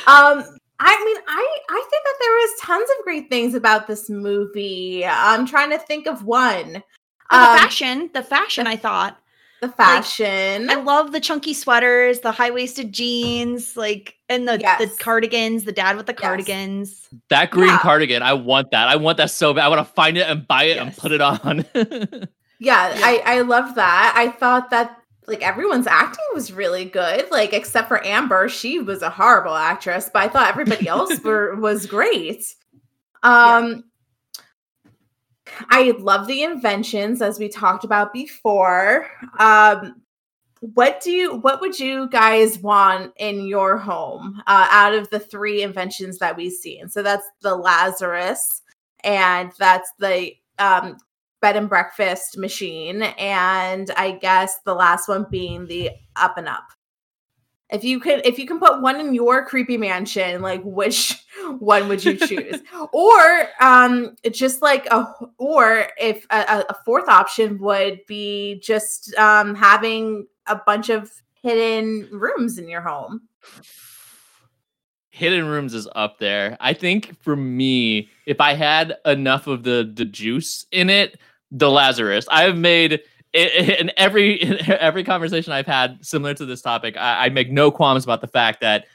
um 0.06 0.44
I 0.84 1.04
mean, 1.04 1.16
I 1.28 1.56
I 1.70 1.86
think 1.90 2.04
that 2.04 2.14
there 2.20 2.44
is 2.44 2.50
tons 2.60 2.90
of 2.98 3.04
great 3.04 3.28
things 3.30 3.54
about 3.54 3.86
this 3.86 4.10
movie. 4.10 5.04
I'm 5.06 5.46
trying 5.46 5.70
to 5.70 5.78
think 5.78 6.06
of 6.06 6.24
one. 6.24 6.82
Well, 7.30 7.40
Um, 7.48 7.54
the 7.56 7.62
fashion, 7.62 8.10
the 8.12 8.22
fashion, 8.22 8.66
I 8.66 8.76
thought. 8.76 9.18
the 9.60 9.68
fashion. 9.68 10.68
I 10.68 10.74
love 10.74 11.12
the 11.12 11.20
chunky 11.20 11.54
sweaters, 11.54 12.20
the 12.20 12.32
high 12.32 12.50
waisted 12.50 12.92
jeans, 12.92 13.76
like, 13.76 14.16
and 14.28 14.48
the, 14.48 14.58
the 14.58 14.90
cardigans, 14.98 15.62
the 15.64 15.70
dad 15.72 15.96
with 15.96 16.06
the 16.06 16.12
Yes. 16.12 16.20
cardigans. 16.20 17.08
That 17.30 17.50
green 17.52 17.68
Yeah. 17.68 17.78
cardigan, 17.78 18.22
I 18.22 18.32
want 18.34 18.72
that. 18.72 18.88
I 18.88 18.96
want 18.96 19.18
that 19.18 19.30
so 19.30 19.54
bad. 19.54 19.64
I 19.64 19.68
want 19.68 19.86
to 19.86 19.94
find 19.94 20.18
it 20.18 20.26
and 20.28 20.46
buy 20.48 20.64
it 20.64 20.78
and 20.78 20.96
put 20.96 21.12
it 21.12 21.20
on. 21.20 21.64
Yeah, 22.58 22.92
I 23.02 23.22
I 23.26 23.40
love 23.40 23.74
that. 23.74 24.14
I 24.16 24.28
thought 24.30 24.70
that 24.70 25.01
like 25.26 25.42
everyone's 25.42 25.86
acting 25.86 26.24
was 26.34 26.52
really 26.52 26.84
good, 26.84 27.30
like 27.30 27.52
except 27.52 27.88
for 27.88 28.04
Amber, 28.04 28.48
she 28.48 28.78
was 28.78 29.02
a 29.02 29.10
horrible 29.10 29.54
actress, 29.54 30.10
but 30.12 30.22
I 30.22 30.28
thought 30.28 30.48
everybody 30.48 30.88
else 30.88 31.20
were 31.20 31.56
was 31.56 31.86
great. 31.86 32.54
Um 33.22 33.84
I 35.68 35.92
love 35.98 36.26
the 36.26 36.42
inventions 36.42 37.20
as 37.20 37.38
we 37.38 37.48
talked 37.48 37.84
about 37.84 38.12
before. 38.12 39.08
Um 39.38 40.02
what 40.60 41.00
do 41.00 41.10
you 41.10 41.36
what 41.38 41.60
would 41.60 41.78
you 41.78 42.08
guys 42.10 42.58
want 42.60 43.12
in 43.16 43.46
your 43.46 43.76
home 43.76 44.40
uh, 44.46 44.68
out 44.70 44.94
of 44.94 45.10
the 45.10 45.18
three 45.18 45.62
inventions 45.62 46.18
that 46.18 46.36
we've 46.36 46.52
seen? 46.52 46.88
So 46.88 47.02
that's 47.02 47.26
the 47.40 47.56
Lazarus 47.56 48.62
and 49.02 49.50
that's 49.58 49.90
the 49.98 50.32
um 50.60 50.96
bed 51.42 51.56
and 51.56 51.68
breakfast 51.68 52.38
machine 52.38 53.02
and 53.02 53.90
i 53.98 54.12
guess 54.12 54.60
the 54.64 54.74
last 54.74 55.08
one 55.08 55.26
being 55.30 55.66
the 55.66 55.90
up 56.16 56.38
and 56.38 56.48
up. 56.48 56.64
If 57.70 57.84
you 57.84 58.00
could 58.00 58.20
if 58.26 58.38
you 58.38 58.46
can 58.46 58.58
put 58.58 58.82
one 58.82 59.00
in 59.00 59.14
your 59.14 59.46
creepy 59.46 59.78
mansion 59.78 60.42
like 60.42 60.60
which 60.62 61.24
one 61.58 61.88
would 61.88 62.04
you 62.04 62.16
choose? 62.18 62.60
Or 62.92 63.48
um 63.60 64.14
just 64.30 64.60
like 64.60 64.84
a 64.90 65.06
or 65.38 65.88
if 65.98 66.26
a, 66.30 66.40
a- 66.48 66.66
a 66.68 66.76
fourth 66.84 67.08
option 67.08 67.58
would 67.60 68.00
be 68.06 68.60
just 68.62 69.14
um 69.16 69.54
having 69.54 70.26
a 70.46 70.56
bunch 70.56 70.90
of 70.90 71.10
hidden 71.42 72.08
rooms 72.12 72.58
in 72.58 72.68
your 72.68 72.82
home. 72.82 73.22
Hidden 75.10 75.46
Rooms 75.46 75.74
is 75.74 75.88
up 75.94 76.18
there. 76.18 76.56
I 76.60 76.72
think 76.72 77.20
for 77.22 77.36
me, 77.36 78.08
if 78.26 78.40
I 78.40 78.54
had 78.54 78.96
enough 79.06 79.46
of 79.46 79.62
the 79.62 79.90
the 79.94 80.04
juice 80.04 80.66
in 80.72 80.90
it, 80.90 81.18
the 81.52 81.70
Lazarus. 81.70 82.26
I've 82.30 82.56
made 82.56 83.00
in 83.32 83.90
every 83.96 84.42
in 84.42 84.58
every 84.72 85.04
conversation 85.04 85.52
I've 85.52 85.66
had 85.66 86.04
similar 86.04 86.34
to 86.34 86.44
this 86.44 86.60
topic, 86.60 86.96
I, 86.96 87.26
I 87.26 87.28
make 87.28 87.50
no 87.50 87.70
qualms 87.70 88.04
about 88.04 88.20
the 88.20 88.26
fact 88.26 88.60
that 88.60 88.86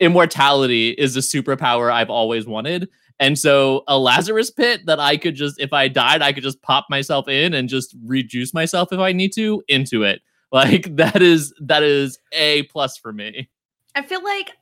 immortality 0.00 0.90
is 0.90 1.16
a 1.16 1.20
superpower 1.20 1.92
I've 1.92 2.10
always 2.10 2.46
wanted. 2.46 2.88
And 3.20 3.38
so 3.38 3.84
a 3.88 3.98
Lazarus 3.98 4.50
pit 4.50 4.86
that 4.86 5.00
I 5.00 5.16
could 5.16 5.34
just, 5.34 5.58
if 5.60 5.72
I 5.72 5.88
died, 5.88 6.22
I 6.22 6.32
could 6.32 6.44
just 6.44 6.62
pop 6.62 6.86
myself 6.88 7.26
in 7.28 7.52
and 7.52 7.68
just 7.68 7.96
rejuice 8.04 8.54
myself 8.54 8.92
if 8.92 9.00
I 9.00 9.12
need 9.12 9.32
to 9.34 9.62
into 9.68 10.04
it. 10.04 10.20
Like 10.52 10.96
that 10.96 11.22
is 11.22 11.52
that 11.60 11.82
is 11.82 12.18
a 12.32 12.64
plus 12.64 12.96
for 12.96 13.12
me. 13.12 13.48
I 13.94 14.02
feel 14.02 14.22
like 14.22 14.52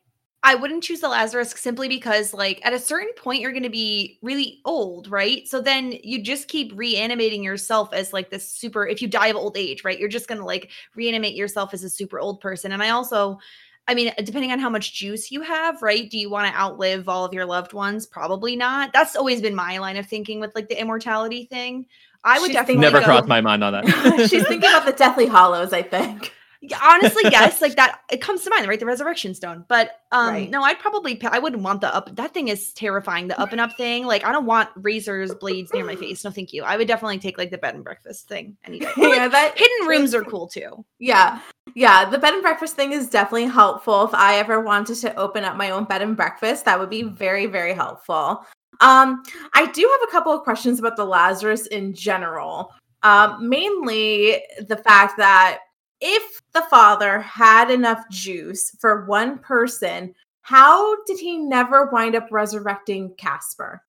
I 0.47 0.55
wouldn't 0.55 0.84
choose 0.84 1.01
the 1.01 1.09
Lazarus 1.09 1.51
simply 1.57 1.88
because, 1.88 2.32
like, 2.32 2.64
at 2.64 2.72
a 2.72 2.78
certain 2.78 3.12
point, 3.14 3.40
you're 3.42 3.51
going 3.51 3.64
to 3.64 3.68
be 3.68 4.16
really 4.22 4.61
old, 4.64 5.09
right? 5.09 5.47
So 5.49 5.61
then 5.61 5.99
you 6.05 6.22
just 6.22 6.47
keep 6.47 6.70
reanimating 6.72 7.42
yourself 7.42 7.92
as 7.92 8.12
like 8.12 8.30
this 8.30 8.49
super. 8.49 8.86
If 8.86 9.03
you 9.03 9.09
die 9.09 9.26
of 9.26 9.34
old 9.34 9.57
age, 9.57 9.82
right, 9.82 9.99
you're 9.99 10.09
just 10.09 10.28
going 10.28 10.38
to 10.38 10.44
like 10.44 10.70
reanimate 10.94 11.34
yourself 11.34 11.74
as 11.74 11.82
a 11.82 11.90
super 11.90 12.20
old 12.20 12.40
person. 12.40 12.70
And 12.70 12.80
I 12.80 12.90
also, 12.90 13.40
I 13.88 13.94
mean, 13.94 14.12
depending 14.22 14.53
on 14.53 14.61
how 14.61 14.70
much 14.70 14.94
juice 14.94 15.32
you 15.32 15.40
have, 15.40 15.82
right? 15.82 16.09
Do 16.09 16.16
you 16.16 16.30
want 16.30 16.47
to 16.47 16.57
outlive 16.57 17.09
all 17.09 17.24
of 17.24 17.34
your 17.34 17.44
loved 17.44 17.72
ones? 17.72 18.07
Probably 18.07 18.55
not. 18.55 18.92
That's 18.92 19.16
always 19.16 19.42
been 19.42 19.57
my 19.57 19.78
line 19.78 19.97
of 19.97 20.07
thinking 20.07 20.38
with 20.38 20.55
like 20.55 20.68
the 20.68 20.80
immortality 20.80 21.47
thing. 21.47 21.86
I 22.22 22.38
would 22.38 22.47
She's 22.47 22.55
definitely 22.55 22.82
Never 22.82 23.01
go- 23.01 23.07
crossed 23.07 23.26
my 23.26 23.40
mind 23.40 23.64
on 23.64 23.72
that. 23.72 24.28
She's 24.30 24.47
thinking 24.47 24.70
about 24.70 24.86
the 24.86 24.92
Deathly 24.92 25.26
Hallows, 25.26 25.72
I 25.72 25.82
think. 25.82 26.32
Yeah, 26.62 26.78
honestly, 26.82 27.22
yes, 27.24 27.61
like 27.61 27.76
that. 27.76 28.00
It 28.11 28.20
comes 28.20 28.42
to 28.42 28.50
mind, 28.50 28.66
right? 28.68 28.80
The 28.80 28.86
resurrection 28.86 29.34
stone. 29.34 29.64
But 29.68 30.00
um, 30.12 30.28
Right. 30.32 30.50
no, 30.50 30.62
I'd 30.62 30.78
probably. 30.78 31.20
I 31.24 31.38
wouldn't 31.38 31.62
want 31.62 31.80
the 31.80 31.94
up. 31.94 32.14
That 32.16 32.32
thing 32.34 32.48
is 32.48 32.72
terrifying. 32.72 33.28
The 33.28 33.38
up 33.38 33.52
and 33.52 33.61
up 33.61 33.76
thing. 33.76 34.07
Like, 34.07 34.24
I 34.24 34.32
don't 34.32 34.46
want 34.46 34.70
razors, 34.76 35.34
blades 35.34 35.72
near 35.72 35.84
my 35.84 35.96
face. 35.96 36.24
No, 36.24 36.30
thank 36.30 36.52
you. 36.52 36.62
I 36.62 36.76
would 36.76 36.88
definitely 36.88 37.18
take 37.18 37.38
like 37.38 37.50
the 37.50 37.59
bed 37.59 37.74
and 37.74 37.84
breakfast 37.84 38.28
thing 38.28 38.57
any 38.64 38.78
day. 38.80 38.90
Or, 38.96 39.09
like, 39.09 39.30
that 39.32 39.59
hidden 39.59 39.86
rooms 39.88 40.14
are 40.14 40.22
cool 40.24 40.46
too. 40.48 40.84
Yeah. 40.98 41.40
Yeah, 41.74 42.09
the 42.09 42.16
bed 42.18 42.32
and 42.32 42.42
breakfast 42.42 42.76
thing 42.76 42.92
is 42.92 43.11
definitely 43.11 43.46
helpful. 43.46 44.04
If 44.04 44.14
I 44.14 44.36
ever 44.38 44.61
wanted 44.61 44.94
to 44.96 45.14
open 45.16 45.44
up 45.44 45.57
my 45.57 45.70
own 45.70 45.84
bed 45.84 46.00
and 46.00 46.16
breakfast, 46.16 46.64
that 46.64 46.78
would 46.78 46.88
be 46.90 47.02
very, 47.02 47.46
very 47.46 47.74
helpful. 47.74 48.46
Um, 48.80 49.22
I 49.54 49.66
do 49.72 49.82
have 49.82 50.09
a 50.09 50.12
couple 50.12 50.32
of 50.32 50.42
questions 50.42 50.78
about 50.78 50.96
the 50.96 51.04
Lazarus 51.04 51.66
in 51.66 51.92
general. 51.92 52.72
Um, 53.02 53.48
mainly 53.48 54.42
the 54.68 54.76
fact 54.76 55.16
that 55.18 55.59
if 56.01 56.42
the 56.53 56.62
father 56.62 57.20
had 57.20 57.70
enough 57.70 58.09
juice 58.11 58.74
for 58.80 59.05
one 59.07 59.38
person, 59.38 60.14
how 60.42 61.03
did 61.05 61.18
he 61.18 61.38
never 61.38 61.86
wind 61.86 62.14
up 62.14 62.28
resurrecting 62.30 63.14
Casper? 63.16 63.82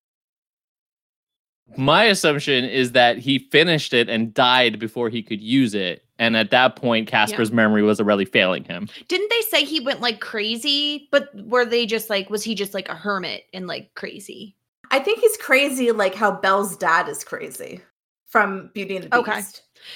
My 1.76 2.06
assumption 2.06 2.66
is 2.66 2.94
that 2.94 3.18
he 3.18 3.40
finished 3.40 3.94
it 3.94 4.10
and 4.10 4.34
died 4.34 4.80
before 4.80 5.10
he 5.10 5.22
could 5.22 5.42
use 5.42 5.74
it. 5.74 6.04
And 6.18 6.36
at 6.36 6.50
that 6.52 6.76
point, 6.76 7.08
Casper's 7.08 7.52
memory 7.52 7.84
was 7.84 8.00
already 8.00 8.26
failing 8.26 8.64
him. 8.64 8.88
Didn't 9.08 9.30
they 9.30 9.42
say 9.42 9.66
he 9.66 9.80
went 9.80 10.02
like 10.02 10.20
crazy? 10.20 11.10
But 11.12 11.30
were 11.36 11.66
they 11.66 11.86
just 11.86 12.10
like? 12.10 12.30
Was 12.30 12.44
he 12.44 12.56
just 12.56 12.74
like 12.74 12.90
a 12.90 12.96
hermit 12.96 13.44
and 13.54 13.68
like 13.68 13.94
crazy? 13.94 14.56
I 14.90 15.00
think 15.00 15.20
he's 15.20 15.38
crazy 15.38 15.92
like 15.92 16.16
how 16.16 16.32
Belle's 16.32 16.76
dad 16.78 17.08
is 17.08 17.24
crazy 17.24 17.82
from 18.26 18.72
Beauty 18.74 18.96
and 18.96 19.06
the 19.06 19.10
Beast. 19.10 19.28
Okay. 19.28 19.42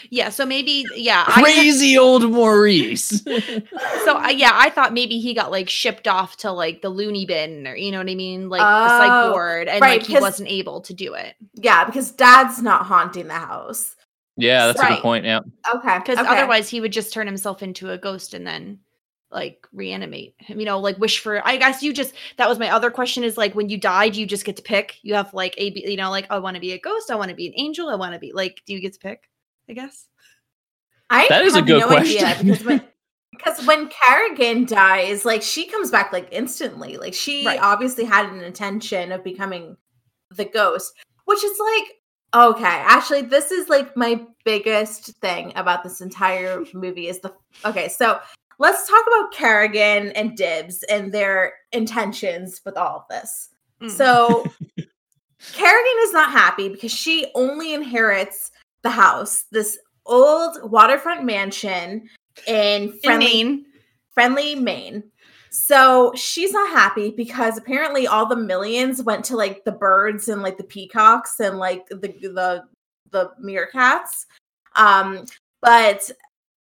Yeah. 0.10 0.30
So 0.30 0.46
maybe. 0.46 0.86
Yeah. 0.96 1.24
I- 1.28 1.42
Crazy 1.42 1.98
old 1.98 2.30
Maurice. 2.30 3.24
So 4.06 4.16
I 4.16 4.30
yeah, 4.32 4.52
I 4.54 4.70
thought 4.70 4.94
maybe 4.94 5.20
he 5.20 5.34
got 5.34 5.52
like 5.52 5.70
shipped 5.70 6.08
off 6.08 6.38
to 6.38 6.52
like 6.52 6.82
the 6.82 6.90
loony 6.90 7.26
bin 7.26 7.68
or 7.68 7.76
you 7.76 7.92
know 7.92 8.00
what 8.00 8.10
I 8.10 8.16
mean, 8.16 8.50
like 8.50 8.62
the 8.62 8.66
Oh, 8.66 8.88
psych 9.00 9.34
ward, 9.34 9.68
and 9.68 9.82
right, 9.82 10.00
like 10.00 10.08
he 10.08 10.20
wasn't 10.20 10.50
able 10.50 10.82
to 10.82 10.94
do 10.94 11.14
it 11.14 11.36
Yeah, 11.56 11.86
because 11.86 12.12
dad's 12.12 12.62
not 12.62 12.86
haunting 12.86 13.28
the 13.28 13.34
house. 13.36 13.96
yeah, 14.38 14.66
that's 14.68 14.80
a 14.82 14.88
good 14.88 15.02
point. 15.02 15.26
Yeah. 15.26 15.42
Okay. 15.76 16.00
because 16.00 16.18
okay. 16.18 16.28
otherwise 16.28 16.68
he 16.68 16.82
would 16.82 16.92
just 16.92 17.14
turn 17.14 17.28
himself 17.28 17.62
into 17.62 17.92
a 17.92 17.98
ghost 17.98 18.34
and 18.34 18.46
then 18.46 18.80
like 19.30 19.68
reanimate 19.72 20.36
him. 20.40 20.60
You 20.60 20.66
know, 20.66 20.80
like 20.80 20.98
wish 20.98 21.20
for. 21.20 21.46
I 21.48 21.58
guess 21.58 21.84
you 21.84 21.94
just 21.94 22.14
that 22.38 22.50
was 22.50 22.60
my 22.60 22.70
other 22.72 22.90
question 22.92 23.24
is 23.24 23.38
like 23.38 23.54
when 23.54 23.70
you 23.70 23.78
died, 23.78 24.16
you 24.16 24.26
just 24.26 24.46
get 24.46 24.56
to 24.58 24.64
pick. 24.64 24.98
You 25.04 25.14
have 25.14 25.34
like 25.34 25.54
a 25.58 25.70
B- 25.70 25.86
you 25.88 25.98
know 25.98 26.10
like 26.10 26.26
I 26.30 26.40
want 26.40 26.56
to 26.56 26.62
be 26.62 26.72
a 26.74 26.80
ghost, 26.80 27.12
I 27.12 27.16
want 27.16 27.30
to 27.30 27.36
be 27.36 27.48
an 27.48 27.54
angel, 27.56 27.88
I 27.90 27.96
want 27.96 28.14
to 28.14 28.20
be 28.20 28.32
like. 28.34 28.62
Do 28.66 28.74
you 28.74 28.80
get 28.82 28.94
to 28.94 29.00
pick? 29.00 29.30
I 29.72 29.74
guess. 29.74 30.08
I 31.10 31.28
That 31.30 31.46
is 31.46 31.54
a 31.54 31.58
have 31.58 31.66
good 31.68 31.80
no 31.80 31.88
question. 31.88 32.26
idea 32.26 32.44
because 32.44 32.66
when 32.66 32.82
because 33.32 33.66
when 33.66 33.88
Carrigan 33.90 34.66
dies, 34.66 35.24
like 35.26 35.42
she 35.42 35.66
comes 35.68 35.90
back 35.90 36.12
like 36.12 36.28
instantly. 36.32 36.98
Like 36.98 37.14
she 37.14 37.46
Right. 37.46 37.60
obviously 37.62 38.04
had 38.04 38.28
an 38.28 38.42
intention 38.42 39.12
of 39.12 39.24
becoming 39.24 39.78
the 40.30 40.46
ghost, 40.46 40.94
which 41.26 41.44
is 41.44 41.58
like 41.60 42.46
okay. 42.52 42.66
Actually, 42.66 43.22
this 43.24 43.52
is 43.52 43.70
like 43.70 43.96
my 43.96 44.22
biggest 44.44 45.06
thing 45.22 45.54
about 45.56 45.84
this 45.84 46.02
entire 46.02 46.64
movie 46.74 47.08
is 47.08 47.20
the 47.22 47.34
okay. 47.66 47.88
So 47.88 48.20
let's 48.60 48.88
talk 48.88 49.04
about 49.08 49.32
Carrigan 49.32 50.10
and 50.12 50.36
Dibs 50.36 50.84
and 50.84 51.14
their 51.14 51.54
intentions 51.72 52.62
with 52.66 52.76
all 52.78 52.98
of 52.98 53.04
this. 53.10 53.50
Mm. 53.82 53.90
So 53.90 54.46
Carrigan 55.54 55.98
is 56.04 56.14
not 56.14 56.32
happy 56.32 56.70
because 56.70 56.92
she 56.92 57.32
only 57.36 57.74
inherits 57.74 58.52
the 58.84 58.90
house, 58.90 59.46
this 59.52 59.78
old 60.06 60.58
waterfront 60.72 61.24
mansion 61.24 62.10
in 62.48 62.84
in 62.84 63.00
friendly, 63.04 63.26
Maine. 63.26 63.66
friendly 64.10 64.56
Maine. 64.56 65.04
So 65.50 66.14
she's 66.16 66.54
not 66.54 66.70
happy 66.70 67.12
because 67.12 67.58
apparently 67.58 68.08
all 68.08 68.26
the 68.26 68.38
millions 68.38 69.04
went 69.04 69.26
to 69.26 69.36
like 69.36 69.66
the 69.66 69.74
birds 69.74 70.30
and 70.30 70.42
like 70.42 70.58
the 70.58 70.64
peacocks 70.64 71.40
and 71.40 71.58
like 71.58 71.88
the 71.90 71.98
the 71.98 72.64
the 73.12 73.32
meerkats. 73.44 74.26
Um, 74.76 75.26
but 75.62 76.10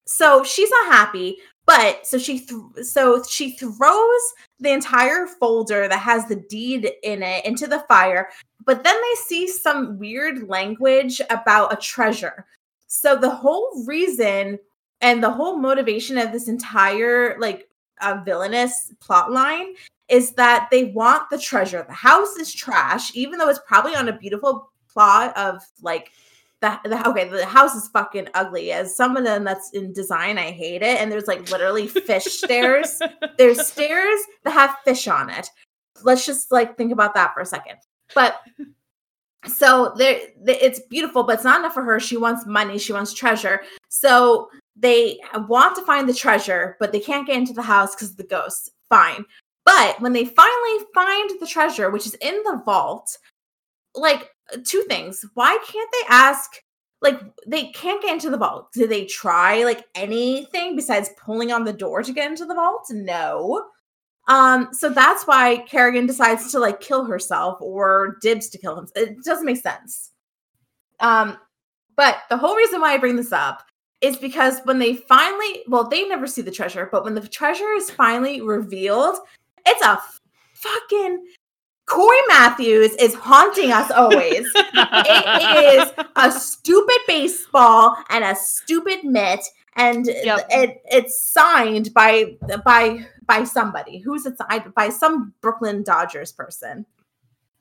so 0.08 0.44
she's 0.44 0.72
not 0.72 0.92
happy. 0.92 1.38
But 1.66 2.08
so 2.08 2.18
she 2.18 2.40
th- 2.40 2.86
so 2.86 3.22
she 3.30 3.52
throws 3.52 4.34
the 4.60 4.72
entire 4.72 5.26
folder 5.26 5.88
that 5.88 6.00
has 6.00 6.28
the 6.28 6.36
deed 6.36 6.92
in 7.04 7.24
it 7.24 7.46
into 7.46 7.68
the 7.68 7.80
fire. 7.88 8.30
But 8.66 8.84
then 8.84 8.96
they 8.96 9.16
see 9.28 9.48
some 9.48 9.98
weird 9.98 10.48
language 10.48 11.22
about 11.30 11.74
a 11.74 11.78
treasure. 11.78 12.46
So 12.88 13.16
the 13.16 13.30
whole 13.30 13.84
reason 13.86 14.60
and 15.02 15.24
the 15.24 15.32
whole 15.32 15.58
motivation 15.58 16.18
of 16.18 16.32
this 16.32 16.48
entire 16.48 17.38
like 17.40 17.70
uh, 18.02 18.22
villainous 18.26 18.94
plot 19.00 19.32
line 19.32 19.76
is 20.10 20.32
that 20.32 20.68
they 20.72 20.86
want 20.86 21.30
the 21.30 21.38
treasure. 21.38 21.86
The 21.88 21.94
house 21.94 22.36
is 22.36 22.54
trash, 22.54 23.16
even 23.16 23.38
though 23.38 23.50
it's 23.50 23.62
probably 23.66 23.96
on 23.96 24.10
a 24.10 24.18
beautiful 24.18 24.72
plot 24.92 25.38
of 25.38 25.62
like 25.82 26.12
the, 26.62 26.80
the 26.84 27.08
okay, 27.10 27.30
the 27.30 27.46
house 27.46 27.76
is 27.76 27.88
fucking 27.90 28.28
ugly. 28.34 28.72
As 28.72 28.96
someone 28.96 29.24
that's 29.24 29.72
in 29.72 29.94
design, 29.94 30.38
I 30.38 30.52
hate 30.52 30.82
it. 30.82 31.00
And 31.00 31.12
there's 31.12 31.28
like 31.28 31.50
literally 31.50 31.88
fish 31.88 32.26
stairs. 32.26 33.02
There's 33.38 33.66
stairs 33.66 34.20
that 34.44 34.52
have 34.52 34.76
fish 34.84 35.08
on 35.08 35.30
it. 35.30 35.50
Let's 36.04 36.26
just 36.26 36.52
like 36.52 36.78
think 36.78 36.92
about 36.92 37.14
that 37.16 37.34
for 37.34 37.40
a 37.40 37.46
second. 37.46 37.78
But 38.14 38.42
so 39.48 39.94
there 39.96 40.20
it's 40.46 40.82
beautiful, 40.90 41.24
but 41.24 41.36
it's 41.36 41.44
not 41.44 41.60
enough 41.60 41.74
for 41.74 41.84
her. 41.84 42.00
She 42.00 42.18
wants 42.18 42.46
money, 42.46 42.78
she 42.78 42.94
wants 42.94 43.14
treasure. 43.14 43.62
So 43.88 44.50
they 44.76 45.20
want 45.48 45.76
to 45.78 45.86
find 45.86 46.08
the 46.08 46.14
treasure, 46.14 46.76
but 46.80 46.92
they 46.92 47.00
can't 47.00 47.28
get 47.28 47.38
into 47.38 47.54
the 47.54 47.62
house 47.62 47.96
because 47.96 48.12
of 48.12 48.18
the 48.18 48.24
ghosts. 48.24 48.70
Fine. 48.90 49.24
But 49.66 50.02
when 50.02 50.14
they 50.14 50.26
finally 50.26 50.86
find 50.94 51.30
the 51.40 51.48
treasure, 51.48 51.90
which 51.90 52.06
is 52.06 52.16
in 52.16 52.42
the 52.44 52.62
vault, 52.66 53.18
like 53.96 54.30
two 54.64 54.84
things. 54.88 55.26
Why 55.34 55.58
can't 55.68 55.90
they 55.92 56.08
ask? 56.10 56.50
Like 57.02 57.22
they 57.48 57.68
can't 57.72 58.02
get 58.02 58.14
into 58.14 58.30
the 58.30 58.38
vault. 58.38 58.74
Did 58.74 58.90
they 58.90 59.06
try 59.06 59.64
like 59.64 59.86
anything 59.96 60.76
besides 60.76 61.12
pulling 61.18 61.52
on 61.52 61.64
the 61.64 61.74
door 61.74 62.04
to 62.04 62.14
get 62.14 62.30
into 62.30 62.46
the 62.46 62.56
vault? 62.56 62.88
No. 62.90 63.68
Um, 64.28 64.70
so 64.74 64.90
that's 64.90 65.24
why 65.24 65.66
Carrigan 65.68 66.06
decides 66.06 66.52
to 66.52 66.60
like 66.60 66.82
kill 66.82 67.06
herself 67.06 67.58
or 67.62 68.18
dibs 68.22 68.50
to 68.50 68.58
kill 68.58 68.78
him. 68.78 68.88
It 68.96 69.24
doesn't 69.24 69.46
make 69.46 69.58
sense. 69.58 70.12
Um, 71.00 71.38
but 71.96 72.18
the 72.30 72.38
whole 72.38 72.56
reason 72.56 72.82
why 72.82 72.94
I 72.94 72.98
bring 72.98 73.16
this 73.16 73.32
up 73.32 73.64
is 74.02 74.18
because 74.18 74.60
when 74.64 74.80
they 74.80 74.96
finally, 74.96 75.64
well, 75.68 75.88
they 75.88 76.08
never 76.08 76.28
see 76.28 76.42
the 76.42 76.52
treasure, 76.52 76.88
but 76.92 77.04
when 77.04 77.16
the 77.16 77.28
treasure 77.28 77.72
is 77.72 77.90
finally 77.90 78.42
revealed, 78.42 79.18
it's 79.66 79.86
a 79.86 80.00
fucking 80.54 81.26
Cory 81.90 82.18
Matthews 82.28 82.92
is 82.96 83.14
haunting 83.16 83.72
us 83.72 83.92
always. 83.92 84.48
It 84.74 85.82
is 85.82 86.06
a 86.16 86.32
stupid 86.32 86.98
baseball 87.08 87.96
and 88.10 88.24
a 88.24 88.36
stupid 88.36 89.04
mitt, 89.04 89.42
and 89.76 90.06
Yep. 90.06 90.48
it 90.50 90.82
it's 90.86 91.22
signed 91.22 91.94
by 91.94 92.38
by 92.64 93.06
by 93.26 93.44
somebody. 93.44 94.00
Who's 94.00 94.26
it 94.26 94.38
signed 94.38 94.74
by? 94.76 94.90
Some 94.90 95.34
Brooklyn 95.42 95.84
Dodgers 95.84 96.32
person. 96.32 96.86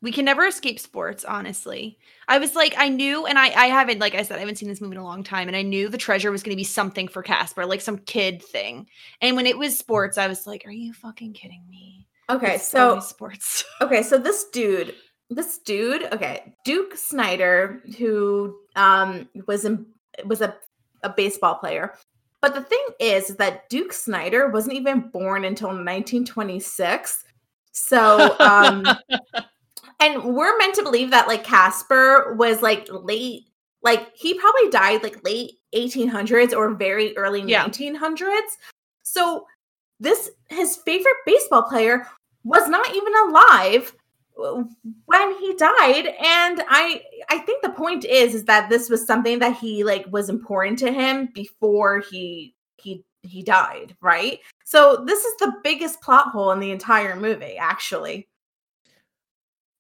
We 0.00 0.12
can 0.12 0.24
never 0.24 0.46
escape 0.46 0.78
sports, 0.78 1.24
honestly. 1.24 1.98
I 2.28 2.38
was 2.38 2.54
like, 2.54 2.72
I 2.78 2.88
knew, 2.88 3.26
and 3.26 3.36
I, 3.36 3.46
I 3.46 3.66
haven't, 3.66 3.98
like 3.98 4.14
I 4.14 4.22
said, 4.22 4.36
I 4.36 4.40
haven't 4.40 4.54
seen 4.54 4.68
this 4.68 4.80
movie 4.80 4.94
in 4.94 5.00
a 5.00 5.04
long 5.04 5.24
time, 5.24 5.48
and 5.48 5.56
I 5.56 5.62
knew 5.62 5.88
the 5.88 5.98
treasure 5.98 6.30
was 6.30 6.44
going 6.44 6.52
to 6.52 6.56
be 6.56 6.62
something 6.62 7.08
for 7.08 7.20
Casper, 7.20 7.66
like 7.66 7.80
some 7.80 7.98
kid 7.98 8.40
thing. 8.40 8.86
And 9.20 9.34
when 9.34 9.46
it 9.46 9.58
was 9.58 9.76
sports, 9.76 10.16
I 10.16 10.28
was 10.28 10.46
like, 10.46 10.64
Are 10.66 10.70
you 10.70 10.92
fucking 10.92 11.32
kidding 11.32 11.64
me? 11.68 11.97
Okay, 12.30 12.56
It's 12.56 12.68
so 12.68 13.00
sports. 13.00 13.64
okay, 13.80 14.02
so 14.02 14.18
this 14.18 14.44
dude, 14.52 14.94
this 15.30 15.58
dude, 15.58 16.12
okay, 16.12 16.54
Duke 16.64 16.94
Snider, 16.96 17.82
who 17.98 18.56
um 18.76 19.28
was 19.46 19.64
in 19.64 19.86
was 20.26 20.40
a 20.40 20.54
a 21.02 21.08
baseball 21.10 21.54
player. 21.56 21.94
But 22.40 22.54
the 22.54 22.62
thing 22.62 22.84
is, 23.00 23.30
is 23.30 23.36
that 23.36 23.68
Duke 23.68 23.92
Snider 23.92 24.48
wasn't 24.50 24.76
even 24.76 25.08
born 25.10 25.44
until 25.44 25.68
1926. 25.68 27.24
So, 27.72 28.36
um, 28.38 28.86
and 30.00 30.22
we're 30.36 30.56
meant 30.58 30.74
to 30.76 30.82
believe 30.82 31.10
that 31.10 31.26
like 31.26 31.42
Casper 31.44 32.34
was 32.38 32.62
like 32.62 32.86
late, 32.90 33.44
like 33.82 34.14
he 34.14 34.34
probably 34.34 34.70
died 34.70 35.02
like 35.02 35.24
late 35.24 35.52
1800s 35.74 36.54
or 36.56 36.74
very 36.74 37.16
early 37.16 37.42
Yeah. 37.42 37.64
1900s. 37.66 38.56
So, 39.02 39.46
this 40.00 40.30
his 40.48 40.76
favorite 40.84 41.16
baseball 41.26 41.64
player 41.64 42.06
was 42.48 42.68
not 42.68 42.88
even 42.94 43.12
alive 43.28 43.94
uh, 44.42 44.62
when 45.06 45.38
he 45.38 45.54
died 45.54 46.06
and 46.06 46.62
i 46.68 47.02
i 47.28 47.38
think 47.38 47.62
the 47.62 47.70
point 47.70 48.04
is 48.04 48.34
is 48.34 48.44
that 48.44 48.68
this 48.68 48.88
was 48.88 49.06
something 49.06 49.38
that 49.38 49.56
he 49.56 49.84
like 49.84 50.06
was 50.10 50.28
important 50.28 50.78
to 50.78 50.92
him 50.92 51.28
before 51.34 52.00
he 52.10 52.54
he 52.76 53.04
he 53.22 53.42
died 53.42 53.94
right 54.00 54.40
so 54.64 55.04
this 55.06 55.24
is 55.24 55.34
the 55.38 55.52
biggest 55.62 56.00
plot 56.00 56.28
hole 56.28 56.52
in 56.52 56.60
the 56.60 56.70
entire 56.70 57.16
movie 57.16 57.56
actually 57.58 58.28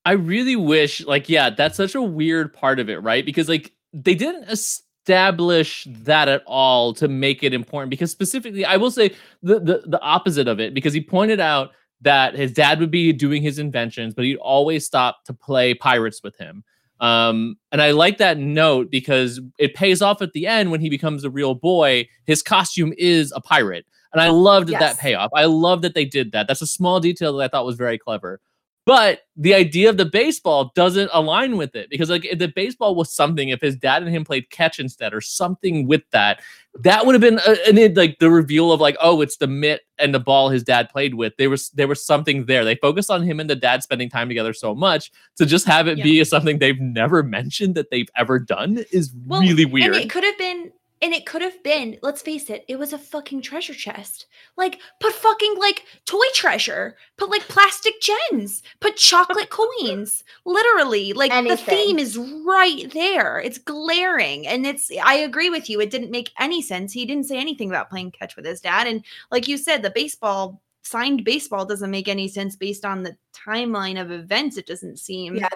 I 0.04 0.12
really 0.12 0.56
wish, 0.56 1.04
like, 1.04 1.28
yeah, 1.28 1.50
that's 1.50 1.76
such 1.76 1.94
a 1.94 2.00
weird 2.00 2.54
part 2.54 2.80
of 2.80 2.88
it, 2.88 3.02
right? 3.02 3.26
Because 3.26 3.46
like 3.46 3.72
they 3.92 4.14
didn't 4.14 4.44
establish 4.44 5.86
that 5.90 6.28
at 6.28 6.42
all 6.46 6.94
to 6.94 7.08
make 7.08 7.42
it 7.42 7.52
important. 7.52 7.90
Because 7.90 8.10
specifically, 8.10 8.64
I 8.64 8.78
will 8.78 8.90
say 8.90 9.14
the 9.42 9.60
the, 9.60 9.82
the 9.86 10.00
opposite 10.00 10.48
of 10.48 10.60
it, 10.60 10.72
because 10.72 10.94
he 10.94 11.02
pointed 11.02 11.40
out 11.40 11.72
that 12.00 12.34
his 12.34 12.52
dad 12.52 12.80
would 12.80 12.90
be 12.90 13.12
doing 13.12 13.42
his 13.42 13.58
inventions, 13.58 14.14
but 14.14 14.24
he'd 14.24 14.36
always 14.36 14.86
stop 14.86 15.24
to 15.24 15.32
play 15.34 15.74
pirates 15.74 16.22
with 16.22 16.36
him. 16.36 16.62
Um, 17.00 17.56
and 17.70 17.80
I 17.80 17.92
like 17.92 18.18
that 18.18 18.38
note 18.38 18.90
because 18.90 19.40
it 19.58 19.74
pays 19.74 20.02
off 20.02 20.20
at 20.22 20.32
the 20.32 20.46
end 20.46 20.70
when 20.70 20.80
he 20.80 20.90
becomes 20.90 21.24
a 21.24 21.30
real 21.30 21.54
boy. 21.54 22.08
His 22.24 22.42
costume 22.42 22.92
is 22.98 23.32
a 23.34 23.40
pirate. 23.40 23.86
And 24.12 24.22
I 24.22 24.28
loved 24.30 24.70
Yes. 24.70 24.80
that 24.80 24.98
payoff. 24.98 25.30
I 25.34 25.44
love 25.44 25.82
that 25.82 25.94
they 25.94 26.04
did 26.06 26.32
that. 26.32 26.48
That's 26.48 26.62
a 26.62 26.66
small 26.66 26.98
detail 26.98 27.36
that 27.36 27.44
I 27.44 27.48
thought 27.48 27.66
was 27.66 27.76
very 27.76 27.98
clever. 27.98 28.40
But 28.88 29.20
the 29.36 29.52
idea 29.52 29.90
of 29.90 29.98
the 29.98 30.06
baseball 30.06 30.72
doesn't 30.74 31.10
align 31.12 31.58
with 31.58 31.76
it 31.76 31.90
because 31.90 32.08
like 32.08 32.24
if 32.24 32.38
the 32.38 32.48
baseball 32.48 32.94
was 32.94 33.12
something 33.12 33.50
if 33.50 33.60
his 33.60 33.76
dad 33.76 34.02
and 34.02 34.10
him 34.10 34.24
played 34.24 34.48
catch 34.48 34.78
instead 34.80 35.12
or 35.12 35.20
something 35.20 35.86
with 35.86 36.00
that 36.12 36.40
that 36.80 37.04
would 37.04 37.14
have 37.14 37.20
been 37.20 37.38
a, 37.46 37.68
and 37.68 37.78
it, 37.78 37.98
like 37.98 38.18
the 38.18 38.30
reveal 38.30 38.72
of 38.72 38.80
like 38.80 38.96
oh 38.98 39.20
it's 39.20 39.36
the 39.36 39.46
mitt 39.46 39.82
and 39.98 40.14
the 40.14 40.18
ball 40.18 40.48
his 40.48 40.62
dad 40.64 40.88
played 40.88 41.14
with. 41.16 41.34
There 41.36 41.50
was 41.50 41.68
there 41.70 41.86
was 41.86 42.02
something 42.02 42.46
there. 42.46 42.64
They 42.64 42.76
focused 42.76 43.10
on 43.10 43.22
him 43.22 43.40
and 43.40 43.50
the 43.50 43.56
dad 43.56 43.82
spending 43.82 44.08
time 44.08 44.26
together 44.28 44.54
so 44.54 44.74
much 44.74 45.12
to 45.36 45.44
just 45.44 45.66
have 45.66 45.86
it 45.86 45.98
Yeah. 45.98 46.04
be 46.04 46.24
something 46.24 46.58
they've 46.58 46.80
never 46.80 47.22
mentioned 47.22 47.74
that 47.74 47.90
they've 47.90 48.08
ever 48.16 48.38
done 48.38 48.82
is 48.90 49.12
Well, 49.26 49.42
really 49.42 49.66
weird 49.66 49.94
And 49.94 50.02
it 50.02 50.08
could 50.08 50.24
have 50.24 50.38
been, 50.38 50.72
and 51.00 51.12
it 51.12 51.26
could 51.26 51.42
have 51.42 51.62
been, 51.62 51.98
let's 52.02 52.22
face 52.22 52.50
it, 52.50 52.64
it 52.68 52.78
was 52.78 52.92
a 52.92 52.98
fucking 52.98 53.42
treasure 53.42 53.74
chest. 53.74 54.26
Like, 54.56 54.80
put 55.00 55.12
fucking 55.12 55.56
like 55.58 55.84
toy 56.04 56.24
treasure, 56.34 56.96
put 57.16 57.30
like 57.30 57.42
plastic 57.42 57.94
gems, 58.00 58.62
put 58.80 58.96
chocolate 58.96 59.50
coins. 59.50 60.24
Literally, 60.44 61.12
like 61.12 61.32
the 61.46 61.56
theme 61.56 61.98
is 61.98 62.18
right 62.18 62.90
there. 62.92 63.40
It's 63.40 63.58
glaring. 63.58 64.46
And 64.46 64.66
it's, 64.66 64.90
I 65.02 65.14
agree 65.14 65.50
with 65.50 65.70
you. 65.70 65.80
It 65.80 65.90
didn't 65.90 66.10
make 66.10 66.30
any 66.38 66.62
sense. 66.62 66.92
He 66.92 67.04
didn't 67.04 67.26
say 67.26 67.38
anything 67.38 67.68
about 67.68 67.90
playing 67.90 68.12
catch 68.12 68.36
with 68.36 68.44
his 68.44 68.60
dad. 68.60 68.86
And 68.86 69.04
like 69.30 69.48
you 69.48 69.56
said, 69.56 69.82
the 69.82 69.90
baseball, 69.90 70.60
signed 70.82 71.22
baseball 71.22 71.66
doesn't 71.66 71.90
make 71.90 72.08
any 72.08 72.28
sense 72.28 72.56
based 72.56 72.84
on 72.84 73.02
the 73.02 73.16
timeline 73.34 74.00
of 74.00 74.10
events. 74.10 74.56
It 74.56 74.66
doesn't 74.66 74.98
seem. 74.98 75.36
Yeah. 75.36 75.48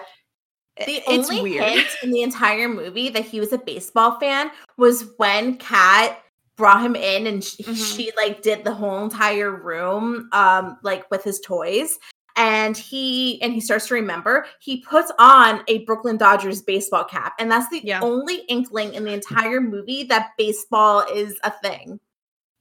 I- 0.79 0.85
the 0.85 1.01
it's 1.07 1.29
only 1.29 1.41
weird. 1.43 1.63
hint 1.65 1.87
in 2.01 2.11
the 2.11 2.21
entire 2.23 2.67
movie 2.67 3.09
that 3.09 3.25
he 3.25 3.39
was 3.39 3.53
a 3.53 3.57
baseball 3.57 4.19
fan 4.19 4.49
was 4.77 5.05
when 5.17 5.57
Kat 5.57 6.19
brought 6.55 6.81
him 6.83 6.95
in 6.95 7.27
and 7.27 7.43
she, 7.43 7.63
Mhm. 7.63 7.95
she 7.95 8.11
like 8.17 8.41
did 8.41 8.63
the 8.63 8.73
whole 8.73 9.03
entire 9.03 9.51
room 9.51 10.29
um 10.33 10.77
like 10.83 11.09
with 11.09 11.23
his 11.23 11.39
toys 11.39 11.97
and 12.35 12.75
he 12.77 13.41
and 13.41 13.53
he 13.53 13.59
starts 13.59 13.87
to 13.87 13.93
remember 13.95 14.45
he 14.59 14.81
puts 14.81 15.11
on 15.19 15.61
a 15.67 15.79
Brooklyn 15.85 16.17
Dodgers 16.17 16.61
baseball 16.61 17.03
cap 17.05 17.33
and 17.39 17.51
that's 17.51 17.69
the 17.69 17.81
Yeah. 17.83 18.01
only 18.01 18.37
inkling 18.49 18.93
in 18.93 19.03
the 19.03 19.13
entire 19.21 19.61
movie 19.61 20.03
that 20.05 20.31
baseball 20.37 21.01
is 21.13 21.35
a 21.43 21.51
thing. 21.51 21.99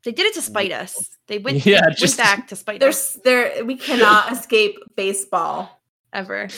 They 0.04 0.12
did 0.12 0.26
it 0.26 0.34
to 0.34 0.42
spite 0.42 0.72
us. 0.72 1.10
They 1.28 1.38
went, 1.38 1.64
Yeah, 1.64 1.80
they 1.88 1.94
just- 1.94 2.18
went 2.18 2.28
back 2.28 2.48
to 2.48 2.56
spite 2.56 2.82
us 2.82 3.12
There's 3.14 3.22
there 3.52 3.64
we 3.64 3.76
cannot 3.76 4.32
escape 4.38 4.78
baseball. 4.96 5.81
Ever. 6.12 6.48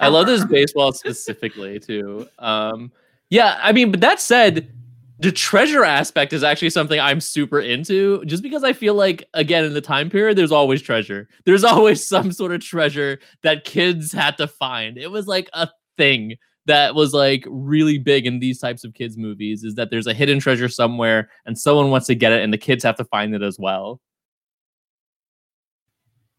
I 0.00 0.08
love 0.08 0.26
this 0.26 0.44
baseball 0.44 0.92
specifically 0.92 1.78
too. 1.78 2.28
Um, 2.38 2.92
yeah, 3.30 3.58
I 3.62 3.72
mean, 3.72 3.90
but 3.90 4.00
that 4.00 4.20
said, 4.20 4.70
the 5.20 5.32
treasure 5.32 5.84
aspect 5.84 6.32
is 6.32 6.42
actually 6.42 6.70
something 6.70 6.98
I'm 6.98 7.20
super 7.20 7.60
into, 7.60 8.24
just 8.24 8.42
because 8.42 8.64
I 8.64 8.72
feel 8.72 8.94
like 8.94 9.24
again 9.34 9.64
in 9.64 9.74
the 9.74 9.80
time 9.80 10.10
period, 10.10 10.36
there's 10.36 10.52
always 10.52 10.82
treasure. 10.82 11.28
There's 11.44 11.64
always 11.64 12.06
some 12.06 12.32
sort 12.32 12.52
of 12.52 12.60
treasure 12.60 13.20
that 13.42 13.64
kids 13.64 14.12
had 14.12 14.36
to 14.38 14.48
find. 14.48 14.98
It 14.98 15.10
was 15.10 15.26
like 15.26 15.48
a 15.52 15.68
thing 15.96 16.36
that 16.66 16.94
was 16.94 17.12
like 17.12 17.44
really 17.48 17.98
big 17.98 18.26
in 18.26 18.38
these 18.38 18.58
types 18.58 18.84
of 18.84 18.94
kids 18.94 19.16
movies 19.18 19.64
is 19.64 19.74
that 19.74 19.90
there's 19.90 20.06
a 20.06 20.14
hidden 20.14 20.40
treasure 20.40 20.68
somewhere 20.68 21.28
and 21.44 21.58
someone 21.58 21.90
wants 21.90 22.06
to 22.06 22.14
get 22.14 22.32
it 22.32 22.42
and 22.42 22.52
the 22.52 22.58
kids 22.58 22.82
have 22.82 22.96
to 22.96 23.04
find 23.04 23.34
it 23.34 23.42
as 23.42 23.58
well. 23.58 24.00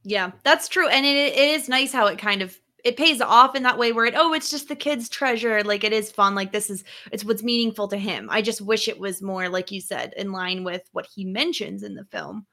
Yeah, 0.03 0.31
that's 0.43 0.67
true, 0.67 0.87
and 0.87 1.03
it, 1.05 1.33
it 1.33 1.49
is 1.55 1.67
nice 1.67 1.91
how 1.91 2.05
it 2.05 2.19
kind 2.19 2.43
of 2.43 2.59
it 2.85 2.97
pays 2.97 3.19
off 3.19 3.55
in 3.55 3.63
that 3.63 3.79
way 3.79 3.91
where 3.91 4.05
it 4.05 4.13
oh 4.15 4.31
it's 4.31 4.51
just 4.51 4.69
the 4.69 4.75
kid's 4.75 5.09
treasure 5.09 5.63
like 5.63 5.83
it 5.83 5.91
is 5.91 6.11
fun 6.11 6.35
like 6.35 6.51
this 6.51 6.69
is 6.69 6.83
it's 7.11 7.25
what's 7.25 7.43
meaningful 7.43 7.87
to 7.89 7.97
him. 7.97 8.29
I 8.31 8.41
just 8.41 8.61
wish 8.61 8.87
it 8.87 8.99
was 8.99 9.21
more 9.21 9.49
like 9.49 9.71
you 9.71 9.81
said 9.81 10.13
in 10.15 10.31
line 10.31 10.63
with 10.63 10.83
what 10.93 11.07
he 11.13 11.25
mentions 11.25 11.83
in 11.83 11.95
the 11.95 12.05
film, 12.05 12.45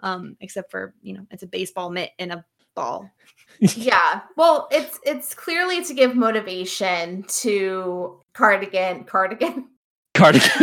um, 0.00 0.36
except 0.40 0.70
for 0.70 0.94
you 1.02 1.12
know 1.14 1.26
it's 1.30 1.42
a 1.42 1.48
baseball 1.48 1.90
mitt 1.90 2.12
and 2.18 2.32
a 2.32 2.44
ball. 2.74 3.10
yeah 3.58 4.20
well 4.36 4.68
it's 4.70 5.00
it's 5.02 5.34
clearly 5.34 5.84
to 5.84 5.92
give 5.92 6.14
motivation 6.14 7.24
to 7.24 8.22
cardigan 8.32 9.04
cardigan 9.04 9.66
Cardigan. 10.14 10.50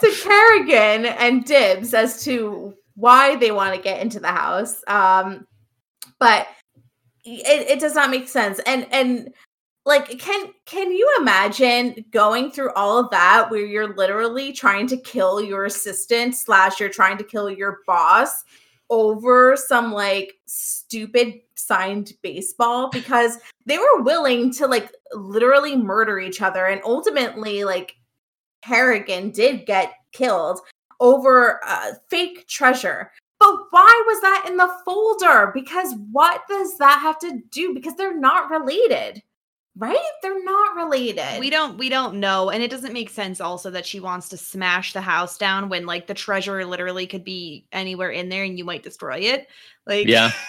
to 0.00 0.14
Carrigan 0.22 1.06
and 1.06 1.44
Dibs 1.44 1.94
as 1.94 2.24
to 2.24 2.74
why 2.98 3.36
they 3.36 3.52
want 3.52 3.74
to 3.74 3.80
get 3.80 4.00
into 4.02 4.18
the 4.18 4.28
house. 4.28 4.82
Um, 4.88 5.46
but 6.18 6.48
it, 7.24 7.68
it 7.68 7.80
does 7.80 7.94
not 7.94 8.10
make 8.10 8.28
sense. 8.28 8.58
And 8.66 8.86
and 8.90 9.32
like 9.86 10.18
can 10.18 10.50
can 10.66 10.90
you 10.92 11.08
imagine 11.20 12.04
going 12.10 12.50
through 12.50 12.72
all 12.74 12.98
of 12.98 13.10
that 13.10 13.50
where 13.50 13.64
you're 13.64 13.96
literally 13.96 14.52
trying 14.52 14.86
to 14.88 14.96
kill 14.96 15.40
your 15.40 15.64
assistant 15.64 16.34
slash 16.34 16.80
you're 16.80 16.88
trying 16.88 17.16
to 17.18 17.24
kill 17.24 17.48
your 17.48 17.78
boss 17.86 18.44
over 18.90 19.56
some 19.56 19.92
like 19.92 20.34
stupid 20.46 21.34
signed 21.54 22.12
baseball 22.22 22.90
because 22.90 23.38
they 23.66 23.78
were 23.78 24.02
willing 24.02 24.52
to 24.52 24.66
like 24.66 24.90
literally 25.12 25.76
murder 25.76 26.18
each 26.18 26.42
other 26.42 26.66
and 26.66 26.80
ultimately 26.84 27.64
like 27.64 27.94
Harrigan 28.62 29.30
did 29.30 29.66
get 29.66 29.94
killed 30.12 30.60
over 31.00 31.60
uh, 31.66 31.92
fake 32.08 32.46
treasure. 32.48 33.10
But 33.38 33.54
why 33.70 34.02
was 34.06 34.20
that 34.20 34.46
in 34.48 34.56
the 34.56 34.68
folder? 34.84 35.52
Because 35.54 35.94
what 36.10 36.42
does 36.48 36.76
that 36.78 36.98
have 37.00 37.18
to 37.20 37.40
do? 37.50 37.72
Because 37.72 37.94
they're 37.94 38.18
not 38.18 38.50
related, 38.50 39.22
right? 39.76 39.96
They're 40.22 40.42
not 40.44 40.74
related. 40.74 41.38
we 41.38 41.50
don't 41.50 41.78
we 41.78 41.88
don't 41.88 42.18
know 42.18 42.50
and 42.50 42.62
it 42.64 42.70
doesn't 42.70 42.92
make 42.92 43.10
sense 43.10 43.40
also 43.40 43.70
that 43.70 43.86
she 43.86 44.00
wants 44.00 44.28
to 44.30 44.36
smash 44.36 44.92
the 44.92 45.00
house 45.00 45.38
down 45.38 45.68
when 45.68 45.86
like 45.86 46.08
the 46.08 46.14
treasure 46.14 46.64
literally 46.64 47.06
could 47.06 47.22
be 47.22 47.64
anywhere 47.70 48.10
in 48.10 48.28
there 48.28 48.42
and 48.42 48.58
you 48.58 48.64
might 48.64 48.82
destroy 48.82 49.18
it. 49.18 49.46
Like 49.86 50.08
Yeah. 50.08 50.32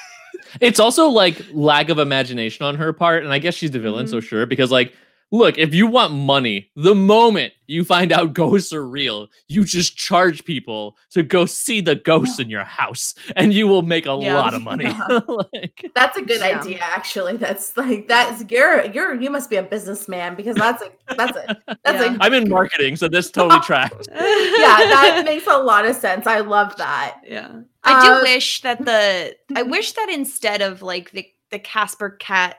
It's 0.61 0.79
also 0.79 1.09
like 1.09 1.43
lack 1.51 1.89
of 1.89 1.99
imagination 1.99 2.65
on 2.65 2.75
her 2.75 2.93
part. 2.93 3.23
And 3.23 3.33
I 3.33 3.39
guess 3.39 3.55
she's 3.55 3.71
the 3.71 3.79
villain, 3.79 4.07
so 4.07 4.17
Mm-hmm. 4.17 4.25
sure. 4.27 4.45
Because, 4.45 4.71
like, 4.71 4.93
look, 5.31 5.57
if 5.57 5.73
you 5.73 5.85
want 5.87 6.13
money, 6.13 6.71
the 6.75 6.95
moment 6.95 7.53
you 7.67 7.83
find 7.83 8.11
out 8.11 8.33
ghosts 8.33 8.73
are 8.73 8.87
real, 8.87 9.27
you 9.47 9.63
just 9.63 9.95
charge 9.95 10.43
people 10.43 10.97
to 11.11 11.21
go 11.23 11.45
see 11.45 11.81
the 11.81 11.95
ghosts 11.95 12.39
in 12.39 12.49
your 12.49 12.63
house 12.63 13.13
and 13.35 13.53
you 13.53 13.67
will 13.67 13.83
make 13.83 14.05
a 14.07 14.17
Yeah. 14.19 14.35
lot 14.37 14.53
of 14.53 14.61
money. 14.63 14.85
Yeah. 14.85 15.19
like, 15.53 15.91
that's 15.95 16.17
a 16.17 16.21
good 16.21 16.39
Yeah. 16.41 16.59
idea, 16.59 16.79
actually. 16.81 17.37
That's 17.37 17.75
like 17.77 18.07
that's 18.07 18.43
you're 18.51 18.85
you're 18.85 19.21
you 19.21 19.29
must 19.29 19.49
be 19.49 19.57
a 19.57 19.63
businessman 19.63 20.35
because 20.35 20.55
that's 20.55 20.81
a 20.83 21.15
that's 21.15 21.37
a 21.37 21.57
that's 21.83 22.03
Yeah. 22.03 22.15
a 22.15 22.17
I'm 22.21 22.33
in 22.33 22.49
marketing, 22.49 22.95
so 22.95 23.07
this 23.07 23.29
totally 23.29 23.59
tracks. 23.61 24.07
yeah, 24.09 24.17
that 24.17 25.21
makes 25.25 25.45
a 25.47 25.57
lot 25.57 25.85
of 25.85 25.95
sense. 25.95 26.25
I 26.27 26.39
love 26.39 26.75
that. 26.77 27.21
Yeah. 27.27 27.61
I 27.83 28.05
do 28.05 28.11
Uh, 28.13 28.21
wish 28.23 28.61
that 28.61 28.83
the 28.83 29.35
I 29.55 29.61
wish 29.63 29.93
that 29.93 30.09
instead 30.09 30.61
of 30.61 30.81
like 30.81 31.11
the 31.11 31.25
the 31.51 31.59
Casper 31.59 32.11
Kat 32.19 32.57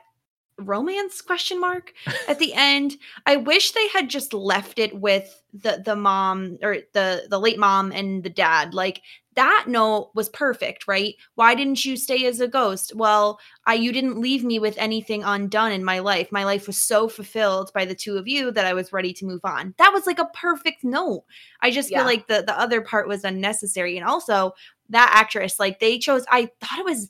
romance 0.61 1.21
question 1.21 1.59
mark 1.59 1.93
at 2.27 2.39
the 2.39 2.53
end, 2.53 2.95
I 3.25 3.35
wish 3.37 3.71
they 3.71 3.87
had 3.89 4.09
just 4.09 4.33
left 4.33 4.79
it 4.79 4.99
with 4.99 5.41
the 5.53 5.81
the 5.83 5.95
mom 5.95 6.57
or 6.61 6.77
the 6.93 7.27
the 7.29 7.39
late 7.39 7.59
mom 7.59 7.91
and 7.91 8.23
the 8.23 8.29
dad. 8.29 8.73
Like 8.73 9.01
that 9.35 9.65
note 9.67 10.11
was 10.13 10.27
perfect, 10.29 10.87
right? 10.87 11.15
Why 11.35 11.55
didn't 11.55 11.85
you 11.85 11.95
stay 11.95 12.25
as 12.25 12.41
a 12.41 12.47
ghost? 12.49 12.93
Well, 12.95 13.39
I 13.65 13.75
you 13.75 13.91
didn't 13.93 14.19
leave 14.19 14.43
me 14.43 14.59
with 14.59 14.77
anything 14.77 15.23
undone 15.23 15.71
in 15.71 15.83
my 15.85 15.99
life. 15.99 16.31
My 16.31 16.43
life 16.43 16.67
was 16.67 16.77
so 16.77 17.07
fulfilled 17.07 17.71
by 17.73 17.85
the 17.85 17.95
two 17.95 18.17
of 18.17 18.27
you 18.27 18.51
that 18.51 18.65
I 18.65 18.73
was 18.73 18.91
ready 18.93 19.13
to 19.13 19.25
move 19.25 19.41
on. 19.43 19.73
That 19.77 19.93
was 19.93 20.05
like 20.05 20.19
a 20.19 20.29
perfect 20.33 20.83
note. 20.83 21.23
I 21.61 21.71
just 21.71 21.89
Yeah. 21.89 21.99
feel 21.99 22.05
like 22.05 22.27
the 22.27 22.43
the 22.45 22.59
other 22.59 22.81
part 22.81 23.07
was 23.07 23.23
unnecessary. 23.23 23.97
And 23.97 24.05
also 24.05 24.51
that 24.89 25.11
actress, 25.13 25.59
like 25.59 25.79
they 25.79 25.97
chose 25.97 26.25
I 26.29 26.49
thought 26.59 26.79
it 26.79 26.85
was 26.85 27.09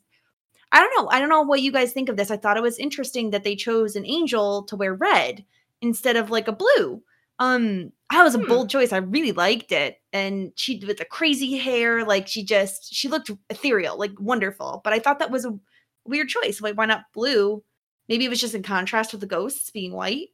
I 0.72 0.80
don't 0.80 0.94
know. 0.98 1.10
I 1.10 1.20
don't 1.20 1.30
know 1.30 1.42
what 1.42 1.62
you 1.62 1.72
guys 1.72 1.92
think 1.92 2.10
of 2.10 2.18
this. 2.18 2.32
I 2.32 2.38
thought 2.38 2.58
it 2.58 2.64
was 2.64 2.80
interesting 2.80 3.32
that 3.32 3.44
they 3.44 3.56
chose 3.56 3.96
an 3.96 4.06
angel 4.06 4.64
to 4.64 4.76
wear 4.76 4.94
red 4.94 5.44
instead 5.82 6.16
of 6.16 6.30
like 6.30 6.48
a 6.48 6.54
blue. 6.54 7.02
Um, 7.40 7.92
that 8.12 8.24
was 8.24 8.36
a 8.36 8.40
Hmm. 8.40 8.48
bold 8.48 8.70
choice. 8.70 8.94
I 8.94 8.98
really 8.98 9.32
liked 9.32 9.72
it. 9.72 10.00
And 10.14 10.52
she 10.56 10.84
with 10.86 10.98
the 10.98 11.06
crazy 11.06 11.58
hair, 11.58 12.06
like 12.06 12.28
she 12.28 12.44
just 12.44 12.94
she 12.94 13.08
looked 13.10 13.32
ethereal, 13.50 13.98
like 13.98 14.14
wonderful. 14.20 14.82
But 14.84 14.94
I 14.94 15.00
thought 15.00 15.20
that 15.20 15.32
was 15.32 15.46
a 15.46 15.58
weird 16.06 16.30
choice. 16.30 16.62
Like, 16.62 16.78
why 16.78 16.86
not 16.86 17.06
blue? 17.14 17.64
Maybe 18.08 18.26
it 18.26 18.30
was 18.30 18.42
just 18.42 18.56
in 18.56 18.64
contrast 18.64 19.12
with 19.12 19.22
the 19.22 19.28
ghosts 19.28 19.72
being 19.72 19.94
white. 19.94 20.30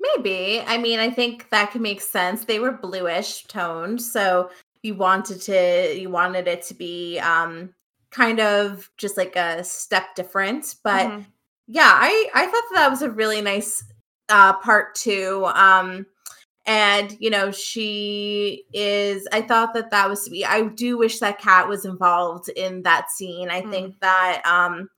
Maybe. 0.00 0.60
I 0.66 0.76
mean, 0.78 0.98
I 0.98 1.10
think 1.10 1.48
that 1.50 1.70
could 1.70 1.80
make 1.80 2.00
sense. 2.00 2.44
They 2.44 2.58
were 2.58 2.72
bluish 2.72 3.44
toned, 3.44 4.02
so 4.02 4.50
you 4.82 4.94
wanted 4.94 5.40
to 5.42 5.98
you 5.98 6.10
wanted 6.10 6.46
it 6.46 6.62
to 6.62 6.74
be 6.74 7.18
um 7.20 7.72
kind 8.14 8.40
of 8.40 8.90
just 8.96 9.16
like 9.16 9.36
a 9.36 9.64
step 9.64 10.14
different, 10.14 10.76
but 10.84 11.08
Mhm. 11.08 11.26
yeah, 11.66 11.90
I 11.92 12.30
I 12.34 12.46
thought 12.46 12.64
that 12.74 12.90
was 12.90 13.02
a 13.02 13.10
really 13.10 13.40
nice 13.42 13.84
uh 14.28 14.54
part 14.54 14.94
too. 14.94 15.44
Um 15.54 16.06
and 16.66 17.16
you 17.20 17.30
know, 17.30 17.50
she 17.50 18.64
is 18.72 19.26
I 19.32 19.42
thought 19.42 19.74
that 19.74 19.90
that 19.90 20.08
was 20.08 20.24
to 20.24 20.30
be 20.30 20.44
I 20.46 20.62
do 20.68 20.96
wish 20.98 21.18
that 21.20 21.38
Kat 21.40 21.68
was 21.68 21.84
involved 21.84 22.48
in 22.50 22.82
that 22.82 23.10
scene. 23.10 23.50
I 23.50 23.62
Mm. 23.62 23.70
think 23.70 24.00
that 24.00 24.42
um 24.46 24.88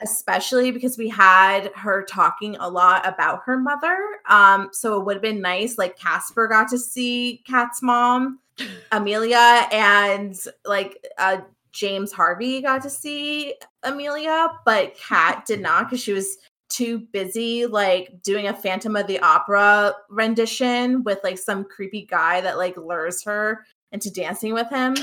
especially 0.00 0.70
because 0.70 0.96
we 0.96 1.08
had 1.08 1.72
her 1.74 2.04
talking 2.04 2.56
a 2.60 2.68
lot 2.68 3.06
about 3.06 3.42
her 3.44 3.58
mother. 3.58 3.98
Um, 4.28 4.68
so 4.72 4.98
it 5.00 5.04
would 5.04 5.16
have 5.16 5.22
been 5.22 5.40
nice, 5.40 5.76
like 5.76 5.98
Casper 5.98 6.46
got 6.46 6.68
to 6.68 6.78
see 6.78 7.42
Kat's 7.46 7.82
mom, 7.82 8.38
Amelia, 8.92 9.66
and 9.72 10.38
like 10.64 11.04
uh, 11.18 11.38
James 11.72 12.12
Harvey 12.12 12.60
got 12.62 12.82
to 12.82 12.90
see 12.90 13.54
Amelia, 13.82 14.48
but 14.64 14.96
Kat 14.96 15.44
did 15.46 15.60
not 15.60 15.88
because 15.88 16.02
she 16.02 16.12
was 16.12 16.38
too 16.68 16.98
busy 17.12 17.64
like 17.66 18.22
doing 18.22 18.48
a 18.48 18.54
Phantom 18.54 18.94
of 18.94 19.06
the 19.06 19.18
Opera 19.20 19.94
rendition 20.10 21.02
with 21.02 21.18
like 21.24 21.38
some 21.38 21.64
creepy 21.64 22.04
guy 22.04 22.40
that 22.42 22.58
like 22.58 22.76
lures 22.76 23.24
her 23.24 23.64
into 23.92 24.12
dancing 24.12 24.52
with 24.52 24.68
him. 24.68 24.94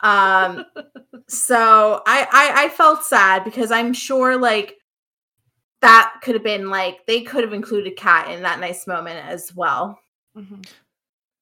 Um 0.00 0.64
so 1.28 2.02
I, 2.06 2.26
I 2.32 2.64
I 2.64 2.68
felt 2.70 3.04
sad 3.04 3.44
because 3.44 3.70
I'm 3.70 3.92
sure 3.92 4.36
like 4.36 4.78
that 5.80 6.14
could 6.22 6.34
have 6.34 6.44
been 6.44 6.70
like 6.70 7.06
they 7.06 7.22
could 7.22 7.44
have 7.44 7.52
included 7.52 7.96
Kat 7.96 8.30
in 8.30 8.42
that 8.42 8.60
nice 8.60 8.86
moment 8.86 9.24
as 9.24 9.54
well. 9.54 9.98
Mhm. 10.36 10.66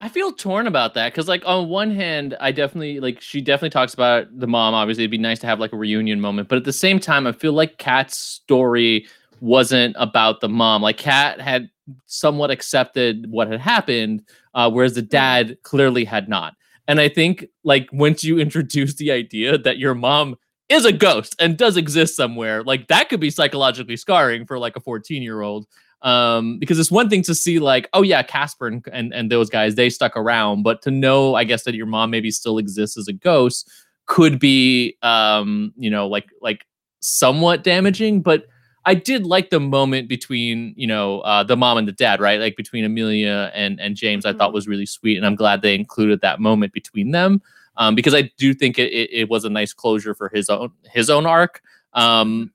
I 0.01 0.07
feel 0.07 0.31
torn 0.31 0.65
about 0.65 0.93
that 0.93 1.11
because, 1.11 1.27
like, 1.27 1.43
on 1.45 1.67
one 1.67 1.91
hand, 1.91 2.35
I 2.39 2.53
definitely 2.53 3.01
like 3.01 3.19
she 3.19 3.41
definitely 3.41 3.71
talks 3.71 3.93
about 3.93 4.27
the 4.39 4.47
mom. 4.47 4.73
Obviously, 4.73 5.03
it'd 5.03 5.11
be 5.11 5.17
nice 5.17 5.39
to 5.39 5.47
have 5.47 5.59
like 5.59 5.73
a 5.73 5.77
reunion 5.77 6.21
moment, 6.21 6.47
but 6.47 6.57
at 6.57 6.63
the 6.63 6.73
same 6.73 6.99
time, 6.99 7.27
I 7.27 7.33
feel 7.33 7.51
like 7.51 7.77
Kat's 7.79 8.17
story 8.17 9.07
wasn't 9.41 9.95
about 9.99 10.39
the 10.39 10.47
mom. 10.47 10.81
Like, 10.81 10.97
Kat 10.97 11.41
had 11.41 11.69
somewhat 12.05 12.49
accepted 12.49 13.29
what 13.29 13.51
had 13.51 13.59
happened, 13.59 14.23
uh, 14.53 14.71
whereas 14.71 14.95
the 14.95 15.01
dad 15.01 15.57
clearly 15.63 16.05
had 16.05 16.29
not. 16.29 16.55
And 16.87 17.01
I 17.01 17.09
think, 17.09 17.45
like, 17.65 17.89
once 17.91 18.23
you 18.23 18.39
introduce 18.39 18.95
the 18.95 19.11
idea 19.11 19.57
that 19.57 19.79
your 19.79 19.95
mom 19.95 20.37
is 20.69 20.85
a 20.85 20.93
ghost 20.93 21.35
and 21.39 21.57
does 21.57 21.75
exist 21.75 22.15
somewhere, 22.15 22.63
like 22.63 22.87
that 22.87 23.09
could 23.09 23.19
be 23.19 23.31
psychologically 23.31 23.97
scarring 23.97 24.45
for 24.45 24.57
like 24.59 24.77
a 24.77 24.79
14 24.79 25.21
year 25.21 25.41
old 25.41 25.67
um 26.01 26.57
because 26.59 26.79
it's 26.79 26.91
one 26.91 27.09
thing 27.09 27.21
to 27.21 27.35
see 27.35 27.59
like 27.59 27.89
oh 27.93 28.01
yeah 28.01 28.23
casper 28.23 28.67
and, 28.67 28.85
and 28.93 29.13
and 29.13 29.29
those 29.31 29.49
guys 29.49 29.75
they 29.75 29.89
stuck 29.89 30.15
around 30.15 30.63
but 30.63 30.81
to 30.81 30.91
know 30.91 31.35
i 31.35 31.43
guess 31.43 31.63
that 31.63 31.75
your 31.75 31.85
mom 31.85 32.09
maybe 32.09 32.31
still 32.31 32.57
exists 32.57 32.97
as 32.97 33.07
a 33.07 33.13
ghost 33.13 33.69
could 34.05 34.39
be 34.39 34.95
um 35.01 35.73
you 35.77 35.89
know 35.89 36.07
like 36.07 36.29
like 36.41 36.65
somewhat 37.01 37.63
damaging 37.63 38.21
but 38.21 38.45
i 38.85 38.93
did 38.93 39.25
like 39.25 39.49
the 39.49 39.59
moment 39.59 40.07
between 40.07 40.73
you 40.77 40.87
know 40.87 41.19
uh 41.21 41.43
the 41.43 41.57
mom 41.57 41.77
and 41.77 41.87
the 41.87 41.91
dad 41.91 42.21
right 42.21 42.39
like 42.39 42.55
between 42.55 42.85
amelia 42.85 43.51
and 43.53 43.79
and 43.81 43.95
james 43.97 44.25
i 44.25 44.31
thought 44.31 44.51
Mhm. 44.51 44.53
was 44.53 44.67
really 44.67 44.85
sweet 44.85 45.17
and 45.17 45.25
i'm 45.25 45.35
glad 45.35 45.61
they 45.61 45.75
included 45.75 46.21
that 46.21 46.39
moment 46.39 46.71
between 46.71 47.11
them 47.11 47.41
um 47.75 47.93
because 47.93 48.13
i 48.15 48.21
do 48.37 48.53
think 48.53 48.79
it, 48.79 48.91
it, 48.93 49.09
it 49.11 49.29
was 49.29 49.43
a 49.43 49.49
nice 49.49 49.73
closure 49.73 50.15
for 50.15 50.29
his 50.29 50.49
own 50.49 50.71
his 50.91 51.09
own 51.09 51.25
arc 51.25 51.61
um 51.93 52.51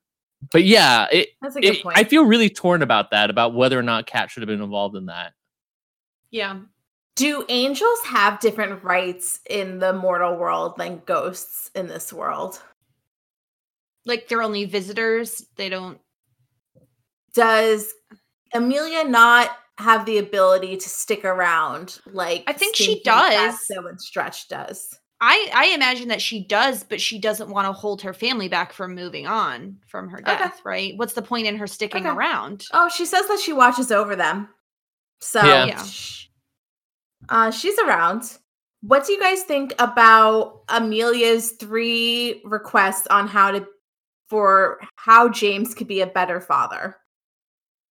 but 0.51 0.65
yeah 0.65 1.07
it, 1.13 1.29
That's 1.41 1.57
a 1.57 1.61
good 1.61 1.77
it- 1.77 1.83
point. 1.83 1.97
I 1.97 2.05
feel 2.05 2.25
really 2.25 2.51
torn 2.51 2.83
about 2.83 3.11
that, 3.11 3.31
about 3.31 3.55
whether 3.55 3.79
or 3.79 3.83
not 3.83 4.07
Kat 4.07 4.31
should 4.31 4.43
have 4.43 4.49
been 4.49 4.63
involved 4.63 4.97
in 4.97 5.07
that. 5.07 5.33
Yeah. 6.31 6.61
Do 7.17 7.45
angels 7.49 8.01
have 8.07 8.41
different 8.41 8.83
rights 8.83 9.39
in 9.49 9.79
the 9.79 9.93
mortal 9.93 10.37
world 10.37 10.77
than 10.77 11.03
ghosts 11.07 11.71
in 11.77 11.87
this 11.87 12.13
world? 12.13 12.61
Like 14.05 14.27
they're 14.29 14.43
only 14.43 14.65
visitors. 14.65 15.47
They 15.57 15.69
don't 15.69 15.99
Does 17.35 17.95
Amelia 18.53 19.05
not 19.05 19.51
have 19.79 20.07
the 20.07 20.19
ability 20.19 20.77
to 20.77 20.89
stick 20.89 21.25
around 21.25 21.99
like 22.07 22.45
I 22.47 22.53
think 22.53 22.77
she 22.77 23.01
does. 23.03 23.67
So 23.67 23.87
and 23.87 24.01
Stretch 24.01 24.49
does? 24.49 24.99
I 25.21 25.51
I 25.55 25.67
imagine 25.75 26.09
that 26.09 26.21
she 26.21 26.45
does, 26.45 26.83
but 26.85 27.01
she 27.01 27.19
doesn't 27.19 27.49
want 27.51 27.67
to 27.67 27.73
hold 27.73 28.03
her 28.03 28.13
family 28.13 28.49
back 28.49 28.73
from 28.73 28.95
moving 28.95 29.27
on 29.27 29.79
from 29.87 30.09
her 30.09 30.19
Okay. 30.19 30.37
death, 30.37 30.61
right? 30.65 30.93
What's 30.97 31.15
the 31.15 31.23
point 31.23 31.47
in 31.47 31.57
her 31.57 31.67
sticking 31.67 32.07
Okay. 32.07 32.15
around? 32.15 32.67
Oh, 32.73 32.89
she 32.89 33.07
says 33.07 33.27
that 33.29 33.41
she 33.41 33.53
watches 33.53 33.91
over 33.91 34.17
them. 34.17 34.49
So 35.21 35.41
Yeah. 35.41 35.67
Yeah. 35.67 35.87
uh, 37.29 37.51
she's 37.51 37.79
around. 37.79 38.39
What 38.83 39.07
do 39.07 39.13
you 39.13 39.21
guys 39.21 39.45
think 39.45 39.73
about 39.79 40.61
Amelia's 40.69 41.53
three 41.53 42.43
requests 42.45 43.07
on 43.07 43.27
how 43.27 43.51
to 43.53 43.67
for 44.29 44.79
how 44.97 45.29
James 45.29 45.75
could 45.75 45.87
be 45.87 46.01
a 46.03 46.07
better 46.07 46.41
father? 46.41 46.97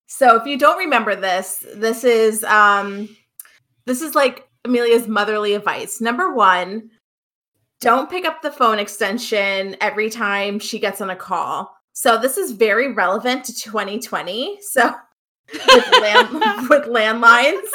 So 0.07 0.35
if 0.37 0.47
you 0.47 0.57
don't 0.57 0.79
remember 0.79 1.15
this, 1.15 1.63
this 1.75 2.03
is 2.03 2.43
um 2.45 3.15
this 3.85 4.01
is 4.01 4.15
like 4.15 4.47
Amelia's 4.65 5.07
motherly 5.07 5.53
advice. 5.53 6.01
Number 6.01 6.33
1, 6.33 6.89
don't 7.81 8.09
pick 8.09 8.25
up 8.25 8.41
the 8.41 8.51
phone 8.51 8.79
extension 8.79 9.75
every 9.81 10.09
time 10.09 10.59
she 10.59 10.79
gets 10.79 11.01
on 11.01 11.09
a 11.09 11.15
call. 11.15 11.75
So 11.93 12.17
this 12.17 12.37
is 12.37 12.51
very 12.51 12.93
relevant 12.93 13.45
to 13.45 13.53
2020. 13.53 14.59
So 14.61 14.93
with, 15.53 15.91
land, 16.01 16.31
with 16.69 16.85
landlines. 16.85 17.67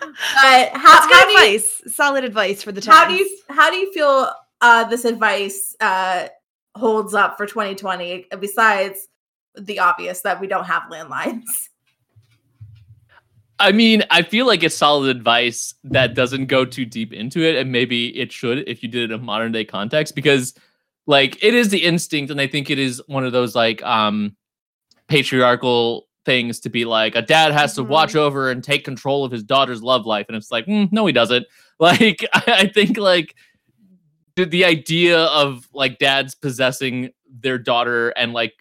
But 0.00 0.70
how, 0.74 1.08
how 1.08 1.26
do 1.26 1.32
you 1.32 1.38
advice. 1.38 1.82
Solid 1.86 2.24
advice 2.24 2.62
for 2.62 2.72
the 2.72 2.80
times. 2.80 2.96
how 2.96 3.08
do 3.08 3.14
you 3.14 3.38
how 3.48 3.70
do 3.70 3.76
you 3.76 3.92
feel 3.92 4.28
uh, 4.60 4.84
this 4.84 5.04
advice 5.04 5.76
uh, 5.80 6.28
holds 6.74 7.14
up 7.14 7.36
for 7.36 7.46
2020? 7.46 8.26
Besides 8.40 9.08
the 9.54 9.78
obvious 9.78 10.22
that 10.22 10.40
we 10.40 10.46
don't 10.46 10.64
have 10.64 10.84
landlines. 10.90 11.44
I 13.62 13.72
mean, 13.72 14.02
I 14.10 14.22
feel 14.22 14.46
like 14.46 14.62
it's 14.62 14.76
solid 14.76 15.14
advice 15.14 15.74
that 15.84 16.14
doesn't 16.14 16.46
go 16.46 16.64
too 16.64 16.84
deep 16.84 17.12
into 17.12 17.40
it, 17.42 17.54
and 17.56 17.70
maybe 17.70 18.08
it 18.18 18.32
should 18.32 18.68
if 18.68 18.82
you 18.82 18.88
did 18.88 19.02
it 19.10 19.14
in 19.14 19.20
a 19.20 19.22
modern 19.22 19.52
day 19.52 19.64
context, 19.64 20.14
because 20.16 20.52
like 21.06 21.42
it 21.42 21.54
is 21.54 21.68
the 21.68 21.82
instinct, 21.84 22.30
and 22.30 22.40
I 22.40 22.46
think 22.48 22.70
it 22.70 22.78
is 22.78 23.00
one 23.06 23.24
of 23.24 23.32
those 23.32 23.54
like 23.54 23.82
um 23.84 24.36
patriarchal 25.08 26.08
things 26.24 26.60
to 26.60 26.70
be 26.70 26.84
like 26.84 27.14
a 27.16 27.22
dad 27.22 27.52
has 27.52 27.74
to 27.74 27.82
Mhm. 27.84 27.88
watch 27.88 28.14
over 28.16 28.50
and 28.50 28.62
take 28.62 28.84
control 28.84 29.24
of 29.24 29.32
his 29.32 29.42
daughter's 29.42 29.82
love 29.82 30.06
life, 30.06 30.26
and 30.28 30.36
it's 30.36 30.50
like, 30.50 30.66
mm, 30.66 30.90
no, 30.92 31.06
he 31.06 31.12
doesn't. 31.12 31.46
Like, 31.80 32.24
I, 32.32 32.42
I 32.46 32.66
think 32.68 32.96
like 32.96 33.34
the, 34.36 34.44
the 34.44 34.64
idea 34.64 35.18
of 35.24 35.68
like 35.72 35.98
dads 35.98 36.36
possessing 36.36 37.10
their 37.28 37.58
daughter 37.58 38.10
and 38.10 38.32
like 38.32 38.52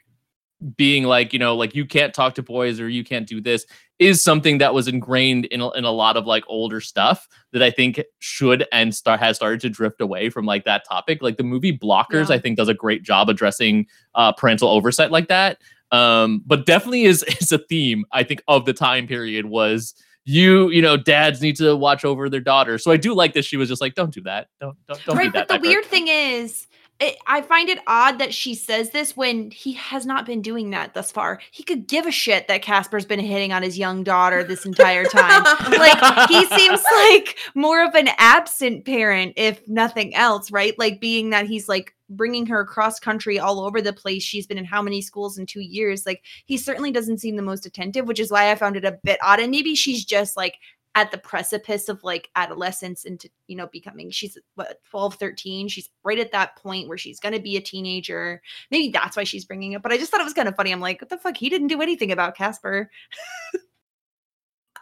being 0.75 1.03
like 1.03 1.33
you 1.33 1.37
know 1.39 1.55
like 1.55 1.75
you 1.75 1.85
can't 1.85 2.13
talk 2.15 2.35
to 2.35 2.41
boys 2.43 2.79
or 2.79 2.89
you 2.89 3.03
can't 3.03 3.27
do 3.27 3.39
this 3.41 3.65
is 4.01 4.21
something 4.23 4.57
that 4.57 4.73
was 4.73 4.87
ingrained 4.87 5.45
in 5.45 5.61
a, 5.61 5.69
in 5.71 5.85
a 5.85 5.91
lot 5.91 6.17
of 6.17 6.25
like 6.25 6.43
older 6.47 6.81
stuff 6.81 7.27
that 7.53 7.61
I 7.61 7.69
think 7.69 8.01
should 8.19 8.65
and 8.71 8.93
start 8.95 9.19
has 9.19 9.35
started 9.35 9.61
to 9.61 9.69
drift 9.69 10.01
away 10.01 10.29
from 10.31 10.45
like 10.45 10.65
that 10.65 10.83
topic. 10.89 11.21
Like 11.21 11.37
the 11.37 11.43
movie 11.43 11.77
Blockers, 11.77 12.29
Yeah. 12.29 12.35
I 12.35 12.39
think 12.39 12.57
does 12.57 12.67
a 12.67 12.73
great 12.73 13.03
job 13.03 13.29
addressing 13.29 13.85
uh, 14.15 14.31
parental 14.33 14.69
oversight 14.69 15.11
like 15.11 15.27
that. 15.27 15.59
Um, 15.91 16.41
but 16.47 16.65
definitely 16.65 17.03
is 17.03 17.21
is 17.41 17.51
a 17.51 17.59
theme 17.59 18.03
I 18.11 18.23
think 18.23 18.41
of 18.47 18.65
the 18.65 18.73
time 18.73 19.05
period 19.07 19.45
was 19.45 19.93
you 20.25 20.69
you 20.69 20.81
know 20.81 20.97
dads 20.97 21.41
need 21.41 21.55
to 21.57 21.75
watch 21.75 22.03
over 22.03 22.27
their 22.29 22.39
daughter. 22.41 22.77
So 22.79 22.91
I 22.91 22.97
do 22.97 23.13
like 23.13 23.33
that 23.33 23.45
she 23.45 23.55
was 23.57 23.69
just 23.69 23.81
like 23.81 23.93
don't 23.95 24.13
do 24.13 24.21
that 24.21 24.47
don't 24.59 24.77
don't 24.87 25.05
don't 25.05 25.17
right, 25.17 25.25
do 25.25 25.31
that. 25.33 25.47
but 25.47 25.53
the 25.53 25.59
Becker." 25.59 25.67
weird 25.69 25.85
thing 25.85 26.07
is, 26.07 26.65
it, 27.01 27.17
I 27.25 27.41
find 27.41 27.67
it 27.67 27.79
odd 27.87 28.19
that 28.19 28.31
she 28.31 28.53
says 28.53 28.91
this 28.91 29.17
when 29.17 29.49
he 29.49 29.73
has 29.73 30.05
not 30.05 30.25
been 30.25 30.41
doing 30.43 30.69
that 30.69 30.93
thus 30.93 31.11
far. 31.11 31.41
He 31.49 31.63
could 31.63 31.87
give 31.87 32.05
a 32.05 32.11
shit 32.11 32.47
that 32.47 32.61
Casper's 32.61 33.05
been 33.05 33.19
hitting 33.19 33.51
on 33.51 33.63
his 33.63 33.77
young 33.77 34.03
daughter 34.03 34.43
this 34.43 34.65
entire 34.67 35.05
time. 35.05 35.43
like 35.71 36.29
he 36.29 36.45
seems 36.45 36.81
like 36.95 37.39
more 37.55 37.83
of 37.83 37.95
an 37.95 38.09
absent 38.19 38.85
parent, 38.85 39.33
if 39.35 39.67
nothing 39.67 40.13
else, 40.13 40.51
right? 40.51 40.77
Like 40.77 41.01
being 41.01 41.31
that 41.31 41.47
he's 41.47 41.67
like 41.67 41.95
bringing 42.07 42.45
her 42.45 42.59
across 42.59 42.99
country 42.99 43.39
all 43.39 43.61
over 43.61 43.81
the 43.81 43.93
place. 43.93 44.21
She's 44.21 44.45
been 44.45 44.59
in 44.59 44.65
how 44.65 44.83
many 44.83 45.01
schools 45.01 45.39
in 45.39 45.47
two 45.47 45.61
years? 45.61 46.05
Like 46.05 46.23
he 46.45 46.55
certainly 46.55 46.91
doesn't 46.91 47.17
seem 47.17 47.35
the 47.35 47.41
most 47.41 47.65
attentive, 47.65 48.07
which 48.07 48.19
is 48.19 48.29
why 48.29 48.51
I 48.51 48.55
found 48.55 48.77
it 48.77 48.85
a 48.85 48.99
bit 49.03 49.17
odd. 49.23 49.39
And 49.39 49.49
maybe 49.49 49.73
she's 49.73 50.05
just 50.05 50.37
like 50.37 50.59
at 50.95 51.11
the 51.11 51.17
precipice 51.17 51.87
of 51.87 52.03
like 52.03 52.29
adolescence 52.35 53.05
into 53.05 53.29
you 53.47 53.55
know 53.55 53.67
becoming 53.67 54.11
she's 54.11 54.37
what 54.55 54.79
12 54.89 55.15
13 55.15 55.67
she's 55.67 55.89
right 56.03 56.19
at 56.19 56.31
that 56.31 56.55
point 56.57 56.87
where 56.87 56.97
she's 56.97 57.19
going 57.19 57.33
to 57.33 57.41
be 57.41 57.55
a 57.55 57.61
teenager 57.61 58.41
maybe 58.71 58.89
that's 58.89 59.15
why 59.15 59.23
she's 59.23 59.45
bringing 59.45 59.71
it 59.71 59.81
but 59.81 59.91
i 59.91 59.97
just 59.97 60.11
thought 60.11 60.21
it 60.21 60.25
was 60.25 60.33
kind 60.33 60.49
of 60.49 60.55
funny 60.55 60.71
i'm 60.71 60.81
like 60.81 61.01
what 61.01 61.09
the 61.09 61.17
fuck 61.17 61.37
he 61.37 61.49
didn't 61.49 61.67
do 61.67 61.81
anything 61.81 62.11
about 62.11 62.35
casper 62.35 62.89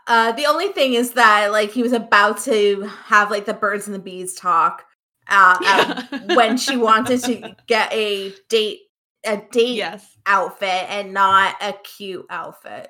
uh 0.07 0.31
the 0.31 0.45
only 0.45 0.69
thing 0.69 0.93
is 0.93 1.11
that 1.11 1.51
like 1.51 1.71
he 1.71 1.83
was 1.83 1.93
about 1.93 2.39
to 2.39 2.89
have 3.05 3.29
like 3.29 3.45
the 3.45 3.53
birds 3.53 3.85
and 3.85 3.95
the 3.95 3.99
bees 3.99 4.33
talk 4.33 4.85
uh, 5.31 5.57
yeah. 5.61 6.07
when 6.35 6.57
she 6.57 6.75
wanted 6.75 7.21
to 7.23 7.55
get 7.67 7.93
a 7.93 8.33
date 8.49 8.79
a 9.25 9.37
date 9.51 9.75
yes. 9.75 10.17
outfit 10.25 10.85
and 10.89 11.13
not 11.13 11.55
a 11.61 11.73
cute 11.83 12.25
outfit 12.31 12.89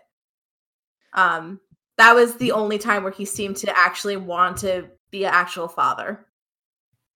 um 1.14 1.60
that 2.00 2.16
was 2.16 2.36
the 2.36 2.54
only 2.54 2.78
time 2.78 3.04
where 3.04 3.12
he 3.12 3.26
seemed 3.26 3.58
to 3.58 3.78
actually 3.78 4.16
want 4.16 4.58
to 4.58 4.86
be 5.12 5.26
an 5.26 5.34
actual 5.34 5.68
father. 5.68 6.26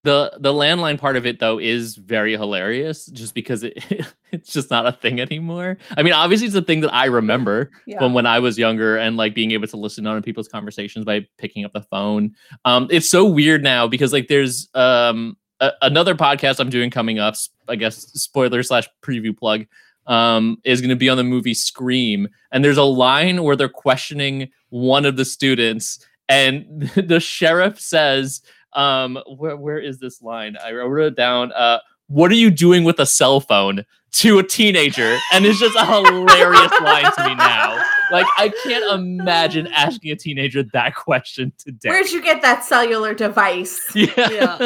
The 0.04 0.34
the 0.38 0.52
landline 0.52 1.00
part 1.00 1.16
of 1.16 1.26
it 1.26 1.40
though 1.40 1.58
is 1.58 1.96
very 1.96 2.34
hilarious 2.34 3.06
just 3.06 3.34
because 3.34 3.64
it 3.64 3.82
it's 4.34 4.52
just 4.52 4.70
not 4.70 4.86
a 4.86 4.92
thing 4.92 5.22
anymore. 5.22 5.78
I 5.96 6.04
mean, 6.04 6.12
obviously 6.12 6.48
it's 6.48 6.56
a 6.58 6.62
thing 6.62 6.82
that 6.82 6.94
I 6.94 7.06
remember 7.06 7.72
yeah. 7.86 8.00
from 8.00 8.14
when 8.14 8.26
I 8.26 8.40
was 8.40 8.58
younger 8.58 8.98
and 8.98 9.16
like 9.16 9.34
being 9.34 9.52
able 9.52 9.68
to 9.68 9.78
listen 9.78 10.06
on 10.06 10.22
people's 10.22 10.50
conversations 10.50 11.06
by 11.06 11.26
picking 11.38 11.64
up 11.64 11.72
the 11.72 11.84
phone. 11.84 12.36
Um 12.66 12.90
it's 12.92 13.10
so 13.10 13.26
weird 13.26 13.64
now 13.64 13.88
because 13.88 14.12
like 14.12 14.28
there's 14.28 14.68
um 14.74 15.38
a, 15.62 15.72
another 15.82 16.16
podcast 16.16 16.60
I'm 16.60 16.70
doing 16.70 16.90
coming 16.90 17.20
up, 17.20 17.36
I 17.70 17.78
guess 17.78 17.96
spoiler 17.96 18.62
slash 18.64 18.90
preview 19.02 19.36
plug 19.38 19.66
um, 20.08 20.58
is 20.64 20.82
going 20.82 20.90
to 20.90 20.96
be 20.96 21.10
on 21.10 21.18
the 21.18 21.24
movie 21.24 21.54
Scream. 21.54 22.28
And 22.52 22.64
there's 22.64 22.78
a 22.78 22.84
line 22.84 23.44
where 23.44 23.56
they're 23.56 23.70
questioning 23.70 24.50
one 24.70 25.06
of 25.06 25.18
the 25.18 25.26
students, 25.26 26.06
and 26.30 26.92
the 26.96 27.20
sheriff 27.20 27.80
says, 27.80 28.42
um, 28.74 29.20
where, 29.38 29.56
where 29.56 29.80
is 29.80 30.00
this 30.00 30.22
line? 30.22 30.58
I 30.64 30.72
wrote 30.72 31.08
it 31.08 31.16
down. 31.16 31.52
Uh, 31.52 31.80
what 32.14 32.31
are 32.31 32.35
you 32.35 32.52
doing 32.52 32.84
with 32.84 32.99
a 32.99 33.07
cell 33.07 33.40
phone 33.40 33.84
to 34.11 34.38
a 34.38 34.44
teenager? 34.44 35.18
And 35.34 35.45
it's 35.48 35.60
just 35.60 35.76
a 35.76 35.84
hilarious 35.84 36.72
line 36.81 37.11
to 37.11 37.27
me 37.27 37.34
now. 37.34 37.84
Like, 38.11 38.27
I 38.38 38.53
can't 38.64 38.85
imagine 38.94 39.65
asking 39.68 40.11
a 40.11 40.15
teenager 40.15 40.61
that 40.73 40.94
question 40.94 41.52
today. 41.57 41.90
Where'd 41.90 42.11
you 42.11 42.22
get 42.22 42.44
that 42.44 42.64
cellular 42.64 43.14
device? 43.15 43.91
Yeah. 43.95 44.10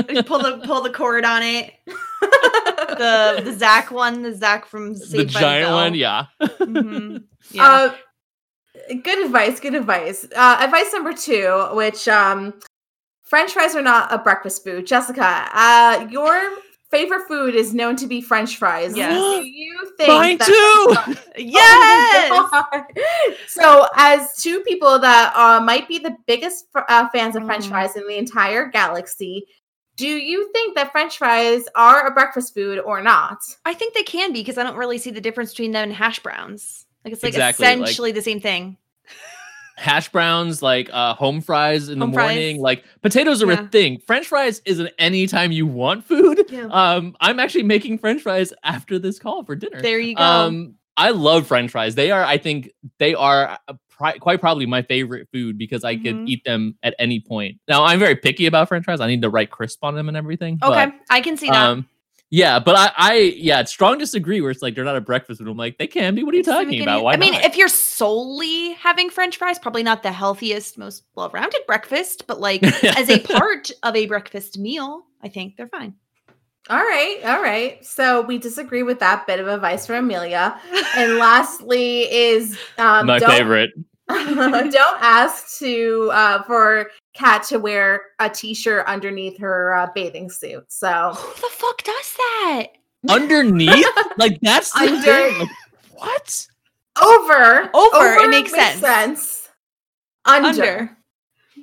yeah. 0.10 0.22
Pull 0.24 0.40
the 0.40 0.62
pull 0.64 0.82
the 0.82 0.90
cord 0.90 1.24
on 1.24 1.44
it. 1.44 1.74
the 1.88 3.42
the 3.44 3.54
Zach 3.54 3.92
one, 3.92 4.24
the 4.24 4.34
Zach 4.34 4.66
from 4.66 4.96
Saved 4.96 5.30
the 5.30 5.40
giant 5.40 5.72
one, 5.72 5.94
yeah. 5.94 6.26
Mm-hmm. 6.42 7.18
yeah. 7.52 7.64
Uh, 7.64 8.96
good 9.04 9.26
advice. 9.26 9.60
Good 9.60 9.76
advice. 9.76 10.26
Uh, 10.36 10.58
advice 10.60 10.92
number 10.92 11.14
two, 11.14 11.68
which 11.74 12.08
um, 12.08 12.54
French 13.24 13.52
fries 13.52 13.76
are 13.76 13.82
not 13.82 14.12
a 14.14 14.18
breakfast 14.18 14.64
food. 14.64 14.88
Jessica, 14.88 15.50
uh, 15.54 16.08
your 16.10 16.58
favorite 16.90 17.28
food 17.28 17.56
is 17.56 17.74
known 17.74 17.96
to 17.98 18.08
be 18.08 18.22
French 18.22 18.58
fries. 18.58 18.96
Yes. 18.96 19.18
Do 19.18 19.46
you 19.46 19.92
think 19.98 20.10
Mine 20.10 20.38
too? 20.38 20.96
yes. 21.38 22.32
Oh 22.32 22.84
so, 23.48 23.88
as 23.96 24.36
two 24.38 24.62
people 24.62 25.00
that 25.00 25.34
uh, 25.36 25.64
might 25.64 25.88
be 25.88 26.00
the 26.00 26.16
biggest 26.26 26.66
uh, 26.76 27.08
fans 27.10 27.36
of 27.36 27.46
French 27.46 27.66
mm. 27.66 27.70
fries 27.70 27.96
in 27.96 28.08
the 28.08 28.18
entire 28.18 28.68
galaxy, 28.68 29.46
do 29.96 30.08
you 30.08 30.52
think 30.54 30.76
that 30.76 30.92
French 30.92 31.18
fries 31.18 31.66
are 31.76 32.06
a 32.06 32.12
breakfast 32.12 32.54
food 32.54 32.80
or 32.80 33.02
not? 33.02 33.40
I 33.66 33.74
think 33.74 33.94
they 33.94 34.04
can 34.04 34.32
be 34.32 34.42
because 34.42 34.58
I 34.58 34.64
don't 34.64 34.78
really 34.78 35.00
see 35.00 35.12
the 35.12 35.22
difference 35.22 35.52
between 35.52 35.72
them 35.72 35.84
and 35.84 35.94
hash 35.94 36.20
browns. 36.20 36.86
Like 37.04 37.14
it's 37.14 37.24
like 37.24 37.34
exactly, 37.34 37.66
essentially 37.66 38.10
like, 38.10 38.16
the 38.16 38.22
same 38.22 38.40
thing. 38.40 38.78
Hash 39.78 40.10
browns, 40.10 40.62
like 40.62 40.90
uh, 40.92 41.14
home 41.14 41.40
fries 41.40 41.90
in 41.90 42.00
home 42.00 42.12
the 42.12 42.18
morning, 42.18 42.56
fries. 42.56 42.62
like 42.62 42.84
potatoes 43.02 43.44
are 43.44 43.52
yeah. 43.52 43.62
a 43.62 43.68
thing. 43.68 44.00
French 44.08 44.28
fries 44.28 44.60
is 44.66 44.80
an 44.80 44.90
anytime 44.98 45.52
you 45.52 45.68
want 45.68 46.04
food. 46.04 46.46
Yeah. 46.50 46.66
Um, 46.66 47.16
I'm 47.22 47.40
actually 47.40 47.64
making 47.64 48.00
French 48.00 48.24
fries 48.24 48.52
after 48.64 48.98
this 48.98 49.20
call 49.20 49.44
for 49.44 49.56
dinner. 49.56 49.82
There 49.82 50.00
you 50.00 50.16
go. 50.16 50.24
Um, 50.24 50.76
I 50.98 51.12
love 51.12 51.46
French 51.46 51.72
fries. 51.72 51.94
They 51.94 52.10
are, 52.10 52.24
I 52.24 52.40
think, 52.40 52.72
they 52.98 53.14
are 53.14 53.60
pri- 53.90 54.18
quite 54.18 54.40
probably 54.40 54.66
my 54.66 54.82
favorite 54.82 55.28
food 55.32 55.58
because 55.58 55.84
I 55.84 55.96
mm-hmm. 55.96 56.04
could 56.04 56.30
eat 56.30 56.44
them 56.44 56.76
at 56.84 56.96
any 56.98 57.20
point. 57.20 57.60
Now 57.68 57.84
I'm 57.84 58.00
very 58.00 58.16
picky 58.16 58.48
about 58.48 58.68
French 58.68 58.86
fries. 58.86 59.00
I 59.00 59.08
need 59.08 59.22
the 59.22 59.30
right 59.30 59.50
crisp 59.50 59.84
on 59.84 59.96
them 59.96 60.08
and 60.08 60.18
everything. 60.18 60.58
Okay, 60.64 60.86
but, 60.86 60.96
I 61.10 61.22
can 61.22 61.38
see 61.38 61.50
that. 61.50 61.56
Um, 61.56 61.88
yeah, 62.30 62.60
but 62.60 62.76
I, 62.76 62.92
I, 62.98 63.14
yeah, 63.38 63.64
strong 63.64 63.98
disagree. 63.98 64.42
Where 64.42 64.52
it's 64.52 64.62
like 64.62 64.76
they're 64.76 64.84
not 64.84 64.98
a 64.98 65.02
breakfast 65.02 65.40
food. 65.40 65.48
I'm 65.48 65.56
like, 65.56 65.78
they 65.78 65.88
can 65.88 66.14
be. 66.16 66.24
What 66.24 66.34
are 66.34 66.38
you 66.38 66.44
talking 66.44 66.82
about? 66.82 67.04
Why? 67.04 67.14
I 67.14 67.18
mean, 67.18 67.34
not? 67.34 67.46
if 67.46 67.56
you're 67.56 67.70
solely 67.70 68.74
having 68.74 69.10
French 69.10 69.38
fries, 69.38 69.58
probably 69.58 69.84
not 69.84 70.04
the 70.04 70.12
healthiest, 70.12 70.78
most 70.78 71.04
well-rounded 71.16 71.62
breakfast, 71.68 72.28
but 72.28 72.40
like 72.42 72.64
as 72.84 73.10
a 73.10 73.20
part 73.20 73.72
of 73.84 73.96
a 73.96 74.08
breakfast 74.08 74.58
meal, 74.58 75.06
I 75.22 75.30
think 75.30 75.56
they're 75.56 75.68
fine. 75.68 75.94
All 76.70 76.78
right, 76.78 77.22
all 77.24 77.42
right. 77.42 77.84
So 77.86 78.22
we 78.22 78.38
disagree 78.38 78.84
with 78.84 79.00
that 79.00 79.26
bit 79.26 79.40
of 79.40 79.48
advice 79.48 79.86
from 79.86 80.06
Amelia. 80.06 80.60
And 80.98 81.18
lastly 81.18 82.12
is 82.12 82.58
um, 82.78 83.06
my 83.06 83.20
favorite. 83.20 83.70
don't 84.08 85.02
ask 85.02 85.60
to 85.60 86.10
uh, 86.14 86.44
for 86.44 86.90
Kat 87.18 87.42
to 87.44 87.58
wear 87.58 88.02
a 88.20 88.30
t-shirt 88.30 88.86
underneath 88.86 89.40
her 89.40 89.74
uh, 89.74 89.88
bathing 89.96 90.30
suit. 90.30 90.72
So 90.72 91.14
who 91.16 91.42
the 91.42 91.50
fuck 91.52 91.84
does 91.84 92.14
that? 92.18 92.68
Underneath? 93.10 93.86
like 94.18 94.40
that's 94.42 94.72
the 94.74 94.82
Under- 94.82 95.02
thing. 95.02 95.40
Like, 95.40 95.50
what? 95.96 96.48
Over. 97.02 97.70
Over. 97.74 97.96
Over 97.96 98.24
it 98.24 98.30
makes, 98.30 98.52
makes 98.52 98.64
sense. 98.64 98.80
sense. 98.82 99.50
Under. 100.26 100.48
Under. 100.50 100.98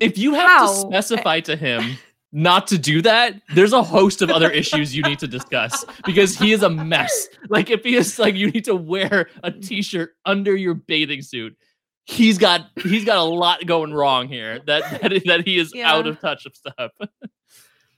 If 0.00 0.18
you 0.18 0.34
have 0.34 0.48
How? 0.48 0.66
to 0.66 0.80
specify 0.80 1.40
to 1.40 1.54
him 1.54 1.98
not 2.32 2.66
to 2.66 2.78
do 2.78 3.00
that, 3.02 3.40
there's 3.54 3.72
a 3.72 3.82
host 3.82 4.22
of 4.22 4.30
other 4.30 4.50
issues 4.50 4.94
you 4.94 5.02
need 5.04 5.20
to 5.20 5.28
discuss 5.28 5.84
because 6.04 6.36
he 6.36 6.52
is 6.52 6.64
a 6.64 6.70
mess. 6.70 7.28
Like 7.48 7.70
if 7.70 7.84
he 7.84 7.94
is 7.94 8.18
like 8.18 8.34
you 8.34 8.50
need 8.50 8.64
to 8.64 8.74
wear 8.74 9.28
a 9.44 9.52
t-shirt 9.52 10.16
under 10.26 10.56
your 10.56 10.74
bathing 10.74 11.22
suit, 11.22 11.56
he's 12.04 12.38
got 12.38 12.66
he's 12.76 13.04
got 13.04 13.18
a 13.18 13.22
lot 13.22 13.66
going 13.66 13.92
wrong 13.92 14.28
here. 14.28 14.60
That 14.66 15.02
that, 15.02 15.22
that 15.26 15.46
he 15.46 15.58
is 15.58 15.72
yeah. 15.74 15.92
out 15.92 16.06
of 16.06 16.20
touch 16.20 16.46
of 16.46 16.54
stuff. 16.54 16.92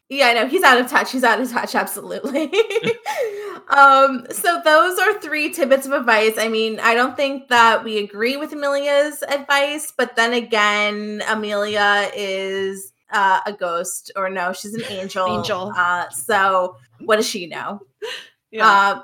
Yeah, 0.09 0.35
no, 0.35 0.47
he's 0.47 0.63
out 0.63 0.81
of 0.81 0.89
touch. 0.89 1.11
He's 1.11 1.25
out 1.25 1.41
of 1.41 1.51
touch, 1.51 1.75
absolutely. 1.75 2.45
um, 3.69 4.25
so 4.31 4.61
those 4.65 4.99
are 5.01 5.21
three 5.21 5.53
tidbits 5.53 5.85
of 5.85 5.93
advice. 5.93 6.35
I 6.39 6.47
mean, 6.47 6.79
I 6.79 6.95
don't 6.95 7.17
think 7.17 7.49
that 7.49 7.83
we 7.83 7.99
agree 7.99 8.37
with 8.37 8.53
Amelia's 8.53 9.25
advice, 9.29 9.93
but 9.97 10.15
then 10.15 10.33
again, 10.33 11.25
Amelia 11.29 12.09
is 12.15 12.93
uh, 13.11 13.41
a 13.47 13.53
ghost, 13.53 14.13
or 14.15 14.31
no, 14.31 14.53
she's 14.53 14.75
an 14.75 14.85
angel. 14.91 15.27
angel. 15.27 15.73
Uh, 15.77 16.09
so 16.11 16.77
what 17.01 17.17
does 17.17 17.29
she 17.29 17.47
know? 17.47 17.81
Yeah. 18.53 18.69
Uh, 18.69 19.03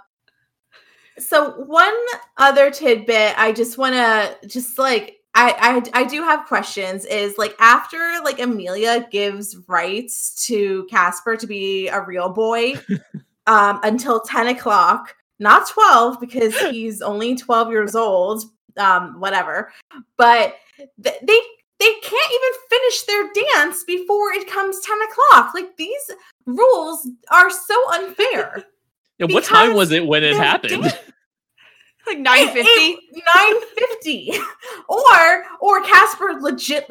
so 1.18 1.50
one 1.66 1.94
other 2.36 2.70
tidbit 2.70 3.38
I 3.38 3.52
just 3.52 3.78
want 3.78 3.94
to 3.94 4.48
just 4.48 4.78
like 4.78 5.16
I, 5.34 5.82
I 5.94 6.00
I 6.00 6.04
do 6.04 6.22
have 6.22 6.46
questions 6.46 7.04
is 7.06 7.38
like 7.38 7.54
after 7.58 8.20
like 8.24 8.40
Amelia 8.40 9.08
gives 9.10 9.56
rights 9.66 10.46
to 10.46 10.86
Casper 10.90 11.36
to 11.36 11.46
be 11.46 11.88
a 11.88 12.02
real 12.02 12.28
boy 12.28 12.74
um 13.46 13.80
until 13.82 14.20
10 14.20 14.48
o'clock 14.48 15.14
not 15.38 15.68
12 15.68 16.20
because 16.20 16.56
he's 16.70 17.02
only 17.02 17.34
12 17.34 17.70
years 17.70 17.94
old 17.94 18.44
um 18.76 19.20
whatever 19.20 19.72
but 20.16 20.56
th- 21.02 21.20
they 21.22 21.40
they 21.82 21.94
can't 21.94 22.32
even 22.32 22.60
finish 22.70 23.02
their 23.02 23.44
dance 23.56 23.82
before 23.82 24.32
it 24.32 24.48
comes 24.48 24.78
10 24.80 24.98
o'clock. 25.02 25.52
Like 25.52 25.76
these 25.76 26.10
rules 26.46 27.08
are 27.30 27.50
so 27.50 27.92
unfair. 27.92 28.64
Yeah, 29.18 29.26
what 29.30 29.44
time 29.44 29.74
was 29.74 29.90
it 29.92 30.06
when 30.06 30.24
it 30.24 30.36
happened? 30.36 30.82
like 32.06 32.18
950 32.18 32.98
950 33.14 34.32
or 34.88 35.44
or 35.60 35.84
casper 35.84 36.32
legit 36.40 36.84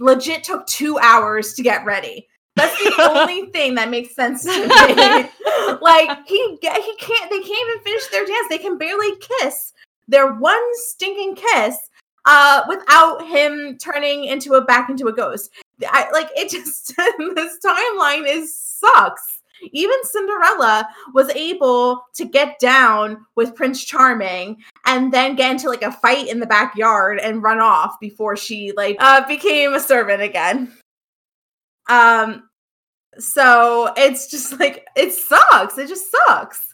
legit 0.00 0.42
took 0.42 0.66
two 0.66 0.98
hours 0.98 1.54
to 1.54 1.62
get 1.62 1.84
ready 1.84 2.26
that's 2.56 2.76
the 2.82 3.08
only 3.08 3.46
thing 3.52 3.76
that 3.76 3.88
makes 3.88 4.16
sense 4.16 4.42
to 4.42 4.50
me 4.50 4.66
like 5.80 6.26
he 6.26 6.58
he 6.60 6.96
can't 6.98 7.30
they 7.30 7.40
can't 7.40 7.70
even 7.70 7.84
finish 7.84 8.08
their 8.08 8.26
dance 8.26 8.46
they 8.50 8.58
can 8.58 8.76
barely 8.76 9.14
kiss 9.20 9.72
their 10.08 10.32
one 10.34 10.64
stinking 10.72 11.36
kiss 11.36 11.78
uh, 12.24 12.62
without 12.68 13.26
him 13.26 13.78
turning 13.78 14.24
into 14.24 14.54
a 14.54 14.64
back 14.64 14.90
into 14.90 15.06
a 15.06 15.12
ghost. 15.12 15.50
I 15.86 16.10
like 16.12 16.28
it 16.36 16.50
just 16.50 16.94
this 16.96 17.58
timeline 17.64 18.26
is 18.26 18.54
sucks. 18.54 19.37
Even 19.72 19.96
Cinderella 20.04 20.88
was 21.14 21.30
able 21.30 22.04
to 22.14 22.24
get 22.24 22.58
down 22.58 23.24
with 23.34 23.54
Prince 23.54 23.84
Charming 23.84 24.56
and 24.86 25.12
then 25.12 25.36
get 25.36 25.50
into 25.50 25.68
like 25.68 25.82
a 25.82 25.92
fight 25.92 26.28
in 26.28 26.40
the 26.40 26.46
backyard 26.46 27.18
and 27.18 27.42
run 27.42 27.60
off 27.60 27.98
before 28.00 28.36
she 28.36 28.72
like 28.76 28.96
uh, 29.00 29.26
became 29.26 29.74
a 29.74 29.80
servant 29.80 30.22
again. 30.22 30.72
Um, 31.88 32.48
so 33.18 33.92
it's 33.96 34.30
just 34.30 34.58
like 34.60 34.86
it 34.96 35.12
sucks. 35.12 35.78
It 35.78 35.88
just 35.88 36.10
sucks. 36.10 36.68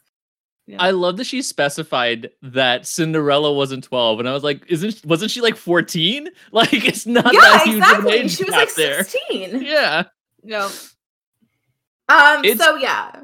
Yeah. 0.66 0.78
I 0.80 0.92
love 0.92 1.18
that 1.18 1.26
she 1.26 1.42
specified 1.42 2.30
that 2.40 2.86
Cinderella 2.86 3.52
wasn't 3.52 3.84
12. 3.84 4.20
And 4.20 4.28
I 4.28 4.32
was 4.32 4.42
like, 4.42 4.64
isn't 4.68 5.04
wasn't 5.04 5.30
she 5.30 5.40
like 5.40 5.56
14? 5.56 6.28
Like 6.52 6.72
it's 6.72 7.06
not 7.06 7.34
yeah, 7.34 7.40
that 7.40 7.62
huge 7.64 7.76
exactly. 7.76 8.12
age 8.12 8.36
she 8.36 8.44
was 8.44 8.52
like 8.52 8.74
there. 8.74 9.04
16. 9.04 9.62
Yeah. 9.62 10.04
No. 10.42 10.70
Um 12.08 12.44
it's, 12.44 12.60
so 12.60 12.76
yeah. 12.76 13.22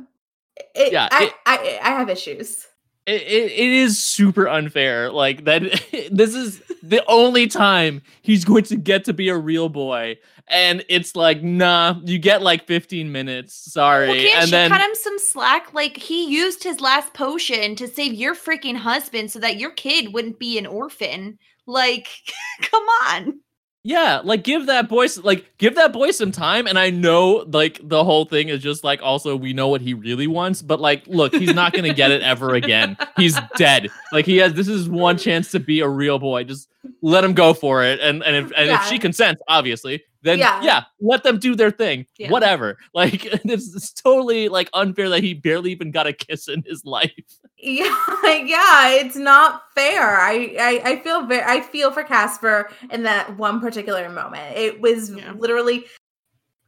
It, 0.75 0.93
yeah, 0.93 1.09
I, 1.11 1.25
it, 1.25 1.35
I 1.47 1.79
I 1.83 1.91
have 1.91 2.09
issues. 2.09 2.67
It, 3.07 3.23
it, 3.23 3.53
it 3.53 3.71
is 3.71 3.99
super 3.99 4.47
unfair. 4.49 5.11
Like 5.11 5.45
that 5.45 5.63
this 6.13 6.35
is 6.35 6.63
the 6.83 7.03
only 7.09 7.47
time 7.47 8.03
he's 8.23 8.45
going 8.45 8.65
to 8.65 8.77
get 8.77 9.05
to 9.05 9.13
be 9.13 9.29
a 9.29 9.37
real 9.37 9.69
boy. 9.69 10.19
And 10.49 10.85
it's 10.89 11.15
like, 11.15 11.43
nah, 11.43 12.01
you 12.05 12.19
get 12.19 12.43
like 12.43 12.67
15 12.67 13.11
minutes. 13.11 13.73
Sorry. 13.73 14.09
Well, 14.09 14.17
can't 14.17 14.37
and 14.37 14.45
she 14.47 14.51
then 14.51 14.71
cut 14.71 14.81
him 14.81 14.95
some 14.95 15.19
slack? 15.19 15.73
Like 15.73 15.97
he 15.97 16.29
used 16.29 16.63
his 16.63 16.81
last 16.81 17.15
potion 17.15 17.77
to 17.77 17.89
save 17.89 18.13
your 18.13 18.35
freaking 18.35 18.77
husband 18.77 19.31
so 19.31 19.39
that 19.39 19.59
your 19.59 19.71
kid 19.71 20.13
wouldn't 20.13 20.39
be 20.39 20.59
an 20.59 20.67
orphan. 20.67 21.39
Like, 21.67 22.09
come 22.63 22.85
on. 23.09 23.41
Yeah, 23.83 24.21
like 24.23 24.45
give 24.45 24.67
that 24.67 24.91
boy 24.91 25.07
like 25.23 25.57
give 25.57 25.77
that 25.77 25.91
boy 25.95 26.11
some 26.11 26.33
time 26.33 26.67
and 26.67 26.79
I 26.79 26.91
know 26.91 27.47
like 27.51 27.81
the 27.83 28.05
whole 28.05 28.27
thing 28.27 28.51
is 28.51 28.63
just 28.63 28.85
like 28.85 29.01
also 29.01 29.35
we 29.37 29.55
know 29.55 29.69
what 29.69 29.81
he 29.81 29.95
really 29.95 30.27
wants, 30.27 30.61
but 30.61 30.81
like 30.81 31.07
look, 31.07 31.35
he's 31.35 31.55
not 31.55 31.73
going 31.73 31.87
to 31.87 31.95
get 31.95 32.11
it 32.11 32.21
ever 32.21 32.55
again. 32.55 32.99
He's 33.17 33.39
dead. 33.57 33.89
Like 34.13 34.27
he 34.27 34.37
has 34.39 34.53
this 34.53 34.69
is 34.69 34.87
one 34.87 35.17
chance 35.17 35.51
to 35.53 35.61
be 35.61 35.81
a 35.81 35.89
real 35.89 36.19
boy. 36.19 36.45
Just 36.45 36.69
let 37.01 37.25
him 37.25 37.33
go 37.33 37.55
for 37.55 37.83
it 37.83 38.01
and 38.01 38.23
and 38.23 38.37
if 38.37 38.53
and 38.55 38.67
yeah. 38.69 38.83
if 38.83 38.89
she 38.89 38.99
consents, 38.99 39.41
obviously, 39.49 40.03
then 40.23 40.39
yeah, 40.39 40.63
yeah 40.63 40.85
let 41.01 41.23
them 41.23 41.39
do 41.39 41.55
their 41.55 41.71
thing. 41.71 42.07
Yeah. 42.19 42.31
Whatever. 42.31 42.79
Like 42.93 43.25
it's, 43.45 43.75
it's 43.75 43.93
totally 43.93 44.49
like 44.49 44.69
unfair 44.75 45.09
that 45.11 45.23
he 45.23 45.33
barely 45.33 45.71
even 45.71 45.91
got 45.91 46.07
a 46.07 46.13
kiss 46.13 46.49
in 46.49 46.63
his 46.67 46.85
life. 46.85 47.13
Yeah, 47.63 47.95
yeah, 48.25 48.89
it's 48.89 49.17
not 49.17 49.65
fair. 49.75 50.19
I, 50.19 50.57
I, 50.59 50.83
I 50.83 51.01
feel 51.01 51.27
very, 51.27 51.43
I 51.43 51.61
feel 51.61 51.91
for 51.91 52.03
Casper 52.03 52.71
in 52.91 53.03
that 53.03 53.37
one 53.37 53.61
particular 53.61 54.09
moment. 54.09 54.57
It 54.57 54.81
was 54.81 55.11
yeah. 55.11 55.35
literally 55.37 55.85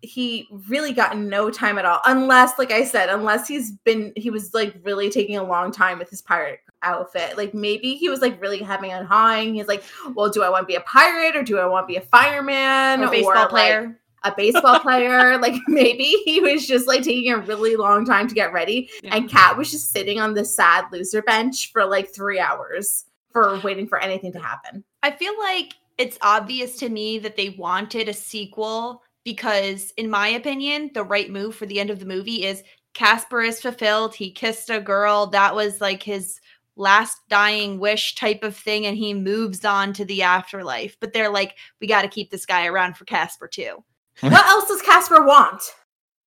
he 0.02 0.48
really 0.68 0.92
got 0.92 1.16
no 1.16 1.48
time 1.48 1.78
at 1.78 1.84
all 1.84 2.00
unless 2.06 2.58
like 2.58 2.72
i 2.72 2.84
said 2.84 3.08
unless 3.08 3.46
he's 3.46 3.70
been 3.84 4.12
he 4.16 4.30
was 4.30 4.52
like 4.52 4.74
really 4.82 5.08
taking 5.08 5.36
a 5.36 5.42
long 5.42 5.70
time 5.70 5.98
with 5.98 6.10
his 6.10 6.20
pirate 6.20 6.58
outfit. 6.82 7.36
Like 7.36 7.54
maybe 7.54 7.94
he 7.94 8.08
was 8.08 8.20
like 8.20 8.40
really 8.40 8.58
having 8.58 8.92
a 8.92 9.04
hawing. 9.04 9.54
He's 9.54 9.68
like 9.68 9.82
well 10.14 10.30
do 10.30 10.42
i 10.42 10.48
want 10.48 10.62
to 10.62 10.66
be 10.66 10.74
a 10.74 10.80
pirate 10.80 11.36
or 11.36 11.42
do 11.42 11.58
i 11.58 11.66
want 11.66 11.84
to 11.84 11.92
be 11.92 11.96
a 11.96 12.00
fireman 12.00 13.02
or, 13.02 13.10
baseball 13.10 13.44
or, 13.44 13.48
player? 13.48 13.82
like, 13.82 13.96
a 14.24 14.34
baseball 14.36 14.78
player? 14.80 15.38
Like 15.38 15.54
maybe 15.68 16.04
he 16.24 16.40
was 16.40 16.66
just 16.66 16.86
like 16.86 17.02
taking 17.02 17.32
a 17.32 17.38
really 17.38 17.76
long 17.76 18.04
time 18.04 18.28
to 18.28 18.34
get 18.34 18.52
ready. 18.52 18.90
Yeah. 19.02 19.16
and 19.16 19.30
kat 19.30 19.56
was 19.56 19.70
just 19.70 19.90
sitting 19.90 20.20
on 20.20 20.34
the 20.34 20.44
sad 20.44 20.86
loser 20.92 21.22
bench 21.22 21.72
for 21.72 21.84
like 21.84 22.14
three 22.14 22.38
hours 22.38 23.04
for 23.32 23.58
waiting 23.60 23.88
for 23.88 23.98
anything 23.98 24.32
to 24.32 24.38
happen. 24.38 24.84
I 25.02 25.10
feel 25.10 25.36
like 25.38 25.74
it's 25.98 26.18
obvious 26.22 26.76
to 26.78 26.88
me 26.88 27.18
that 27.18 27.36
they 27.36 27.50
wanted 27.50 28.08
a 28.08 28.14
sequel 28.14 29.02
because 29.24 29.92
in 29.96 30.10
my 30.10 30.28
opinion 30.28 30.90
the 30.94 31.04
right 31.04 31.30
move 31.30 31.54
for 31.54 31.66
the 31.66 31.80
end 31.80 31.90
of 31.90 31.98
the 31.98 32.06
movie 32.06 32.44
is 32.44 32.62
casper 32.94 33.40
is 33.40 33.60
fulfilled. 33.60 34.14
He 34.14 34.30
kissed 34.30 34.70
a 34.70 34.80
girl. 34.80 35.26
That 35.26 35.54
was 35.54 35.80
like 35.80 36.02
his 36.02 36.40
last 36.76 37.18
dying 37.28 37.78
wish 37.78 38.14
type 38.14 38.42
of 38.42 38.56
thing 38.56 38.86
and 38.86 38.96
he 38.96 39.14
moves 39.14 39.64
on 39.64 39.92
to 39.94 40.04
the 40.04 40.22
afterlife. 40.22 40.96
But 41.00 41.12
they're 41.12 41.30
like 41.30 41.56
we 41.80 41.86
got 41.86 42.02
to 42.02 42.08
keep 42.08 42.30
this 42.30 42.46
guy 42.46 42.66
around 42.66 42.96
for 42.96 43.04
casper 43.04 43.48
too. 43.48 43.84
What 44.20 44.46
else 44.46 44.68
does 44.68 44.82
casper 44.82 45.24
want? 45.24 45.62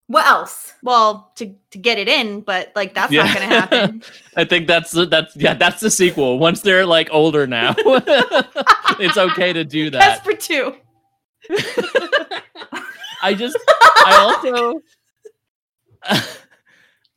What 0.08 0.26
else? 0.26 0.74
Well 0.84 1.32
to 1.38 1.56
to 1.72 1.78
get 1.78 1.98
it 1.98 2.08
in 2.08 2.42
but 2.42 2.72
like 2.76 2.94
that's 2.94 3.12
yeah. 3.12 3.24
not 3.24 3.34
gonna 3.34 3.46
happen. 3.46 4.04
I 4.36 4.46
think 4.46 4.68
that's 4.68 4.92
that's 4.92 5.36
yeah 5.36 5.54
that's 5.54 5.80
the 5.80 5.92
sequel. 5.92 6.40
Once 6.40 6.62
they're 6.62 6.86
like 6.86 7.10
older 7.12 7.48
now 7.48 7.76
it's 9.00 9.18
okay 9.18 9.54
to 9.54 9.64
do 9.64 9.90
that. 9.90 10.24
Casper 10.24 10.34
2 10.34 10.76
I 13.22 13.34
just 13.34 13.58
I 14.06 14.18
also 14.18 14.82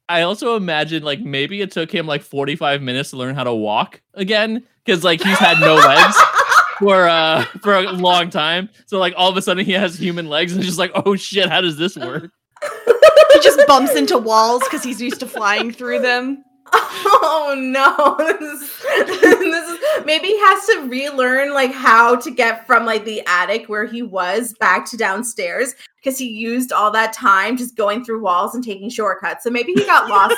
I 0.09 0.23
also 0.23 0.57
imagine 0.57 1.03
like 1.03 1.21
maybe 1.21 1.61
it 1.61 1.71
took 1.71 1.93
him 1.93 2.07
like 2.07 2.23
45 2.23 2.81
minutes 2.83 3.11
to 3.11 3.17
learn 3.17 3.35
how 3.35 3.45
to 3.45 3.55
walk 3.55 4.01
again 4.15 4.65
because 4.85 5.05
like 5.05 5.23
he's 5.23 5.39
had 5.39 5.61
no 5.61 5.75
legs 5.75 6.17
for 6.79 7.09
uh 7.09 7.45
for 7.63 7.75
a 7.75 7.93
long 7.93 8.31
time. 8.31 8.71
So 8.87 8.99
like 8.99 9.15
all 9.17 9.29
of 9.29 9.37
a 9.37 9.43
sudden 9.43 9.65
he 9.65 9.73
has 9.73 9.99
human 9.99 10.29
legs 10.29 10.55
and 10.55 10.63
just 10.63 10.79
like 10.79 10.93
oh 10.95 11.15
shit, 11.17 11.49
how 11.49 11.61
does 11.61 11.77
this 11.77 11.97
work? 11.97 12.31
he 13.33 13.41
just 13.41 13.67
bumps 13.67 13.95
into 13.95 14.17
walls 14.17 14.63
because 14.65 14.83
he's 14.83 15.01
used 15.01 15.21
to 15.21 15.27
flying 15.27 15.73
through 15.73 16.01
them. 16.01 16.43
Oh 16.73 17.55
no. 17.57 18.17
This 18.39 18.63
is, 18.63 19.39
this 19.39 19.69
is, 19.69 20.05
maybe 20.05 20.29
he 20.29 20.39
has 20.41 20.67
to 20.67 20.89
relearn 20.89 21.55
like 21.55 21.73
how 21.73 22.17
to 22.17 22.31
get 22.31 22.67
from 22.67 22.85
like 22.85 23.05
the 23.05 23.23
attic 23.27 23.69
where 23.69 23.87
he 23.87 24.03
was 24.03 24.55
back 24.55 24.85
to 24.87 24.97
downstairs 24.97 25.75
because 25.97 26.19
he 26.19 26.29
used 26.29 26.73
all 26.73 26.91
that 26.91 27.13
time 27.13 27.57
just 27.57 27.77
going 27.77 28.05
through 28.05 28.23
walls 28.23 28.55
and 28.55 28.65
taking 28.65 28.89
shortcuts. 28.91 29.45
So 29.45 29.51
maybe 29.51 29.73
he 29.73 29.85
got 29.85 30.09
lost 30.09 30.37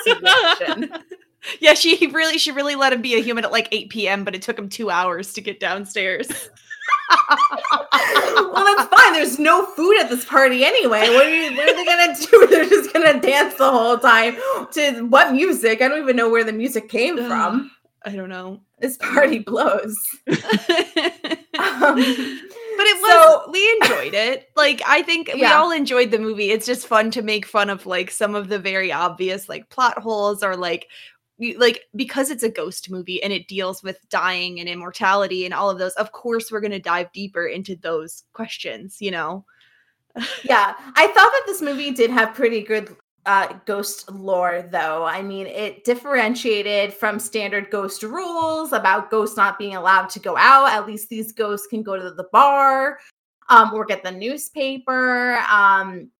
in. 0.60 0.90
Yeah, 1.58 1.72
she 1.72 2.06
really 2.08 2.36
she 2.36 2.52
really 2.52 2.74
let 2.74 2.92
him 2.92 3.00
be 3.00 3.14
a 3.14 3.22
human 3.22 3.46
at 3.46 3.50
like 3.50 3.68
8 3.72 3.88
p.m., 3.88 4.24
but 4.24 4.34
it 4.34 4.42
took 4.42 4.58
him 4.58 4.68
two 4.68 4.90
hours 4.90 5.32
to 5.32 5.40
get 5.40 5.58
downstairs. 5.58 6.28
Well, 7.10 8.64
that's 8.64 8.88
fine. 8.88 9.12
There's 9.12 9.38
no 9.38 9.66
food 9.66 9.98
at 10.00 10.08
this 10.08 10.24
party 10.24 10.64
anyway. 10.64 11.08
What 11.10 11.26
are, 11.26 11.34
you, 11.34 11.56
what 11.56 11.68
are 11.68 11.74
they 11.74 11.84
gonna 11.84 12.14
do? 12.30 12.46
They're 12.46 12.68
just 12.68 12.92
gonna 12.92 13.20
dance 13.20 13.54
the 13.54 13.70
whole 13.70 13.98
time 13.98 14.36
to 14.72 15.06
what 15.08 15.32
music? 15.32 15.82
I 15.82 15.88
don't 15.88 16.00
even 16.00 16.16
know 16.16 16.30
where 16.30 16.44
the 16.44 16.52
music 16.52 16.88
came 16.88 17.16
from. 17.16 17.70
I 18.04 18.16
don't 18.16 18.30
know. 18.30 18.60
This 18.78 18.96
party 18.96 19.40
blows. 19.40 19.96
um, 20.28 20.36
but 22.80 22.86
it 22.86 23.02
was 23.02 23.10
so, 23.10 23.50
we 23.50 23.78
enjoyed 23.82 24.14
it. 24.14 24.48
Like 24.56 24.80
I 24.86 25.02
think 25.02 25.28
yeah. 25.28 25.34
we 25.34 25.44
all 25.44 25.70
enjoyed 25.70 26.10
the 26.10 26.18
movie. 26.18 26.50
It's 26.50 26.64
just 26.64 26.86
fun 26.86 27.10
to 27.10 27.20
make 27.20 27.44
fun 27.44 27.68
of 27.68 27.84
like 27.84 28.10
some 28.10 28.34
of 28.34 28.48
the 28.48 28.58
very 28.58 28.90
obvious 28.90 29.50
like 29.50 29.68
plot 29.68 29.98
holes 29.98 30.42
or 30.42 30.56
like 30.56 30.88
like 31.56 31.82
because 31.96 32.30
it's 32.30 32.42
a 32.42 32.50
ghost 32.50 32.90
movie 32.90 33.22
and 33.22 33.32
it 33.32 33.48
deals 33.48 33.82
with 33.82 33.98
dying 34.08 34.60
and 34.60 34.68
immortality 34.68 35.44
and 35.44 35.54
all 35.54 35.70
of 35.70 35.78
those 35.78 35.94
of 35.94 36.12
course 36.12 36.50
we're 36.50 36.60
going 36.60 36.70
to 36.70 36.78
dive 36.78 37.10
deeper 37.12 37.46
into 37.46 37.76
those 37.76 38.24
questions 38.32 38.98
you 39.00 39.10
know? 39.10 39.44
Yeah 40.44 40.74
i 40.96 41.06
thought 41.06 41.14
that 41.14 41.42
this 41.46 41.62
movie 41.62 41.92
did 41.92 42.10
have 42.10 42.34
pretty 42.34 42.62
good 42.62 42.96
uh, 43.26 43.52
ghost 43.66 44.10
lore 44.10 44.62
though. 44.70 45.04
I 45.04 45.22
mean 45.22 45.46
it 45.46 45.84
differentiated 45.84 46.92
from 46.92 47.18
standard 47.18 47.70
ghost 47.70 48.02
rules 48.02 48.72
about 48.72 49.10
ghosts 49.10 49.36
not 49.36 49.58
being 49.58 49.76
allowed 49.76 50.08
to 50.10 50.20
go 50.20 50.36
out. 50.36 50.70
At 50.70 50.86
least 50.86 51.08
these 51.08 51.32
ghosts 51.32 51.66
can 51.66 51.82
go 51.82 51.96
to 51.96 52.10
the 52.10 52.28
bar 52.32 52.98
um, 53.48 53.72
or 53.74 53.84
get 53.84 54.02
the 54.02 54.10
newspaper. 54.10 55.38
Um, 55.50 56.10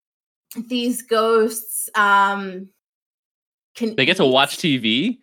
these 0.67 1.01
ghosts 1.01 1.89
um, 1.95 2.69
can 3.75 3.95
they 3.95 4.05
get 4.05 4.17
to 4.17 4.25
watch 4.25 4.57
TV? 4.57 5.19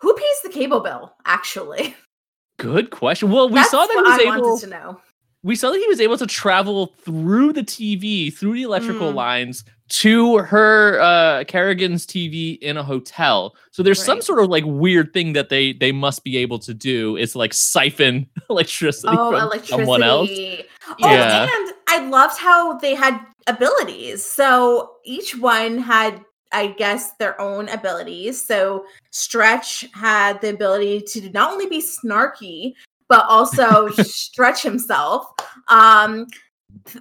Who 0.00 0.14
pays 0.14 0.40
the 0.42 0.48
cable 0.48 0.80
bill? 0.80 1.14
Actually, 1.26 1.94
good 2.58 2.90
question. 2.90 3.30
Well, 3.30 3.48
we 3.48 3.56
That's 3.56 3.70
saw 3.70 3.86
that 3.86 3.92
he 3.92 4.02
was 4.02 4.20
I 4.20 4.36
able 4.36 4.58
to 4.58 4.66
know. 4.66 5.00
We 5.44 5.56
saw 5.56 5.70
that 5.70 5.78
he 5.78 5.88
was 5.88 6.00
able 6.00 6.16
to 6.18 6.26
travel 6.26 6.94
through 7.04 7.52
the 7.52 7.64
TV, 7.64 8.32
through 8.32 8.54
the 8.54 8.62
electrical 8.62 9.12
mm. 9.12 9.16
lines 9.16 9.64
to 9.88 10.38
her 10.38 10.98
uh 11.00 11.44
Carrigan's 11.44 12.06
TV 12.06 12.58
in 12.60 12.76
a 12.78 12.82
hotel. 12.82 13.54
So 13.72 13.82
there's 13.82 13.98
right. 13.98 14.06
some 14.06 14.22
sort 14.22 14.40
of 14.40 14.48
like 14.48 14.64
weird 14.66 15.12
thing 15.12 15.34
that 15.34 15.50
they 15.50 15.74
they 15.74 15.92
must 15.92 16.24
be 16.24 16.38
able 16.38 16.58
to 16.60 16.72
do 16.72 17.16
is 17.16 17.36
like 17.36 17.52
siphon 17.52 18.26
electricity 18.50 19.14
oh, 19.18 19.32
from 19.32 19.40
electricity. 19.42 19.82
someone 19.82 20.02
else. 20.02 20.30
Oh, 20.32 20.94
yeah. 20.98 21.42
and 21.42 21.74
I 21.88 22.08
loved 22.08 22.38
how 22.38 22.78
they 22.78 22.94
had 22.94 23.20
abilities. 23.46 24.24
So 24.24 24.92
each 25.04 25.36
one 25.36 25.78
had 25.78 26.24
I 26.52 26.68
guess, 26.68 27.12
their 27.12 27.40
own 27.40 27.68
abilities. 27.68 28.44
So 28.44 28.84
Stretch 29.10 29.86
had 29.94 30.40
the 30.40 30.50
ability 30.50 31.02
to 31.08 31.30
not 31.30 31.52
only 31.52 31.66
be 31.66 31.82
snarky, 31.82 32.74
but 33.08 33.24
also 33.26 33.88
stretch 34.02 34.62
himself. 34.62 35.26
Um, 35.68 36.26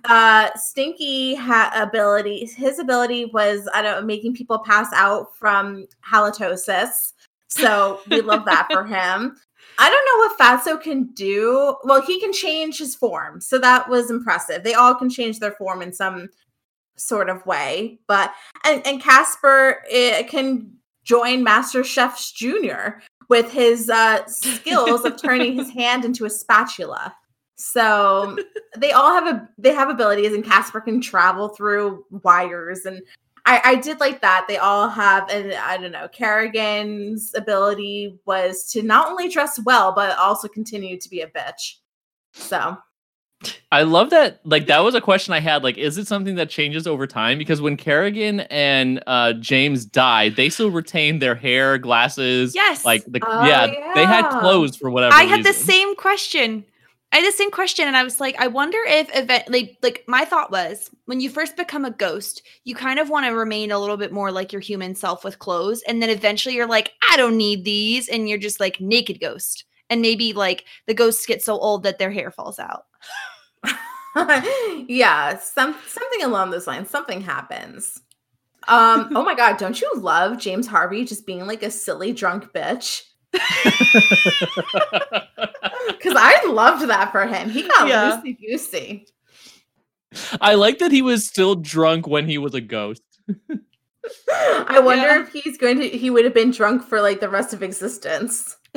uh, 0.06 0.49
Stinky 0.56 1.36
had 1.36 1.82
ability. 1.82 2.45
His 2.45 2.80
ability 2.80 3.26
was, 3.26 3.68
I 3.73 3.82
don't 3.82 4.02
know, 4.02 4.06
making 4.06 4.36
people 4.36 4.60
pass 4.60 4.88
out 4.94 5.36
from 5.38 5.88
halitosis. 6.10 7.14
So 7.48 7.99
we 8.10 8.22
love 8.22 8.45
that 8.45 8.68
for 8.72 8.84
him. 8.86 9.38
I 9.78 9.90
don't 9.90 10.06
know 10.06 10.18
what 10.18 10.38
Fatso 10.38 10.82
can 10.82 11.06
do. 11.14 11.76
Well, 11.84 12.02
he 12.02 12.19
can 12.19 12.34
change 12.34 12.78
his 12.78 12.95
form. 12.95 13.41
So 13.41 13.57
that 13.60 13.90
was 13.90 14.11
impressive. 14.11 14.64
They 14.64 14.73
all 14.73 14.95
can 14.95 15.10
change 15.10 15.40
their 15.40 15.53
form 15.53 15.82
in 15.82 15.94
some 15.94 16.30
sort 16.95 17.30
of 17.30 17.45
way. 17.45 17.99
But 18.07 18.34
and 18.65 18.85
and 18.85 19.01
Casper 19.01 19.84
it 19.89 20.27
can 20.27 20.72
join 21.03 21.43
Master 21.43 21.84
Chef's 21.84 22.31
Junior 22.31 23.01
with 23.30 23.51
his 23.51 23.89
uh, 23.89 24.26
skills 24.27 25.05
of 25.05 25.22
turning 25.22 25.57
his 25.57 25.69
hand 25.73 26.03
into 26.03 26.26
a 26.26 26.30
spatula. 26.30 27.15
So 27.55 28.38
they 28.77 28.91
all 28.91 29.13
have 29.13 29.27
a 29.27 29.47
they 29.57 29.73
have 29.73 29.89
abilities, 29.89 30.34
and 30.34 30.43
Casper 30.43 30.81
can 30.81 30.99
travel 30.99 31.49
through 31.49 32.05
wires. 32.23 32.85
And 32.85 33.01
I, 33.45 33.61
I 33.63 33.76
did 33.76 33.99
like 33.99 34.22
that. 34.22 34.45
They 34.47 34.57
all 34.57 34.89
have, 34.89 35.30
and 35.30 35.53
I 35.53 35.77
don't 35.77 35.91
know, 35.91 36.07
Carrigan's 36.07 37.34
ability 37.35 38.19
was 38.26 38.69
to 38.72 38.84
not 38.84 39.09
only 39.09 39.30
dress 39.30 39.59
well, 39.63 39.93
but 39.93 40.18
also 40.18 40.47
continue 40.47 40.99
to 40.99 41.09
be 41.09 41.22
a 41.22 41.27
bitch. 41.27 41.77
So 42.34 42.77
I 43.72 43.84
love 43.84 44.09
that. 44.09 44.39
Like 44.43 44.68
that 44.68 44.80
was 44.80 44.95
a 44.95 45.01
question 45.01 45.34
I 45.34 45.39
had. 45.39 45.63
Like, 45.63 45.77
is 45.77 45.97
it 45.97 46.07
something 46.07 46.35
that 46.35 46.49
changes 46.49 46.85
over 46.85 47.07
time? 47.07 47.38
Because 47.38 47.61
when 47.61 47.77
Carrigan 47.77 48.41
and 48.41 49.01
uh, 49.07 49.34
James 49.34 49.85
died, 49.85 50.35
they 50.35 50.49
still 50.49 50.72
retained 50.72 51.22
their 51.22 51.35
hair, 51.35 51.77
glasses. 51.77 52.53
Yes. 52.53 52.85
Like 52.85 53.03
the 53.05 53.22
Oh, 53.26 53.45
yeah, 53.45 53.68
they 53.95 54.05
had 54.05 54.30
clothes 54.30 54.76
for 54.76 54.89
whatever. 54.89 55.13
I 55.13 55.23
had 55.23 55.43
the 55.43 55.53
same 55.53 55.95
question. 55.95 56.65
I 57.13 57.18
had 57.18 57.27
the 57.27 57.35
same 57.35 57.51
question, 57.51 57.88
and 57.88 57.97
I 57.97 58.03
was 58.03 58.22
like, 58.22 58.39
I 58.39 58.47
wonder 58.47 58.77
if 58.88 59.13
event 59.13 59.49
like 59.49 59.77
like 59.81 60.03
my 60.07 60.23
thought 60.23 60.49
was 60.49 60.89
when 61.05 61.19
you 61.19 61.30
first 61.30 61.57
become 61.57 61.84
a 61.84 61.91
ghost, 61.91 62.41
you 62.63 62.73
kind 62.73 62.99
of 62.99 63.09
want 63.09 63.26
to 63.26 63.31
remain 63.34 63.72
a 63.72 63.80
little 63.80 63.97
bit 63.97 64.13
more 64.13 64.31
like 64.31 64.53
your 64.53 64.61
human 64.61 64.95
self 64.95 65.26
with 65.26 65.39
clothes, 65.39 65.81
and 65.88 66.01
then 66.01 66.09
eventually 66.09 66.55
you're 66.55 66.68
like, 66.68 66.91
I 67.11 67.18
don't 67.18 67.35
need 67.35 67.65
these, 67.65 68.07
and 68.07 68.30
you're 68.30 68.38
just 68.38 68.61
like 68.61 68.80
naked 68.80 69.19
ghost, 69.19 69.65
and 69.89 70.01
maybe 70.01 70.31
like 70.31 70.63
the 70.88 70.93
ghosts 70.93 71.26
get 71.26 71.43
so 71.43 71.57
old 71.59 71.84
that 71.84 71.99
their 71.99 72.11
hair 72.11 72.31
falls 72.31 72.59
out. 72.59 72.84
yeah, 74.88 75.38
some 75.39 75.75
something 75.88 76.23
along 76.23 76.51
those 76.51 76.67
lines. 76.67 76.89
Something 76.89 77.21
happens. 77.21 78.01
Um, 78.67 79.11
oh 79.15 79.23
my 79.23 79.35
god, 79.35 79.57
don't 79.57 79.79
you 79.81 79.91
love 79.95 80.38
James 80.38 80.67
Harvey 80.67 81.05
just 81.05 81.25
being 81.25 81.47
like 81.47 81.63
a 81.63 81.71
silly 81.71 82.13
drunk 82.13 82.51
bitch? 82.53 83.03
Because 85.88 86.15
I 86.17 86.45
loved 86.47 86.88
that 86.89 87.11
for 87.11 87.25
him. 87.27 87.49
He 87.49 87.63
got 87.67 87.88
Yeah. 87.88 88.21
loosey 88.23 88.38
goosey. 88.39 89.07
I 90.39 90.55
like 90.55 90.79
that 90.79 90.91
he 90.91 91.01
was 91.01 91.27
still 91.27 91.55
drunk 91.55 92.07
when 92.07 92.27
he 92.27 92.38
was 92.38 92.53
a 92.53 92.61
ghost. 92.61 93.01
I 94.31 94.79
wonder 94.83 95.07
Yeah. 95.07 95.21
if 95.21 95.29
he's 95.31 95.57
going 95.57 95.79
to 95.79 95.88
he 95.89 96.09
would 96.09 96.25
have 96.25 96.33
been 96.33 96.51
drunk 96.51 96.83
for 96.83 97.01
like 97.01 97.19
the 97.19 97.29
rest 97.29 97.53
of 97.53 97.63
existence. 97.63 98.57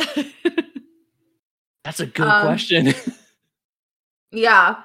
That's 1.85 2.01
a 2.01 2.07
good 2.07 2.27
Um, 2.29 2.43
question. 2.47 2.95
Yeah. 4.35 4.83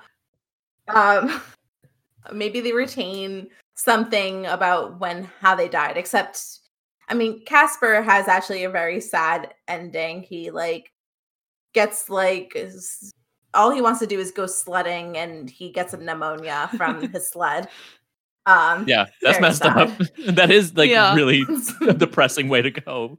Um 0.87 1.41
maybe 2.33 2.61
they 2.61 2.73
retain 2.73 3.47
something 3.75 4.45
about 4.45 4.99
when 4.99 5.23
how 5.41 5.55
they 5.55 5.67
died, 5.67 5.97
except 5.97 6.59
I 7.09 7.13
mean 7.15 7.43
Casper 7.45 8.01
has 8.01 8.27
actually 8.27 8.63
a 8.63 8.69
very 8.69 9.01
sad 9.01 9.53
ending. 9.67 10.21
He 10.21 10.51
like 10.51 10.91
gets 11.73 12.09
like 12.09 12.53
is- 12.55 13.11
all 13.55 13.71
he 13.71 13.81
wants 13.81 13.99
to 13.99 14.05
do 14.05 14.19
is 14.19 14.29
go 14.31 14.45
sledding 14.45 15.17
and 15.17 15.49
he 15.49 15.71
gets 15.71 15.93
a 15.93 15.97
pneumonia 15.97 16.69
from 16.77 17.09
his 17.11 17.29
sled. 17.31 17.67
Um 18.45 18.85
yeah, 18.87 19.07
that's 19.21 19.39
messed 19.41 19.63
up. 19.65 19.89
that 20.27 20.51
is 20.51 20.75
like 20.77 20.89
Yeah. 20.91 21.15
really 21.15 21.45
a 21.87 21.93
depressing 21.93 22.47
way 22.47 22.61
to 22.61 22.69
go. 22.71 23.17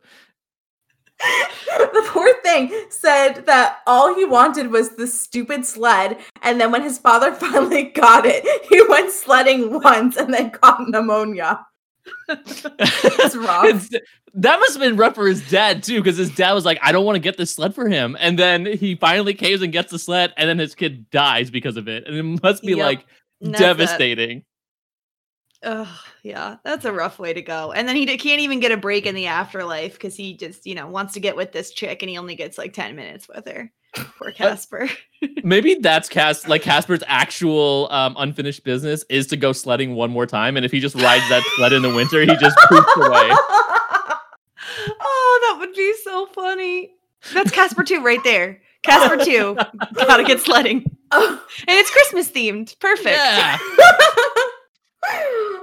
the 1.79 2.03
poor 2.09 2.33
thing 2.43 2.73
said 2.89 3.45
that 3.47 3.81
all 3.87 4.15
he 4.15 4.25
wanted 4.25 4.71
was 4.71 4.91
the 4.91 5.07
stupid 5.07 5.67
sled. 5.67 6.19
And 6.43 6.61
then 6.61 6.73
when 6.73 6.83
his 6.83 6.99
father 6.99 7.33
finally 7.45 7.85
got 7.85 8.25
it, 8.27 8.45
he 8.69 8.83
went 8.89 9.13
sledding 9.13 9.81
once 9.83 10.17
and 10.17 10.33
then 10.33 10.51
caught 10.51 10.89
pneumonia. 10.89 11.67
That's 12.29 13.37
rough. 13.37 13.89
that 14.35 14.61
must 14.61 14.73
have 14.73 14.81
been 14.81 14.97
rough 14.97 15.15
for 15.15 15.27
his 15.29 15.49
dad 15.51 15.83
too, 15.83 16.01
because 16.01 16.17
his 16.17 16.31
dad 16.35 16.55
was 16.55 16.65
like, 16.65 16.79
"I 16.83 16.93
don't 16.93 17.05
want 17.05 17.17
to 17.17 17.21
get 17.21 17.37
this 17.37 17.55
sled 17.55 17.75
for 17.75 17.89
him," 17.89 18.17
and 18.19 18.39
then 18.39 18.65
he 18.67 18.95
finally 18.97 19.35
caves 19.35 19.63
and 19.63 19.73
gets 19.73 19.91
the 19.93 19.99
sled, 19.99 20.33
and 20.37 20.49
then 20.49 20.59
his 20.59 20.75
kid 20.75 21.11
dies 21.11 21.51
because 21.51 21.77
of 21.77 21.89
it, 21.89 22.07
and 22.07 22.17
it 22.17 22.43
must 22.43 22.63
be 22.63 22.75
Yep. 22.75 22.79
like 22.87 23.05
it. 23.41 24.45
Ugh, 25.62 25.89
yeah, 26.23 26.57
that's 26.65 26.87
a 26.87 26.93
rough 26.93 27.19
way 27.19 27.35
to 27.35 27.43
go. 27.43 27.73
And 27.73 27.87
then 27.87 27.95
he 27.95 28.07
can't 28.07 28.41
even 28.41 28.61
get 28.61 28.73
a 28.73 28.78
break 28.78 29.05
in 29.05 29.15
the 29.15 29.27
afterlife 29.27 29.93
because 29.93 30.16
he 30.16 30.35
just, 30.35 30.66
you 30.66 30.74
know, 30.74 30.87
wants 30.87 31.15
to 31.15 31.20
get 31.20 31.37
with 31.37 31.53
this 31.53 31.70
chick 31.70 32.03
and 32.03 32.09
he 32.09 32.16
only 32.16 32.35
gets 32.35 32.57
like 32.57 32.73
10 32.73 32.97
minutes 32.97 33.28
with 33.28 33.47
her. 33.47 33.70
Poor 34.19 34.32
Casper. 34.32 34.89
Maybe 35.45 35.74
that's 35.74 36.09
Cas 36.09 36.49
like 36.49 36.62
Casper's 36.62 37.03
actual 37.07 37.89
um, 37.91 38.15
unfinished 38.19 38.65
business 38.65 39.05
is 39.11 39.27
to 39.28 39.37
go 39.37 39.53
sledding 39.53 39.95
one 39.95 40.11
more 40.11 40.27
time, 40.27 40.57
and 40.57 40.65
if 40.65 40.73
he 40.73 40.81
just 40.81 40.95
rides 40.95 41.28
that 41.28 41.43
sled 41.57 41.73
in 41.73 41.82
the 41.82 41.95
winter, 41.95 42.20
he 42.20 42.37
just 42.37 42.57
poops 42.69 42.93
away. 42.97 43.28
oh, 45.01 45.41
that 45.43 45.57
would 45.59 45.74
be 45.74 45.95
so 46.05 46.27
funny. 46.27 46.93
That's 47.35 47.51
Casper 47.51 47.82
2 47.82 48.01
right 48.03 48.23
there. 48.24 48.62
Casper 48.82 49.23
2. 49.23 49.59
Gotta 49.95 50.24
get 50.24 50.41
sledding. 50.41 50.85
oh 51.11 51.43
And 51.66 51.77
it's 51.77 51.91
Christmas 51.91 52.31
themed. 52.31 52.78
Perfect. 52.78 53.16
Yeah. 53.16 53.59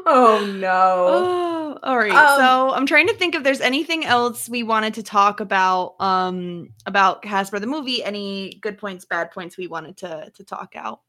Oh, 0.10 0.44
no. 0.46 0.70
Oh, 0.70 1.80
all 1.84 1.98
right. 1.98 2.12
Um, 2.12 2.38
so 2.38 2.74
I'm 2.74 2.86
trying 2.86 3.08
to 3.08 3.14
think 3.16 3.36
if 3.36 3.44
there's 3.44 3.62
anything 3.62 4.06
else 4.06 4.48
we 4.48 4.64
wanted 4.64 4.94
to 4.96 5.04
talk 5.04 5.40
about 5.42 5.96
um 6.00 6.70
about 6.86 7.22
Casper 7.22 7.60
the 7.60 7.68
movie. 7.68 8.04
Any 8.04 8.58
good 8.62 8.78
points, 8.78 9.06
bad 9.06 9.32
points 9.32 9.58
we 9.58 9.68
wanted 9.68 9.98
to 9.98 10.32
to 10.34 10.44
talk 10.44 10.74
out. 10.76 11.02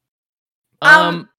Um, 0.81 0.91
Um, 0.91 1.29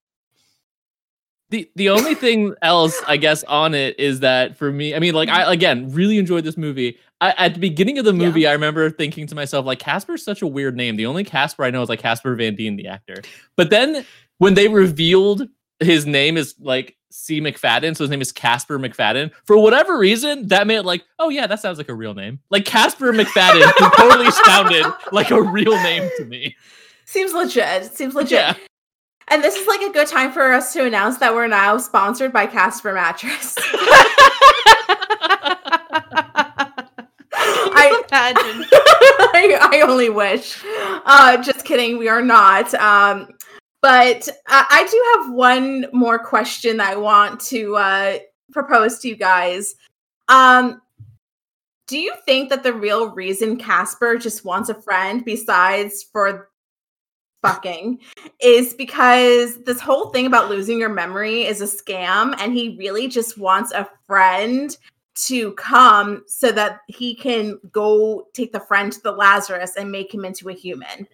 the 1.50 1.70
the 1.76 1.90
only 1.90 2.14
thing 2.24 2.54
else 2.62 3.00
I 3.06 3.16
guess 3.18 3.44
on 3.44 3.74
it 3.74 3.98
is 4.00 4.20
that 4.20 4.56
for 4.56 4.72
me, 4.72 4.94
I 4.94 4.98
mean, 4.98 5.14
like 5.14 5.28
I 5.28 5.52
again 5.52 5.92
really 5.92 6.18
enjoyed 6.18 6.44
this 6.44 6.56
movie. 6.56 6.98
I, 7.20 7.34
at 7.36 7.54
the 7.54 7.60
beginning 7.60 7.98
of 7.98 8.06
the 8.06 8.12
Yeah. 8.14 8.26
movie, 8.26 8.46
I 8.46 8.52
remember 8.52 8.88
thinking 8.88 9.26
to 9.26 9.34
myself, 9.34 9.66
like 9.66 9.78
Casper's 9.78 10.24
such 10.24 10.40
a 10.40 10.46
weird 10.46 10.74
name. 10.76 10.96
The 10.96 11.04
only 11.04 11.24
Casper 11.24 11.64
I 11.64 11.70
know 11.70 11.82
is 11.82 11.90
like 11.90 12.00
Casper 12.00 12.34
Van 12.34 12.54
Dien, 12.54 12.76
the 12.76 12.86
actor. 12.88 13.16
But 13.56 13.68
then 13.68 14.06
when 14.38 14.54
they 14.54 14.68
revealed 14.68 15.46
his 15.80 16.06
name 16.06 16.38
is 16.38 16.54
like 16.58 16.96
C. 17.10 17.40
McFadden, 17.40 17.96
so 17.96 18.04
his 18.04 18.10
name 18.10 18.20
is 18.20 18.32
Casper 18.32 18.78
McFadden. 18.78 19.30
For 19.44 19.58
whatever 19.58 19.98
reason, 19.98 20.48
that 20.48 20.66
made 20.66 20.76
it 20.76 20.84
like, 20.84 21.04
oh 21.18 21.28
yeah, 21.28 21.46
that 21.46 21.60
sounds 21.60 21.78
like 21.78 21.88
a 21.88 21.94
real 21.94 22.14
name. 22.14 22.40
Like 22.50 22.64
Casper 22.64 23.12
McFadden 23.12 23.70
totally 23.96 24.30
sounded 24.30 24.86
like 25.12 25.30
a 25.30 25.42
real 25.42 25.74
name 25.82 26.08
to 26.18 26.24
me. 26.24 26.56
Seems 27.04 27.32
legit. 27.32 27.94
Seems 27.94 28.14
legit. 28.14 28.32
Yeah. 28.32 28.54
And 29.28 29.44
this 29.44 29.56
is 29.56 29.66
like 29.66 29.80
a 29.82 29.92
good 29.92 30.08
time 30.08 30.32
for 30.32 30.52
us 30.52 30.72
to 30.72 30.84
announce 30.84 31.18
that 31.18 31.34
we're 31.34 31.46
now 31.46 31.78
sponsored 31.78 32.32
by 32.32 32.46
Casper 32.46 32.92
Mattress. 32.92 33.56
I- 37.72 38.00
imagine. 38.10 38.66
I, 38.72 39.58
I 39.72 39.80
only 39.82 40.10
wish. 40.10 40.62
Uh, 41.04 41.42
just 41.42 41.64
kidding. 41.64 41.98
We 41.98 42.08
are 42.08 42.22
not. 42.22 42.72
Um, 42.74 43.28
but 43.82 44.28
uh, 44.28 44.64
I 44.68 44.86
do 44.90 45.04
have 45.14 45.34
one 45.34 45.86
more 45.92 46.18
question 46.18 46.76
that 46.78 46.92
I 46.92 46.96
want 46.96 47.40
to 47.46 47.76
uh, 47.76 48.18
propose 48.52 48.98
to 49.00 49.08
you 49.08 49.16
guys. 49.16 49.74
Um, 50.28 50.82
do 51.86 51.98
you 51.98 52.14
think 52.24 52.50
that 52.50 52.62
the 52.62 52.72
real 52.72 53.10
reason 53.10 53.56
Casper 53.56 54.16
just 54.16 54.44
wants 54.44 54.68
a 54.68 54.80
friend, 54.80 55.24
besides 55.24 56.04
for 56.12 56.50
fucking, 57.42 57.98
is 58.40 58.74
because 58.74 59.62
this 59.64 59.80
whole 59.80 60.10
thing 60.10 60.26
about 60.26 60.50
losing 60.50 60.78
your 60.78 60.90
memory 60.90 61.42
is 61.46 61.60
a 61.60 61.64
scam, 61.64 62.34
and 62.38 62.52
he 62.52 62.76
really 62.78 63.08
just 63.08 63.38
wants 63.38 63.72
a 63.72 63.88
friend 64.06 64.76
to 65.14 65.52
come 65.54 66.22
so 66.26 66.52
that 66.52 66.80
he 66.86 67.14
can 67.14 67.58
go 67.72 68.28
take 68.34 68.52
the 68.52 68.60
friend 68.60 68.92
to 68.92 69.00
the 69.02 69.12
Lazarus 69.12 69.74
and 69.76 69.90
make 69.90 70.14
him 70.14 70.24
into 70.24 70.48
a 70.48 70.54
human. 70.54 71.08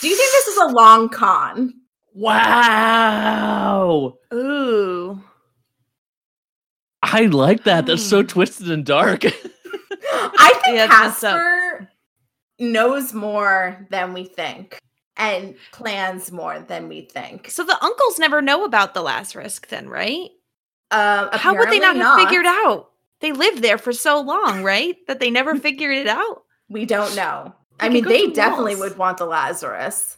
Do 0.00 0.08
you 0.08 0.16
think 0.16 0.30
this 0.30 0.48
is 0.48 0.58
a 0.58 0.66
long 0.66 1.08
con? 1.08 1.74
Wow. 2.14 4.18
Ooh. 4.32 5.22
I 7.02 7.26
like 7.26 7.64
that. 7.64 7.86
That's 7.86 8.02
so 8.02 8.22
Hmm. 8.22 8.26
twisted 8.28 8.70
and 8.70 8.84
dark. 8.84 9.24
I 9.26 9.30
think 10.64 10.76
Yeah, 10.76 10.84
it's 10.84 10.92
messed. 10.92 11.20
Casper 11.20 11.88
knows 12.58 13.12
more 13.12 13.86
than 13.90 14.12
we 14.14 14.24
think 14.24 14.78
and 15.16 15.54
plans 15.72 16.32
more 16.32 16.60
than 16.60 16.88
we 16.88 17.02
think. 17.02 17.50
So 17.50 17.62
the 17.64 17.76
uncles 17.82 18.18
never 18.18 18.40
know 18.42 18.64
about 18.64 18.94
the 18.94 19.02
Lazarus 19.02 19.60
then, 19.68 19.88
right? 19.88 20.30
Um, 20.90 21.28
How 21.32 21.54
would 21.54 21.70
they 21.70 21.78
not 21.80 21.96
apparently 21.96 22.22
have 22.22 22.28
figured 22.28 22.46
out? 22.46 22.90
They 23.20 23.32
lived 23.32 23.62
there 23.62 23.78
for 23.78 23.92
so 23.92 24.20
long, 24.20 24.62
right? 24.62 24.96
That 25.08 25.18
they 25.20 25.30
never 25.30 25.56
figured 25.56 25.96
it 25.96 26.06
out. 26.08 26.44
We 26.68 26.84
don't 26.86 27.14
know. 27.16 27.54
I 27.80 27.88
mean, 27.88 28.04
they 28.04 28.28
definitely 28.28 28.76
walls. 28.76 28.90
would 28.90 28.98
want 28.98 29.18
the 29.18 29.26
Lazarus. 29.26 30.16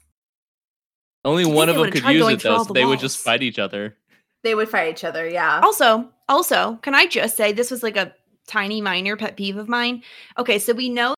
Only 1.26 1.44
one 1.44 1.68
of 1.68 1.76
them 1.76 1.90
could 1.90 2.04
use 2.04 2.28
it 2.28 2.42
though, 2.42 2.58
so 2.58 2.64
the 2.64 2.74
they 2.74 2.84
would 2.84 3.00
just 3.00 3.18
fight 3.18 3.42
each 3.42 3.58
other. 3.58 3.96
They 4.44 4.54
would 4.54 4.68
fight 4.68 4.90
each 4.92 5.02
other, 5.04 5.28
yeah. 5.28 5.60
Also, 5.62 6.08
also, 6.28 6.78
can 6.82 6.94
I 6.94 7.06
just 7.06 7.36
say 7.36 7.52
this 7.52 7.70
was 7.70 7.82
like 7.82 7.96
a 7.96 8.14
tiny 8.46 8.80
minor 8.80 9.16
pet 9.16 9.36
peeve 9.36 9.56
of 9.56 9.68
mine? 9.68 10.04
Okay, 10.38 10.60
so 10.60 10.72
we 10.72 10.88
know 10.88 11.14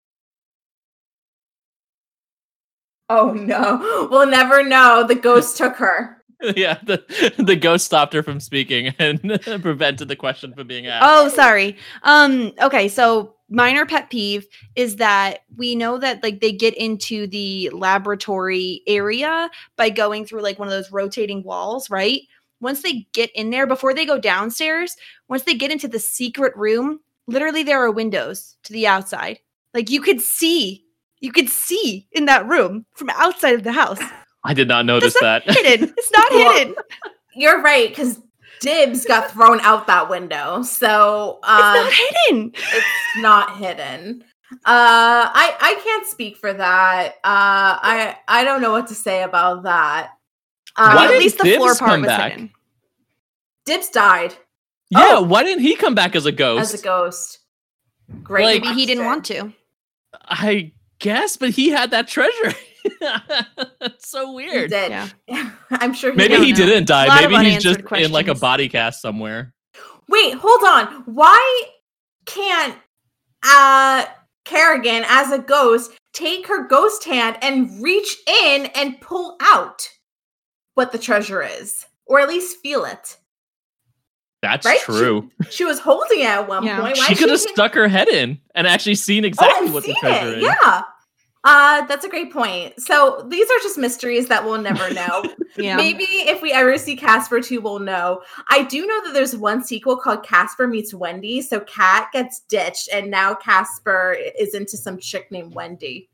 Oh 3.11 3.33
no. 3.33 4.09
We'll 4.11 4.27
never 4.27 4.63
know. 4.63 5.05
The 5.07 5.15
ghost 5.15 5.57
took 5.57 5.77
her. 5.77 6.23
yeah, 6.57 6.79
the 6.85 7.03
the 7.39 7.57
ghost 7.57 7.85
stopped 7.85 8.13
her 8.15 8.23
from 8.23 8.39
speaking 8.39 8.95
and 8.99 9.41
prevented 9.63 10.09
the 10.09 10.17
question 10.17 10.53
from 10.55 10.67
being 10.67 10.87
asked. 10.87 11.05
Oh, 11.07 11.29
sorry. 11.29 11.77
Um, 12.03 12.53
okay, 12.61 12.89
so 12.89 13.35
minor 13.51 13.87
pet 13.87 14.11
peeve 14.11 14.47
is 14.77 14.97
that 14.97 15.41
we 15.57 15.75
know 15.75 15.99
that 15.99 16.23
like 16.23 16.41
they 16.41 16.53
get 16.53 16.75
into 16.75 17.27
the 17.27 17.71
laboratory 17.73 18.83
area 18.87 19.51
by 19.77 19.91
going 19.91 20.25
through 20.27 20.43
like 20.43 20.59
one 20.59 20.69
of 20.69 20.73
those 20.73 20.93
rotating 20.93 21.43
walls, 21.43 21.89
right? 21.91 22.23
Once 22.61 22.83
they 22.83 23.07
get 23.13 23.31
in 23.35 23.51
there, 23.51 23.67
before 23.67 23.95
they 23.95 24.05
go 24.05 24.19
downstairs, 24.19 24.97
once 25.29 25.45
they 25.45 25.55
get 25.55 25.71
into 25.71 25.89
the 25.89 25.99
secret 25.99 26.55
room, 26.57 27.01
literally 27.27 27.63
there 27.63 27.83
are 27.83 27.91
windows 27.91 28.57
to 28.65 28.73
the 28.73 28.87
outside. 28.87 29.39
Like 29.75 29.91
you 29.91 30.01
could 30.01 30.21
see, 30.21 30.85
you 31.21 31.31
could 31.33 31.49
see 31.49 32.07
in 32.13 32.25
that 32.27 32.47
room 32.49 32.85
from 32.95 33.11
outside 33.11 33.55
of 33.55 33.63
the 33.65 33.73
house. 33.73 34.01
I 34.45 34.55
did 34.55 34.69
not 34.69 34.87
notice 34.87 35.15
It's 35.15 35.23
not 35.23 35.45
that. 35.47 35.55
hidden. 35.57 35.95
It's 35.97 36.11
not 36.13 36.29
Well, 36.33 36.53
hidden. 36.55 36.75
You're 37.35 37.63
right, 37.63 37.89
because 37.89 38.21
Dibs 38.61 39.05
got 39.05 39.31
thrown 39.31 39.61
out 39.61 39.87
that 39.87 40.09
window. 40.11 40.63
So 40.63 41.39
It's 41.43 41.49
um, 41.49 41.75
not 41.75 41.93
hidden. 41.93 42.53
it's 42.55 42.87
not 43.19 43.57
hidden. 43.59 44.25
Uh, 44.53 44.57
I 44.65 45.55
I 45.61 45.81
can't 45.85 46.07
speak 46.07 46.37
for 46.39 46.53
that. 46.53 47.15
Uh, 47.17 47.79
I 47.83 48.17
I 48.27 48.45
don't 48.45 48.61
know 48.63 48.73
what 48.73 48.87
to 48.89 48.95
say 48.95 49.23
about 49.23 49.65
that. 49.65 50.11
I 50.77 50.91
Um, 50.91 50.97
Why 50.97 51.05
at 51.07 51.19
least 51.19 51.39
the 51.39 51.55
floor 51.55 51.75
part 51.75 51.91
come 51.91 52.01
was 52.03 52.09
back? 52.09 52.33
hidden. 52.33 52.51
Dibs 53.65 53.89
died 53.91 54.35
yeah, 54.91 55.07
Oh. 55.11 55.23
why 55.23 55.43
didn't 55.43 55.63
he 55.63 55.77
come 55.77 55.95
back 55.95 56.17
as 56.17 56.25
a 56.25 56.33
ghost? 56.33 56.73
as 56.73 56.81
a 56.81 56.83
ghost. 56.83 57.41
Great. 58.23 58.45
Like- 58.45 58.63
Maybe 58.63 58.75
he 58.81 58.87
didn't 58.87 59.05
want 59.05 59.25
to. 59.27 59.53
I 60.27 60.73
guess, 60.99 61.37
but 61.37 61.51
he 61.51 61.69
had 61.69 61.91
that 61.91 62.09
treasure. 62.09 62.55
That's 63.01 64.09
so 64.11 64.29
He 64.29 64.35
weird. 64.47 64.71
did. 64.71 64.91
Yeah. 64.91 65.09
I'm 65.71 65.93
sure. 65.95 66.11
He 66.13 66.17
Maybe 66.17 66.37
he 66.37 66.53
know. 66.53 66.57
didn't 66.59 66.87
die. 66.87 67.05
A 67.05 67.09
lot 67.09 67.25
of 67.25 67.31
Maybe 67.31 67.51
he's 67.51 67.63
just 67.63 67.79
unanswered 67.81 68.01
in 68.07 68.13
like 68.13 68.29
a 68.29 68.35
body 68.35 68.69
cast 68.69 69.01
somewhere. 69.03 69.55
Wait, 70.09 70.35
hold 70.35 70.63
on. 70.65 71.03
Why 71.07 71.63
can't 72.27 72.77
uh 73.47 74.05
Carrigan 74.45 75.05
as 75.09 75.31
a 75.33 75.39
ghost 75.39 75.93
take 76.15 76.47
her 76.49 76.67
ghost 76.67 77.05
hand 77.05 77.37
and 77.43 77.83
reach 77.83 78.17
in 78.27 78.67
and 78.75 79.01
pull 79.01 79.37
out 79.41 79.89
what 80.75 80.93
the 80.93 80.99
treasure 80.99 81.43
is? 81.43 81.85
Or 82.07 82.21
at 82.21 82.29
least 82.29 82.59
feel 82.63 82.85
it. 82.87 83.19
That's 84.41 84.65
Right? 84.65 84.81
true. 84.81 85.31
She 85.51 85.65
was 85.65 85.79
holding 85.81 86.21
it 86.21 86.27
at 86.27 86.49
one 86.49 86.63
Yeah. 86.65 86.81
point. 86.81 86.97
Why 86.97 87.05
She 87.07 87.15
could 87.17 87.29
have 87.29 87.41
stuck 87.41 87.75
her 87.75 87.89
head 87.89 88.09
in 88.09 88.39
and 88.55 88.67
actually 88.67 88.95
seen 88.95 89.25
Oh, 89.25 89.29
exactly 89.29 89.67
and 89.67 89.75
what 89.75 89.85
the 89.85 89.95
treasure 90.01 90.33
it. 90.33 90.39
is. 90.39 90.45
Yeah. 90.45 90.83
Uh, 91.45 91.87
that's 91.87 92.05
a 92.05 92.09
great 92.09 92.33
point. 92.33 92.75
So 92.81 93.25
these 93.29 93.49
are 93.49 93.59
just 93.63 93.79
mysteries 93.79 94.27
that 94.29 94.45
we'll 94.45 94.61
never 94.61 94.93
know. 94.95 95.25
Yeah. 95.57 95.77
Maybe 95.77 96.05
if 96.05 96.43
we 96.43 96.53
ever 96.53 96.77
see 96.79 96.97
Casper 96.97 97.41
2, 97.41 97.61
we'll 97.61 97.79
know. 97.79 98.23
I 98.49 98.65
do 98.65 98.85
know 98.87 99.05
that 99.05 99.15
there's 99.15 99.37
one 99.37 99.65
sequel 99.65 99.97
called 99.97 100.25
Casper 100.25 100.67
Meets 100.67 100.93
Wendy. 100.93 101.41
So 101.43 101.61
Kat 101.61 102.09
gets 102.13 102.41
ditched, 102.49 102.89
and 102.93 103.11
now 103.11 103.35
Casper 103.35 104.17
is 104.39 104.55
into 104.55 104.77
some 104.77 104.99
chick 104.99 105.31
named 105.31 105.55
Wendy. 105.55 106.11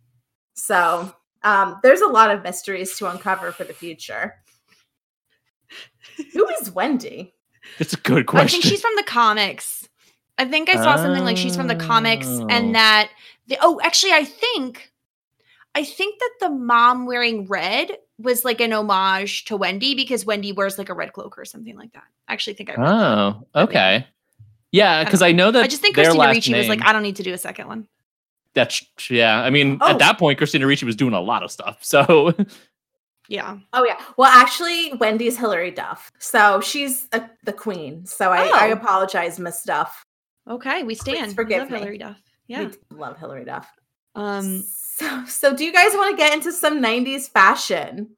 So 0.55 1.12
um, 1.42 1.80
there's 1.82 2.01
a 2.02 2.06
lot 2.06 2.30
of 2.30 2.42
mysteries 2.42 2.96
to 2.98 3.10
uncover 3.10 3.51
for 3.51 3.64
the 3.64 3.72
future. 3.74 4.34
Who 6.32 6.48
is 6.60 6.70
Wendy? 6.70 7.34
It's 7.78 7.94
a 7.94 7.98
good 7.98 8.26
question. 8.26 8.46
I 8.59 8.62
think 8.62 8.64
she's 8.64 8.82
from 8.82 8.94
the 8.96 9.02
comics. 9.02 9.88
I 10.36 10.44
think 10.44 10.68
I 10.68 10.74
saw 10.76 10.96
something 10.96 11.24
like 11.24 11.36
she's 11.36 11.56
from 11.56 11.66
the 11.68 11.76
comics 11.76 12.26
Oh. 12.28 12.46
and 12.48 12.74
that 12.74 13.09
the 13.46 13.56
oh 13.62 13.80
actually 13.82 14.12
I 14.12 14.24
think 14.24 14.90
I 15.74 15.84
think 15.84 16.18
that 16.20 16.30
the 16.40 16.51
mom 16.51 17.06
wearing 17.06 17.46
red 17.46 17.96
was 18.18 18.44
like 18.44 18.60
an 18.60 18.72
homage 18.72 19.44
to 19.46 19.56
Wendy 19.56 19.94
because 19.94 20.24
Wendy 20.24 20.52
wears 20.52 20.78
like 20.78 20.88
a 20.88 20.94
red 20.94 21.12
cloak 21.12 21.36
or 21.36 21.44
something 21.44 21.76
like 21.76 21.92
that. 21.94 22.05
I 22.28 22.32
actually 22.32 22.55
think 22.55 22.70
I 22.70 22.74
read 22.74 22.86
that. 22.86 22.92
Oh, 22.92 23.46
okay. 23.62 24.06
Yeah, 24.70 25.05
because 25.05 25.22
I 25.22 25.32
know 25.32 25.51
that 25.51 25.64
I 25.64 25.66
just 25.68 25.82
think 25.82 25.94
Christina 25.94 26.18
last 26.18 26.34
Ricci 26.34 26.55
was 26.55 26.68
like, 26.68 26.84
I 26.84 26.92
don't 26.92 27.02
need 27.02 27.16
to 27.16 27.22
do 27.22 27.32
a 27.32 27.38
second 27.38 27.66
one. 27.68 27.88
That's 28.55 28.84
yeah. 29.10 29.40
I 29.42 29.51
mean, 29.51 29.78
Oh. 29.80 29.88
at 29.90 29.98
that 29.98 30.18
point, 30.18 30.38
Christina 30.38 30.66
Ricci 30.66 30.86
was 30.86 30.94
doing 30.96 31.12
a 31.12 31.20
lot 31.20 31.42
of 31.42 31.51
stuff. 31.51 31.78
So 31.84 32.32
Yeah. 33.28 33.59
Oh 33.72 33.84
yeah. 33.84 33.98
Well, 34.16 34.30
actually, 34.30 34.92
Wendy's 34.94 35.38
Hilary 35.38 35.70
Duff. 35.70 36.12
So 36.18 36.60
she's 36.60 37.09
a, 37.12 37.28
the 37.44 37.52
queen. 37.52 38.05
So 38.06 38.30
I, 38.30 38.42
I 38.55 38.68
Oh. 38.70 38.72
apologize, 38.72 39.38
Miss 39.40 39.62
Duff. 39.64 40.05
Okay, 40.48 40.82
we 40.82 40.94
stand. 40.94 41.28
We 41.28 41.34
forgive 41.34 41.60
love 41.62 41.70
me. 41.70 41.78
Hilary 41.78 41.98
Duff. 41.98 42.20
We 42.48 42.55
Yeah. 42.55 42.68
love 42.90 43.18
Hilary 43.18 43.44
Duff. 43.44 43.66
Um 44.14 44.62
So, 44.96 45.24
so 45.26 45.56
do 45.56 45.64
you 45.64 45.72
guys 45.72 45.92
want 45.94 46.12
to 46.12 46.16
get 46.16 46.32
into 46.32 46.52
some 46.52 46.80
90s 46.80 47.28
fashion? 47.28 48.10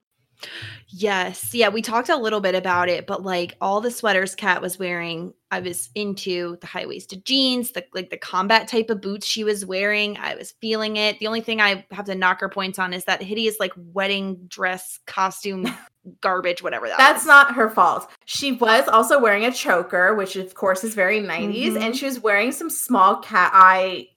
Yes. 0.88 1.54
Yeah, 1.54 1.70
we 1.70 1.80
talked 1.80 2.10
a 2.10 2.16
little 2.16 2.40
bit 2.40 2.54
about 2.54 2.90
it, 2.90 3.06
but 3.06 3.22
like 3.22 3.56
all 3.62 3.80
the 3.80 3.90
sweaters 3.90 4.34
Kat 4.34 4.60
was 4.60 4.78
wearing, 4.78 5.32
I 5.50 5.60
was 5.60 5.88
into 5.94 6.58
the 6.60 6.66
high-waisted 6.66 7.24
jeans, 7.24 7.72
the 7.72 7.84
like 7.94 8.10
the 8.10 8.18
combat 8.18 8.68
type 8.68 8.90
of 8.90 9.00
boots 9.00 9.26
she 9.26 9.42
was 9.42 9.64
wearing. 9.64 10.18
I 10.18 10.34
was 10.34 10.52
feeling 10.60 10.96
it. 10.96 11.18
The 11.18 11.26
only 11.26 11.40
thing 11.40 11.60
I 11.62 11.86
have 11.92 12.04
to 12.06 12.14
knock 12.14 12.40
her 12.40 12.48
points 12.50 12.78
on 12.78 12.92
is 12.92 13.04
that 13.06 13.22
hideous 13.22 13.56
like 13.58 13.72
wedding 13.76 14.36
dress 14.46 14.98
costume 15.06 15.66
garbage, 16.20 16.62
whatever 16.62 16.86
that 16.88 16.98
That's 16.98 17.20
was. 17.22 17.26
not 17.26 17.54
her 17.54 17.70
fault. 17.70 18.08
She 18.26 18.52
was 18.52 18.86
also 18.86 19.18
wearing 19.18 19.46
a 19.46 19.52
choker, 19.52 20.14
which 20.14 20.36
of 20.36 20.54
course 20.54 20.84
is 20.84 20.94
very 20.94 21.20
90s, 21.20 21.72
Mhm. 21.72 21.80
and 21.80 21.96
she 21.96 22.04
was 22.04 22.20
wearing 22.20 22.52
some 22.52 22.68
small 22.70 23.16
cat 23.16 23.50
eye 23.54 24.08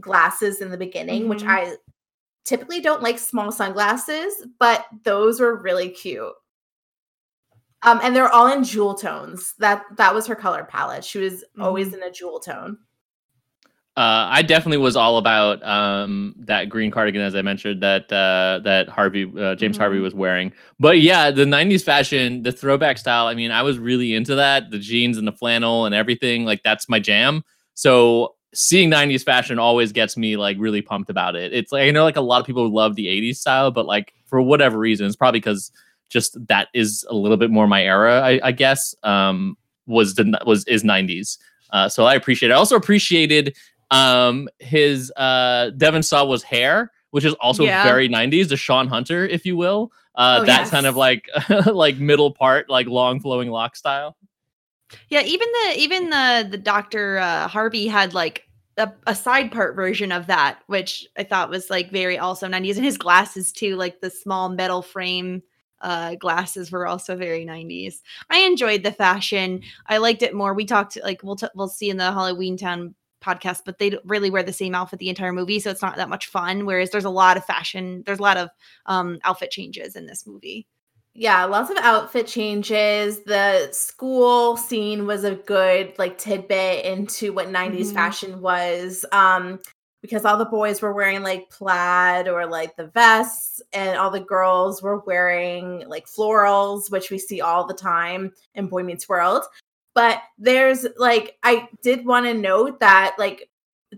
glasses 0.00 0.60
in 0.62 0.70
the 0.70 0.78
beginning, 0.78 1.28
which 1.28 1.42
Mhm. 1.42 1.48
I 1.48 1.76
typically 2.44 2.80
don't 2.80 3.02
like 3.02 3.18
small 3.18 3.50
sunglasses, 3.52 4.46
but 4.58 4.84
those 5.04 5.40
were 5.40 5.60
really 5.62 5.88
cute. 5.88 6.32
Um, 7.84 7.98
and 8.02 8.14
they're 8.14 8.28
all 8.32 8.46
in 8.52 8.62
jewel 8.64 8.94
tones. 8.94 9.54
That 9.58 9.84
that 9.96 10.14
was 10.14 10.26
her 10.28 10.36
color 10.36 10.64
palette. 10.64 11.04
She 11.04 11.18
was 11.18 11.44
always 11.60 11.92
in 11.92 12.02
a 12.02 12.10
jewel 12.12 12.38
tone. 12.40 12.78
uh, 13.96 14.24
I 14.30 14.40
definitely 14.40 14.78
was 14.78 14.96
all 14.96 15.18
about 15.18 15.62
um, 15.64 16.34
that 16.38 16.68
green 16.70 16.90
cardigan, 16.90 17.20
as 17.20 17.34
I 17.34 17.42
mentioned 17.42 17.82
that 17.82 18.04
uh, 18.12 18.60
that 18.64 18.88
Harvey 18.88 19.30
uh, 19.38 19.54
James 19.56 19.76
Harvey 19.76 19.98
Mhm. 19.98 20.02
was 20.02 20.14
wearing. 20.14 20.52
But 20.78 21.00
yeah, 21.00 21.30
the 21.32 21.44
'90s 21.44 21.82
fashion, 21.84 22.42
the 22.42 22.52
throwback 22.52 22.98
style. 22.98 23.26
I 23.26 23.34
mean, 23.34 23.50
I 23.50 23.62
was 23.62 23.78
really 23.78 24.14
into 24.14 24.36
that. 24.36 24.70
The 24.70 24.78
jeans 24.78 25.18
and 25.18 25.26
the 25.26 25.32
flannel 25.32 25.84
and 25.84 25.94
everything. 25.94 26.44
Like 26.44 26.62
that's 26.62 26.88
my 26.88 27.00
jam. 27.00 27.42
So 27.74 28.36
seeing 28.54 28.90
90s 28.90 29.24
fashion 29.24 29.58
always 29.58 29.92
gets 29.92 30.16
me 30.16 30.36
like 30.36 30.56
really 30.60 30.82
pumped 30.82 31.08
about 31.10 31.36
it. 31.36 31.52
It's 31.52 31.72
like 31.72 31.82
I 31.88 31.90
know 31.90 32.04
like 32.04 32.16
a 32.16 32.20
lot 32.20 32.40
of 32.40 32.46
people 32.46 32.68
love 32.72 32.96
the 32.96 33.06
80s 33.06 33.36
style, 33.36 33.70
but 33.70 33.86
like 33.86 34.12
for 34.26 34.40
whatever 34.42 34.78
reason, 34.78 35.06
it's 35.06 35.16
probably 35.16 35.40
because 35.40 35.70
just 36.10 36.36
that 36.48 36.68
is 36.74 37.06
a 37.08 37.14
little 37.14 37.38
bit 37.38 37.50
more 37.50 37.66
my 37.66 37.82
era, 37.82 38.20
I, 38.20 38.40
I 38.42 38.52
guess. 38.52 38.94
Um, 39.02 39.56
was 39.86 40.14
the 40.14 40.38
was 40.46 40.64
is 40.66 40.84
90s. 40.84 41.38
Uh, 41.70 41.88
so 41.88 42.04
I 42.04 42.14
appreciate 42.14 42.50
it. 42.50 42.52
I 42.52 42.56
also 42.56 42.76
appreciated 42.76 43.56
um 43.90 44.48
his 44.58 45.10
uh 45.16 45.70
Devon 45.76 46.02
Sawa's 46.02 46.42
hair, 46.42 46.92
which 47.10 47.24
is 47.24 47.34
also 47.34 47.64
Yeah. 47.64 47.82
very 47.82 48.08
90s, 48.08 48.48
the 48.48 48.56
Shawn 48.56 48.86
Hunter, 48.88 49.26
if 49.26 49.44
you 49.46 49.56
will. 49.56 49.90
Uh, 50.14 50.40
Oh, 50.42 50.44
that 50.46 50.68
kind 50.70 50.84
of 50.86 50.94
like 50.96 51.28
like 51.66 51.96
middle 51.96 52.30
part, 52.30 52.68
like 52.68 52.86
long 52.86 53.18
flowing 53.18 53.48
lock 53.48 53.74
style. 53.76 54.16
Yeah, 55.08 55.22
even 55.22 55.48
the 55.52 55.74
even 55.80 56.10
the 56.10 56.48
the 56.50 56.58
Dr. 56.58 57.18
Uh, 57.18 57.48
Harvey 57.48 57.86
had 57.86 58.14
like 58.14 58.48
a, 58.76 58.90
a 59.06 59.14
side 59.14 59.52
part 59.52 59.76
version 59.76 60.12
of 60.12 60.26
that, 60.26 60.60
which 60.66 61.06
I 61.16 61.24
thought 61.24 61.50
was 61.50 61.70
like 61.70 61.90
very 61.90 62.18
also 62.18 62.48
90s. 62.48 62.76
And 62.76 62.84
his 62.84 62.98
glasses 62.98 63.52
too, 63.52 63.76
like 63.76 64.00
the 64.00 64.10
small 64.10 64.48
metal 64.48 64.82
frame 64.82 65.42
uh 65.80 66.14
glasses 66.14 66.70
were 66.70 66.86
also 66.86 67.16
very 67.16 67.44
90s. 67.44 68.02
I 68.30 68.38
enjoyed 68.40 68.82
the 68.82 68.92
fashion. 68.92 69.62
I 69.86 69.98
liked 69.98 70.22
it 70.22 70.34
more. 70.34 70.54
We 70.54 70.64
talked 70.64 70.98
like 71.02 71.22
we'll 71.22 71.36
t- 71.36 71.46
we'll 71.54 71.68
see 71.68 71.90
in 71.90 71.96
the 71.96 72.04
Halloweentown 72.04 72.94
podcast, 73.22 73.60
but 73.64 73.78
they 73.78 73.96
really 74.04 74.30
wear 74.30 74.42
the 74.42 74.52
same 74.52 74.74
outfit 74.74 74.98
the 74.98 75.08
entire 75.08 75.32
movie, 75.32 75.60
so 75.60 75.70
it's 75.70 75.82
not 75.82 75.96
that 75.96 76.08
much 76.08 76.26
fun. 76.26 76.66
Whereas 76.66 76.90
there's 76.90 77.04
a 77.04 77.10
lot 77.10 77.36
of 77.36 77.44
fashion, 77.44 78.02
there's 78.06 78.18
a 78.18 78.22
lot 78.22 78.36
of 78.36 78.50
um 78.86 79.18
outfit 79.24 79.50
changes 79.50 79.96
in 79.96 80.06
this 80.06 80.26
movie. 80.26 80.66
Yeah, 81.14 81.44
lots 81.44 81.70
of 81.70 81.76
outfit 81.78 82.26
changes. 82.26 83.22
The 83.24 83.68
school 83.72 84.56
scene 84.56 85.06
was 85.06 85.24
a 85.24 85.34
good 85.34 85.92
like 85.98 86.16
tidbit 86.16 86.84
into 86.86 87.32
what 87.34 87.50
90s 87.50 87.90
Mhm. 87.90 87.94
fashion 87.94 88.40
was. 88.40 89.04
Um 89.12 89.60
because 90.00 90.24
all 90.24 90.36
the 90.36 90.44
boys 90.44 90.82
were 90.82 90.92
wearing 90.92 91.22
like 91.22 91.48
plaid 91.48 92.26
or 92.26 92.44
like 92.46 92.74
the 92.76 92.88
vests 92.88 93.62
and 93.72 93.96
all 93.96 94.10
the 94.10 94.18
girls 94.20 94.82
were 94.82 94.98
wearing 94.98 95.86
like 95.88 96.06
florals, 96.06 96.90
which 96.90 97.08
we 97.10 97.18
see 97.18 97.40
all 97.40 97.64
the 97.66 97.74
time 97.74 98.32
in 98.56 98.66
Boy 98.66 98.82
Meets 98.82 99.08
World. 99.08 99.44
But 99.94 100.20
there's 100.38 100.86
like 100.96 101.36
I 101.44 101.68
did 101.82 102.04
want 102.06 102.26
to 102.26 102.34
note 102.34 102.80
that 102.80 103.14
like 103.18 103.48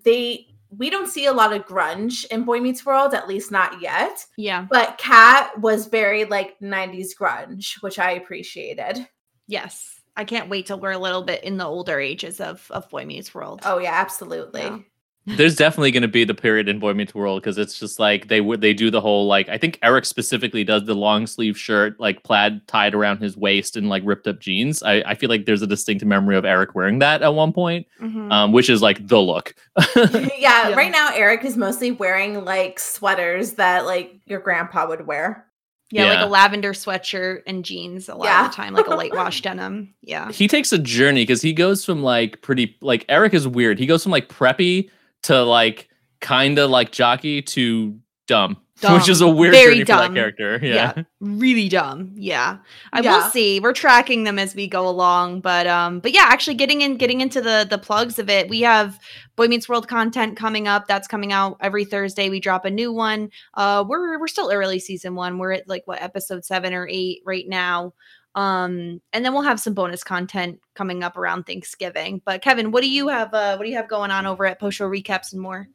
they 0.05 0.54
we 0.79 0.91
don't 0.91 1.09
see 1.09 1.27
a 1.27 1.33
lot 1.33 1.53
of 1.53 1.67
grunge 1.67 2.25
in 2.27 2.45
Boy 2.45 2.61
Meets 2.61 2.85
World, 2.85 3.15
at 3.15 3.29
least 3.29 3.51
not 3.51 3.81
yet. 3.81 4.25
Yeah. 4.37 4.67
But 4.71 4.99
Kat 4.99 5.59
was 5.61 5.87
very 5.87 6.25
like 6.25 6.59
90s 6.61 7.11
grunge, 7.19 7.83
which 7.83 7.99
I 7.99 8.13
appreciated. 8.13 9.07
Yes. 9.47 10.01
I 10.17 10.25
can't 10.25 10.49
wait 10.49 10.67
till 10.67 10.79
we're 10.79 10.93
a 10.93 10.99
little 10.99 11.23
bit 11.23 11.43
in 11.43 11.57
the 11.57 11.67
older 11.67 11.99
ages 11.99 12.41
of 12.41 12.71
of 12.71 12.89
Boy 12.89 13.05
Meets 13.05 13.35
World. 13.35 13.63
Oh 13.65 13.79
yeah, 13.79 13.95
absolutely. 13.95 14.63
Yeah. 14.63 14.79
There's 15.27 15.57
definitely 15.57 15.91
going 15.91 16.03
to 16.03 16.09
be 16.09 16.25
the 16.25 16.35
period 16.35 16.69
in 16.69 16.79
Boy 16.79 16.93
Meets 16.93 17.15
World 17.15 17.41
because 17.43 17.57
it's 17.57 17.79
just 17.79 17.99
like 17.99 18.29
they 18.29 18.41
would 18.43 18.61
they 18.61 18.75
do 18.75 18.91
the 18.91 19.01
whole 19.01 19.27
like 19.27 19.49
I 19.49 19.57
think 19.57 19.79
Eric 19.83 20.05
specifically 20.05 20.65
does 20.65 20.85
the 20.85 20.95
long 20.95 21.27
sleeve 21.27 21.57
shirt 21.59 21.99
like 21.99 22.23
plaid 22.25 22.67
tied 22.69 22.95
around 22.95 23.19
his 23.23 23.37
waist 23.37 23.77
and 23.77 23.89
like 23.89 24.03
ripped 24.05 24.27
up 24.27 24.39
jeans. 24.41 24.83
I, 24.83 24.97
I 25.07 25.15
feel 25.15 25.31
like 25.31 25.47
there's 25.47 25.63
a 25.63 25.67
distinct 25.67 26.05
memory 26.05 26.37
of 26.37 26.45
Eric 26.45 26.75
wearing 26.75 26.99
that 26.99 27.23
at 27.23 27.35
one 27.35 27.53
point, 27.53 27.87
Mhm. 28.03 28.31
um, 28.31 28.53
which 28.53 28.69
is 28.69 28.83
like 28.83 29.07
the 29.07 29.21
look. 29.21 29.55
yeah, 29.97 30.69
Yeah. 30.69 30.75
right 30.75 30.93
now 30.93 31.11
Eric 31.15 31.45
is 31.45 31.57
mostly 31.57 31.91
wearing 31.91 32.45
like 32.45 32.79
sweaters 32.79 33.53
that 33.53 33.87
like 33.87 34.21
your 34.27 34.41
grandpa 34.41 34.87
would 34.89 35.07
wear. 35.07 35.47
yeah, 35.91 36.07
like 36.15 36.27
a 36.27 36.29
lavender 36.29 36.73
sweatshirt 36.73 37.43
and 37.47 37.65
jeans 37.65 38.09
a 38.09 38.15
lot 38.15 38.25
Yeah. 38.25 38.45
of 38.47 38.51
the 38.51 38.57
time, 38.57 38.75
like 38.75 38.89
a 38.89 38.95
light 38.95 39.15
wash 39.15 39.43
denim. 39.43 39.95
Yeah. 40.03 40.31
he 40.33 40.49
takes 40.49 40.73
a 40.73 40.79
journey 40.79 41.23
because 41.23 41.41
he 41.41 41.53
goes 41.53 41.85
from 41.85 42.03
like 42.03 42.43
pretty 42.43 42.77
like 42.81 43.05
Eric 43.09 43.33
is 43.33 43.47
weird. 43.47 43.79
He 43.79 43.87
goes 43.87 44.03
from 44.03 44.11
like 44.13 44.29
preppy 44.29 44.91
to 45.25 45.43
like 45.43 45.89
kind 46.21 46.59
of 46.59 46.71
like 46.71 46.91
jockey 46.93 47.43
to 47.43 47.99
dumb, 48.27 48.57
which 48.91 49.09
is 49.09 49.21
a 49.21 49.29
weird 49.29 49.53
Very 49.53 49.75
journey 49.75 49.81
for 49.85 49.93
that 49.93 50.15
character. 50.15 50.59
Yeah. 50.63 50.93
Yeah. 50.97 51.03
Really 51.21 51.69
dumb. 51.69 52.13
Yeah. 52.15 52.59
I 52.93 53.01
will 53.01 53.23
see. 53.31 53.61
We're 53.61 53.73
tracking 53.73 54.25
them 54.25 54.39
as 54.39 54.55
we 54.55 54.67
go 54.67 54.89
along, 54.89 55.41
but 55.41 55.67
um 55.67 56.01
but 56.01 56.13
yeah, 56.13 56.25
actually 56.27 56.55
getting 56.55 56.81
in 56.81 56.97
getting 56.97 57.21
into 57.21 57.41
the 57.41 57.67
the 57.69 57.79
plugs 57.79 58.19
of 58.19 58.29
it. 58.31 58.49
We 58.49 58.63
have 58.63 58.99
Boy 59.37 59.49
Meets 59.49 59.69
World 59.69 59.89
content 59.89 60.37
coming 60.37 60.69
up. 60.69 60.87
That's 60.87 61.09
coming 61.09 61.33
out 61.33 61.59
every 61.61 61.85
Thursday. 61.85 62.31
We 62.31 62.41
drop 62.41 62.65
a 62.65 62.71
new 62.71 62.93
one. 62.93 63.31
Uh 63.55 63.85
we're 63.87 64.19
we're 64.19 64.27
still 64.29 64.51
early 64.51 64.79
season 64.79 65.15
1. 65.15 65.39
We're 65.39 65.53
at 65.53 65.69
like 65.69 65.83
what 65.87 66.03
episode 66.03 66.45
7 66.45 66.73
or 66.73 66.89
8 66.91 67.23
right 67.25 67.49
now. 67.49 67.93
Um 68.35 69.01
and 69.13 69.25
then 69.25 69.33
we'll 69.33 69.43
have 69.43 69.61
some 69.61 69.75
bonus 69.75 70.03
content 70.03 70.61
coming 70.75 71.03
up 71.03 71.17
around 71.17 71.45
Thanksgiving. 71.45 72.21
But 72.25 72.43
Kevin, 72.43 72.71
what 72.71 72.83
do 72.83 72.91
you 72.91 73.09
have 73.09 73.33
uh 73.33 73.57
what 73.57 73.65
do 73.65 73.71
you 73.71 73.77
have 73.77 73.89
going 73.89 74.11
on 74.11 74.27
over 74.27 74.47
at 74.47 74.59
Post 74.59 74.79
Show 74.79 74.89
Recaps 74.89 75.33
and 75.33 75.41
more? 75.41 75.69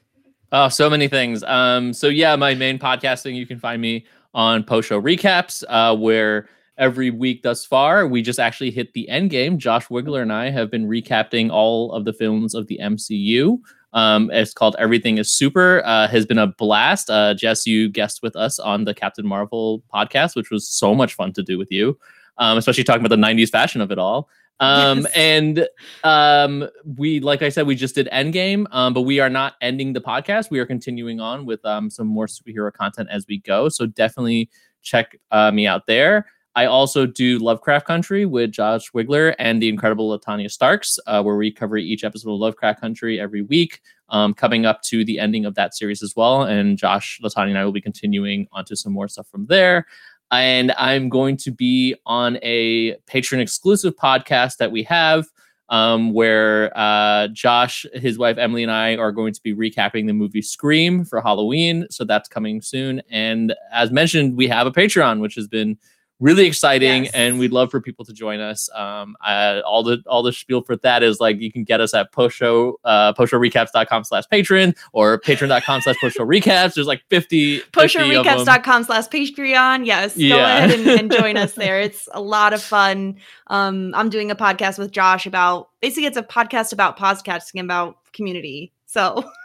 Oh, 0.52 0.68
so 0.68 0.90
many 0.90 1.08
things. 1.08 1.44
Um, 1.44 1.94
so 1.94 2.08
yeah, 2.08 2.36
my 2.36 2.56
main 2.56 2.80
podcasting, 2.80 3.36
you 3.36 3.46
can 3.46 3.60
find 3.60 3.82
me 3.82 4.06
on 4.34 4.64
post 4.64 4.90
show 4.90 5.02
recaps, 5.02 5.64
uh, 5.70 5.96
where 5.96 6.50
every 6.78 7.12
week 7.12 7.44
thus 7.44 7.66
far, 7.66 8.08
we 8.08 8.22
just 8.22 8.40
actually 8.40 8.72
hit 8.72 8.94
the 8.94 9.08
end 9.10 9.30
game. 9.30 9.60
Josh 9.60 9.88
Wigler 9.88 10.22
and 10.22 10.34
I 10.34 10.50
have 10.50 10.72
been 10.72 10.88
recapping 10.88 11.52
all 11.52 11.92
of 11.92 12.06
the 12.06 12.14
films 12.14 12.56
of 12.56 12.68
the 12.68 12.80
MCU. 12.82 13.60
Um, 13.94 14.32
it's 14.32 14.54
called 14.54 14.76
Everything 14.80 15.18
is 15.18 15.32
Super. 15.32 15.84
Uh, 15.86 16.08
has 16.08 16.26
been 16.26 16.38
a 16.38 16.48
blast. 16.48 17.10
Uh, 17.10 17.34
Jess, 17.34 17.68
you 17.68 17.90
guest 17.90 18.22
with 18.24 18.36
us 18.36 18.58
on 18.60 18.86
the 18.86 18.94
Captain 18.94 19.28
Marvel 19.28 19.84
podcast, 19.94 20.36
which 20.36 20.50
was 20.50 20.68
so 20.68 20.96
much 20.96 21.14
fun 21.14 21.34
to 21.34 21.44
do 21.44 21.58
with 21.58 21.72
you, 21.72 21.98
um, 22.40 22.58
especially 22.58 22.84
talking 22.84 23.06
about 23.06 23.16
the 23.16 23.22
'90s 23.22 23.50
fashion 23.50 23.82
of 23.82 23.92
it 23.92 24.00
all. 24.00 24.30
Um, 24.62 25.00
Yes. 25.00 25.12
and 25.16 25.68
um, 26.04 26.68
we, 26.98 27.20
like 27.22 27.42
I 27.42 27.50
said, 27.50 27.66
we 27.66 27.76
just 27.76 27.96
did 27.96 28.10
Endgame, 28.12 28.66
um, 28.72 28.94
but 28.94 29.02
we 29.04 29.20
are 29.20 29.30
not 29.30 29.54
ending 29.62 29.94
the 29.94 30.02
podcast. 30.02 30.52
We 30.52 30.60
are 30.60 30.66
continuing 30.66 31.22
on 31.22 31.46
with 31.46 31.64
um, 31.66 31.90
some 31.90 32.08
more 32.08 32.26
superhero 32.28 32.74
content 32.74 33.08
as 33.10 33.26
we 33.28 33.40
go. 33.40 33.70
So 33.70 33.86
definitely 33.86 34.50
check 34.82 35.18
uh, 35.32 35.52
me 35.52 35.66
out 35.66 35.88
there. 35.88 36.26
I 36.56 36.66
also 36.66 37.06
do 37.06 37.38
Lovecraft 37.40 37.86
Country 37.88 38.26
with 38.26 38.52
Josh 38.52 38.92
Wigler 38.92 39.34
and 39.40 39.62
the 39.62 39.70
incredible 39.70 40.18
Latanya 40.18 40.52
Starks, 40.52 41.00
uh, 41.08 41.22
where 41.24 41.38
we 41.38 41.52
cover 41.52 41.78
each 41.78 42.04
episode 42.04 42.34
of 42.34 42.40
Lovecraft 42.40 42.82
Country 42.82 43.18
every 43.18 43.44
week, 43.44 43.80
um, 44.10 44.34
coming 44.34 44.66
up 44.66 44.82
to 44.84 45.06
the 45.06 45.20
ending 45.20 45.46
of 45.46 45.56
that 45.56 45.74
series 45.74 46.04
as 46.04 46.16
well. 46.18 46.44
And 46.44 46.78
Josh, 46.78 47.22
Latanya, 47.24 47.50
and 47.50 47.58
I 47.58 47.64
will 47.64 47.72
be 47.72 47.80
continuing 47.80 48.48
onto 48.52 48.76
some 48.76 48.92
more 48.92 49.08
stuff 49.08 49.28
from 49.30 49.46
there. 49.46 49.86
And 50.32 50.72
I'm 50.78 51.10
going 51.10 51.38
to 51.38 51.52
be 51.52 51.96
on 52.06 52.38
a 52.42 52.96
Patreon 53.08 53.40
exclusive 53.40 53.96
podcast 53.96 54.58
that 54.58 54.72
we 54.72 54.84
have 54.84 55.26
um, 55.70 56.14
where 56.14 56.76
uh, 56.78 57.28
Josh, 57.30 57.86
his 57.94 58.18
wife 58.18 58.38
Emily, 58.38 58.64
and 58.64 58.72
I 58.72 58.96
are 58.98 59.12
going 59.12 59.34
to 59.34 59.42
be 59.42 59.54
recapping 59.54 60.08
the 60.08 60.14
movie 60.14 60.42
Scream 60.42 61.06
for 61.06 61.22
Halloween. 61.22 61.88
So 61.90 62.04
that's 62.04 62.28
coming 62.28 62.62
soon. 62.62 63.02
And 63.10 63.54
as 63.72 63.92
mentioned, 63.92 64.36
we 64.36 64.48
have 64.48 64.68
a 64.68 64.72
Patreon, 64.72 65.20
which 65.20 65.36
has 65.36 65.48
been 65.48 65.78
really 66.20 66.46
exciting, 66.46 67.06
Yes. 67.06 67.14
and 67.14 67.40
we'd 67.40 67.52
love 67.52 67.72
for 67.72 67.80
people 67.82 68.04
to 68.06 68.14
join 68.14 68.40
us. 68.40 68.70
Um, 68.76 69.16
uh, 69.26 69.62
all 69.66 69.84
the 69.84 70.04
all 70.08 70.22
the 70.24 70.34
spiel 70.34 70.62
for 70.62 70.76
that 70.78 71.02
is 71.04 71.20
like 71.20 71.40
you 71.40 71.52
can 71.52 71.64
get 71.64 71.80
us 71.82 71.94
at 71.94 72.12
post 72.12 72.36
show 72.36 72.80
uh, 72.84 73.14
postshowrecaps.com 73.14 74.04
slash 74.04 74.24
patron 74.30 74.74
or 74.94 75.20
patron.com 75.20 75.82
slash 75.82 75.96
post 76.02 76.16
show 76.18 76.26
recaps. 76.26 76.74
There's 76.74 76.88
like 76.88 77.04
50, 77.10 77.60
50 77.60 78.16
of 78.16 78.26
them. 78.26 78.84
slash 78.84 79.08
patreon 79.08 79.86
yes 79.86 80.16
go 80.16 80.22
Yeah. 80.24 80.58
ahead 80.58 80.72
and, 80.80 80.88
and 80.88 81.12
join 81.12 81.38
us 81.38 81.54
there 81.56 81.80
it's 81.80 82.08
a 82.14 82.22
lot 82.22 82.54
of 82.54 82.62
fun 82.62 83.16
um 83.48 83.94
i'm 83.96 84.10
doing 84.10 84.30
a 84.32 84.36
podcast 84.36 84.78
with 84.78 84.92
josh 84.92 85.26
about 85.26 85.70
basically 85.82 86.06
it's 86.06 86.18
a 86.18 86.24
podcast 86.24 86.74
about 86.74 86.98
podcasting 86.98 87.62
about 87.62 87.98
community 88.14 88.72
so 88.86 89.24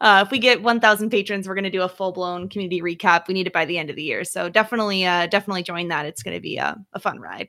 uh 0.00 0.24
if 0.26 0.30
we 0.30 0.38
get 0.38 0.62
1000 0.62 1.10
patrons 1.10 1.48
we're 1.48 1.54
going 1.54 1.64
to 1.64 1.70
do 1.70 1.82
a 1.82 1.88
full-blown 1.88 2.48
community 2.48 2.80
recap. 2.80 3.28
We 3.28 3.34
need 3.34 3.46
it 3.46 3.52
by 3.52 3.64
the 3.64 3.78
end 3.78 3.90
of 3.90 3.96
the 3.96 4.02
year. 4.02 4.24
So 4.24 4.48
definitely 4.48 5.04
uh 5.04 5.26
definitely 5.26 5.62
join 5.62 5.88
that. 5.88 6.06
It's 6.06 6.22
going 6.22 6.36
to 6.36 6.40
be 6.40 6.56
a, 6.56 6.76
a 6.92 7.00
fun 7.00 7.20
ride. 7.20 7.48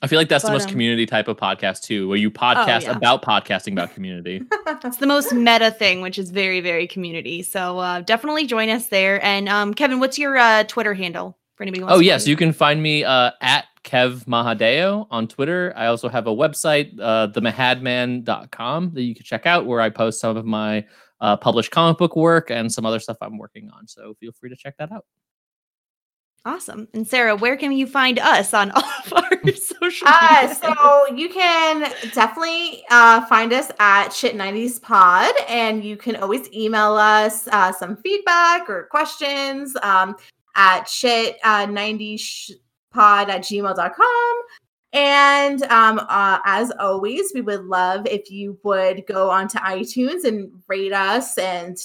I 0.00 0.06
feel 0.06 0.20
like 0.20 0.28
that's 0.28 0.44
the 0.44 0.52
most 0.52 0.66
um, 0.66 0.70
community 0.70 1.06
type 1.06 1.26
of 1.26 1.36
podcast 1.36 1.82
too, 1.82 2.08
where 2.08 2.18
you 2.18 2.30
podcast 2.30 2.82
yeah. 2.82 2.96
about 2.96 3.22
podcasting 3.22 3.72
about 3.72 3.92
community. 3.92 4.42
it's 4.84 4.98
the 4.98 5.08
most 5.08 5.32
meta 5.32 5.72
thing 5.72 6.00
which 6.00 6.18
is 6.18 6.30
very 6.30 6.60
very 6.60 6.86
community. 6.86 7.42
So 7.42 7.78
uh 7.78 8.00
definitely 8.02 8.46
join 8.46 8.68
us 8.68 8.88
there. 8.88 9.22
And 9.24 9.48
um 9.48 9.74
kevin 9.74 10.00
what's 10.00 10.18
your 10.18 10.36
uh 10.36 10.64
twitter 10.64 10.94
handle 10.94 11.38
for 11.58 11.64
anybody 11.64 11.80
who 11.80 11.86
wants 11.86 11.96
Oh 11.96 12.00
to 12.00 12.06
yes, 12.06 12.22
follow 12.22 12.30
you 12.30 12.36
can 12.36 12.52
find 12.52 12.82
me 12.82 13.04
uh, 13.04 13.32
at 13.42 13.64
Kev 13.84 14.24
Mahadeo 14.26 15.06
on 15.10 15.26
Twitter. 15.26 15.72
I 15.76 15.86
also 15.86 16.08
have 16.08 16.26
a 16.26 16.34
website, 16.34 16.98
uh, 17.00 17.28
themahadman.com, 17.28 18.90
that 18.94 19.02
you 19.02 19.14
can 19.14 19.24
check 19.24 19.44
out 19.46 19.66
where 19.66 19.80
I 19.80 19.90
post 19.90 20.20
some 20.20 20.36
of 20.36 20.44
my 20.44 20.86
uh, 21.20 21.36
published 21.36 21.70
comic 21.70 21.98
book 21.98 22.16
work 22.16 22.50
and 22.50 22.72
some 22.72 22.86
other 22.86 23.00
stuff 23.00 23.16
I'm 23.20 23.38
working 23.38 23.70
on. 23.70 23.86
So 23.86 24.14
feel 24.20 24.32
free 24.32 24.50
to 24.50 24.56
check 24.56 24.76
that 24.78 24.92
out. 24.92 25.04
Awesome. 26.44 26.88
And 26.94 27.06
Sarah, 27.06 27.36
where 27.36 27.56
can 27.56 27.72
you 27.72 27.86
find 27.86 28.18
us 28.18 28.54
on 28.54 28.70
all 28.74 28.82
of 28.82 29.12
our 29.12 29.52
social 29.54 30.08
Uh, 30.08 30.54
so 30.54 31.14
you 31.14 31.28
can 31.28 31.92
definitely 32.14 32.84
uh, 32.90 33.26
find 33.26 33.52
us 33.52 33.70
at 33.78 34.08
Shit90s 34.08 34.80
Pod, 34.80 35.34
and 35.48 35.84
you 35.84 35.96
can 35.96 36.16
always 36.16 36.50
email 36.52 36.94
us 36.94 37.48
uh, 37.48 37.72
some 37.72 37.96
feedback 37.96 38.70
or 38.70 38.84
questions 38.84 39.76
um, 39.82 40.16
at 40.56 40.86
shit90spod 40.86 42.58
at 42.94 43.42
gmail.com. 43.42 44.42
And 44.92 45.62
um, 45.64 46.00
uh, 46.08 46.38
as 46.44 46.72
always, 46.78 47.32
we 47.34 47.42
would 47.42 47.64
love 47.64 48.06
if 48.06 48.30
you 48.30 48.58
would 48.62 49.06
go 49.06 49.30
onto 49.30 49.58
iTunes 49.58 50.24
and 50.24 50.50
rate 50.66 50.92
us 50.92 51.36
and 51.36 51.76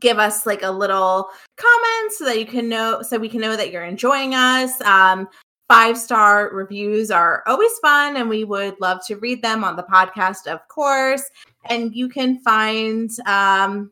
give 0.00 0.18
us 0.18 0.44
like 0.44 0.62
a 0.62 0.70
little 0.70 1.30
comment 1.56 2.12
so 2.12 2.24
that 2.24 2.38
you 2.38 2.46
can 2.46 2.68
know 2.68 3.00
so 3.00 3.16
we 3.16 3.28
can 3.28 3.40
know 3.40 3.56
that 3.56 3.70
you're 3.70 3.84
enjoying 3.84 4.34
us. 4.34 4.80
Um, 4.82 5.28
five 5.68 5.98
star 5.98 6.50
reviews 6.52 7.10
are 7.10 7.42
always 7.46 7.72
fun 7.80 8.16
and 8.16 8.28
we 8.28 8.44
would 8.44 8.74
love 8.80 9.00
to 9.06 9.16
read 9.16 9.42
them 9.42 9.64
on 9.64 9.76
the 9.76 9.82
podcast 9.82 10.46
of 10.46 10.66
course. 10.68 11.22
And 11.66 11.94
you 11.94 12.08
can 12.08 12.40
find 12.40 13.10
um 13.26 13.90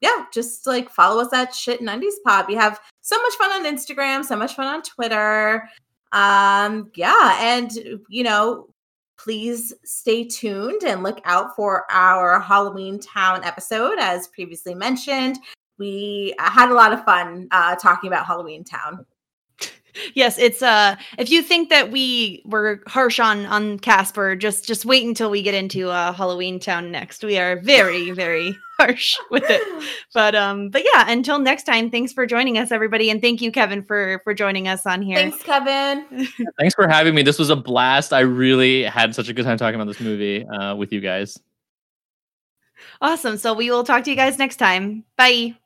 yeah 0.00 0.24
just 0.32 0.66
like 0.66 0.90
follow 0.90 1.22
us 1.22 1.32
at 1.32 1.54
shit 1.54 1.80
90s 1.80 2.14
pod. 2.24 2.46
We 2.48 2.54
have 2.54 2.80
so 3.00 3.20
much 3.22 3.34
fun 3.34 3.50
on 3.52 3.76
instagram 3.76 4.24
so 4.24 4.36
much 4.36 4.54
fun 4.54 4.66
on 4.66 4.82
twitter 4.82 5.66
um 6.12 6.90
yeah 6.94 7.38
and 7.40 7.72
you 8.08 8.22
know 8.22 8.68
please 9.18 9.74
stay 9.84 10.24
tuned 10.24 10.82
and 10.84 11.02
look 11.02 11.20
out 11.24 11.54
for 11.56 11.84
our 11.90 12.40
halloween 12.40 12.98
town 13.00 13.42
episode 13.44 13.98
as 13.98 14.28
previously 14.28 14.74
mentioned. 14.74 15.38
We 15.76 16.34
uh, 16.38 16.50
had 16.50 16.70
a 16.70 16.74
lot 16.74 16.92
of 16.92 17.04
fun 17.04 17.48
uh, 17.50 17.76
talking 17.76 18.08
about 18.08 18.26
halloween 18.26 18.64
town 18.64 19.04
yes, 20.14 20.38
it's 20.38 20.62
uh 20.62 20.96
if 21.18 21.30
you 21.30 21.42
think 21.42 21.68
that 21.70 21.90
we 21.90 22.42
were 22.44 22.82
harsh 22.86 23.18
on 23.18 23.46
on 23.46 23.78
Casper, 23.78 24.36
just 24.36 24.66
just 24.66 24.84
wait 24.84 25.06
until 25.06 25.30
we 25.30 25.42
get 25.42 25.54
into 25.54 25.90
uh 25.90 26.12
Halloweentown 26.12 26.90
next. 26.90 27.24
We 27.24 27.38
are 27.38 27.60
very, 27.60 28.10
very 28.10 28.56
harsh 28.78 29.16
with 29.30 29.44
it. 29.48 29.62
But 30.14 30.34
um 30.34 30.70
but 30.70 30.84
yeah, 30.92 31.10
until 31.10 31.38
next 31.38 31.64
time, 31.64 31.90
thanks 31.90 32.12
for 32.12 32.26
joining 32.26 32.58
us, 32.58 32.72
everybody, 32.72 33.10
and 33.10 33.20
thank 33.20 33.40
you, 33.40 33.52
Kevin, 33.52 33.82
for 33.82 34.20
for 34.24 34.34
joining 34.34 34.68
us 34.68 34.86
on 34.86 35.02
here. 35.02 35.16
thanks 35.16 35.42
kevin 35.42 36.06
Thanks 36.58 36.74
for 36.74 36.88
having 36.88 37.14
me. 37.14 37.22
This 37.22 37.38
was 37.38 37.50
a 37.50 37.56
blast. 37.56 38.12
I 38.12 38.20
really 38.20 38.84
had 38.84 39.14
such 39.14 39.28
a 39.28 39.32
good 39.32 39.44
time 39.44 39.58
talking 39.58 39.80
about 39.80 39.88
this 39.88 40.00
movie 40.00 40.46
uh, 40.46 40.74
with 40.74 40.92
you 40.92 41.00
guys. 41.00 41.38
Awesome. 43.00 43.36
So 43.38 43.54
we 43.54 43.70
will 43.70 43.84
talk 43.84 44.04
to 44.04 44.10
you 44.10 44.16
guys 44.16 44.38
next 44.38 44.56
time. 44.56 45.04
Bye. 45.16 45.56